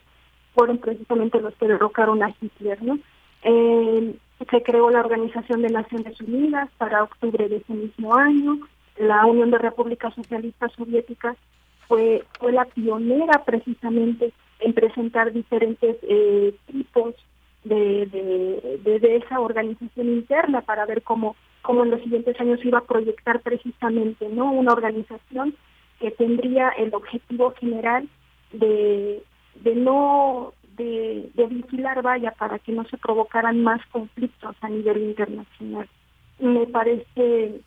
fueron 0.54 0.78
precisamente 0.78 1.40
los 1.40 1.54
que 1.54 1.68
derrocaron 1.68 2.22
a 2.22 2.34
Hitler. 2.40 2.82
¿no? 2.82 2.98
Eh, 3.42 4.14
se 4.50 4.62
creó 4.62 4.90
la 4.90 5.00
Organización 5.00 5.62
de 5.62 5.68
Naciones 5.68 6.20
Unidas 6.20 6.68
para 6.78 7.02
octubre 7.02 7.48
de 7.48 7.56
ese 7.56 7.72
mismo 7.72 8.14
año. 8.14 8.58
La 8.96 9.26
Unión 9.26 9.50
de 9.50 9.58
Repúblicas 9.58 10.14
Socialistas 10.14 10.72
Soviéticas 10.72 11.36
fue, 11.88 12.24
fue 12.38 12.52
la 12.52 12.64
pionera 12.64 13.44
precisamente 13.44 14.32
en 14.60 14.72
presentar 14.72 15.32
diferentes 15.32 15.96
eh, 16.02 16.54
tipos 16.66 17.14
de, 17.64 18.06
de, 18.06 18.98
de, 19.00 19.16
esa 19.16 19.40
organización 19.40 20.08
interna 20.08 20.60
para 20.60 20.86
ver 20.86 21.02
cómo, 21.02 21.34
cómo 21.62 21.84
en 21.84 21.90
los 21.90 22.02
siguientes 22.02 22.38
años 22.40 22.64
iba 22.64 22.78
a 22.78 22.84
proyectar 22.84 23.40
precisamente 23.40 24.28
no 24.28 24.52
una 24.52 24.72
organización 24.72 25.54
que 25.98 26.10
tendría 26.10 26.68
el 26.70 26.94
objetivo 26.94 27.54
general 27.58 28.08
de, 28.52 29.22
de 29.56 29.74
no 29.74 30.52
de, 30.76 31.30
vigilar 31.48 32.02
vaya 32.02 32.32
para 32.32 32.58
que 32.58 32.72
no 32.72 32.84
se 32.84 32.98
provocaran 32.98 33.62
más 33.62 33.80
conflictos 33.92 34.56
a 34.60 34.68
nivel 34.68 35.02
internacional 35.02 35.88
me 36.38 36.66
parece 36.66 37.60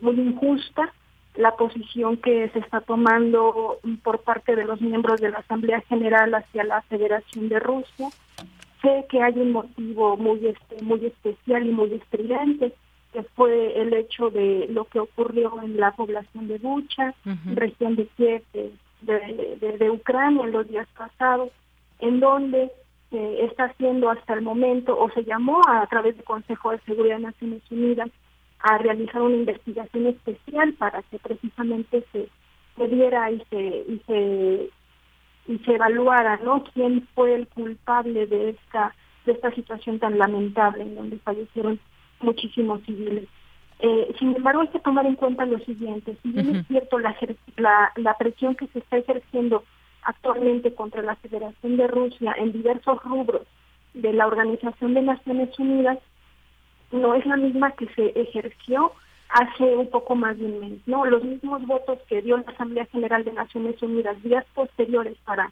muy 0.00 0.20
injusta 0.20 0.92
la 1.36 1.56
posición 1.56 2.16
que 2.18 2.48
se 2.50 2.60
está 2.60 2.80
tomando 2.80 3.78
por 4.02 4.20
parte 4.20 4.54
de 4.54 4.64
los 4.64 4.80
miembros 4.80 5.20
de 5.20 5.30
la 5.30 5.38
Asamblea 5.38 5.80
General 5.88 6.32
hacia 6.34 6.62
la 6.64 6.82
Federación 6.82 7.48
de 7.48 7.58
Rusia. 7.58 8.08
Sé 8.80 9.06
que 9.08 9.20
hay 9.20 9.34
un 9.38 9.52
motivo 9.52 10.16
muy 10.16 10.46
este, 10.46 10.82
muy 10.82 11.04
especial 11.04 11.66
y 11.66 11.70
muy 11.70 11.92
estridente, 11.94 12.72
que 13.12 13.22
fue 13.34 13.80
el 13.80 13.94
hecho 13.94 14.30
de 14.30 14.68
lo 14.70 14.84
que 14.84 15.00
ocurrió 15.00 15.60
en 15.62 15.78
la 15.78 15.92
población 15.92 16.46
de 16.46 16.58
Bucha, 16.58 17.14
región 17.46 17.96
de 17.96 18.06
Kiev, 18.16 18.42
de, 19.06 19.90
Ucrania 19.90 20.44
en 20.44 20.52
los 20.52 20.68
días 20.68 20.88
pasados, 20.96 21.50
en 22.00 22.20
donde 22.20 22.70
se 23.10 23.44
está 23.44 23.64
haciendo 23.64 24.10
hasta 24.10 24.34
el 24.34 24.42
momento, 24.42 24.98
o 24.98 25.10
se 25.10 25.24
llamó 25.24 25.60
a, 25.68 25.86
través 25.86 26.16
del 26.16 26.24
Consejo 26.24 26.72
de 26.72 26.80
Seguridad 26.80 27.16
de 27.16 27.22
Naciones 27.22 27.62
Unidas, 27.70 28.10
a 28.60 28.78
realizar 28.78 29.20
una 29.20 29.36
investigación 29.36 30.06
especial 30.06 30.72
para 30.74 31.02
que 31.02 31.18
precisamente 31.18 32.04
se, 32.12 32.28
se 32.76 32.86
viera 32.86 33.30
y 33.30 33.42
se, 33.50 33.84
y 33.88 34.02
se 34.06 34.70
y 35.46 35.58
se 35.58 35.74
evaluara 35.74 36.38
no 36.38 36.64
quién 36.72 37.06
fue 37.14 37.34
el 37.34 37.46
culpable 37.48 38.26
de 38.26 38.50
esta 38.50 38.94
de 39.26 39.32
esta 39.32 39.50
situación 39.52 39.98
tan 39.98 40.18
lamentable 40.18 40.82
en 40.82 40.94
donde 40.94 41.18
fallecieron 41.18 41.80
muchísimos 42.20 42.82
civiles. 42.82 43.26
Eh, 43.80 44.14
sin 44.18 44.34
embargo, 44.36 44.62
hay 44.62 44.68
que 44.68 44.78
tomar 44.78 45.04
en 45.06 45.16
cuenta 45.16 45.44
lo 45.44 45.58
siguiente, 45.60 46.16
si 46.22 46.30
bien 46.30 46.56
es 46.56 46.66
cierto 46.68 46.98
la, 46.98 47.14
la, 47.56 47.92
la 47.96 48.16
presión 48.16 48.54
que 48.54 48.66
se 48.68 48.78
está 48.78 48.98
ejerciendo 48.98 49.64
actualmente 50.02 50.74
contra 50.74 51.02
la 51.02 51.16
Federación 51.16 51.76
de 51.76 51.86
Rusia 51.88 52.34
en 52.38 52.52
diversos 52.52 53.02
rubros 53.02 53.42
de 53.94 54.12
la 54.12 54.26
Organización 54.26 54.94
de 54.94 55.02
Naciones 55.02 55.58
Unidas, 55.58 55.98
no 56.92 57.14
es 57.14 57.26
la 57.26 57.36
misma 57.36 57.72
que 57.72 57.86
se 57.94 58.18
ejerció 58.20 58.92
hace 59.28 59.64
un 59.76 59.88
poco 59.90 60.14
más 60.14 60.38
de 60.38 60.44
un 60.44 60.60
mes, 60.60 60.80
¿no? 60.86 61.04
Los 61.06 61.24
mismos 61.24 61.66
votos 61.66 61.98
que 62.08 62.22
dio 62.22 62.36
la 62.36 62.52
Asamblea 62.52 62.86
General 62.86 63.24
de 63.24 63.32
Naciones 63.32 63.82
Unidas 63.82 64.22
días 64.22 64.44
posteriores 64.54 65.16
para 65.24 65.50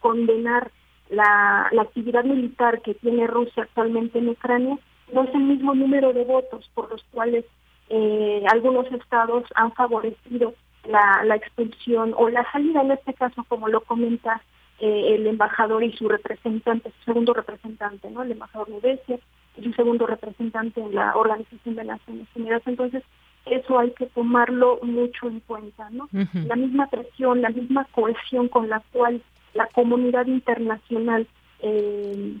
condenar 0.00 0.70
la, 1.10 1.68
la 1.72 1.82
actividad 1.82 2.24
militar 2.24 2.80
que 2.82 2.94
tiene 2.94 3.26
Rusia 3.26 3.64
actualmente 3.64 4.18
en 4.18 4.28
Ucrania, 4.28 4.78
no 5.12 5.24
es 5.24 5.34
el 5.34 5.42
mismo 5.42 5.74
número 5.74 6.12
de 6.12 6.24
votos 6.24 6.70
por 6.74 6.90
los 6.90 7.02
cuales 7.10 7.44
eh, 7.90 8.42
algunos 8.50 8.90
estados 8.92 9.44
han 9.54 9.72
favorecido 9.72 10.54
la, 10.86 11.22
la 11.24 11.36
expulsión 11.36 12.14
o 12.16 12.28
la 12.28 12.50
salida, 12.52 12.82
en 12.82 12.92
este 12.92 13.14
caso, 13.14 13.44
como 13.48 13.68
lo 13.68 13.80
comenta 13.82 14.42
eh, 14.80 15.14
el 15.14 15.26
embajador 15.26 15.84
y 15.84 15.92
su 15.96 16.08
representante, 16.08 16.90
su 16.98 17.04
segundo 17.04 17.32
representante, 17.32 18.10
¿no? 18.10 18.22
El 18.22 18.32
embajador 18.32 18.68
Nudesia, 18.68 19.18
y 19.56 19.62
su 19.62 19.72
segundo 19.72 20.06
representante 20.06 20.80
en 20.80 20.94
la 20.94 21.16
Organización 21.16 21.76
de 21.76 21.84
Naciones 21.84 22.26
Unidas. 22.34 22.62
Entonces, 22.66 23.02
eso 23.46 23.78
hay 23.78 23.90
que 23.92 24.06
tomarlo 24.06 24.80
mucho 24.82 25.28
en 25.28 25.40
cuenta, 25.40 25.88
¿no? 25.90 26.08
La 26.32 26.56
misma 26.56 26.86
presión, 26.88 27.42
la 27.42 27.50
misma 27.50 27.86
cohesión 27.92 28.48
con 28.48 28.68
la 28.68 28.82
cual 28.92 29.22
la 29.52 29.66
comunidad 29.68 30.26
internacional 30.26 31.26
eh, 31.60 32.36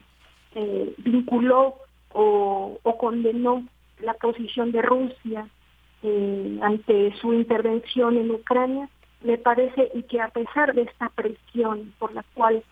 eh, 0.54 0.94
vinculó 0.98 1.76
o, 2.12 2.78
o, 2.82 2.98
condenó 2.98 3.64
la 4.00 4.14
posición 4.14 4.72
de 4.72 4.82
Rusia 4.82 5.48
eh, 6.02 6.58
ante 6.62 7.14
su 7.20 7.32
intervención 7.32 8.16
en 8.16 8.30
Ucrania, 8.30 8.88
me 9.22 9.38
parece 9.38 9.90
y 9.94 10.02
que 10.02 10.20
a 10.20 10.28
pesar 10.28 10.74
de 10.74 10.82
esta 10.82 11.08
presión 11.10 11.92
por 11.98 12.12
la 12.12 12.24
cual 12.34 12.62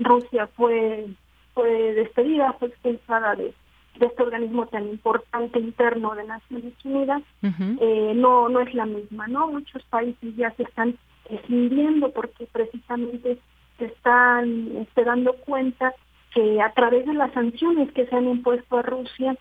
Rusia 0.00 0.48
fue 0.56 1.06
fue 1.54 1.94
despedida, 1.94 2.52
fue 2.54 2.68
expulsada 2.68 3.36
de, 3.36 3.54
este 4.00 4.22
organismo 4.24 4.66
tan 4.66 4.88
importante 4.88 5.60
interno 5.60 6.16
de 6.16 6.24
Naciones 6.24 6.72
Unidas, 6.84 7.22
eh, 7.42 8.12
no, 8.16 8.48
no 8.48 8.58
es 8.58 8.74
la 8.74 8.86
misma, 8.86 9.28
¿no? 9.28 9.46
Muchos 9.46 9.84
países 9.84 10.34
ya 10.34 10.50
se 10.56 10.64
están 10.64 10.98
escindiendo 11.30 12.10
porque 12.10 12.46
precisamente 12.50 13.38
se 13.78 13.84
están 13.84 14.84
dando 14.96 15.34
cuenta 15.46 15.94
que 16.34 16.60
a 16.60 16.72
través 16.72 17.06
de 17.06 17.14
las 17.14 17.32
sanciones 17.34 17.92
que 17.92 18.06
se 18.06 18.16
han 18.16 18.28
impuesto 18.28 18.78
a 18.78 18.82
Rusia 18.82 19.36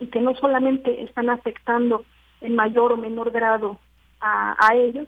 y 0.00 0.06
que 0.06 0.20
no 0.20 0.34
solamente 0.36 1.02
están 1.02 1.30
afectando 1.30 2.04
en 2.40 2.54
mayor 2.54 2.92
o 2.92 2.96
menor 2.96 3.30
grado 3.30 3.78
a, 4.20 4.74
ellos, 4.74 5.06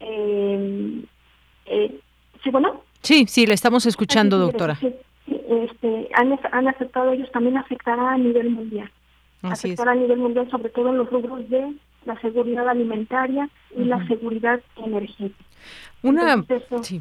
eh, 0.00 1.04
eh, 1.66 2.00
¿sí, 2.42 2.50
bueno? 2.50 2.82
Sí, 3.02 3.24
sí, 3.26 3.46
le 3.46 3.54
estamos 3.54 3.86
escuchando, 3.86 4.38
doctora 4.38 4.78
este, 5.48 6.08
han, 6.14 6.38
han 6.52 6.68
afectado 6.68 7.12
ellos, 7.12 7.30
también 7.32 7.56
afectará 7.56 8.12
a 8.12 8.18
nivel 8.18 8.50
mundial. 8.50 8.90
afectará 9.42 9.92
a 9.92 9.96
nivel 9.96 10.18
mundial, 10.18 10.48
sobre 10.50 10.70
todo 10.70 10.90
en 10.90 10.98
los 10.98 11.10
rubros 11.10 11.48
de 11.48 11.74
la 12.04 12.20
seguridad 12.20 12.68
alimentaria 12.68 13.48
y 13.76 13.84
la 13.84 14.06
seguridad 14.06 14.60
energética. 14.76 15.44
Una, 16.02 16.44
Sí, 16.82 17.00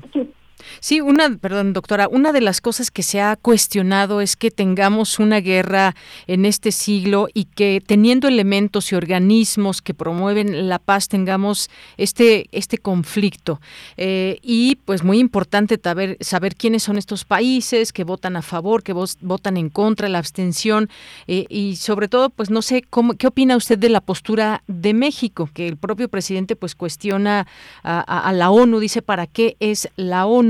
una, 1.03 1.37
perdón, 1.37 1.73
doctora, 1.73 2.07
una 2.07 2.31
de 2.31 2.41
las 2.41 2.61
cosas 2.61 2.91
que 2.91 3.03
se 3.03 3.21
ha 3.21 3.35
cuestionado 3.35 4.21
es 4.21 4.35
que 4.35 4.51
tengamos 4.51 5.19
una 5.19 5.39
guerra 5.39 5.95
en 6.27 6.45
este 6.45 6.71
siglo 6.71 7.27
y 7.33 7.45
que 7.45 7.81
teniendo 7.85 8.27
elementos 8.27 8.91
y 8.91 8.95
organismos 8.95 9.81
que 9.81 9.93
promueven 9.93 10.69
la 10.69 10.79
paz 10.79 11.07
tengamos 11.07 11.69
este 11.97 12.47
este 12.51 12.77
conflicto. 12.77 13.59
Eh, 13.97 14.39
y 14.41 14.77
pues 14.85 15.03
muy 15.03 15.19
importante 15.19 15.79
saber, 16.21 16.55
quiénes 16.55 16.83
son 16.83 16.97
estos 16.97 17.25
países 17.25 17.91
que 17.91 18.03
votan 18.03 18.35
a 18.35 18.41
favor, 18.41 18.83
que 18.83 18.93
votan 18.93 19.57
en 19.57 19.69
contra, 19.69 20.09
la 20.09 20.19
abstención 20.19 20.89
eh, 21.27 21.45
y 21.49 21.75
sobre 21.75 22.07
todo, 22.07 22.29
pues 22.29 22.49
no 22.49 22.61
sé 22.61 22.83
cómo, 22.89 23.15
qué 23.15 23.27
opina 23.27 23.57
usted 23.57 23.77
de 23.77 23.89
la 23.89 24.01
postura 24.01 24.63
de 24.67 24.93
México, 24.93 25.49
que 25.53 25.67
el 25.67 25.77
propio 25.77 26.09
presidente 26.09 26.55
pues 26.55 26.75
cuestiona 26.75 27.47
a 27.83 28.31
la 28.33 28.49
ONU, 28.49 28.79
dice 28.79 29.01
para 29.01 29.27
qué 29.27 29.57
es 29.59 29.89
la 29.95 30.25
ONU 30.25 30.44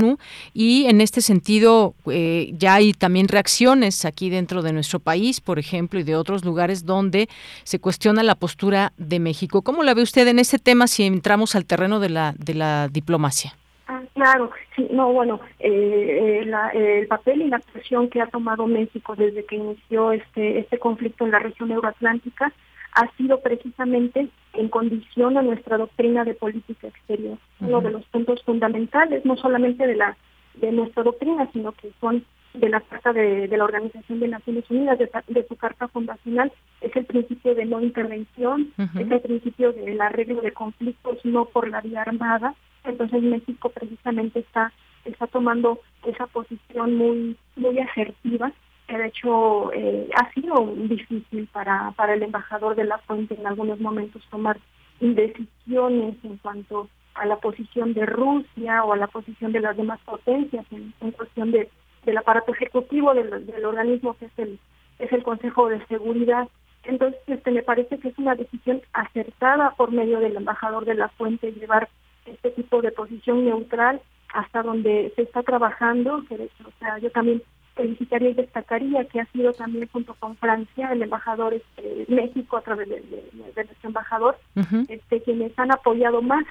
y 0.52 0.86
en 0.86 1.00
este 1.00 1.20
sentido 1.20 1.94
eh, 2.10 2.52
ya 2.56 2.74
hay 2.74 2.92
también 2.92 3.28
reacciones 3.28 4.04
aquí 4.04 4.30
dentro 4.30 4.62
de 4.62 4.72
nuestro 4.72 4.98
país, 4.98 5.40
por 5.40 5.58
ejemplo, 5.58 6.00
y 6.00 6.02
de 6.02 6.16
otros 6.16 6.44
lugares 6.44 6.84
donde 6.84 7.28
se 7.64 7.78
cuestiona 7.78 8.22
la 8.22 8.34
postura 8.34 8.92
de 8.96 9.18
México. 9.18 9.62
¿Cómo 9.62 9.82
la 9.82 9.94
ve 9.94 10.02
usted 10.02 10.26
en 10.28 10.38
este 10.38 10.58
tema 10.58 10.86
si 10.86 11.04
entramos 11.04 11.54
al 11.56 11.64
terreno 11.64 12.00
de 12.00 12.10
la, 12.10 12.34
de 12.38 12.54
la 12.54 12.88
diplomacia? 12.88 13.54
Ah, 13.88 14.02
claro, 14.14 14.50
sí, 14.74 14.88
no, 14.90 15.12
bueno, 15.12 15.40
eh, 15.60 16.42
eh, 16.44 16.98
el 17.00 17.06
papel 17.06 17.42
y 17.42 17.48
la 17.48 17.58
actuación 17.58 18.10
que 18.10 18.20
ha 18.20 18.26
tomado 18.26 18.66
México 18.66 19.14
desde 19.14 19.44
que 19.44 19.56
inició 19.56 20.10
este, 20.10 20.58
este 20.58 20.78
conflicto 20.78 21.24
en 21.24 21.30
la 21.30 21.38
región 21.38 21.70
euroatlántica 21.70 22.52
ha 22.96 23.10
sido 23.16 23.40
precisamente 23.40 24.28
en 24.54 24.68
condición 24.70 25.36
a 25.36 25.42
nuestra 25.42 25.76
doctrina 25.76 26.24
de 26.24 26.32
política 26.32 26.88
exterior, 26.88 27.36
uno 27.60 27.82
de 27.82 27.90
los 27.90 28.04
puntos 28.06 28.42
fundamentales, 28.42 29.24
no 29.26 29.36
solamente 29.36 29.86
de 29.86 29.96
la 29.96 30.16
de 30.54 30.72
nuestra 30.72 31.02
doctrina, 31.02 31.46
sino 31.52 31.72
que 31.72 31.92
son 32.00 32.24
de 32.54 32.70
la 32.70 32.80
carta 32.80 33.12
de, 33.12 33.48
la 33.48 33.64
Organización 33.64 34.18
de 34.18 34.28
Naciones 34.28 34.64
Unidas, 34.70 34.98
de, 34.98 35.46
su 35.46 35.56
carta 35.56 35.88
fundacional, 35.88 36.50
es 36.80 36.96
el 36.96 37.04
principio 37.04 37.54
de 37.54 37.66
no 37.66 37.82
intervención, 37.82 38.72
es 38.78 39.10
el 39.10 39.20
principio 39.20 39.74
del 39.74 40.00
arreglo 40.00 40.40
de 40.40 40.52
conflictos 40.52 41.18
no 41.24 41.44
por 41.44 41.68
la 41.68 41.82
vía 41.82 42.00
armada. 42.00 42.54
Entonces 42.84 43.22
México 43.22 43.68
precisamente 43.68 44.38
está 44.38 44.72
está 45.04 45.26
tomando 45.26 45.80
esa 46.06 46.26
posición 46.28 46.96
muy 46.96 47.36
muy 47.56 47.78
asertiva 47.78 48.52
de 48.88 49.06
hecho 49.06 49.72
eh, 49.72 50.08
ha 50.14 50.32
sido 50.32 50.74
difícil 50.76 51.48
para, 51.52 51.92
para 51.92 52.14
el 52.14 52.22
embajador 52.22 52.76
de 52.76 52.84
la 52.84 52.98
fuente 52.98 53.34
en 53.34 53.46
algunos 53.46 53.80
momentos 53.80 54.22
tomar 54.30 54.58
decisiones 55.00 56.16
en 56.22 56.36
cuanto 56.38 56.88
a 57.14 57.26
la 57.26 57.36
posición 57.36 57.94
de 57.94 58.06
Rusia 58.06 58.84
o 58.84 58.92
a 58.92 58.96
la 58.96 59.08
posición 59.08 59.52
de 59.52 59.60
las 59.60 59.76
demás 59.76 59.98
potencias 60.04 60.64
en, 60.70 60.92
cuestión 61.12 61.50
de, 61.50 61.68
del 62.04 62.18
aparato 62.18 62.52
ejecutivo 62.52 63.14
del, 63.14 63.46
del, 63.46 63.64
organismo 63.64 64.16
que 64.16 64.26
es 64.26 64.38
el 64.38 64.58
es 64.98 65.12
el 65.12 65.22
Consejo 65.22 65.68
de 65.68 65.84
Seguridad. 65.86 66.48
Entonces, 66.84 67.20
este 67.26 67.50
me 67.50 67.62
parece 67.62 67.98
que 67.98 68.08
es 68.08 68.18
una 68.18 68.34
decisión 68.34 68.80
acertada 68.94 69.72
por 69.76 69.92
medio 69.92 70.20
del 70.20 70.36
embajador 70.36 70.86
de 70.86 70.94
la 70.94 71.08
fuente 71.10 71.52
llevar 71.52 71.88
este 72.24 72.50
tipo 72.52 72.80
de 72.80 72.92
posición 72.92 73.44
neutral 73.44 74.00
hasta 74.32 74.62
donde 74.62 75.12
se 75.16 75.22
está 75.22 75.42
trabajando, 75.42 76.22
que 76.28 76.34
o 76.34 76.70
sea, 76.78 76.98
yo 76.98 77.10
también 77.10 77.42
felicitaría 77.76 78.30
y 78.30 78.34
destacaría 78.34 79.04
que 79.04 79.20
ha 79.20 79.26
sido 79.26 79.52
también 79.52 79.88
junto 79.92 80.14
con 80.14 80.36
Francia, 80.36 80.90
el 80.92 81.02
embajador 81.02 81.54
este, 81.54 82.06
México 82.08 82.56
a 82.56 82.62
través 82.62 82.88
de, 82.88 83.02
nuestro 83.54 83.88
embajador, 83.88 84.38
este, 84.88 85.22
quienes 85.22 85.56
han 85.58 85.70
apoyado 85.70 86.22
más 86.22 86.44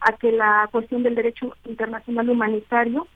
a 0.00 0.12
que 0.14 0.32
la 0.32 0.68
cuestión 0.72 1.02
del 1.02 1.14
derecho 1.14 1.54
internacional 1.66 2.28
humanitario 2.30 3.06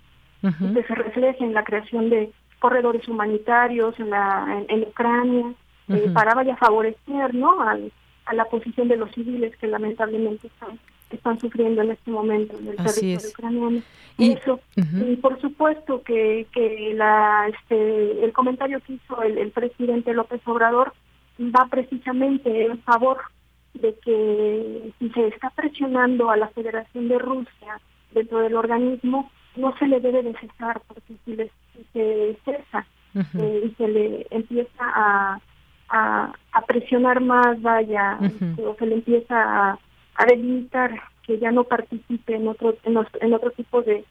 se 0.42 0.94
refleje 0.94 1.42
en 1.42 1.54
la 1.54 1.64
creación 1.64 2.10
de 2.10 2.30
corredores 2.58 3.08
humanitarios 3.08 3.98
en, 3.98 4.10
la, 4.10 4.62
en, 4.68 4.82
Ucrania, 4.82 5.54
eh, 5.88 6.10
para 6.12 6.34
vaya 6.34 6.52
a 6.52 6.58
favorecer 6.58 7.34
¿no? 7.34 7.62
a 7.62 8.34
la 8.34 8.44
posición 8.46 8.88
de 8.88 8.96
los 8.96 9.10
civiles 9.12 9.56
que 9.56 9.66
lamentablemente 9.66 10.48
están 10.48 10.78
están 11.14 11.38
sufriendo 11.40 11.82
en 11.82 11.92
este 11.92 12.10
momento 12.10 12.58
en 12.58 12.68
el 12.68 12.76
territorio 12.76 13.18
ucraniano. 13.30 13.82
Y, 14.16 14.32
Eso, 14.32 14.60
y 14.76 15.16
por 15.16 15.40
supuesto 15.40 16.02
que, 16.02 16.46
que 16.52 16.92
la, 16.94 17.48
este, 17.48 18.24
el 18.24 18.32
comentario 18.32 18.80
que 18.80 18.94
hizo 18.94 19.22
el, 19.22 19.50
presidente 19.50 20.14
López 20.14 20.40
Obrador 20.46 20.92
va 21.40 21.66
precisamente 21.68 22.66
en 22.66 22.78
favor 22.82 23.18
de 23.74 23.94
que 24.04 24.92
si 24.98 25.10
se 25.10 25.26
está 25.28 25.50
presionando 25.50 26.30
a 26.30 26.36
la 26.36 26.48
Federación 26.48 27.08
de 27.08 27.18
Rusia 27.18 27.80
dentro 28.12 28.38
del 28.38 28.54
organismo, 28.54 29.30
no 29.56 29.76
se 29.78 29.88
le 29.88 29.98
debe 30.00 30.22
de 30.22 30.34
cesar, 30.34 30.80
porque 30.86 31.14
si, 31.24 31.36
se 31.92 32.38
cesa 32.44 32.86
eh, 33.14 33.62
y 33.66 33.74
se 33.74 33.88
le 33.88 34.26
empieza 34.30 34.78
a, 34.78 35.40
a, 35.88 36.62
presionar 36.66 37.20
más, 37.20 37.60
vaya, 37.62 38.18
o 38.64 38.74
se 38.78 38.86
le 38.86 38.94
empieza 38.96 39.70
a, 39.70 39.78
a 40.16 40.26
delimitar 40.26 41.00
que 41.26 41.38
ya 41.38 41.50
no 41.50 41.64
participe 41.64 42.34
en 42.34 42.48
otro, 42.48 42.76
en, 42.84 43.34
otro 43.34 43.50
tipo 43.52 43.82
de 43.82 44.04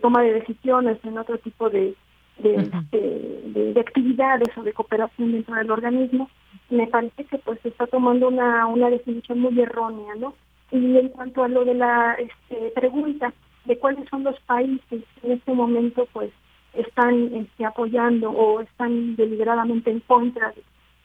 toma 0.00 0.22
de 0.22 0.32
decisiones, 0.32 0.98
en 1.04 1.18
otro 1.18 1.38
tipo 1.38 1.68
de, 1.70 1.94
de, 2.38 2.70
de, 2.92 3.80
actividades 3.80 4.56
o 4.56 4.62
de 4.62 4.72
cooperación 4.72 5.32
dentro 5.32 5.54
del 5.54 5.70
organismo, 5.70 6.30
me 6.70 6.86
parece 6.86 7.24
que 7.24 7.38
pues 7.38 7.60
se 7.60 7.68
está 7.68 7.86
tomando 7.86 8.28
una, 8.28 8.66
una 8.66 8.90
definición 8.90 9.40
muy 9.40 9.60
errónea, 9.60 10.14
¿no? 10.16 10.34
Y 10.70 10.96
en 10.96 11.08
cuanto 11.10 11.44
a 11.44 11.48
lo 11.48 11.64
de 11.64 11.74
la 11.74 12.14
este, 12.14 12.70
pregunta 12.74 13.32
de 13.64 13.78
cuáles 13.78 14.08
son 14.08 14.24
los 14.24 14.38
países 14.40 14.82
que 14.88 15.26
en 15.26 15.32
este 15.32 15.52
momento 15.52 16.08
pues 16.12 16.30
están 16.72 17.34
este, 17.34 17.64
apoyando 17.64 18.30
o 18.30 18.60
están 18.60 19.16
deliberadamente 19.16 19.90
en 19.90 20.00
contra 20.00 20.52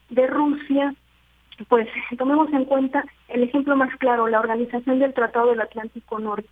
de, 0.08 0.26
Rusia, 0.26 0.94
pues 1.68 1.88
tomemos 2.16 2.52
en 2.52 2.64
cuenta 2.64 3.04
el 3.28 3.42
ejemplo 3.42 3.76
más 3.76 3.94
claro, 3.96 4.28
la 4.28 4.40
organización 4.40 4.98
del 4.98 5.14
Tratado 5.14 5.50
del 5.50 5.60
Atlántico 5.60 6.18
Norte. 6.18 6.48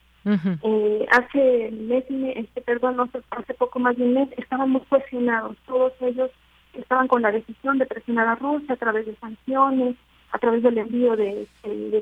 eh, 0.63 1.07
hace 1.11 1.71
mes, 1.71 2.05
este, 2.37 2.61
perdón, 2.61 2.97
no 2.97 3.07
sé, 3.07 3.21
hace 3.31 3.55
poco 3.55 3.79
más 3.79 3.97
de 3.97 4.05
un 4.05 4.15
mes, 4.15 4.29
estaban 4.37 4.71
muy 4.71 4.83
cuestionados, 4.83 5.57
todos 5.67 5.93
ellos 6.01 6.31
estaban 6.75 7.09
con 7.09 7.23
la 7.23 7.33
decisión 7.33 7.79
de 7.79 7.87
presionar 7.87 8.29
a 8.29 8.35
Rusia 8.35 8.75
a 8.75 8.77
través 8.77 9.07
de 9.07 9.17
sanciones, 9.17 9.97
a 10.33 10.39
través 10.39 10.63
del 10.63 10.79
envío 10.79 11.17
de, 11.17 11.49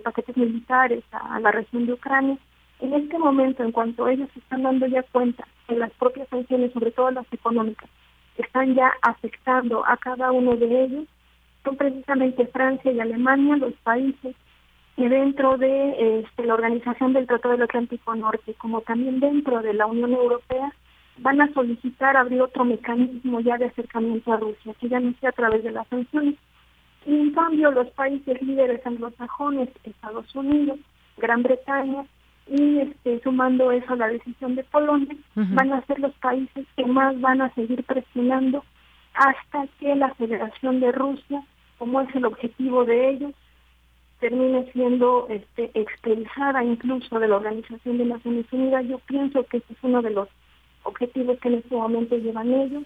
paquetes 0.02 0.36
militares 0.36 1.04
a, 1.12 1.38
la 1.40 1.52
región 1.52 1.86
de 1.86 1.92
Ucrania. 1.92 2.36
En 2.80 2.92
este 2.92 3.18
momento, 3.18 3.62
en 3.62 3.72
cuanto 3.72 4.08
ellos 4.08 4.28
están 4.36 4.62
dando 4.62 4.86
ya 4.86 5.02
cuenta 5.04 5.46
que 5.66 5.76
las 5.76 5.92
propias 5.92 6.28
sanciones, 6.28 6.72
sobre 6.72 6.90
todo 6.90 7.10
las 7.10 7.26
económicas, 7.32 7.88
están 8.36 8.74
ya 8.74 8.92
afectando 9.02 9.86
a 9.86 9.96
cada 9.96 10.30
uno 10.32 10.56
de 10.56 10.84
ellos, 10.84 11.04
son 11.66 11.76
precisamente 11.76 12.46
Francia 12.46 12.92
y 12.92 13.00
Alemania 13.00 13.56
los 13.56 13.74
países 13.82 14.36
que 14.96 15.08
dentro 15.08 15.58
de 15.58 16.20
este, 16.20 16.46
la 16.46 16.54
Organización 16.54 17.12
del 17.12 17.26
Tratado 17.26 17.52
del 17.52 17.64
Atlántico 17.64 18.14
Norte, 18.14 18.54
como 18.54 18.80
también 18.80 19.20
dentro 19.20 19.60
de 19.60 19.74
la 19.74 19.84
Unión 19.86 20.12
Europea, 20.12 20.72
van 21.18 21.40
a 21.40 21.52
solicitar 21.52 22.16
abrir 22.16 22.40
otro 22.40 22.64
mecanismo 22.64 23.40
ya 23.40 23.58
de 23.58 23.66
acercamiento 23.66 24.32
a 24.32 24.38
Rusia, 24.38 24.74
que 24.80 24.88
ya 24.88 25.00
no 25.00 25.12
sea 25.20 25.30
a 25.30 25.32
través 25.32 25.64
de 25.64 25.72
las 25.72 25.86
sanciones. 25.88 26.36
Y 27.04 27.14
en 27.14 27.32
cambio 27.32 27.70
los 27.72 27.88
países 27.90 28.40
líderes 28.40 28.86
anglosajones, 28.86 29.68
Estados 29.84 30.34
Unidos, 30.34 30.78
Gran 31.18 31.42
Bretaña, 31.42 32.04
y 32.48 32.78
este, 32.78 33.20
sumando 33.22 33.72
eso 33.72 33.92
a 33.92 33.96
la 33.96 34.08
decisión 34.08 34.54
de 34.54 34.64
Polonia, 34.64 35.16
van 35.34 35.72
a 35.72 35.84
ser 35.86 35.98
los 35.98 36.14
países 36.14 36.64
que 36.76 36.86
más 36.86 37.20
van 37.20 37.42
a 37.42 37.52
seguir 37.54 37.82
presionando 37.84 38.62
hasta 39.16 39.66
que 39.80 39.94
la 39.94 40.14
Federación 40.14 40.80
de 40.80 40.92
Rusia, 40.92 41.42
como 41.78 42.00
es 42.00 42.14
el 42.14 42.24
objetivo 42.24 42.84
de 42.84 43.10
ellos, 43.10 43.32
termine 44.20 44.70
siendo 44.72 45.26
este, 45.28 45.70
expulsada 45.74 46.64
incluso 46.64 47.18
de 47.18 47.28
la 47.28 47.36
Organización 47.36 47.98
de 47.98 48.06
Naciones 48.06 48.46
Unidas. 48.50 48.86
Yo 48.86 48.98
pienso 49.00 49.44
que 49.44 49.58
ese 49.58 49.72
es 49.72 49.78
uno 49.82 50.02
de 50.02 50.10
los 50.10 50.28
objetivos 50.84 51.38
que 51.40 51.48
en 51.48 51.54
este 51.54 51.74
momento 51.74 52.16
llevan 52.16 52.52
ellos, 52.52 52.84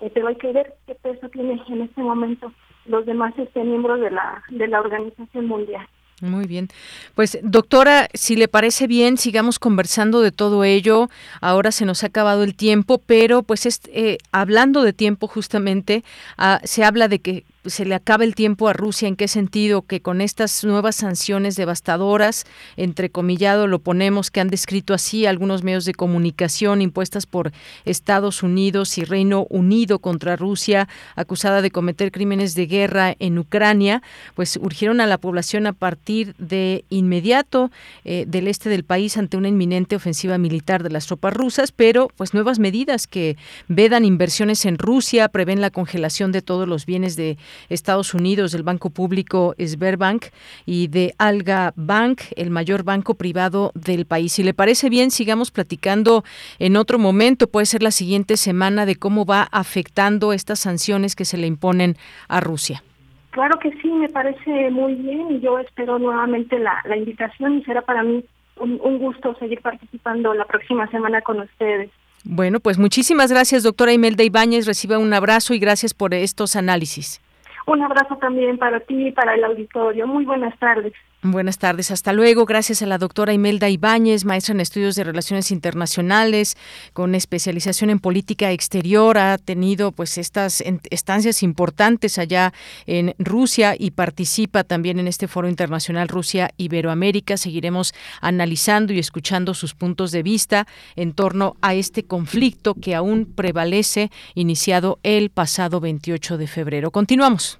eh, 0.00 0.10
pero 0.12 0.28
hay 0.28 0.36
que 0.36 0.52
ver 0.52 0.74
qué 0.86 0.94
peso 0.94 1.28
tienen 1.28 1.60
en 1.68 1.82
este 1.82 2.00
momento 2.00 2.52
los 2.86 3.04
demás 3.04 3.34
este, 3.36 3.62
miembros 3.62 4.00
de 4.00 4.10
la, 4.10 4.42
de 4.48 4.68
la 4.68 4.80
Organización 4.80 5.46
Mundial. 5.46 5.86
Muy 6.20 6.46
bien. 6.46 6.68
Pues 7.14 7.38
doctora, 7.42 8.08
si 8.12 8.36
le 8.36 8.46
parece 8.46 8.86
bien, 8.86 9.16
sigamos 9.16 9.58
conversando 9.58 10.20
de 10.20 10.32
todo 10.32 10.64
ello. 10.64 11.08
Ahora 11.40 11.72
se 11.72 11.86
nos 11.86 12.04
ha 12.04 12.08
acabado 12.08 12.42
el 12.42 12.54
tiempo, 12.54 12.98
pero 12.98 13.42
pues 13.42 13.80
eh, 13.88 14.18
hablando 14.30 14.82
de 14.82 14.92
tiempo 14.92 15.28
justamente, 15.28 16.04
ah, 16.36 16.60
se 16.64 16.84
habla 16.84 17.08
de 17.08 17.20
que 17.20 17.44
se 17.64 17.84
le 17.84 17.94
acaba 17.94 18.24
el 18.24 18.34
tiempo 18.34 18.68
a 18.68 18.72
Rusia. 18.72 19.08
¿En 19.08 19.16
qué 19.16 19.28
sentido? 19.28 19.82
Que 19.82 20.00
con 20.00 20.20
estas 20.20 20.64
nuevas 20.64 20.96
sanciones 20.96 21.56
devastadoras, 21.56 22.44
entre 22.76 23.10
comillado 23.10 23.66
lo 23.66 23.78
ponemos, 23.80 24.30
que 24.30 24.40
han 24.40 24.48
descrito 24.48 24.94
así 24.94 25.26
algunos 25.26 25.62
medios 25.62 25.84
de 25.84 25.94
comunicación 25.94 26.82
impuestas 26.82 27.26
por 27.26 27.52
Estados 27.84 28.42
Unidos 28.42 28.96
y 28.98 29.04
Reino 29.04 29.46
Unido 29.50 29.98
contra 29.98 30.36
Rusia, 30.36 30.88
acusada 31.16 31.62
de 31.62 31.70
cometer 31.70 32.12
crímenes 32.12 32.54
de 32.54 32.66
guerra 32.66 33.14
en 33.18 33.38
Ucrania, 33.38 34.02
pues 34.34 34.56
urgieron 34.56 35.00
a 35.00 35.06
la 35.06 35.18
población 35.18 35.66
a 35.66 35.72
partir 35.72 36.34
de 36.38 36.84
inmediato 36.88 37.70
eh, 38.04 38.24
del 38.26 38.48
este 38.48 38.68
del 38.68 38.84
país 38.84 39.16
ante 39.16 39.36
una 39.36 39.48
inminente 39.48 39.96
ofensiva 39.96 40.38
militar 40.38 40.82
de 40.82 40.90
las 40.90 41.06
tropas 41.06 41.34
rusas, 41.34 41.72
pero 41.72 42.08
pues 42.16 42.34
nuevas 42.34 42.58
medidas 42.58 43.06
que 43.06 43.36
vedan 43.68 44.04
inversiones 44.04 44.64
en 44.64 44.78
Rusia, 44.78 45.28
prevén 45.28 45.60
la 45.60 45.70
congelación 45.70 46.32
de 46.32 46.42
todos 46.42 46.66
los 46.66 46.86
bienes 46.86 47.16
de 47.16 47.36
Estados 47.68 48.14
Unidos, 48.14 48.52
del 48.52 48.62
banco 48.62 48.90
público 48.90 49.54
Sberbank 49.58 50.26
y 50.66 50.88
de 50.88 51.14
Alga 51.18 51.72
Bank, 51.76 52.22
el 52.36 52.50
mayor 52.50 52.82
banco 52.82 53.14
privado 53.14 53.72
del 53.74 54.06
país. 54.06 54.32
Si 54.32 54.42
le 54.42 54.54
parece 54.54 54.88
bien, 54.88 55.10
sigamos 55.10 55.50
platicando 55.50 56.24
en 56.58 56.76
otro 56.76 56.98
momento, 56.98 57.46
puede 57.46 57.66
ser 57.66 57.82
la 57.82 57.90
siguiente 57.90 58.36
semana, 58.36 58.86
de 58.86 58.96
cómo 58.96 59.24
va 59.24 59.48
afectando 59.50 60.32
estas 60.32 60.60
sanciones 60.60 61.16
que 61.16 61.24
se 61.24 61.36
le 61.36 61.46
imponen 61.46 61.96
a 62.28 62.40
Rusia. 62.40 62.82
Claro 63.30 63.58
que 63.60 63.70
sí, 63.80 63.88
me 63.88 64.08
parece 64.08 64.70
muy 64.70 64.94
bien 64.94 65.30
y 65.30 65.40
yo 65.40 65.58
espero 65.60 65.98
nuevamente 65.98 66.58
la, 66.58 66.82
invitación 66.96 67.58
y 67.58 67.64
será 67.64 67.82
para 67.82 68.02
mí 68.02 68.24
un, 68.56 68.80
un 68.82 68.98
gusto 68.98 69.36
seguir 69.38 69.60
participando 69.60 70.34
la 70.34 70.44
próxima 70.44 70.88
semana 70.90 71.22
con 71.22 71.40
ustedes. 71.40 71.90
Bueno, 72.24 72.60
pues 72.60 72.78
muchísimas 72.78 73.30
gracias, 73.30 73.62
doctora 73.62 73.92
Imelda 73.92 74.24
Ibáñez. 74.24 74.66
Reciba 74.66 74.98
un 74.98 75.14
abrazo 75.14 75.54
y 75.54 75.58
gracias 75.58 75.94
por 75.94 76.12
estos 76.12 76.56
análisis. 76.56 77.20
Un 77.70 77.82
abrazo 77.82 78.16
también 78.16 78.58
para 78.58 78.80
ti 78.80 79.06
y 79.06 79.12
para 79.12 79.36
el 79.36 79.44
auditorio. 79.44 80.04
Muy 80.04 80.24
buenas 80.24 80.58
tardes. 80.58 80.92
Buenas 81.22 81.58
tardes, 81.58 81.92
hasta 81.92 82.12
luego. 82.12 82.44
Gracias 82.44 82.82
a 82.82 82.86
la 82.86 82.98
doctora 82.98 83.32
Imelda 83.32 83.68
Ibáñez, 83.68 84.24
maestra 84.24 84.54
en 84.54 84.60
estudios 84.60 84.96
de 84.96 85.04
relaciones 85.04 85.52
internacionales, 85.52 86.56
con 86.94 87.14
especialización 87.14 87.90
en 87.90 88.00
política 88.00 88.50
exterior. 88.50 89.18
Ha 89.18 89.38
tenido 89.38 89.92
pues 89.92 90.18
estas 90.18 90.64
estancias 90.90 91.44
importantes 91.44 92.18
allá 92.18 92.52
en 92.86 93.14
Rusia 93.18 93.76
y 93.78 93.92
participa 93.92 94.64
también 94.64 94.98
en 94.98 95.06
este 95.06 95.28
foro 95.28 95.48
internacional 95.48 96.08
Rusia 96.08 96.50
Iberoamérica. 96.56 97.36
Seguiremos 97.36 97.94
analizando 98.20 98.92
y 98.92 98.98
escuchando 98.98 99.54
sus 99.54 99.74
puntos 99.74 100.10
de 100.10 100.24
vista 100.24 100.66
en 100.96 101.12
torno 101.12 101.54
a 101.60 101.74
este 101.74 102.02
conflicto 102.02 102.74
que 102.74 102.96
aún 102.96 103.26
prevalece, 103.26 104.10
iniciado 104.34 104.98
el 105.04 105.30
pasado 105.30 105.78
28 105.78 106.36
de 106.36 106.46
febrero. 106.48 106.90
Continuamos. 106.90 107.59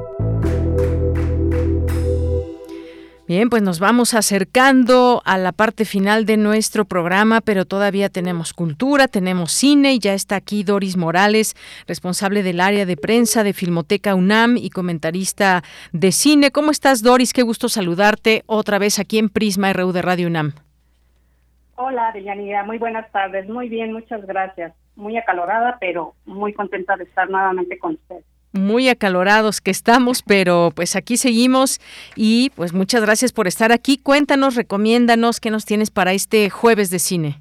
Bien, 3.31 3.49
pues 3.49 3.61
nos 3.61 3.79
vamos 3.79 4.13
acercando 4.13 5.21
a 5.23 5.37
la 5.37 5.53
parte 5.53 5.85
final 5.85 6.25
de 6.25 6.35
nuestro 6.35 6.83
programa, 6.83 7.39
pero 7.39 7.63
todavía 7.63 8.09
tenemos 8.09 8.51
cultura, 8.51 9.07
tenemos 9.07 9.53
cine 9.53 9.93
y 9.93 9.99
ya 9.99 10.13
está 10.13 10.35
aquí 10.35 10.65
Doris 10.65 10.97
Morales, 10.97 11.55
responsable 11.87 12.43
del 12.43 12.59
área 12.59 12.85
de 12.85 12.97
prensa 12.97 13.45
de 13.45 13.53
Filmoteca 13.53 14.15
UNAM 14.15 14.57
y 14.57 14.69
comentarista 14.69 15.63
de 15.93 16.11
cine. 16.11 16.51
¿Cómo 16.51 16.71
estás, 16.71 17.03
Doris? 17.03 17.31
Qué 17.31 17.41
gusto 17.41 17.69
saludarte 17.69 18.43
otra 18.47 18.79
vez 18.79 18.99
aquí 18.99 19.17
en 19.17 19.29
Prisma 19.29 19.71
RU 19.71 19.93
de 19.93 20.01
Radio 20.01 20.27
UNAM. 20.27 20.51
Hola, 21.75 22.11
Deyanira, 22.13 22.65
muy 22.65 22.79
buenas 22.79 23.09
tardes. 23.13 23.47
Muy 23.47 23.69
bien, 23.69 23.93
muchas 23.93 24.25
gracias. 24.27 24.73
Muy 24.97 25.15
acalorada, 25.15 25.77
pero 25.79 26.15
muy 26.25 26.51
contenta 26.51 26.97
de 26.97 27.05
estar 27.05 27.29
nuevamente 27.29 27.79
con 27.79 27.93
ustedes 27.93 28.25
muy 28.53 28.89
acalorados 28.89 29.61
que 29.61 29.71
estamos, 29.71 30.23
pero 30.23 30.71
pues 30.75 30.95
aquí 30.95 31.17
seguimos 31.17 31.79
y 32.15 32.51
pues 32.55 32.73
muchas 32.73 33.01
gracias 33.01 33.31
por 33.33 33.47
estar 33.47 33.71
aquí. 33.71 33.97
Cuéntanos, 33.97 34.55
recomiéndanos 34.55 35.39
qué 35.39 35.51
nos 35.51 35.65
tienes 35.65 35.91
para 35.91 36.13
este 36.13 36.49
jueves 36.49 36.89
de 36.89 36.99
cine. 36.99 37.35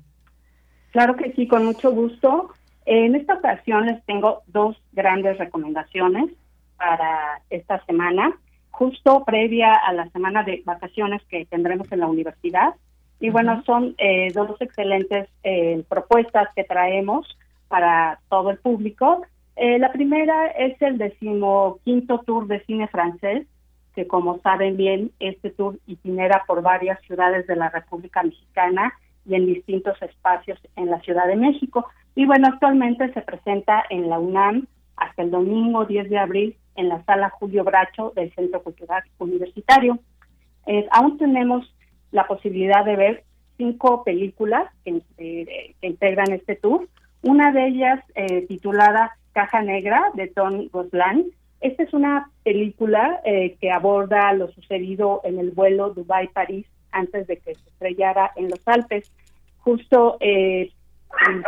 Claro 0.93 1.17
que 1.17 1.33
sí, 1.33 1.47
con 1.47 1.65
mucho 1.65 1.91
gusto. 1.93 2.51
En 2.87 3.15
esta 3.15 3.35
ocasión 3.35 3.87
les 3.87 4.05
tengo 4.05 4.43
dos 4.47 4.77
grandes 4.93 5.39
recomendaciones 5.39 6.31
para 6.77 7.43
esta 7.51 7.85
semana, 7.85 8.33
justo 8.71 9.25
previa 9.25 9.75
a 9.75 9.93
la 9.93 10.09
semana 10.11 10.43
de 10.43 10.63
vacaciones 10.65 11.23
que 11.29 11.47
tendremos 11.47 11.91
en 11.93 12.01
la 12.01 12.07
universidad. 12.07 12.75
Y 13.21 13.29
bueno, 13.29 13.63
son 13.67 13.95
eh, 13.99 14.33
dos 14.33 14.61
excelentes 14.61 15.29
eh, 15.45 15.85
propuestas 15.89 16.49
que 16.57 16.65
traemos 16.65 17.27
para 17.69 18.19
todo 18.31 18.51
el 18.51 18.59
público 18.59 19.23
Eh, 19.63 19.79
la 19.79 19.93
primera 19.93 20.47
es 20.53 20.81
el 20.81 20.97
decimoquinto 20.97 22.21
tour 22.21 22.47
de 22.47 22.65
cine 22.65 22.89
francés, 22.89 23.47
que 23.95 24.07
como 24.07 24.39
saben 24.39 24.79
bien, 24.79 25.11
este 25.21 25.51
tour 25.51 25.79
itinera 25.87 26.45
por 26.47 26.63
varias 26.63 26.99
ciudades 27.03 27.47
de 27.47 27.57
la 27.57 27.69
República 27.69 28.23
Mexicana 28.23 28.95
y 29.27 29.35
en 29.35 29.45
distintos 29.45 30.01
espacios 30.01 30.59
en 30.77 30.87
la 30.87 30.99
Ciudad 31.01 31.27
de 31.27 31.37
México. 31.37 31.87
Y 32.15 32.25
bueno, 32.25 32.49
actualmente 32.49 33.13
se 33.13 33.21
presenta 33.21 33.85
en 33.91 34.09
la 34.09 34.19
UNAM 34.19 34.67
hasta 34.97 35.21
el 35.21 35.31
domingo 35.31 35.85
10 35.85 36.09
de 36.09 36.19
abril 36.19 36.57
en 36.77 36.89
la 36.89 37.05
sala 37.05 37.29
Julio 37.29 37.63
Bracho 37.63 38.15
del 38.17 38.33
Centro 38.35 38.63
Cultural 38.63 39.03
Universitario. 39.19 39.99
Eh, 40.69 40.89
aún 40.91 41.19
tenemos 41.19 41.71
la 42.13 42.27
posibilidad 42.27 42.83
de 42.83 42.97
ver 42.97 43.25
cinco 43.59 44.05
películas 44.05 44.73
que, 44.87 45.03
eh, 45.19 45.75
integran 45.83 46.33
este 46.33 46.57
tour. 46.57 46.89
Una 47.21 47.53
de 47.53 47.67
ellas 47.67 48.03
titulada 48.49 49.19
Caja 49.33 49.63
Negra 49.63 50.11
de 50.15 50.29
Tom 50.29 50.69
Goslan. 50.71 51.27
Esta 51.61 51.83
es 51.83 51.93
una 51.93 52.31
película 52.43 53.21
eh, 53.25 53.57
que 53.61 53.71
aborda 53.71 54.33
lo 54.33 54.51
sucedido 54.53 55.21
en 55.25 55.39
el 55.39 55.51
vuelo 55.51 55.93
Dubai-París 55.93 56.67
antes 56.93 57.27
de 57.27 57.37
que 57.37 57.55
se 57.55 57.69
estrellara 57.71 58.33
en 58.37 58.49
los 58.49 58.67
Alpes. 58.67 59.13
Justo 59.59 60.17
eh, 60.21 60.73
el 61.29 61.45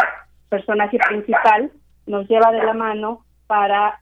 personaje 0.48 0.98
principal 1.08 1.72
nos 2.06 2.28
lleva 2.28 2.52
de 2.52 2.62
la 2.62 2.74
mano 2.74 3.24
para 3.46 4.00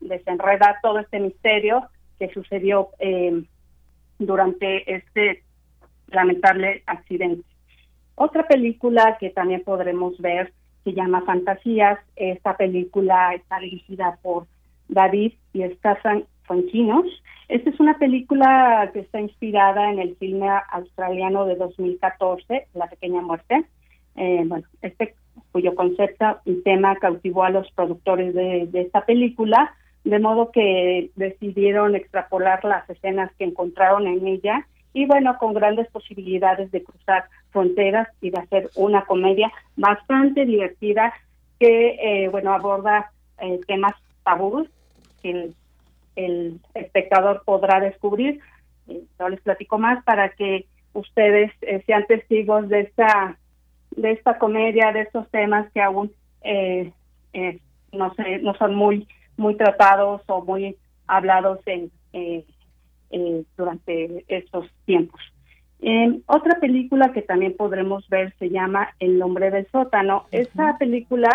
desenredar 0.00 0.76
todo 0.82 0.98
este 0.98 1.20
misterio 1.20 1.86
que 2.18 2.32
sucedió 2.32 2.88
eh, 2.98 3.42
durante 4.18 4.94
este 4.94 5.42
lamentable 6.08 6.82
accidente. 6.86 7.44
Otra 8.14 8.46
película 8.48 9.18
que 9.20 9.30
también 9.30 9.62
podremos 9.62 10.18
ver 10.18 10.52
se 10.86 10.94
llama 10.94 11.22
Fantasías. 11.22 11.98
Esta 12.14 12.56
película 12.56 13.34
está 13.34 13.58
dirigida 13.58 14.18
por 14.22 14.46
David 14.88 15.32
y 15.52 15.64
Stefan 15.64 16.24
Fonchinos. 16.44 17.06
Esta 17.48 17.70
es 17.70 17.80
una 17.80 17.98
película 17.98 18.88
que 18.92 19.00
está 19.00 19.20
inspirada 19.20 19.90
en 19.90 19.98
el 19.98 20.14
filme 20.14 20.48
australiano 20.70 21.44
de 21.44 21.56
2014, 21.56 22.68
La 22.74 22.86
Pequeña 22.86 23.20
Muerte. 23.20 23.64
Eh, 24.14 24.44
bueno, 24.46 24.64
este 24.80 25.16
cuyo 25.50 25.74
concepto 25.74 26.38
y 26.44 26.62
tema 26.62 26.94
cautivó 26.96 27.42
a 27.42 27.50
los 27.50 27.68
productores 27.72 28.32
de, 28.32 28.68
de 28.70 28.82
esta 28.82 29.04
película, 29.04 29.74
de 30.04 30.20
modo 30.20 30.52
que 30.52 31.10
decidieron 31.16 31.96
extrapolar 31.96 32.64
las 32.64 32.88
escenas 32.88 33.32
que 33.38 33.44
encontraron 33.44 34.06
en 34.06 34.24
ella 34.28 34.66
y 34.96 35.04
bueno, 35.04 35.36
con 35.36 35.52
grandes 35.52 35.90
posibilidades 35.90 36.70
de 36.70 36.82
cruzar 36.82 37.26
fronteras 37.50 38.08
y 38.22 38.30
de 38.30 38.38
hacer 38.38 38.70
una 38.76 39.04
comedia 39.04 39.52
bastante 39.76 40.46
divertida 40.46 41.12
que, 41.60 41.98
eh, 42.00 42.28
bueno, 42.28 42.54
aborda 42.54 43.12
eh, 43.38 43.60
temas 43.66 43.92
tabús 44.24 44.66
que 45.22 45.52
el, 46.16 46.60
espectador 46.72 47.42
podrá 47.44 47.78
descubrir. 47.78 48.40
Eh, 48.88 49.02
no 49.18 49.28
les 49.28 49.42
platico 49.42 49.76
más 49.76 50.02
para 50.02 50.30
que 50.30 50.64
ustedes 50.94 51.52
eh, 51.60 51.82
sean 51.84 52.06
testigos 52.06 52.66
de 52.70 52.80
esta 52.80 53.36
de 53.90 54.12
esta 54.12 54.38
comedia, 54.38 54.92
de 54.92 55.02
estos 55.02 55.28
temas 55.30 55.70
que 55.72 55.82
aún 55.82 56.10
no 57.92 58.14
sé, 58.14 58.38
no 58.38 58.54
son 58.54 58.74
muy 58.74 59.06
muy 59.36 59.56
tratados 59.58 60.22
o 60.26 60.42
muy 60.42 60.74
hablados 61.06 61.58
en 61.66 61.90
eh, 62.14 62.46
durante 63.56 64.24
estos 64.28 64.66
tiempos. 64.84 65.20
otra 66.26 66.58
película 66.60 67.12
que 67.12 67.22
también 67.22 67.56
podremos 67.56 68.08
ver 68.08 68.34
se 68.38 68.50
llama 68.50 68.88
El 68.98 69.20
hombre 69.22 69.50
del 69.50 69.66
sótano. 69.70 70.26
Esta 70.30 70.76
película, 70.78 71.30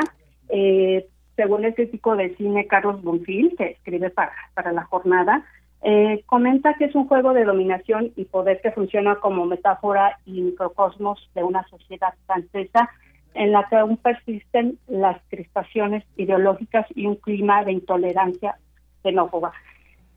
eh, 0.50 1.08
según 1.36 1.66
el 1.66 1.74
crítico 1.76 2.16
de 2.16 2.36
cine 2.36 2.68
Carlos 2.68 3.02
Bonfil, 3.02 3.56
que 3.58 3.72
escribe 3.72 4.10
para, 4.10 4.34
para 4.54 4.72
la 4.72 4.84
jornada, 4.84 5.46
eh, 5.84 6.24
comenta 6.28 6.76
que 6.76 6.86
es 6.86 6.96
un 6.96 7.08
juego 7.08 7.34
de 7.34 7.44
dominación 7.44 8.12
y 8.16 8.26
poder 8.26 8.62
que 8.62 8.72
funciona 8.72 9.16
como 9.16 9.46
metáfora 9.46 10.20
y 10.26 10.42
microcosmos 10.42 11.28
de 11.34 11.44
una 11.44 11.64
sociedad 11.70 12.14
francesa 12.28 12.90
en 13.34 13.52
la 13.52 13.66
que 13.68 13.78
aún 13.78 13.98
persisten 13.98 14.78
las 14.88 15.20
crispaciones 15.30 16.04
ideológicas 16.18 16.86
y 16.94 17.08
un 17.08 17.16
clima 17.16 17.64
de 17.64 17.72
intolerancia 17.72 18.58
xenófoba. 19.02 19.54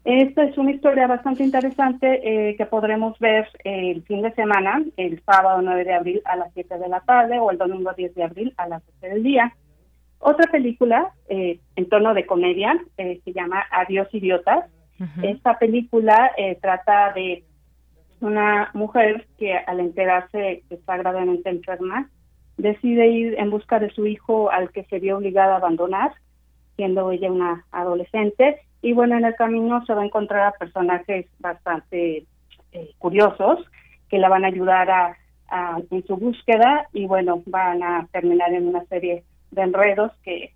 Esta 0.04 0.44
es 0.44 0.58
una 0.58 0.70
historia 0.70 1.06
bastante 1.06 1.42
interesante 1.42 2.20
eh, 2.22 2.56
que 2.56 2.66
podremos 2.66 3.18
ver 3.18 3.48
el 3.64 4.02
fin 4.02 4.20
de 4.20 4.34
semana, 4.34 4.84
el 4.98 5.22
sábado 5.24 5.62
9 5.62 5.82
de 5.82 5.94
abril 5.94 6.22
a 6.26 6.36
las 6.36 6.52
7 6.52 6.78
de 6.78 6.88
la 6.88 7.00
tarde 7.00 7.38
o 7.38 7.50
el 7.50 7.56
domingo 7.56 7.90
10 7.96 8.14
de 8.14 8.22
abril 8.22 8.54
a 8.58 8.68
las 8.68 8.84
12 8.84 9.08
del 9.14 9.22
día. 9.22 9.56
Otra 10.18 10.50
película 10.52 11.14
eh, 11.30 11.58
en 11.76 11.88
tono 11.88 12.12
de 12.12 12.26
comedia 12.26 12.78
eh, 12.98 13.22
se 13.24 13.32
llama 13.32 13.64
Adiós 13.70 14.08
idiotas. 14.12 14.66
Esta 15.22 15.58
película 15.58 16.30
trata 16.62 17.12
de 17.14 17.42
una 18.20 18.70
mujer 18.74 19.26
que 19.38 19.54
al 19.54 19.80
enterarse 19.80 20.62
que 20.68 20.76
está 20.76 20.96
gravemente 20.96 21.50
enferma 21.50 22.08
decide 22.56 23.08
ir 23.08 23.34
en 23.38 23.50
busca 23.50 23.80
de 23.80 23.90
su 23.90 24.06
hijo 24.06 24.50
al 24.52 24.70
que 24.70 24.84
se 24.84 25.00
vio 25.00 25.18
obligada 25.18 25.54
a 25.54 25.56
abandonar, 25.56 26.12
siendo 26.76 27.10
ella 27.10 27.30
una 27.30 27.66
adolescente 27.72 28.60
y 28.84 28.92
bueno, 28.92 29.16
en 29.16 29.24
el 29.24 29.34
camino 29.34 29.82
se 29.86 29.94
va 29.94 30.02
a 30.02 30.04
encontrar 30.04 30.46
a 30.46 30.58
personajes 30.58 31.24
bastante 31.38 32.26
eh, 32.72 32.90
curiosos 32.98 33.64
que 34.10 34.18
la 34.18 34.28
van 34.28 34.44
a 34.44 34.48
ayudar 34.48 34.90
a, 34.90 35.16
en 35.90 36.06
su 36.06 36.18
búsqueda 36.18 36.86
y 36.92 37.06
bueno, 37.06 37.42
van 37.46 37.82
a 37.82 38.06
terminar 38.12 38.52
en 38.52 38.68
una 38.68 38.84
serie 38.84 39.24
de 39.52 39.62
enredos 39.62 40.12
que, 40.22 40.52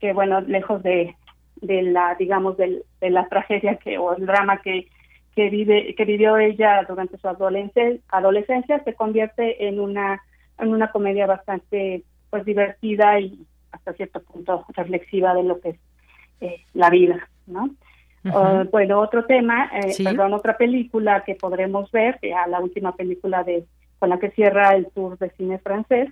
que 0.00 0.12
bueno, 0.12 0.42
lejos 0.42 0.82
de, 0.82 1.16
de 1.62 1.80
la, 1.80 2.14
digamos, 2.16 2.58
de, 2.58 2.82
de 3.00 3.08
la 3.08 3.26
tragedia 3.28 3.76
que 3.76 3.96
o 3.96 4.14
el 4.16 4.26
drama 4.26 4.60
que, 4.60 4.88
que 5.34 5.48
vive 5.48 5.94
que 5.94 6.04
vivió 6.04 6.36
ella 6.36 6.84
durante 6.86 7.16
su 7.16 7.26
adolescencia, 7.26 8.02
adolescencia 8.10 8.84
se 8.84 8.92
convierte 8.92 9.66
en 9.66 9.80
una 9.80 10.20
en 10.58 10.74
una 10.74 10.90
comedia 10.92 11.26
bastante 11.26 12.02
pues 12.28 12.44
divertida 12.44 13.18
y 13.18 13.46
hasta 13.70 13.94
cierto 13.94 14.22
punto 14.22 14.66
reflexiva 14.74 15.32
de 15.32 15.44
lo 15.44 15.58
que 15.58 15.70
es 15.70 15.78
eh, 16.42 16.60
la 16.74 16.90
vida. 16.90 17.28
¿no? 17.46 17.70
Ah, 18.24 18.64
bueno, 18.70 19.00
otro 19.00 19.24
tema, 19.24 19.70
eh, 19.74 19.94
perdón, 20.02 20.34
otra 20.34 20.56
película 20.56 21.24
que 21.24 21.34
podremos 21.34 21.90
ver, 21.90 22.18
ya 22.22 22.46
la 22.46 22.60
última 22.60 22.94
película 22.94 23.42
de 23.42 23.64
con 23.98 24.08
la 24.08 24.18
que 24.18 24.32
cierra 24.32 24.74
el 24.74 24.86
tour 24.90 25.16
de 25.18 25.30
cine 25.30 25.58
francés, 25.58 26.10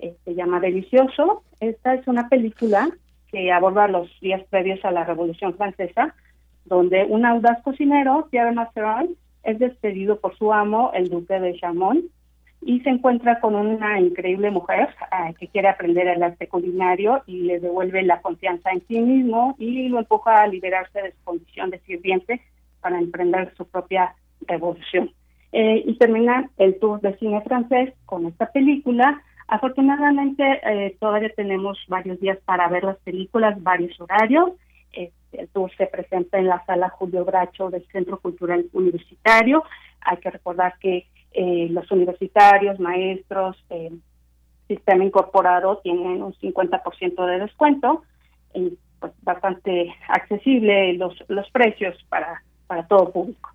eh, 0.00 0.14
se 0.22 0.34
llama 0.34 0.60
Delicioso. 0.60 1.42
Esta 1.60 1.94
es 1.94 2.06
una 2.06 2.28
película 2.28 2.90
que 3.28 3.50
aborda 3.50 3.88
los 3.88 4.10
días 4.20 4.42
previos 4.50 4.84
a 4.84 4.90
la 4.90 5.04
Revolución 5.04 5.54
Francesa, 5.54 6.14
donde 6.66 7.04
un 7.04 7.24
audaz 7.24 7.62
cocinero, 7.62 8.28
Pierre 8.30 8.52
Mazeron, 8.52 9.16
es 9.44 9.58
despedido 9.58 10.20
por 10.20 10.36
su 10.36 10.52
amo, 10.52 10.90
el 10.92 11.08
duque 11.08 11.40
de 11.40 11.58
Chamont, 11.58 12.04
y 12.64 12.80
se 12.80 12.90
encuentra 12.90 13.40
con 13.40 13.54
una 13.54 14.00
increíble 14.00 14.50
mujer 14.50 14.88
ah, 15.10 15.32
que 15.38 15.48
quiere 15.48 15.68
aprender 15.68 16.06
el 16.06 16.22
arte 16.22 16.46
culinario 16.46 17.22
y 17.26 17.42
le 17.42 17.58
devuelve 17.58 18.02
la 18.02 18.20
confianza 18.20 18.70
en 18.70 18.86
sí 18.86 19.00
mismo 19.00 19.56
y 19.58 19.88
lo 19.88 19.98
empuja 19.98 20.42
a 20.42 20.46
liberarse 20.46 21.02
de 21.02 21.12
su 21.12 21.24
condición 21.24 21.70
de 21.70 21.80
sirviente 21.80 22.40
para 22.80 22.98
emprender 22.98 23.52
su 23.56 23.66
propia 23.66 24.14
revolución. 24.46 25.10
Eh, 25.52 25.82
y 25.86 25.94
termina 25.98 26.48
el 26.56 26.78
tour 26.78 27.00
de 27.00 27.16
cine 27.18 27.40
francés 27.42 27.92
con 28.06 28.26
esta 28.26 28.46
película. 28.50 29.22
Afortunadamente 29.48 30.42
eh, 30.64 30.96
todavía 30.98 31.30
tenemos 31.36 31.78
varios 31.88 32.18
días 32.20 32.38
para 32.44 32.68
ver 32.68 32.84
las 32.84 32.96
películas, 32.98 33.60
varios 33.62 34.00
horarios. 34.00 34.52
Eh, 34.92 35.10
el 35.32 35.48
tour 35.48 35.70
se 35.76 35.86
presenta 35.86 36.38
en 36.38 36.46
la 36.46 36.64
sala 36.64 36.88
Julio 36.90 37.24
Bracho 37.24 37.70
del 37.70 37.86
Centro 37.88 38.18
Cultural 38.18 38.66
Universitario. 38.72 39.64
Hay 40.00 40.16
que 40.18 40.30
recordar 40.30 40.74
que 40.80 41.06
eh, 41.34 41.68
los 41.70 41.90
universitarios, 41.90 42.78
maestros, 42.80 43.56
eh, 43.70 43.90
sistema 44.68 45.04
incorporado 45.04 45.78
tienen 45.78 46.22
un 46.22 46.32
50% 46.34 47.26
de 47.26 47.38
descuento, 47.38 48.02
y 48.54 48.78
pues 49.00 49.12
bastante 49.22 49.94
accesible 50.08 50.94
los, 50.94 51.14
los 51.28 51.50
precios 51.50 51.96
para, 52.08 52.42
para 52.66 52.86
todo 52.86 53.10
público. 53.10 53.50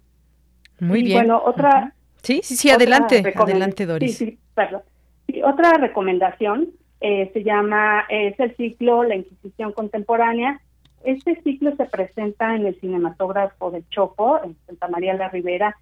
Muy 0.80 1.00
y 1.00 1.04
bien. 1.04 1.18
Bueno, 1.20 1.42
otra... 1.44 1.94
Sí, 2.22 2.42
sí, 2.44 2.56
sí, 2.56 2.70
adelante, 2.70 3.24
adelante 3.36 3.86
Doris. 3.86 4.18
Sí, 4.18 4.26
sí, 4.26 4.40
perdón. 4.54 4.82
Y 5.28 5.42
otra 5.44 5.74
recomendación 5.74 6.70
eh, 7.00 7.30
se 7.34 7.44
llama, 7.44 8.06
es 8.10 8.40
el 8.40 8.56
ciclo 8.56 9.04
La 9.04 9.16
Inquisición 9.16 9.72
Contemporánea. 9.72 10.60
Este 11.04 11.40
ciclo 11.44 11.76
se 11.76 11.86
presenta 11.86 12.56
en 12.56 12.66
el 12.66 12.80
cinematógrafo 12.80 13.72
de 13.72 13.84
Chopo, 13.90 14.42
en 14.44 14.58
Santa 14.66 14.88
María 14.88 15.14
la 15.14 15.30
Ribera, 15.30 15.78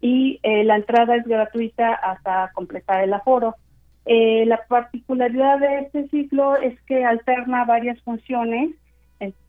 y 0.00 0.38
eh, 0.42 0.64
la 0.64 0.76
entrada 0.76 1.16
es 1.16 1.24
gratuita 1.24 1.94
hasta 1.94 2.50
completar 2.54 3.02
el 3.02 3.12
aforo. 3.12 3.56
Eh, 4.04 4.44
la 4.46 4.60
particularidad 4.68 5.58
de 5.58 5.78
este 5.80 6.08
ciclo 6.08 6.56
es 6.56 6.80
que 6.82 7.04
alterna 7.04 7.64
varias 7.64 8.00
funciones, 8.02 8.70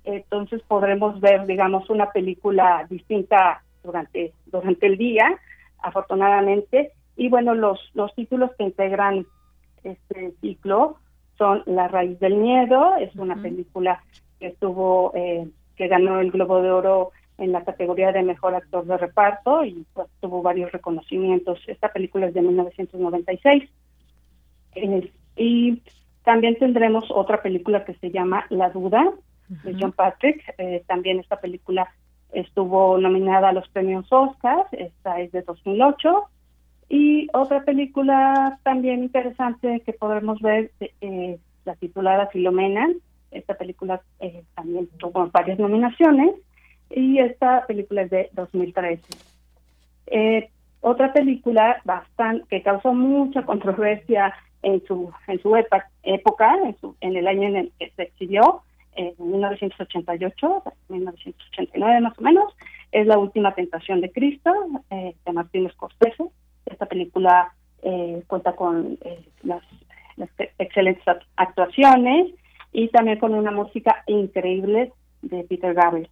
entonces 0.04 0.62
podremos 0.68 1.20
ver, 1.20 1.46
digamos, 1.46 1.90
una 1.90 2.10
película 2.12 2.88
distinta 2.90 3.62
durante, 3.84 4.32
durante 4.46 4.88
el 4.88 4.98
día, 4.98 5.38
afortunadamente, 5.80 6.92
y 7.18 7.30
bueno, 7.30 7.54
los, 7.54 7.80
los 7.94 8.14
títulos 8.16 8.52
que 8.58 8.64
integran 8.64 9.26
este 9.84 10.34
ciclo 10.42 10.98
son 11.38 11.64
La 11.66 11.88
raíz 11.88 12.20
del 12.20 12.36
miedo, 12.36 12.96
es 12.98 13.16
una 13.16 13.36
película 13.36 14.02
que 14.40 14.48
estuvo, 14.48 15.12
eh, 15.16 15.48
que 15.76 15.88
ganó 15.88 16.20
el 16.20 16.32
Globo 16.32 16.62
de 16.62 16.72
Oro 16.72 17.12
en 17.38 17.52
la 17.52 17.64
categoría 17.64 18.12
de 18.12 18.24
mejor 18.24 18.56
actor 18.56 18.86
de 18.86 18.98
reparto 18.98 19.64
y 19.64 19.86
pues, 19.94 20.08
tuvo 20.20 20.42
varios 20.42 20.72
reconocimientos. 20.72 21.60
Esta 21.68 21.92
película 21.94 22.28
es 22.28 22.34
de 22.34 22.42
1996. 22.42 23.70
y 25.36 25.82
también 26.24 26.58
tendremos 26.58 27.06
otra 27.10 27.42
película 27.42 27.86
que 27.86 27.94
se 27.96 28.12
llama 28.12 28.46
La 28.50 28.70
Duda, 28.70 29.14
de 29.48 29.78
John 29.80 29.94
Patrick. 29.94 30.44
Eh, 30.58 30.84
también 30.88 31.20
esta 31.20 31.40
película 31.40 31.88
estuvo 32.34 32.98
nominada 32.98 33.50
a 33.50 33.54
los 33.54 33.68
premios 33.70 34.06
Oscar, 34.12 34.66
esta 34.72 35.22
es 35.22 35.32
de 35.32 35.44
2008. 35.44 36.24
Y 36.90 37.28
otra 37.34 37.64
película 37.64 38.60
también 38.64 39.04
interesante 39.04 39.82
que 39.86 39.94
podremos 39.94 40.42
ver, 40.42 40.72
eh, 40.80 41.40
la 41.66 41.76
titulada 41.76 42.28
Filomena. 42.28 42.90
Esta 43.32 43.56
película 43.56 44.02
eh, 44.20 44.44
también 44.56 44.88
tuvo 44.98 45.30
varias 45.32 45.60
nominaciones 45.60 46.36
y 46.90 47.20
esta 47.20 47.66
película 47.66 48.04
es 48.04 48.10
de 48.10 48.30
2013. 48.34 49.02
Eh, 50.08 50.50
otra 50.82 51.12
película 51.12 51.82
bastante 51.84 52.46
que 52.50 52.64
causó 52.64 52.94
mucha 52.94 53.44
controversia 53.44 54.34
en 54.62 54.84
su 54.86 55.12
en 55.28 55.42
su 55.42 55.56
época, 55.56 56.58
en, 56.64 56.78
su, 56.80 56.96
en 57.02 57.16
el 57.16 57.28
año 57.28 57.48
en 57.50 57.56
el 57.58 57.72
que 57.80 57.92
se 57.96 58.04
exhibió, 58.04 58.62
en 58.98 59.14
1988, 59.20 60.64
1989 60.90 62.02
más 62.02 62.18
o 62.18 62.22
menos, 62.22 62.54
es 62.92 63.06
La 63.06 63.18
Última 63.18 63.54
Tentación 63.54 64.02
de 64.02 64.12
Cristo, 64.12 64.52
eh, 64.90 65.16
de 65.26 65.34
Martín 65.34 65.70
Scorsese. 65.70 66.26
Esta 66.66 66.86
película 66.86 67.54
eh, 67.84 68.24
cuenta 68.28 68.54
con 68.54 68.98
eh, 69.02 69.24
las, 69.44 69.62
excelentes 70.58 71.04
actuaciones 71.36 72.34
y 72.74 72.88
también 72.88 73.20
con 73.20 73.36
una 73.36 73.52
música 73.52 74.04
increíble 74.08 74.92
de 75.22 75.44
Peter 75.44 75.76
Gabriel. 75.76 76.10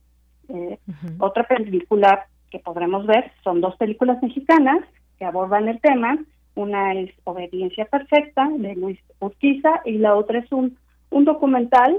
Otra 1.19 1.43
película 1.43 2.27
que 2.51 2.59
podremos 2.59 3.05
ver 3.05 3.31
son 3.43 3.61
dos 3.61 3.75
películas 3.77 4.21
mexicanas 4.21 4.79
que 5.17 5.25
abordan 5.25 5.67
el 5.67 5.79
tema. 5.81 6.17
Una 6.55 6.93
es 6.93 7.11
Obediencia 7.23 7.85
Perfecta 7.85 8.49
de 8.57 8.75
Luis 8.75 8.99
Urquiza 9.19 9.81
y 9.83 9.97
la 9.97 10.15
otra 10.15 10.39
es 10.39 10.51
un, 10.51 10.77
un 11.09 11.25
documental 11.25 11.97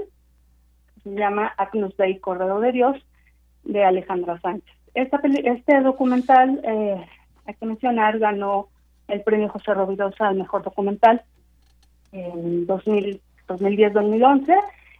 se 1.03 1.19
llama 1.19 1.53
Agnus 1.57 1.95
Dei 1.97 2.19
Cordero 2.19 2.59
de 2.59 2.71
Dios 2.71 2.97
de 3.63 3.83
Alejandra 3.83 4.39
Sánchez. 4.39 4.75
Esta 4.93 5.19
este 5.23 5.81
documental, 5.81 6.59
eh, 6.63 7.05
hay 7.45 7.53
que 7.53 7.65
mencionar, 7.65 8.19
ganó 8.19 8.67
el 9.07 9.21
premio 9.21 9.49
José 9.49 9.73
Rovirosa 9.73 10.27
al 10.27 10.35
mejor 10.35 10.63
documental 10.63 11.21
en 12.11 12.67
2010-2011 12.67 14.55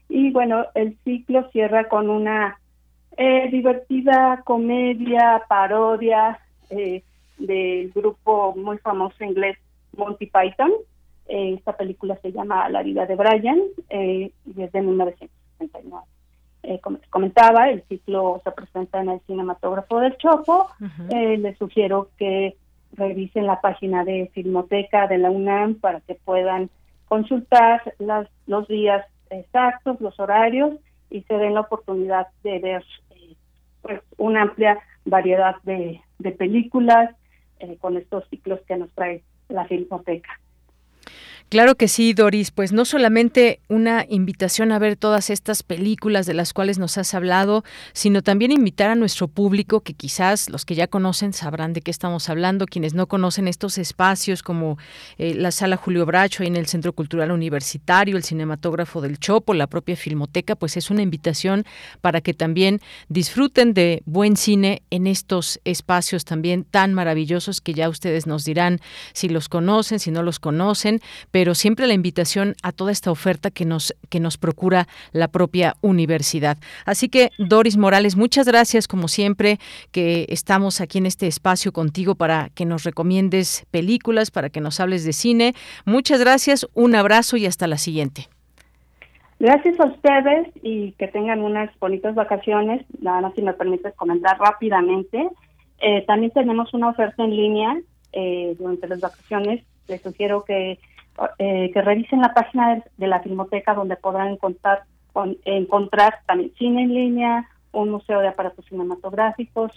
y 0.10 0.32
bueno, 0.32 0.66
el 0.76 0.98
ciclo 1.04 1.50
cierra 1.52 1.90
con 1.90 2.10
una 2.10 2.60
eh, 3.18 3.50
divertida 3.52 4.42
comedia, 4.46 5.44
parodia 5.48 6.40
eh, 6.70 7.04
del 7.38 7.92
grupo 7.92 8.56
muy 8.56 8.78
famoso 8.78 9.24
inglés 9.24 9.58
Monty 9.96 10.28
Python. 10.28 10.72
esta 11.28 11.76
película 11.76 12.18
se 12.22 12.32
llama 12.32 12.70
La 12.70 12.84
vida 12.84 13.06
de 13.06 13.16
Brian 13.16 13.62
y 13.90 14.32
es 14.58 14.72
de 14.72 14.82
1900. 14.82 15.38
Eh, 16.68 16.80
como 16.82 17.00
comentaba, 17.10 17.70
el 17.70 17.82
ciclo 17.84 18.42
se 18.44 18.52
presenta 18.52 19.00
en 19.00 19.08
el 19.10 19.22
Cinematógrafo 19.22 20.02
del 20.02 20.18
Chopo. 20.18 20.68
Eh, 21.10 21.38
les 21.38 21.58
sugiero 21.58 22.10
que 22.18 22.58
revisen 22.92 23.46
la 23.46 23.62
página 23.62 24.04
de 24.04 24.30
Filmoteca 24.34 25.08
de 25.08 25.18
la 25.18 25.32
UNAM 25.32 25.76
para 25.76 26.02
que 26.02 26.16
puedan 26.16 26.70
consultar 27.08 27.94
las, 28.00 28.28
los 28.48 28.68
días 28.68 29.06
exactos, 29.30 30.02
los 30.02 30.20
horarios 30.20 30.74
y 31.10 31.22
se 31.22 31.36
den 31.36 31.54
la 31.54 31.62
oportunidad 31.62 32.28
de 32.44 32.60
ver 32.60 32.84
eh, 33.07 33.07
pues, 33.88 34.02
una 34.18 34.42
amplia 34.42 34.78
variedad 35.06 35.56
de, 35.64 36.02
de 36.20 36.32
películas 36.32 37.16
con 37.80 37.96
estos 37.98 38.28
ciclos 38.30 38.60
que 38.68 38.76
nos 38.76 38.92
trae 38.92 39.24
la 39.48 39.66
Filmoteca. 39.66 40.40
Claro 41.50 41.76
que 41.76 41.88
sí, 41.88 42.14
Doris. 42.14 42.52
Pues 42.52 42.74
no 42.74 42.84
solamente 42.84 43.62
una 43.70 44.06
invitación 44.10 44.74
a 44.74 44.80
ver 44.80 44.98
todas 44.98 45.30
estas 45.30 45.64
películas 45.64 46.26
de 46.26 46.34
las 46.34 46.52
cuales 46.52 46.78
nos 46.78 46.98
has 46.98 47.14
hablado, 47.14 47.64
sino 47.94 48.22
también 48.22 48.52
invitar 48.52 48.90
a 48.90 48.96
nuestro 48.96 49.30
público, 49.30 49.80
que 49.80 49.94
quizás 49.94 50.50
los 50.50 50.66
que 50.66 50.76
ya 50.76 50.88
conocen 50.88 51.32
sabrán 51.32 51.72
de 51.72 51.80
qué 51.80 51.90
estamos 51.90 52.28
hablando, 52.28 52.66
quienes 52.66 52.94
no 52.94 53.08
conocen 53.08 53.48
estos 53.48 53.78
espacios 53.78 54.44
como 54.44 54.78
eh, 55.18 55.36
la 55.36 55.52
Sala 55.52 55.78
Julio 55.78 56.06
Bracho 56.06 56.44
en 56.44 56.58
el 56.58 56.68
Centro 56.68 56.92
Cultural 56.92 57.32
Universitario, 57.32 58.18
el 58.18 58.26
Cinematógrafo 58.26 59.00
del 59.00 59.18
Chopo, 59.18 59.54
la 59.54 59.68
propia 59.68 59.96
Filmoteca, 59.96 60.58
pues 60.58 60.76
es 60.76 60.90
una 60.90 61.02
invitación 61.02 61.64
para 62.02 62.20
que 62.20 62.34
también 62.34 62.82
disfruten 63.08 63.74
de 63.74 64.04
buen 64.06 64.36
cine 64.36 64.82
en 64.90 65.08
estos 65.08 65.62
espacios 65.64 66.26
también 66.26 66.66
tan 66.66 66.94
maravillosos 66.94 67.62
que 67.62 67.74
ya 67.74 67.88
ustedes 67.88 68.28
nos 68.28 68.44
dirán 68.44 68.82
si 69.14 69.30
los 69.30 69.48
conocen, 69.48 70.00
si 70.00 70.12
no 70.12 70.24
los 70.24 70.40
conocen 70.40 71.00
siempre 71.56 71.88
la 71.88 71.94
invitación 71.94 72.56
a 72.64 72.72
toda 72.72 72.92
esta 72.92 73.12
oferta 73.12 73.52
que 73.52 73.66
nos, 73.66 73.96
que 74.10 74.20
nos 74.20 74.38
procura 74.38 74.88
la 75.12 75.28
propia 75.28 75.76
universidad. 75.82 76.58
Así 76.86 77.10
que, 77.10 77.32
Doris 77.38 77.78
Morales, 77.78 78.16
muchas 78.16 78.48
gracias, 78.48 78.88
como 78.88 79.08
siempre, 79.08 79.60
que 79.92 80.26
estamos 80.30 80.82
aquí 80.82 80.98
en 80.98 81.06
este 81.06 81.28
espacio 81.28 81.72
contigo 81.72 82.16
para 82.16 82.50
que 82.56 82.66
nos 82.66 82.84
recomiendes 82.84 83.66
películas, 83.72 84.32
para 84.32 84.50
que 84.50 84.62
nos 84.62 84.80
hables 84.80 85.06
de 85.06 85.14
cine. 85.14 85.54
Muchas 85.86 86.20
gracias, 86.20 86.68
un 86.74 86.96
abrazo 86.96 87.38
y 87.38 87.46
hasta 87.46 87.68
la 87.68 87.78
siguiente. 87.78 88.28
Gracias 89.40 89.80
a 89.80 89.86
ustedes 89.86 90.48
y 90.64 90.94
que 90.94 91.08
tengan 91.08 91.42
unas 91.42 91.70
bonitas 91.80 92.16
vacaciones. 92.16 92.84
Nada 93.00 93.22
más 93.22 93.36
si 93.36 93.44
me 93.44 93.54
permites 93.54 93.94
comentar 93.96 94.40
rápidamente. 94.40 95.30
Eh, 95.80 96.04
también 96.08 96.32
tenemos 96.32 96.74
una 96.74 96.90
oferta 96.90 97.24
en 97.24 97.36
línea 97.36 97.78
eh, 98.14 98.56
durante 98.58 98.88
las 98.88 99.00
vacaciones. 99.00 99.64
Les 99.88 100.02
sugiero 100.02 100.44
que 100.44 100.80
eh, 101.40 101.72
que 101.74 101.82
revisen 101.82 102.22
la 102.22 102.34
página 102.34 102.84
de, 102.98 103.08
la 103.08 103.22
Filmoteca 103.22 103.74
donde 103.74 103.96
podrán 103.96 104.30
encontrar, 104.30 104.84
encontrar 105.46 106.20
también 106.26 106.54
cine 106.58 106.84
en 106.84 106.94
línea, 106.94 107.50
un 107.72 107.90
museo 107.90 108.20
de 108.20 108.28
aparatos 108.28 108.66
cinematográficos, 108.66 109.72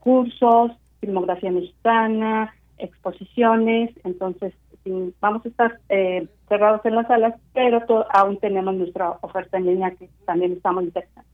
cursos, 0.00 0.72
filmografía 1.00 1.50
mexicana, 1.50 2.54
exposiciones. 2.78 3.90
Entonces, 4.04 4.54
vamos 5.20 5.44
a 5.44 5.48
estar 5.48 5.78
eh, 5.88 6.26
cerrados 6.48 6.84
en 6.84 6.96
las 6.96 7.06
salas, 7.06 7.34
pero 7.52 7.84
aún 8.12 8.38
tenemos 8.38 8.74
nuestra 8.74 9.16
oferta 9.20 9.58
en 9.58 9.66
línea 9.66 9.92
que 9.92 10.08
también 10.26 10.52
estamos 10.52 10.84
interesados. 10.84 11.31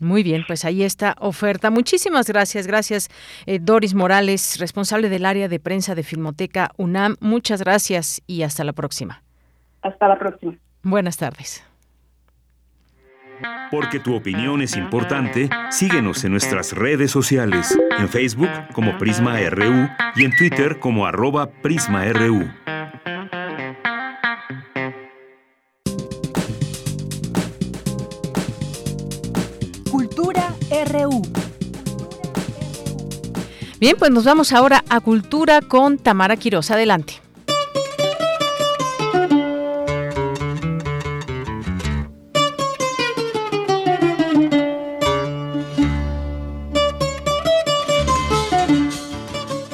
Muy 0.00 0.22
bien, 0.22 0.44
pues 0.46 0.64
ahí 0.64 0.82
está 0.82 1.16
oferta. 1.18 1.70
Muchísimas 1.70 2.28
gracias. 2.28 2.66
Gracias, 2.66 3.08
eh, 3.46 3.58
Doris 3.60 3.94
Morales, 3.94 4.58
responsable 4.60 5.08
del 5.08 5.24
área 5.24 5.48
de 5.48 5.58
prensa 5.58 5.94
de 5.94 6.02
Filmoteca 6.02 6.70
UNAM. 6.76 7.16
Muchas 7.20 7.62
gracias 7.62 8.22
y 8.26 8.42
hasta 8.42 8.64
la 8.64 8.72
próxima. 8.72 9.22
Hasta 9.82 10.08
la 10.08 10.18
próxima. 10.18 10.54
Buenas 10.82 11.16
tardes. 11.16 11.64
Porque 13.70 14.00
tu 14.00 14.16
opinión 14.16 14.62
es 14.62 14.76
importante, 14.76 15.48
síguenos 15.70 16.24
en 16.24 16.32
nuestras 16.32 16.72
redes 16.72 17.10
sociales, 17.10 17.78
en 17.98 18.08
Facebook 18.08 18.50
como 18.72 18.98
Prisma 18.98 19.38
RU 19.50 19.88
y 20.16 20.24
en 20.24 20.34
Twitter 20.36 20.80
como 20.80 21.06
arroba 21.06 21.50
PrismaRU. 21.62 22.48
Bien, 33.80 33.96
pues 33.96 34.10
nos 34.10 34.24
vamos 34.24 34.52
ahora 34.52 34.84
a 34.88 35.00
Cultura 35.00 35.60
con 35.60 35.98
Tamara 35.98 36.36
Quiroz. 36.36 36.70
Adelante. 36.70 37.14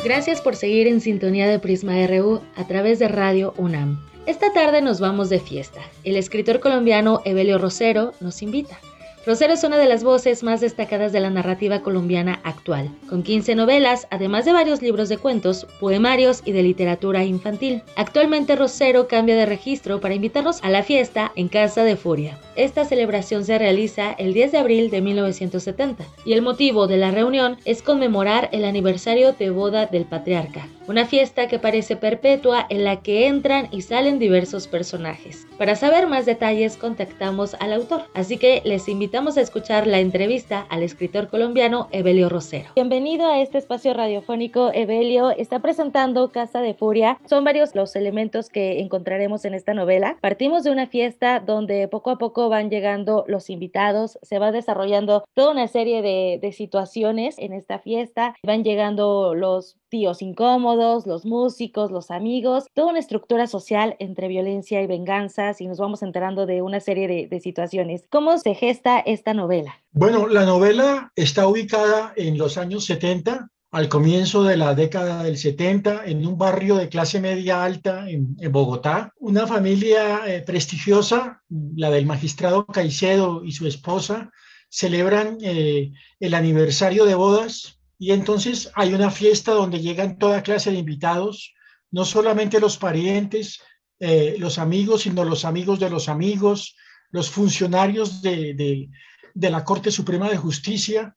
Gracias 0.05 0.43
por 0.43 0.55
seguir 0.55 0.87
en 0.87 1.01
sintonía 1.01 1.49
de 1.49 1.59
Prisma 1.59 1.95
RU 2.07 2.43
a 2.57 2.67
través 2.67 2.99
de 2.99 3.09
Radio 3.09 3.55
UNAM. 3.57 3.99
Esta 4.27 4.53
tarde 4.53 4.83
nos 4.83 5.01
vamos 5.01 5.29
de 5.29 5.41
fiesta. 5.41 5.81
El 6.05 6.17
escritor 6.17 6.61
colombiano 6.61 7.21
Evelio 7.25 7.59
Rosero 7.59 8.13
nos 8.21 8.43
invita. 8.43 8.79
Rosero 9.27 9.55
es 9.55 9.65
una 9.65 9.79
de 9.79 9.89
las 9.89 10.05
voces 10.05 10.43
más 10.43 10.61
destacadas 10.61 11.11
de 11.11 11.21
la 11.21 11.31
narrativa 11.31 11.81
colombiana 11.81 12.41
actual, 12.45 12.91
con 13.09 13.23
15 13.23 13.55
novelas, 13.55 14.07
además 14.11 14.45
de 14.45 14.53
varios 14.53 14.83
libros 14.83 15.09
de 15.09 15.17
cuentos, 15.17 15.67
poemarios 15.81 16.43
y 16.45 16.53
de 16.53 16.63
literatura 16.63 17.25
infantil. 17.25 17.83
Actualmente 17.97 18.55
Rosero 18.55 19.09
cambia 19.09 19.35
de 19.35 19.47
registro 19.47 19.99
para 19.99 20.15
invitarnos 20.15 20.63
a 20.63 20.69
la 20.69 20.83
fiesta 20.83 21.33
en 21.37 21.49
Casa 21.49 21.85
de 21.85 21.97
Furia. 21.97 22.39
Esta 22.55 22.85
celebración 22.85 23.47
se 23.47 23.59
realiza 23.59 24.13
el 24.13 24.35
10 24.35 24.53
de 24.53 24.59
abril 24.59 24.91
de 24.91 25.01
1970 25.01 26.05
y 26.27 26.35
el 26.35 26.43
motivo 26.43 26.87
de 26.87 26.99
la 26.99 27.11
reunión 27.11 27.57
es 27.65 27.81
conmemorar 27.81 28.51
el 28.53 28.67
aniversario 28.67 29.33
de 29.33 29.49
boda 29.49 29.87
del 29.87 30.05
patriarca, 30.05 30.69
una 30.87 31.07
fiesta 31.07 31.49
que 31.49 31.59
parece 31.59 31.97
perpetua 31.97 32.67
en 32.69 32.85
la 32.85 33.01
que 33.01 33.27
entran 33.27 33.69
y 33.71 33.83
salen 33.83 34.19
diversos 34.19 34.69
personajes. 34.69 35.47
Para 35.57 35.77
saber 35.77 36.07
más 36.09 36.27
detalles 36.27 36.77
contactamos 36.77 37.55
al 37.55 37.73
autor, 37.73 38.03
así 38.13 38.37
que 38.37 38.61
les 38.65 38.89
invitamos 38.89 39.39
a 39.39 39.41
escuchar 39.41 39.87
la 39.87 40.01
entrevista 40.01 40.67
al 40.69 40.83
escritor 40.83 41.29
colombiano 41.29 41.89
Evelio 41.91 42.29
Rosero. 42.29 42.71
Bienvenido 42.75 43.27
a 43.27 43.41
este 43.41 43.59
espacio 43.59 43.95
radiofónico, 43.95 44.73
Evelio. 44.75 45.31
Está 45.31 45.61
presentando 45.61 46.31
Casa 46.31 46.61
de 46.61 46.75
Furia. 46.75 47.19
Son 47.27 47.45
varios 47.45 47.75
los 47.75 47.97
elementos 47.97 48.49
que 48.49 48.81
encontraremos 48.81 49.45
en 49.45 49.55
esta 49.55 49.73
novela. 49.73 50.19
Partimos 50.21 50.65
de 50.65 50.71
una 50.71 50.87
fiesta 50.87 51.41
donde 51.41 51.89
poco 51.89 52.11
a 52.11 52.19
poco 52.19 52.49
van 52.49 52.69
llegando 52.69 53.25
los 53.27 53.49
invitados, 53.49 54.19
se 54.23 54.39
va 54.39 54.53
desarrollando 54.53 55.25
toda 55.35 55.53
una 55.53 55.69
serie 55.69 56.03
de, 56.03 56.39
de 56.43 56.53
situaciones 56.53 57.39
en 57.39 57.53
esta 57.53 57.79
fiesta, 57.79 58.35
van 58.43 58.65
llegando 58.65 59.35
los 59.35 59.79
tíos 59.95 60.23
incómodos, 60.23 61.07
los 61.07 61.25
músicos, 61.25 61.93
los 61.93 62.11
amigos, 62.11 62.65
toda 62.75 62.89
una 62.89 62.99
estructura 62.99 63.47
social 63.47 63.95
entre 64.01 64.27
violencia 64.27 64.83
y 64.83 64.89
venganzas 64.89 65.61
y 65.61 65.69
nos 65.69 65.79
vamos 65.79 66.03
enterando 66.03 66.47
de 66.47 66.63
una 66.63 66.81
serie 66.81 67.29
de, 67.31 67.41
situaciones. 67.41 68.03
¿Cómo 68.11 68.37
se 68.39 68.57
gesta 68.57 68.99
esta 68.99 69.35
novela? 69.35 69.73
Bueno, 69.93 70.27
la 70.27 70.45
novela 70.47 71.13
está 71.15 71.47
ubicada 71.47 72.13
en 72.17 72.37
los 72.37 72.59
años 72.59 72.87
70, 72.87 73.49
al 73.71 73.89
comienzo 73.89 74.43
de 74.43 74.57
la 74.57 74.75
década 74.75 75.23
del 75.23 75.37
70, 75.37 76.07
en 76.07 76.27
un 76.27 76.37
barrio 76.37 76.75
de 76.75 76.89
clase 76.89 77.21
media 77.21 77.63
alta 77.63 78.11
en, 78.11 78.35
Bogotá. 78.51 79.13
Una 79.21 79.47
familia 79.47 80.27
eh, 80.27 80.41
prestigiosa, 80.41 81.41
la 81.77 81.91
del 81.91 82.05
magistrado 82.05 82.67
Caicedo 82.67 83.45
y 83.45 83.53
su 83.53 83.69
esposa, 83.69 84.33
celebran 84.69 85.39
eh, 85.41 85.93
el 86.19 86.35
aniversario 86.35 87.05
de 87.05 87.15
bodas 87.15 87.79
y 87.99 88.13
entonces 88.13 88.71
hay 88.75 88.95
una 88.95 89.11
fiesta 89.11 89.53
donde 89.53 89.81
llegan 89.81 90.19
toda 90.19 90.43
clase 90.43 90.71
de 90.71 90.79
invitados, 90.79 91.55
no 91.91 92.05
solamente 92.05 92.61
los 92.61 92.77
parientes, 92.77 93.61
eh, 94.01 94.37
los 94.39 94.59
amigos, 94.59 95.03
sino 95.03 95.25
los 95.25 95.45
amigos 95.45 95.79
de 95.79 95.91
los 95.91 96.09
amigos, 96.09 96.77
los 97.11 97.31
funcionarios 97.31 98.21
de, 98.21 98.89
la 99.35 99.65
Corte 99.65 99.91
Suprema 99.91 100.29
de 100.29 100.37
Justicia 100.37 101.17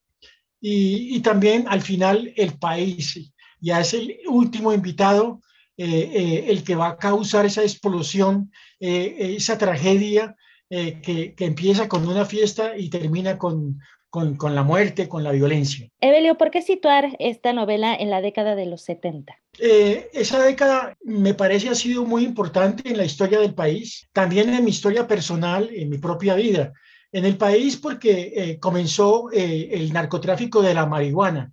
y, 0.62 1.20
también 1.22 1.66
al 1.68 1.82
final 1.82 2.34
el 2.36 2.58
país. 2.60 3.34
Ya 3.60 3.82
es 3.82 3.94
el 3.94 4.20
último 4.28 4.72
invitado 4.72 5.42
eh, 5.78 5.86
eh, 5.86 6.46
el 6.50 6.64
que 6.64 6.76
va 6.76 6.90
a 6.90 6.98
causar 6.98 7.46
esa 7.46 7.64
explosión, 7.64 8.52
esa 8.80 9.58
tragedia 9.58 10.36
que, 10.70 11.34
que, 11.36 11.46
empieza 11.46 11.88
con 11.88 12.08
una 12.08 12.26
fiesta 12.26 12.78
y 12.78 12.90
termina 12.90 13.38
con, 13.38 13.80
con, 14.10 14.56
la 14.56 14.64
muerte, 14.64 15.08
con 15.08 15.24
la 15.24 15.32
violencia. 15.32 15.90
Evelio, 16.00 16.38
¿por 16.38 16.52
qué 16.52 16.62
situar 16.62 17.16
esta 17.20 17.54
novela 17.54 17.96
en 17.96 18.10
la 18.10 18.22
década 18.22 18.56
de 18.56 18.66
los 18.66 18.82
70? 18.84 19.36
Eh, 19.60 20.10
esa 20.14 20.42
década 20.44 20.96
me 21.04 21.34
parece 21.34 21.70
ha 21.70 21.76
sido 21.76 22.06
muy 22.06 22.24
importante 22.24 22.90
en 22.90 22.98
la 22.98 23.06
historia 23.06 23.40
del 23.40 23.54
país, 23.54 24.08
también 24.14 24.54
en 24.54 24.64
mi 24.64 24.72
historia 24.72 25.08
personal, 25.08 25.70
en 25.72 25.90
mi 25.90 25.98
propia 25.98 26.36
vida. 26.36 26.74
En 27.12 27.26
el 27.26 27.38
país 27.38 27.78
porque 27.78 28.34
eh, 28.36 28.60
comenzó 28.60 29.32
eh, 29.32 29.70
el 29.72 29.92
narcotráfico 29.94 30.62
de 30.62 30.74
la 30.74 30.86
marihuana, 30.86 31.52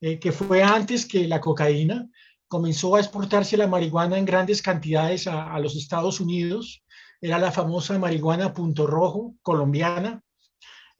que 0.00 0.32
fue 0.32 0.64
antes 0.64 1.06
que 1.06 1.28
la 1.28 1.40
cocaína. 1.40 2.08
Comenzó 2.48 2.96
a 2.96 2.98
exportarse 2.98 3.56
la 3.56 3.68
marihuana 3.68 4.18
en 4.18 4.24
grandes 4.24 4.60
cantidades 4.60 5.28
a, 5.28 5.54
a 5.54 5.60
los 5.60 5.76
Estados 5.76 6.18
Unidos. 6.18 6.82
Era 7.20 7.38
la 7.38 7.52
famosa 7.52 7.96
marihuana 8.00 8.52
punto 8.52 8.88
rojo 8.88 9.36
colombiana 9.42 10.20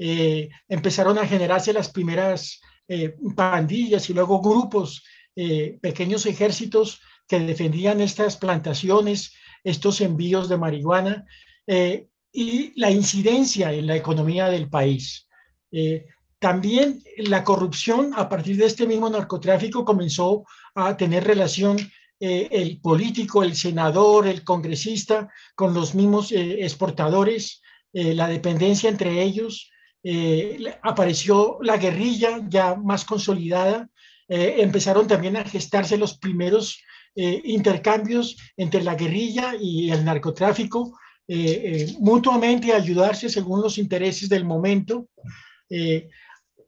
eh, 0.05 0.51
empezaron 0.69 1.17
a 1.17 1.29
generarse 1.29 1.73
las 1.73 1.89
primeras 1.89 2.61
eh, 2.89 3.15
pandillas 3.37 4.11
y 4.11 4.15
luego 4.15 4.41
grupos, 4.41 5.05
eh, 5.37 5.79
pequeños 5.81 6.27
ejércitos 6.27 7.01
que 7.29 7.39
defendían 7.39 8.01
estas 8.01 8.37
plantaciones, 8.37 9.33
estos 9.63 10.01
envíos 10.01 10.49
de 10.49 10.57
marihuana 10.57 11.25
y 12.33 12.81
la 12.81 12.91
incidencia 12.91 13.73
en 13.73 13.87
la 13.87 13.95
economía 13.95 14.49
del 14.49 14.69
país. 14.69 15.29
también 16.41 17.01
la 17.19 17.45
corrupción 17.45 18.13
a 18.17 18.29
partir 18.29 18.57
de 18.57 18.67
este 18.67 18.89
mismo 18.89 19.09
narcotráfico 19.09 19.85
comenzó 19.85 20.45
a 20.75 20.97
tener 20.97 21.23
relación 21.23 21.77
el 22.19 22.81
político, 22.81 23.45
el 23.45 23.55
senador, 23.55 24.27
el 24.27 24.43
congresista 24.43 25.31
con 25.55 25.73
los 25.73 25.95
mismos 25.95 26.33
exportadores, 26.33 27.63
la 27.93 28.27
dependencia 28.27 28.91
entre 28.91 29.23
ellos, 29.23 29.72
eh, 30.05 30.75
apareció 30.83 31.59
la 31.63 31.77
guerrilla 31.77 32.41
ya 32.49 32.75
más 32.75 33.05
consolidada, 33.05 33.89
eh, 34.29 34.57
empezaron 34.59 35.07
también 35.07 35.37
a 35.37 35.45
gestarse 35.45 35.97
los 35.97 36.19
primeros 36.19 36.83
eh, 37.15 37.41
intercambios 37.45 38.37
entre 38.57 38.83
la 38.83 38.97
guerrilla 38.97 39.55
y 39.59 39.91
el 39.91 40.05
narcotráfico, 40.05 40.99
mutuamente 42.01 42.75
ayudarse 42.75 43.31
según 43.31 43.63
los 43.63 43.79
intereses 43.79 44.29
del 44.29 44.45
momento. 44.45 45.09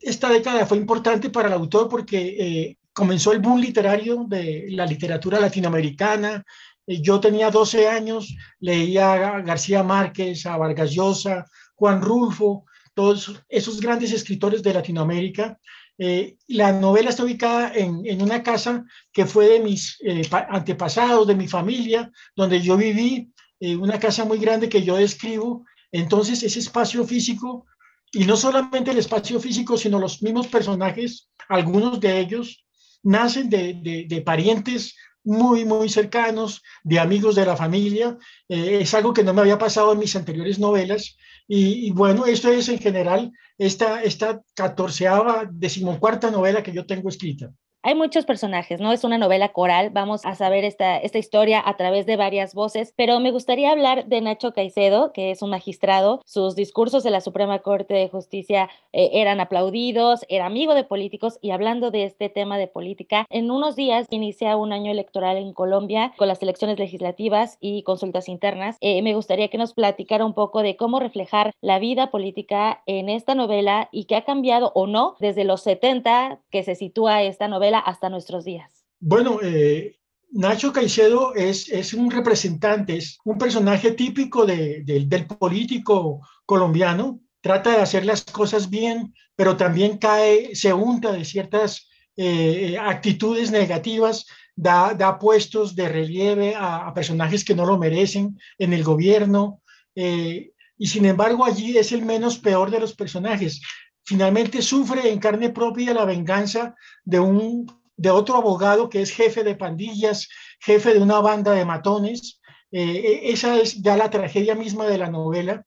esta 0.00 0.30
década 0.30 0.64
fue 0.64 0.78
importante 0.78 1.28
para 1.28 1.48
el 1.48 1.54
autor 1.54 1.86
porque 1.88 2.78
comenzó 2.94 3.32
el 3.32 3.40
boom 3.40 3.60
literario 3.60 4.24
de 4.26 4.68
la 4.70 4.86
literatura 4.86 5.38
latinoamericana, 5.38 6.42
yo 6.86 7.20
tenía 7.20 7.50
12 7.50 7.88
años, 7.88 8.34
leía 8.58 9.12
a 9.12 9.42
García 9.42 9.82
Márquez, 9.82 10.46
a 10.46 10.56
Vargas 10.56 10.92
Llosa, 10.92 11.44
Juan 11.74 12.00
Rulfo, 12.00 12.64
todos 12.94 13.42
esos 13.48 13.80
grandes 13.80 14.12
escritores 14.12 14.62
de 14.62 14.72
Latinoamérica. 14.72 15.58
Eh, 15.98 16.36
la 16.48 16.72
novela 16.72 17.10
está 17.10 17.24
ubicada 17.24 17.72
en, 17.74 18.20
una 18.22 18.42
casa 18.42 18.84
que 19.12 19.26
fue 19.26 19.48
de 19.48 19.60
mis 19.60 19.98
eh, 20.02 20.22
antepasados, 20.48 21.26
de 21.26 21.34
mi 21.34 21.46
familia, 21.46 22.10
donde 22.34 22.60
yo 22.60 22.76
viví, 22.76 23.32
eh, 23.60 23.76
una 23.76 23.98
casa 23.98 24.24
muy 24.24 24.38
grande 24.38 24.68
que 24.68 24.82
yo 24.82 24.96
describo. 24.96 25.64
Entonces, 25.92 26.42
ese 26.42 26.58
espacio 26.58 27.04
físico, 27.04 27.66
y 28.12 28.24
no 28.24 28.36
solamente 28.36 28.90
el 28.90 28.98
espacio 28.98 29.38
físico, 29.40 29.76
sino 29.76 29.98
los 29.98 30.22
mismos 30.22 30.46
personajes, 30.48 31.28
algunos 31.48 32.00
de 32.00 32.20
ellos, 32.20 32.64
nacen 33.02 33.50
de, 33.50 34.06
de 34.08 34.22
parientes 34.22 34.94
muy, 35.24 35.64
muy 35.64 35.88
cercanos, 35.88 36.62
de 36.82 37.00
amigos 37.00 37.34
de 37.34 37.46
la 37.46 37.56
familia. 37.56 38.16
es 38.48 38.94
algo 38.94 39.12
que 39.12 39.24
no 39.24 39.34
me 39.34 39.40
había 39.40 39.58
pasado 39.58 39.92
en 39.92 39.98
mis 39.98 40.14
anteriores 40.14 40.58
novelas 40.58 41.16
y, 41.48 41.90
bueno, 41.90 42.26
esto 42.26 42.50
es 42.50 42.68
en 42.68 42.78
general 42.78 43.32
esta, 43.58 44.02
esta 44.02 44.42
catorceava, 44.54 45.48
decimocuarta 45.50 46.30
novela 46.30 46.62
que 46.62 46.72
yo 46.72 46.86
tengo 46.86 47.08
escrita. 47.08 47.52
Hay 47.86 47.94
muchos 47.94 48.24
personajes, 48.24 48.80
¿no? 48.80 48.92
Es 48.92 49.04
una 49.04 49.18
novela 49.18 49.50
coral, 49.50 49.90
vamos 49.90 50.24
a 50.24 50.34
saber 50.34 50.64
esta, 50.64 50.96
esta 50.96 51.18
historia 51.18 51.62
a 51.62 51.76
través 51.76 52.06
de 52.06 52.16
varias 52.16 52.54
voces, 52.54 52.94
pero 52.96 53.20
me 53.20 53.30
gustaría 53.30 53.70
hablar 53.70 54.06
de 54.06 54.22
Nacho 54.22 54.54
Caicedo, 54.54 55.12
que 55.12 55.30
es 55.30 55.42
un 55.42 55.50
magistrado. 55.50 56.22
Sus 56.24 56.56
discursos 56.56 57.02
de 57.04 57.10
la 57.10 57.20
Suprema 57.20 57.58
Corte 57.58 57.92
de 57.92 58.08
Justicia 58.08 58.70
eh, 58.94 59.10
eran 59.12 59.38
aplaudidos, 59.38 60.24
era 60.30 60.46
amigo 60.46 60.72
de 60.72 60.84
políticos 60.84 61.38
y 61.42 61.50
hablando 61.50 61.90
de 61.90 62.04
este 62.04 62.30
tema 62.30 62.56
de 62.56 62.68
política, 62.68 63.26
en 63.28 63.50
unos 63.50 63.76
días 63.76 64.06
inicia 64.08 64.56
un 64.56 64.72
año 64.72 64.90
electoral 64.90 65.36
en 65.36 65.52
Colombia 65.52 66.14
con 66.16 66.28
las 66.28 66.40
elecciones 66.42 66.78
legislativas 66.78 67.58
y 67.60 67.82
consultas 67.82 68.30
internas. 68.30 68.78
Eh, 68.80 69.02
me 69.02 69.14
gustaría 69.14 69.48
que 69.48 69.58
nos 69.58 69.74
platicara 69.74 70.24
un 70.24 70.32
poco 70.32 70.62
de 70.62 70.76
cómo 70.76 71.00
reflejar 71.00 71.52
la 71.60 71.78
vida 71.78 72.10
política 72.10 72.82
en 72.86 73.10
esta 73.10 73.34
novela 73.34 73.90
y 73.92 74.06
qué 74.06 74.16
ha 74.16 74.24
cambiado 74.24 74.72
o 74.74 74.86
no 74.86 75.16
desde 75.20 75.44
los 75.44 75.60
70 75.60 76.40
que 76.50 76.62
se 76.62 76.76
sitúa 76.76 77.22
esta 77.22 77.46
novela 77.46 77.73
hasta 77.78 78.08
nuestros 78.08 78.44
días? 78.44 78.84
Bueno, 79.00 79.38
eh, 79.42 79.98
Nacho 80.30 80.72
Caicedo 80.72 81.34
es, 81.34 81.68
es, 81.68 81.94
un 81.94 82.10
representante, 82.10 82.96
es 82.96 83.18
un 83.24 83.38
personaje 83.38 83.92
típico 83.92 84.44
del 84.44 85.26
político 85.38 86.20
colombiano. 86.44 87.20
Trata 87.40 87.70
de 87.70 87.82
hacer 87.82 88.04
las 88.04 88.24
cosas 88.24 88.70
bien, 88.70 89.14
pero 89.36 89.56
también 89.56 89.98
cae, 89.98 90.54
se 90.54 90.72
unta 90.72 91.12
de 91.12 91.24
ciertas 91.24 91.88
eh, 92.16 92.76
actitudes 92.80 93.50
negativas, 93.50 94.26
da, 94.56 94.94
da, 94.94 95.18
puestos 95.18 95.76
de 95.76 95.88
relieve 95.88 96.54
a, 96.56 96.92
personajes 96.94 97.44
que 97.44 97.54
no 97.54 97.66
lo 97.66 97.78
merecen 97.78 98.38
en 98.58 98.72
el 98.72 98.82
gobierno. 98.82 99.62
Eh, 99.94 100.52
y 100.76 100.86
sin 100.88 101.04
embargo 101.04 101.44
allí 101.44 101.78
es 101.78 101.92
el 101.92 102.04
menos 102.04 102.38
peor 102.38 102.70
de 102.70 102.80
los 102.80 102.94
personajes 102.94 103.60
finalmente 104.04 104.62
sufre 104.62 105.10
en 105.10 105.18
carne 105.18 105.50
propia 105.50 105.94
la 105.94 106.04
venganza 106.04 106.74
de, 107.04 107.20
un, 107.20 107.66
de 107.96 108.10
otro 108.10 108.36
abogado 108.36 108.88
que 108.88 109.02
es 109.02 109.10
jefe 109.10 109.42
de 109.42 109.56
pandillas, 109.56 110.28
jefe 110.60 110.94
de 110.94 111.00
una 111.00 111.20
banda 111.20 111.52
de 111.52 111.64
matones. 111.64 112.40
Eh, 112.70 113.28
e, 113.28 113.32
esa 113.32 113.56
es 113.56 113.80
ya 113.82 113.96
la 113.96 114.10
tragedia 114.10 114.54
misma 114.54 114.86
de 114.86 114.98
la 114.98 115.10
novela. 115.10 115.64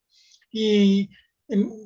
Y 0.50 1.10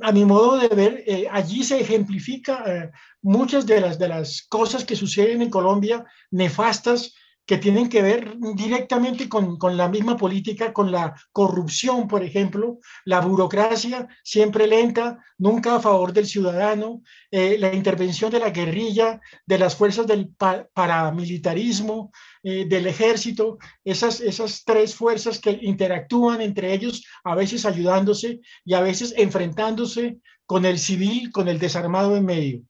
a 0.03 0.13
mi 0.13 0.25
modo 0.25 0.59
de 0.59 0.69
ver, 0.69 1.05
eh, 1.07 1.27
allí 1.31 1.63
se 1.63 1.81
ejemplifica 1.81 2.65
eh, 2.67 2.91
muchas 3.23 3.65
de 3.67 3.81
las, 3.81 3.99
de 3.99 4.09
las 4.09 4.43
cosas 4.43 4.85
que 4.85 4.97
suceden 4.97 5.41
en 5.41 5.51
Colombia, 5.51 6.05
nefastas, 6.31 7.15
que 7.45 7.59
tienen 7.59 7.89
que 7.89 8.03
ver 8.03 8.37
directamente 8.55 9.29
con, 9.29 9.59
la 9.77 9.89
misma 9.89 10.17
política, 10.17 10.73
con 10.73 10.93
la 10.93 11.15
corrupción, 11.33 12.07
por 12.07 12.23
ejemplo, 12.23 12.79
la 13.05 13.21
burocracia 13.21 14.07
siempre 14.23 14.67
lenta, 14.67 15.19
nunca 15.39 15.77
a 15.77 15.81
favor 15.81 16.13
del 16.13 16.27
ciudadano, 16.27 17.03
eh, 17.31 17.57
la 17.59 17.75
intervención 17.75 18.31
de 18.31 18.39
la 18.39 18.51
guerrilla, 18.51 19.21
de 19.45 19.59
las 19.59 19.75
fuerzas 19.75 20.07
del 20.07 20.31
paramilitarismo, 20.73 22.13
eh, 22.45 22.67
del 22.69 22.87
ejército, 22.87 23.59
esas, 23.85 24.21
esas 24.21 24.65
tres 24.65 24.95
fuerzas 24.95 25.41
que 25.41 25.59
interactúan 25.63 26.41
entre 26.41 26.73
ellos, 26.73 27.05
a 27.25 27.35
veces 27.35 27.67
ayudándose 27.67 28.41
y 28.65 28.75
a 28.75 28.81
veces 28.81 29.15
enfrentándose 29.17 30.19
con 30.47 30.65
el 30.65 30.79
civil, 30.79 31.33
con 31.33 31.49
el 31.49 31.59
desarmado 31.59 32.17
en 32.17 32.25
medio. 32.25 32.63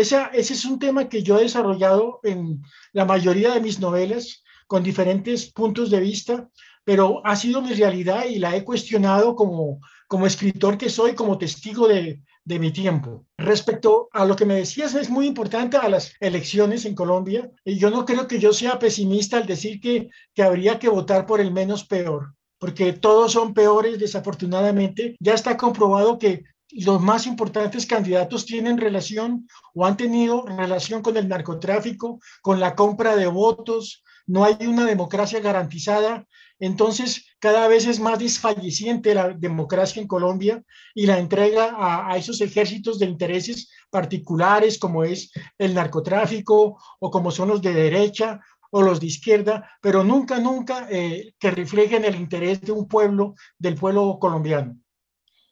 Ese 0.00 0.52
es 0.52 0.64
un 0.64 0.78
tema 0.78 1.08
que 1.08 1.22
yo 1.22 1.38
he 1.38 1.42
desarrollado 1.42 2.20
en 2.22 2.62
la 2.92 3.04
mayoría 3.04 3.54
de 3.54 3.60
mis 3.60 3.80
novelas 3.80 4.44
con 4.66 4.82
diferentes 4.82 5.52
puntos 5.52 5.90
de 5.90 6.00
vista, 6.00 6.48
pero 6.84 7.24
ha 7.24 7.34
sido 7.36 7.62
mi 7.62 7.72
realidad 7.72 8.26
y 8.28 8.38
la 8.38 8.54
he 8.54 8.64
cuestionado 8.64 9.34
como, 9.34 9.80
como 10.06 10.26
escritor 10.26 10.76
que 10.76 10.90
soy, 10.90 11.14
como 11.14 11.38
testigo 11.38 11.88
de, 11.88 12.22
de 12.44 12.58
mi 12.60 12.70
tiempo. 12.70 13.26
Respecto 13.36 14.08
a 14.12 14.24
lo 14.24 14.36
que 14.36 14.44
me 14.44 14.54
decías, 14.54 14.94
es 14.94 15.10
muy 15.10 15.26
importante 15.26 15.76
a 15.76 15.88
las 15.88 16.14
elecciones 16.20 16.84
en 16.84 16.94
Colombia. 16.94 17.50
Y 17.64 17.78
yo 17.78 17.90
no 17.90 18.04
creo 18.04 18.28
que 18.28 18.38
yo 18.38 18.52
sea 18.52 18.78
pesimista 18.78 19.38
al 19.38 19.46
decir 19.46 19.80
que, 19.80 20.10
que 20.32 20.42
habría 20.42 20.78
que 20.78 20.88
votar 20.88 21.26
por 21.26 21.40
el 21.40 21.52
menos 21.52 21.84
peor, 21.84 22.34
porque 22.58 22.92
todos 22.92 23.32
son 23.32 23.52
peores, 23.52 23.98
desafortunadamente. 23.98 25.16
Ya 25.18 25.34
está 25.34 25.56
comprobado 25.56 26.18
que 26.18 26.44
los 26.84 27.00
más 27.00 27.26
importantes 27.26 27.86
candidatos 27.86 28.44
tienen 28.44 28.78
relación 28.78 29.48
o 29.74 29.86
han 29.86 29.96
tenido 29.96 30.44
relación 30.46 31.02
con 31.02 31.16
el 31.16 31.28
narcotráfico, 31.28 32.20
con 32.42 32.60
la 32.60 32.74
compra 32.74 33.16
de 33.16 33.26
votos, 33.26 34.02
no 34.26 34.44
hay 34.44 34.66
una 34.66 34.84
democracia 34.84 35.40
garantizada, 35.40 36.26
entonces 36.58 37.26
cada 37.38 37.68
vez 37.68 37.86
es 37.86 38.00
más 38.00 38.18
desfalleciente 38.18 39.14
la 39.14 39.28
democracia 39.28 40.02
en 40.02 40.08
Colombia 40.08 40.62
y 40.94 41.06
la 41.06 41.18
entrega 41.18 41.74
a, 41.78 42.16
esos 42.16 42.40
ejércitos 42.40 42.98
de 42.98 43.06
intereses 43.06 43.70
particulares 43.90 44.78
como 44.78 45.04
es 45.04 45.30
el 45.58 45.74
narcotráfico 45.74 46.78
o 46.98 47.10
como 47.10 47.30
son 47.30 47.48
los 47.48 47.62
de 47.62 47.72
derecha 47.72 48.40
o 48.70 48.82
los 48.82 49.00
de 49.00 49.06
izquierda, 49.06 49.70
pero 49.80 50.02
nunca, 50.02 50.38
nunca 50.40 50.88
eh, 50.90 51.34
que 51.38 51.50
reflejen 51.50 52.04
el 52.04 52.16
interés 52.16 52.60
de 52.60 52.72
un 52.72 52.88
pueblo, 52.88 53.34
del 53.58 53.76
pueblo 53.76 54.18
colombiano. 54.18 54.76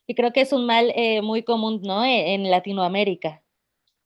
Y 0.07 0.15
creo 0.15 0.31
que 0.31 0.41
es 0.41 0.53
un 0.53 0.65
mal 0.65 0.91
eh, 0.95 1.21
muy 1.21 1.43
común, 1.43 1.81
¿no? 1.83 2.03
E, 2.03 2.33
en 2.33 2.49
Latinoamérica. 2.49 3.41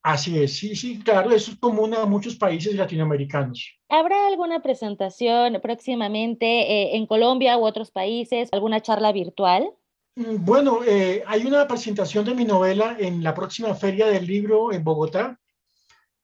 Así 0.01 0.41
es, 0.41 0.57
sí, 0.57 0.76
sí, 0.76 0.99
claro, 0.99 1.31
eso 1.31 1.51
es 1.51 1.59
común 1.59 1.93
a 1.93 2.05
muchos 2.05 2.35
países 2.35 2.73
latinoamericanos. 2.73 3.77
¿Habrá 3.89 4.27
alguna 4.27 4.61
presentación 4.61 5.59
próximamente 5.61 6.45
eh, 6.45 6.95
en 6.95 7.05
Colombia 7.05 7.57
u 7.57 7.65
otros 7.65 7.91
países, 7.91 8.47
alguna 8.53 8.80
charla 8.81 9.11
virtual? 9.11 9.69
Mm, 10.15 10.45
bueno, 10.45 10.80
eh, 10.88 11.21
hay 11.27 11.45
una 11.45 11.67
presentación 11.67 12.23
de 12.23 12.34
mi 12.34 12.45
novela 12.45 12.95
en 12.97 13.21
la 13.21 13.34
próxima 13.34 13.76
feria 13.76 14.07
del 14.07 14.26
libro 14.26 14.71
en 14.71 14.84
Bogotá, 14.84 15.38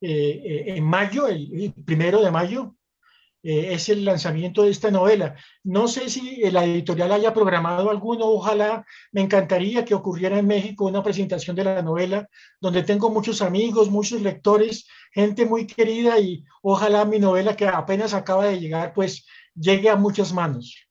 en 0.02 0.84
mayo, 0.84 1.28
el 1.28 1.74
primero 1.84 2.22
de 2.22 2.30
mayo, 2.30 2.76
eh, 3.46 3.74
es 3.76 3.90
el 3.90 4.04
lanzamiento 4.04 4.64
de 4.64 4.72
esta 4.72 4.90
novela. 4.90 5.36
No 5.64 5.88
sé 5.88 6.10
si 6.10 6.42
la 6.50 6.66
editorial 6.66 7.12
haya 7.12 7.32
programado 7.32 7.92
alguno, 7.92 8.26
ojalá 8.26 8.84
me 9.12 9.22
encantaría 9.22 9.86
que 9.86 9.94
ocurriera 9.94 10.40
en 10.40 10.48
México 10.48 10.86
una 10.86 11.04
presentación 11.04 11.56
de 11.56 11.64
la 11.64 11.84
novela, 11.84 12.28
donde 12.60 12.82
tengo 12.82 13.12
muchos 13.12 13.44
amigos, 13.44 13.92
muchos 13.92 14.22
lectores, 14.22 14.88
gente 15.12 15.46
muy 15.46 15.68
querida 15.68 16.20
y 16.20 16.44
ojalá 16.64 17.06
mi 17.06 17.20
novela 17.20 17.56
que 17.56 17.68
apenas 17.68 18.16
acaba 18.16 18.48
de 18.48 18.60
llegar, 18.60 18.94
pues 18.96 19.28
llegue 19.54 19.90
a 19.90 19.96
muchas 19.96 20.34
manos. 20.34 20.85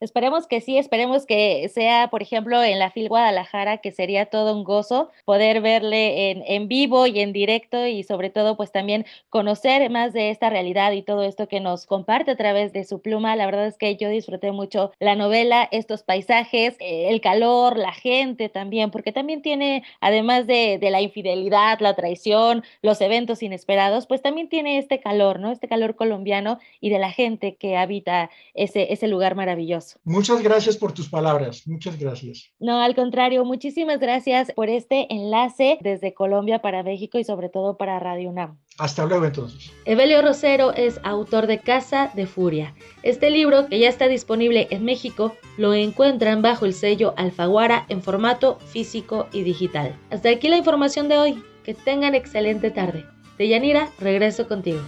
Esperemos 0.00 0.46
que 0.46 0.60
sí, 0.60 0.78
esperemos 0.78 1.26
que 1.26 1.68
sea, 1.74 2.06
por 2.08 2.22
ejemplo, 2.22 2.62
en 2.62 2.78
la 2.78 2.92
FIL 2.92 3.08
Guadalajara, 3.08 3.78
que 3.78 3.90
sería 3.90 4.26
todo 4.26 4.56
un 4.56 4.62
gozo 4.62 5.10
poder 5.24 5.60
verle 5.60 6.30
en, 6.30 6.44
en, 6.46 6.68
vivo 6.68 7.08
y 7.08 7.18
en 7.18 7.32
directo 7.32 7.84
y 7.84 8.04
sobre 8.04 8.30
todo 8.30 8.56
pues 8.56 8.70
también 8.70 9.06
conocer 9.28 9.90
más 9.90 10.12
de 10.12 10.30
esta 10.30 10.50
realidad 10.50 10.92
y 10.92 11.02
todo 11.02 11.24
esto 11.24 11.48
que 11.48 11.58
nos 11.58 11.84
comparte 11.86 12.30
a 12.30 12.36
través 12.36 12.72
de 12.72 12.84
su 12.84 13.00
pluma. 13.02 13.34
La 13.34 13.46
verdad 13.46 13.66
es 13.66 13.76
que 13.76 13.96
yo 13.96 14.08
disfruté 14.08 14.52
mucho 14.52 14.92
la 15.00 15.16
novela, 15.16 15.68
estos 15.72 16.04
paisajes, 16.04 16.76
eh, 16.78 17.08
el 17.08 17.20
calor, 17.20 17.76
la 17.76 17.92
gente 17.92 18.48
también, 18.48 18.92
porque 18.92 19.10
también 19.10 19.42
tiene, 19.42 19.82
además 20.00 20.46
de, 20.46 20.78
de 20.78 20.90
la 20.90 21.00
infidelidad, 21.00 21.80
la 21.80 21.94
traición, 21.94 22.62
los 22.82 23.00
eventos 23.00 23.42
inesperados, 23.42 24.06
pues 24.06 24.22
también 24.22 24.48
tiene 24.48 24.78
este 24.78 25.00
calor, 25.00 25.40
¿no? 25.40 25.50
Este 25.50 25.66
calor 25.66 25.96
colombiano 25.96 26.60
y 26.80 26.90
de 26.90 27.00
la 27.00 27.10
gente 27.10 27.56
que 27.56 27.76
habita 27.76 28.30
ese, 28.54 28.92
ese 28.92 29.08
lugar 29.08 29.34
maravilloso. 29.34 29.87
Muchas 30.04 30.42
gracias 30.42 30.76
por 30.76 30.92
tus 30.92 31.08
palabras, 31.08 31.66
muchas 31.66 31.98
gracias. 31.98 32.50
No, 32.58 32.80
al 32.80 32.94
contrario, 32.94 33.44
muchísimas 33.44 33.98
gracias 34.00 34.52
por 34.54 34.68
este 34.68 35.06
enlace 35.12 35.78
desde 35.80 36.14
Colombia 36.14 36.60
para 36.60 36.82
México 36.82 37.18
y 37.18 37.24
sobre 37.24 37.48
todo 37.48 37.76
para 37.76 37.98
Radio 37.98 38.30
UNAM. 38.30 38.58
Hasta 38.78 39.06
luego 39.06 39.24
entonces. 39.24 39.72
Evelio 39.84 40.22
Rosero 40.22 40.72
es 40.72 41.00
autor 41.02 41.46
de 41.46 41.58
Casa 41.58 42.12
de 42.14 42.26
Furia. 42.26 42.74
Este 43.02 43.30
libro, 43.30 43.66
que 43.66 43.78
ya 43.78 43.88
está 43.88 44.08
disponible 44.08 44.68
en 44.70 44.84
México, 44.84 45.34
lo 45.56 45.74
encuentran 45.74 46.42
bajo 46.42 46.64
el 46.64 46.74
sello 46.74 47.14
Alfaguara 47.16 47.86
en 47.88 48.02
formato 48.02 48.58
físico 48.60 49.26
y 49.32 49.42
digital. 49.42 49.98
Hasta 50.10 50.30
aquí 50.30 50.48
la 50.48 50.58
información 50.58 51.08
de 51.08 51.18
hoy. 51.18 51.42
Que 51.64 51.74
tengan 51.74 52.14
excelente 52.14 52.70
tarde. 52.70 53.04
Deyanira, 53.36 53.90
regreso 54.00 54.48
contigo. 54.48 54.80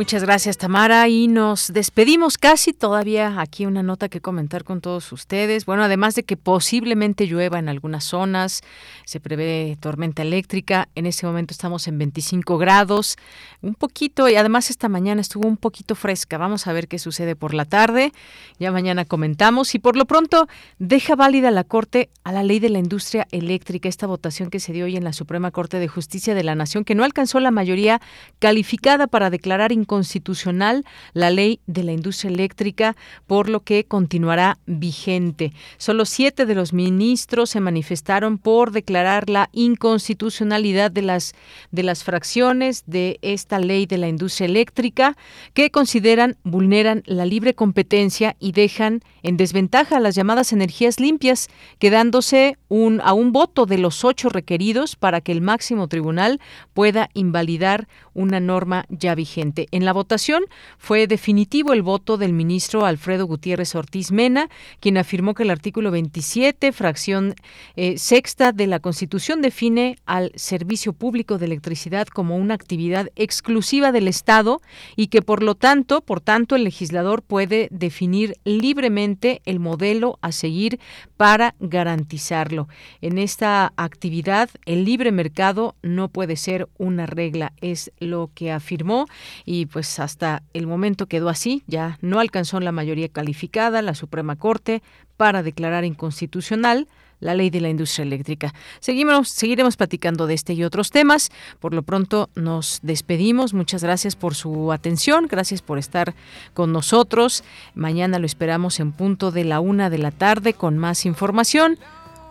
Muchas 0.00 0.24
gracias 0.24 0.56
Tamara 0.56 1.06
y 1.08 1.28
nos 1.28 1.74
despedimos 1.74 2.38
casi 2.38 2.72
todavía 2.72 3.38
aquí 3.38 3.66
una 3.66 3.82
nota 3.82 4.08
que 4.08 4.22
comentar 4.22 4.64
con 4.64 4.80
todos 4.80 5.12
ustedes. 5.12 5.66
Bueno, 5.66 5.84
además 5.84 6.14
de 6.14 6.22
que 6.22 6.38
posiblemente 6.38 7.26
llueva 7.26 7.58
en 7.58 7.68
algunas 7.68 8.04
zonas, 8.04 8.62
se 9.04 9.20
prevé 9.20 9.76
tormenta 9.78 10.22
eléctrica, 10.22 10.88
en 10.94 11.04
ese 11.04 11.26
momento 11.26 11.52
estamos 11.52 11.86
en 11.86 11.98
25 11.98 12.56
grados, 12.56 13.16
un 13.60 13.74
poquito 13.74 14.26
y 14.30 14.36
además 14.36 14.70
esta 14.70 14.88
mañana 14.88 15.20
estuvo 15.20 15.46
un 15.46 15.58
poquito 15.58 15.94
fresca. 15.94 16.38
Vamos 16.38 16.66
a 16.66 16.72
ver 16.72 16.88
qué 16.88 16.98
sucede 16.98 17.36
por 17.36 17.52
la 17.52 17.66
tarde. 17.66 18.14
Ya 18.58 18.72
mañana 18.72 19.04
comentamos 19.04 19.74
y 19.74 19.80
por 19.80 19.96
lo 19.96 20.06
pronto 20.06 20.48
deja 20.78 21.14
válida 21.14 21.50
la 21.50 21.64
Corte 21.64 22.08
a 22.24 22.32
la 22.32 22.42
ley 22.42 22.58
de 22.58 22.70
la 22.70 22.78
industria 22.78 23.28
eléctrica, 23.32 23.86
esta 23.90 24.06
votación 24.06 24.48
que 24.48 24.60
se 24.60 24.72
dio 24.72 24.86
hoy 24.86 24.96
en 24.96 25.04
la 25.04 25.12
Suprema 25.12 25.50
Corte 25.50 25.78
de 25.78 25.88
Justicia 25.88 26.34
de 26.34 26.42
la 26.42 26.54
Nación 26.54 26.86
que 26.86 26.94
no 26.94 27.04
alcanzó 27.04 27.38
la 27.38 27.50
mayoría 27.50 28.00
calificada 28.38 29.06
para 29.06 29.28
declarar 29.28 29.72
constitucional 29.90 30.84
la 31.14 31.30
ley 31.30 31.58
de 31.66 31.82
la 31.82 31.90
industria 31.90 32.30
eléctrica, 32.30 32.94
por 33.26 33.48
lo 33.48 33.64
que 33.64 33.82
continuará 33.82 34.56
vigente. 34.66 35.52
Solo 35.78 36.04
siete 36.04 36.46
de 36.46 36.54
los 36.54 36.72
ministros 36.72 37.50
se 37.50 37.58
manifestaron 37.58 38.38
por 38.38 38.70
declarar 38.70 39.28
la 39.28 39.50
inconstitucionalidad 39.52 40.92
de 40.92 41.02
las, 41.02 41.34
de 41.72 41.82
las 41.82 42.04
fracciones 42.04 42.84
de 42.86 43.18
esta 43.22 43.58
ley 43.58 43.86
de 43.86 43.98
la 43.98 44.06
industria 44.06 44.46
eléctrica 44.46 45.16
que 45.54 45.72
consideran 45.72 46.36
vulneran 46.44 47.02
la 47.06 47.26
libre 47.26 47.54
competencia 47.54 48.36
y 48.38 48.52
dejan 48.52 49.00
en 49.24 49.36
desventaja 49.36 49.96
a 49.96 50.00
las 50.00 50.14
llamadas 50.14 50.52
energías 50.52 51.00
limpias, 51.00 51.48
quedándose 51.80 52.58
un, 52.68 53.00
a 53.02 53.12
un 53.12 53.32
voto 53.32 53.66
de 53.66 53.78
los 53.78 54.04
ocho 54.04 54.28
requeridos 54.28 54.94
para 54.94 55.20
que 55.20 55.32
el 55.32 55.40
máximo 55.40 55.88
tribunal 55.88 56.38
pueda 56.74 57.08
invalidar 57.14 57.88
una 58.20 58.40
norma 58.40 58.84
ya 58.88 59.14
vigente. 59.14 59.66
En 59.70 59.84
la 59.84 59.92
votación 59.92 60.44
fue 60.78 61.06
definitivo 61.06 61.72
el 61.72 61.82
voto 61.82 62.16
del 62.16 62.32
ministro 62.32 62.84
Alfredo 62.84 63.26
Gutiérrez 63.26 63.74
Ortiz 63.74 64.12
Mena, 64.12 64.48
quien 64.80 64.98
afirmó 64.98 65.34
que 65.34 65.42
el 65.42 65.50
artículo 65.50 65.90
27, 65.90 66.72
fracción 66.72 67.34
eh, 67.76 67.98
sexta 67.98 68.52
de 68.52 68.66
la 68.66 68.80
Constitución, 68.80 69.42
define 69.42 69.98
al 70.06 70.32
servicio 70.34 70.92
público 70.92 71.38
de 71.38 71.46
electricidad 71.46 72.06
como 72.06 72.36
una 72.36 72.54
actividad 72.54 73.10
exclusiva 73.16 73.92
del 73.92 74.08
Estado 74.08 74.60
y 74.96 75.08
que 75.08 75.22
por 75.22 75.42
lo 75.42 75.54
tanto, 75.54 76.02
por 76.02 76.20
tanto, 76.20 76.56
el 76.56 76.64
legislador 76.64 77.22
puede 77.22 77.68
definir 77.70 78.36
libremente 78.44 79.40
el 79.44 79.60
modelo 79.60 80.18
a 80.20 80.32
seguir 80.32 80.78
para 81.20 81.54
garantizarlo. 81.60 82.66
En 83.02 83.18
esta 83.18 83.74
actividad, 83.76 84.48
el 84.64 84.86
libre 84.86 85.12
mercado 85.12 85.74
no 85.82 86.08
puede 86.08 86.34
ser 86.36 86.66
una 86.78 87.04
regla, 87.04 87.52
es 87.60 87.92
lo 87.98 88.30
que 88.34 88.50
afirmó 88.50 89.04
y 89.44 89.66
pues 89.66 89.98
hasta 89.98 90.42
el 90.54 90.66
momento 90.66 91.08
quedó 91.08 91.28
así, 91.28 91.62
ya 91.66 91.98
no 92.00 92.20
alcanzó 92.20 92.58
la 92.58 92.72
mayoría 92.72 93.10
calificada 93.10 93.82
la 93.82 93.94
Suprema 93.94 94.36
Corte 94.36 94.82
para 95.18 95.42
declarar 95.42 95.84
inconstitucional 95.84 96.88
la 97.20 97.34
ley 97.34 97.50
de 97.50 97.60
la 97.60 97.68
industria 97.68 98.02
eléctrica. 98.02 98.52
Seguimos, 98.80 99.28
seguiremos 99.28 99.76
platicando 99.76 100.26
de 100.26 100.34
este 100.34 100.54
y 100.54 100.64
otros 100.64 100.90
temas. 100.90 101.30
Por 101.60 101.74
lo 101.74 101.82
pronto 101.82 102.30
nos 102.34 102.80
despedimos. 102.82 103.54
Muchas 103.54 103.82
gracias 103.82 104.16
por 104.16 104.34
su 104.34 104.72
atención. 104.72 105.26
Gracias 105.28 105.62
por 105.62 105.78
estar 105.78 106.14
con 106.54 106.72
nosotros. 106.72 107.44
Mañana 107.74 108.18
lo 108.18 108.26
esperamos 108.26 108.80
en 108.80 108.92
punto 108.92 109.30
de 109.30 109.44
la 109.44 109.60
una 109.60 109.90
de 109.90 109.98
la 109.98 110.10
tarde 110.10 110.54
con 110.54 110.78
más 110.78 111.06
información, 111.06 111.78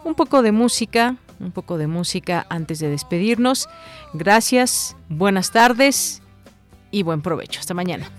un 0.04 0.16
poco 0.16 0.42
de 0.42 0.52
música 0.52 1.18
un 1.40 1.52
poco 1.52 1.78
de 1.78 1.88
música 1.88 2.46
antes 2.50 2.80
de 2.80 2.90
despedirnos. 2.90 3.70
Gracias, 4.14 4.96
buenas 5.08 5.52
tardes 5.52 6.22
y 6.92 7.04
buen 7.04 7.22
provecho. 7.22 7.60
Hasta 7.60 7.74
mañana. 7.74 8.19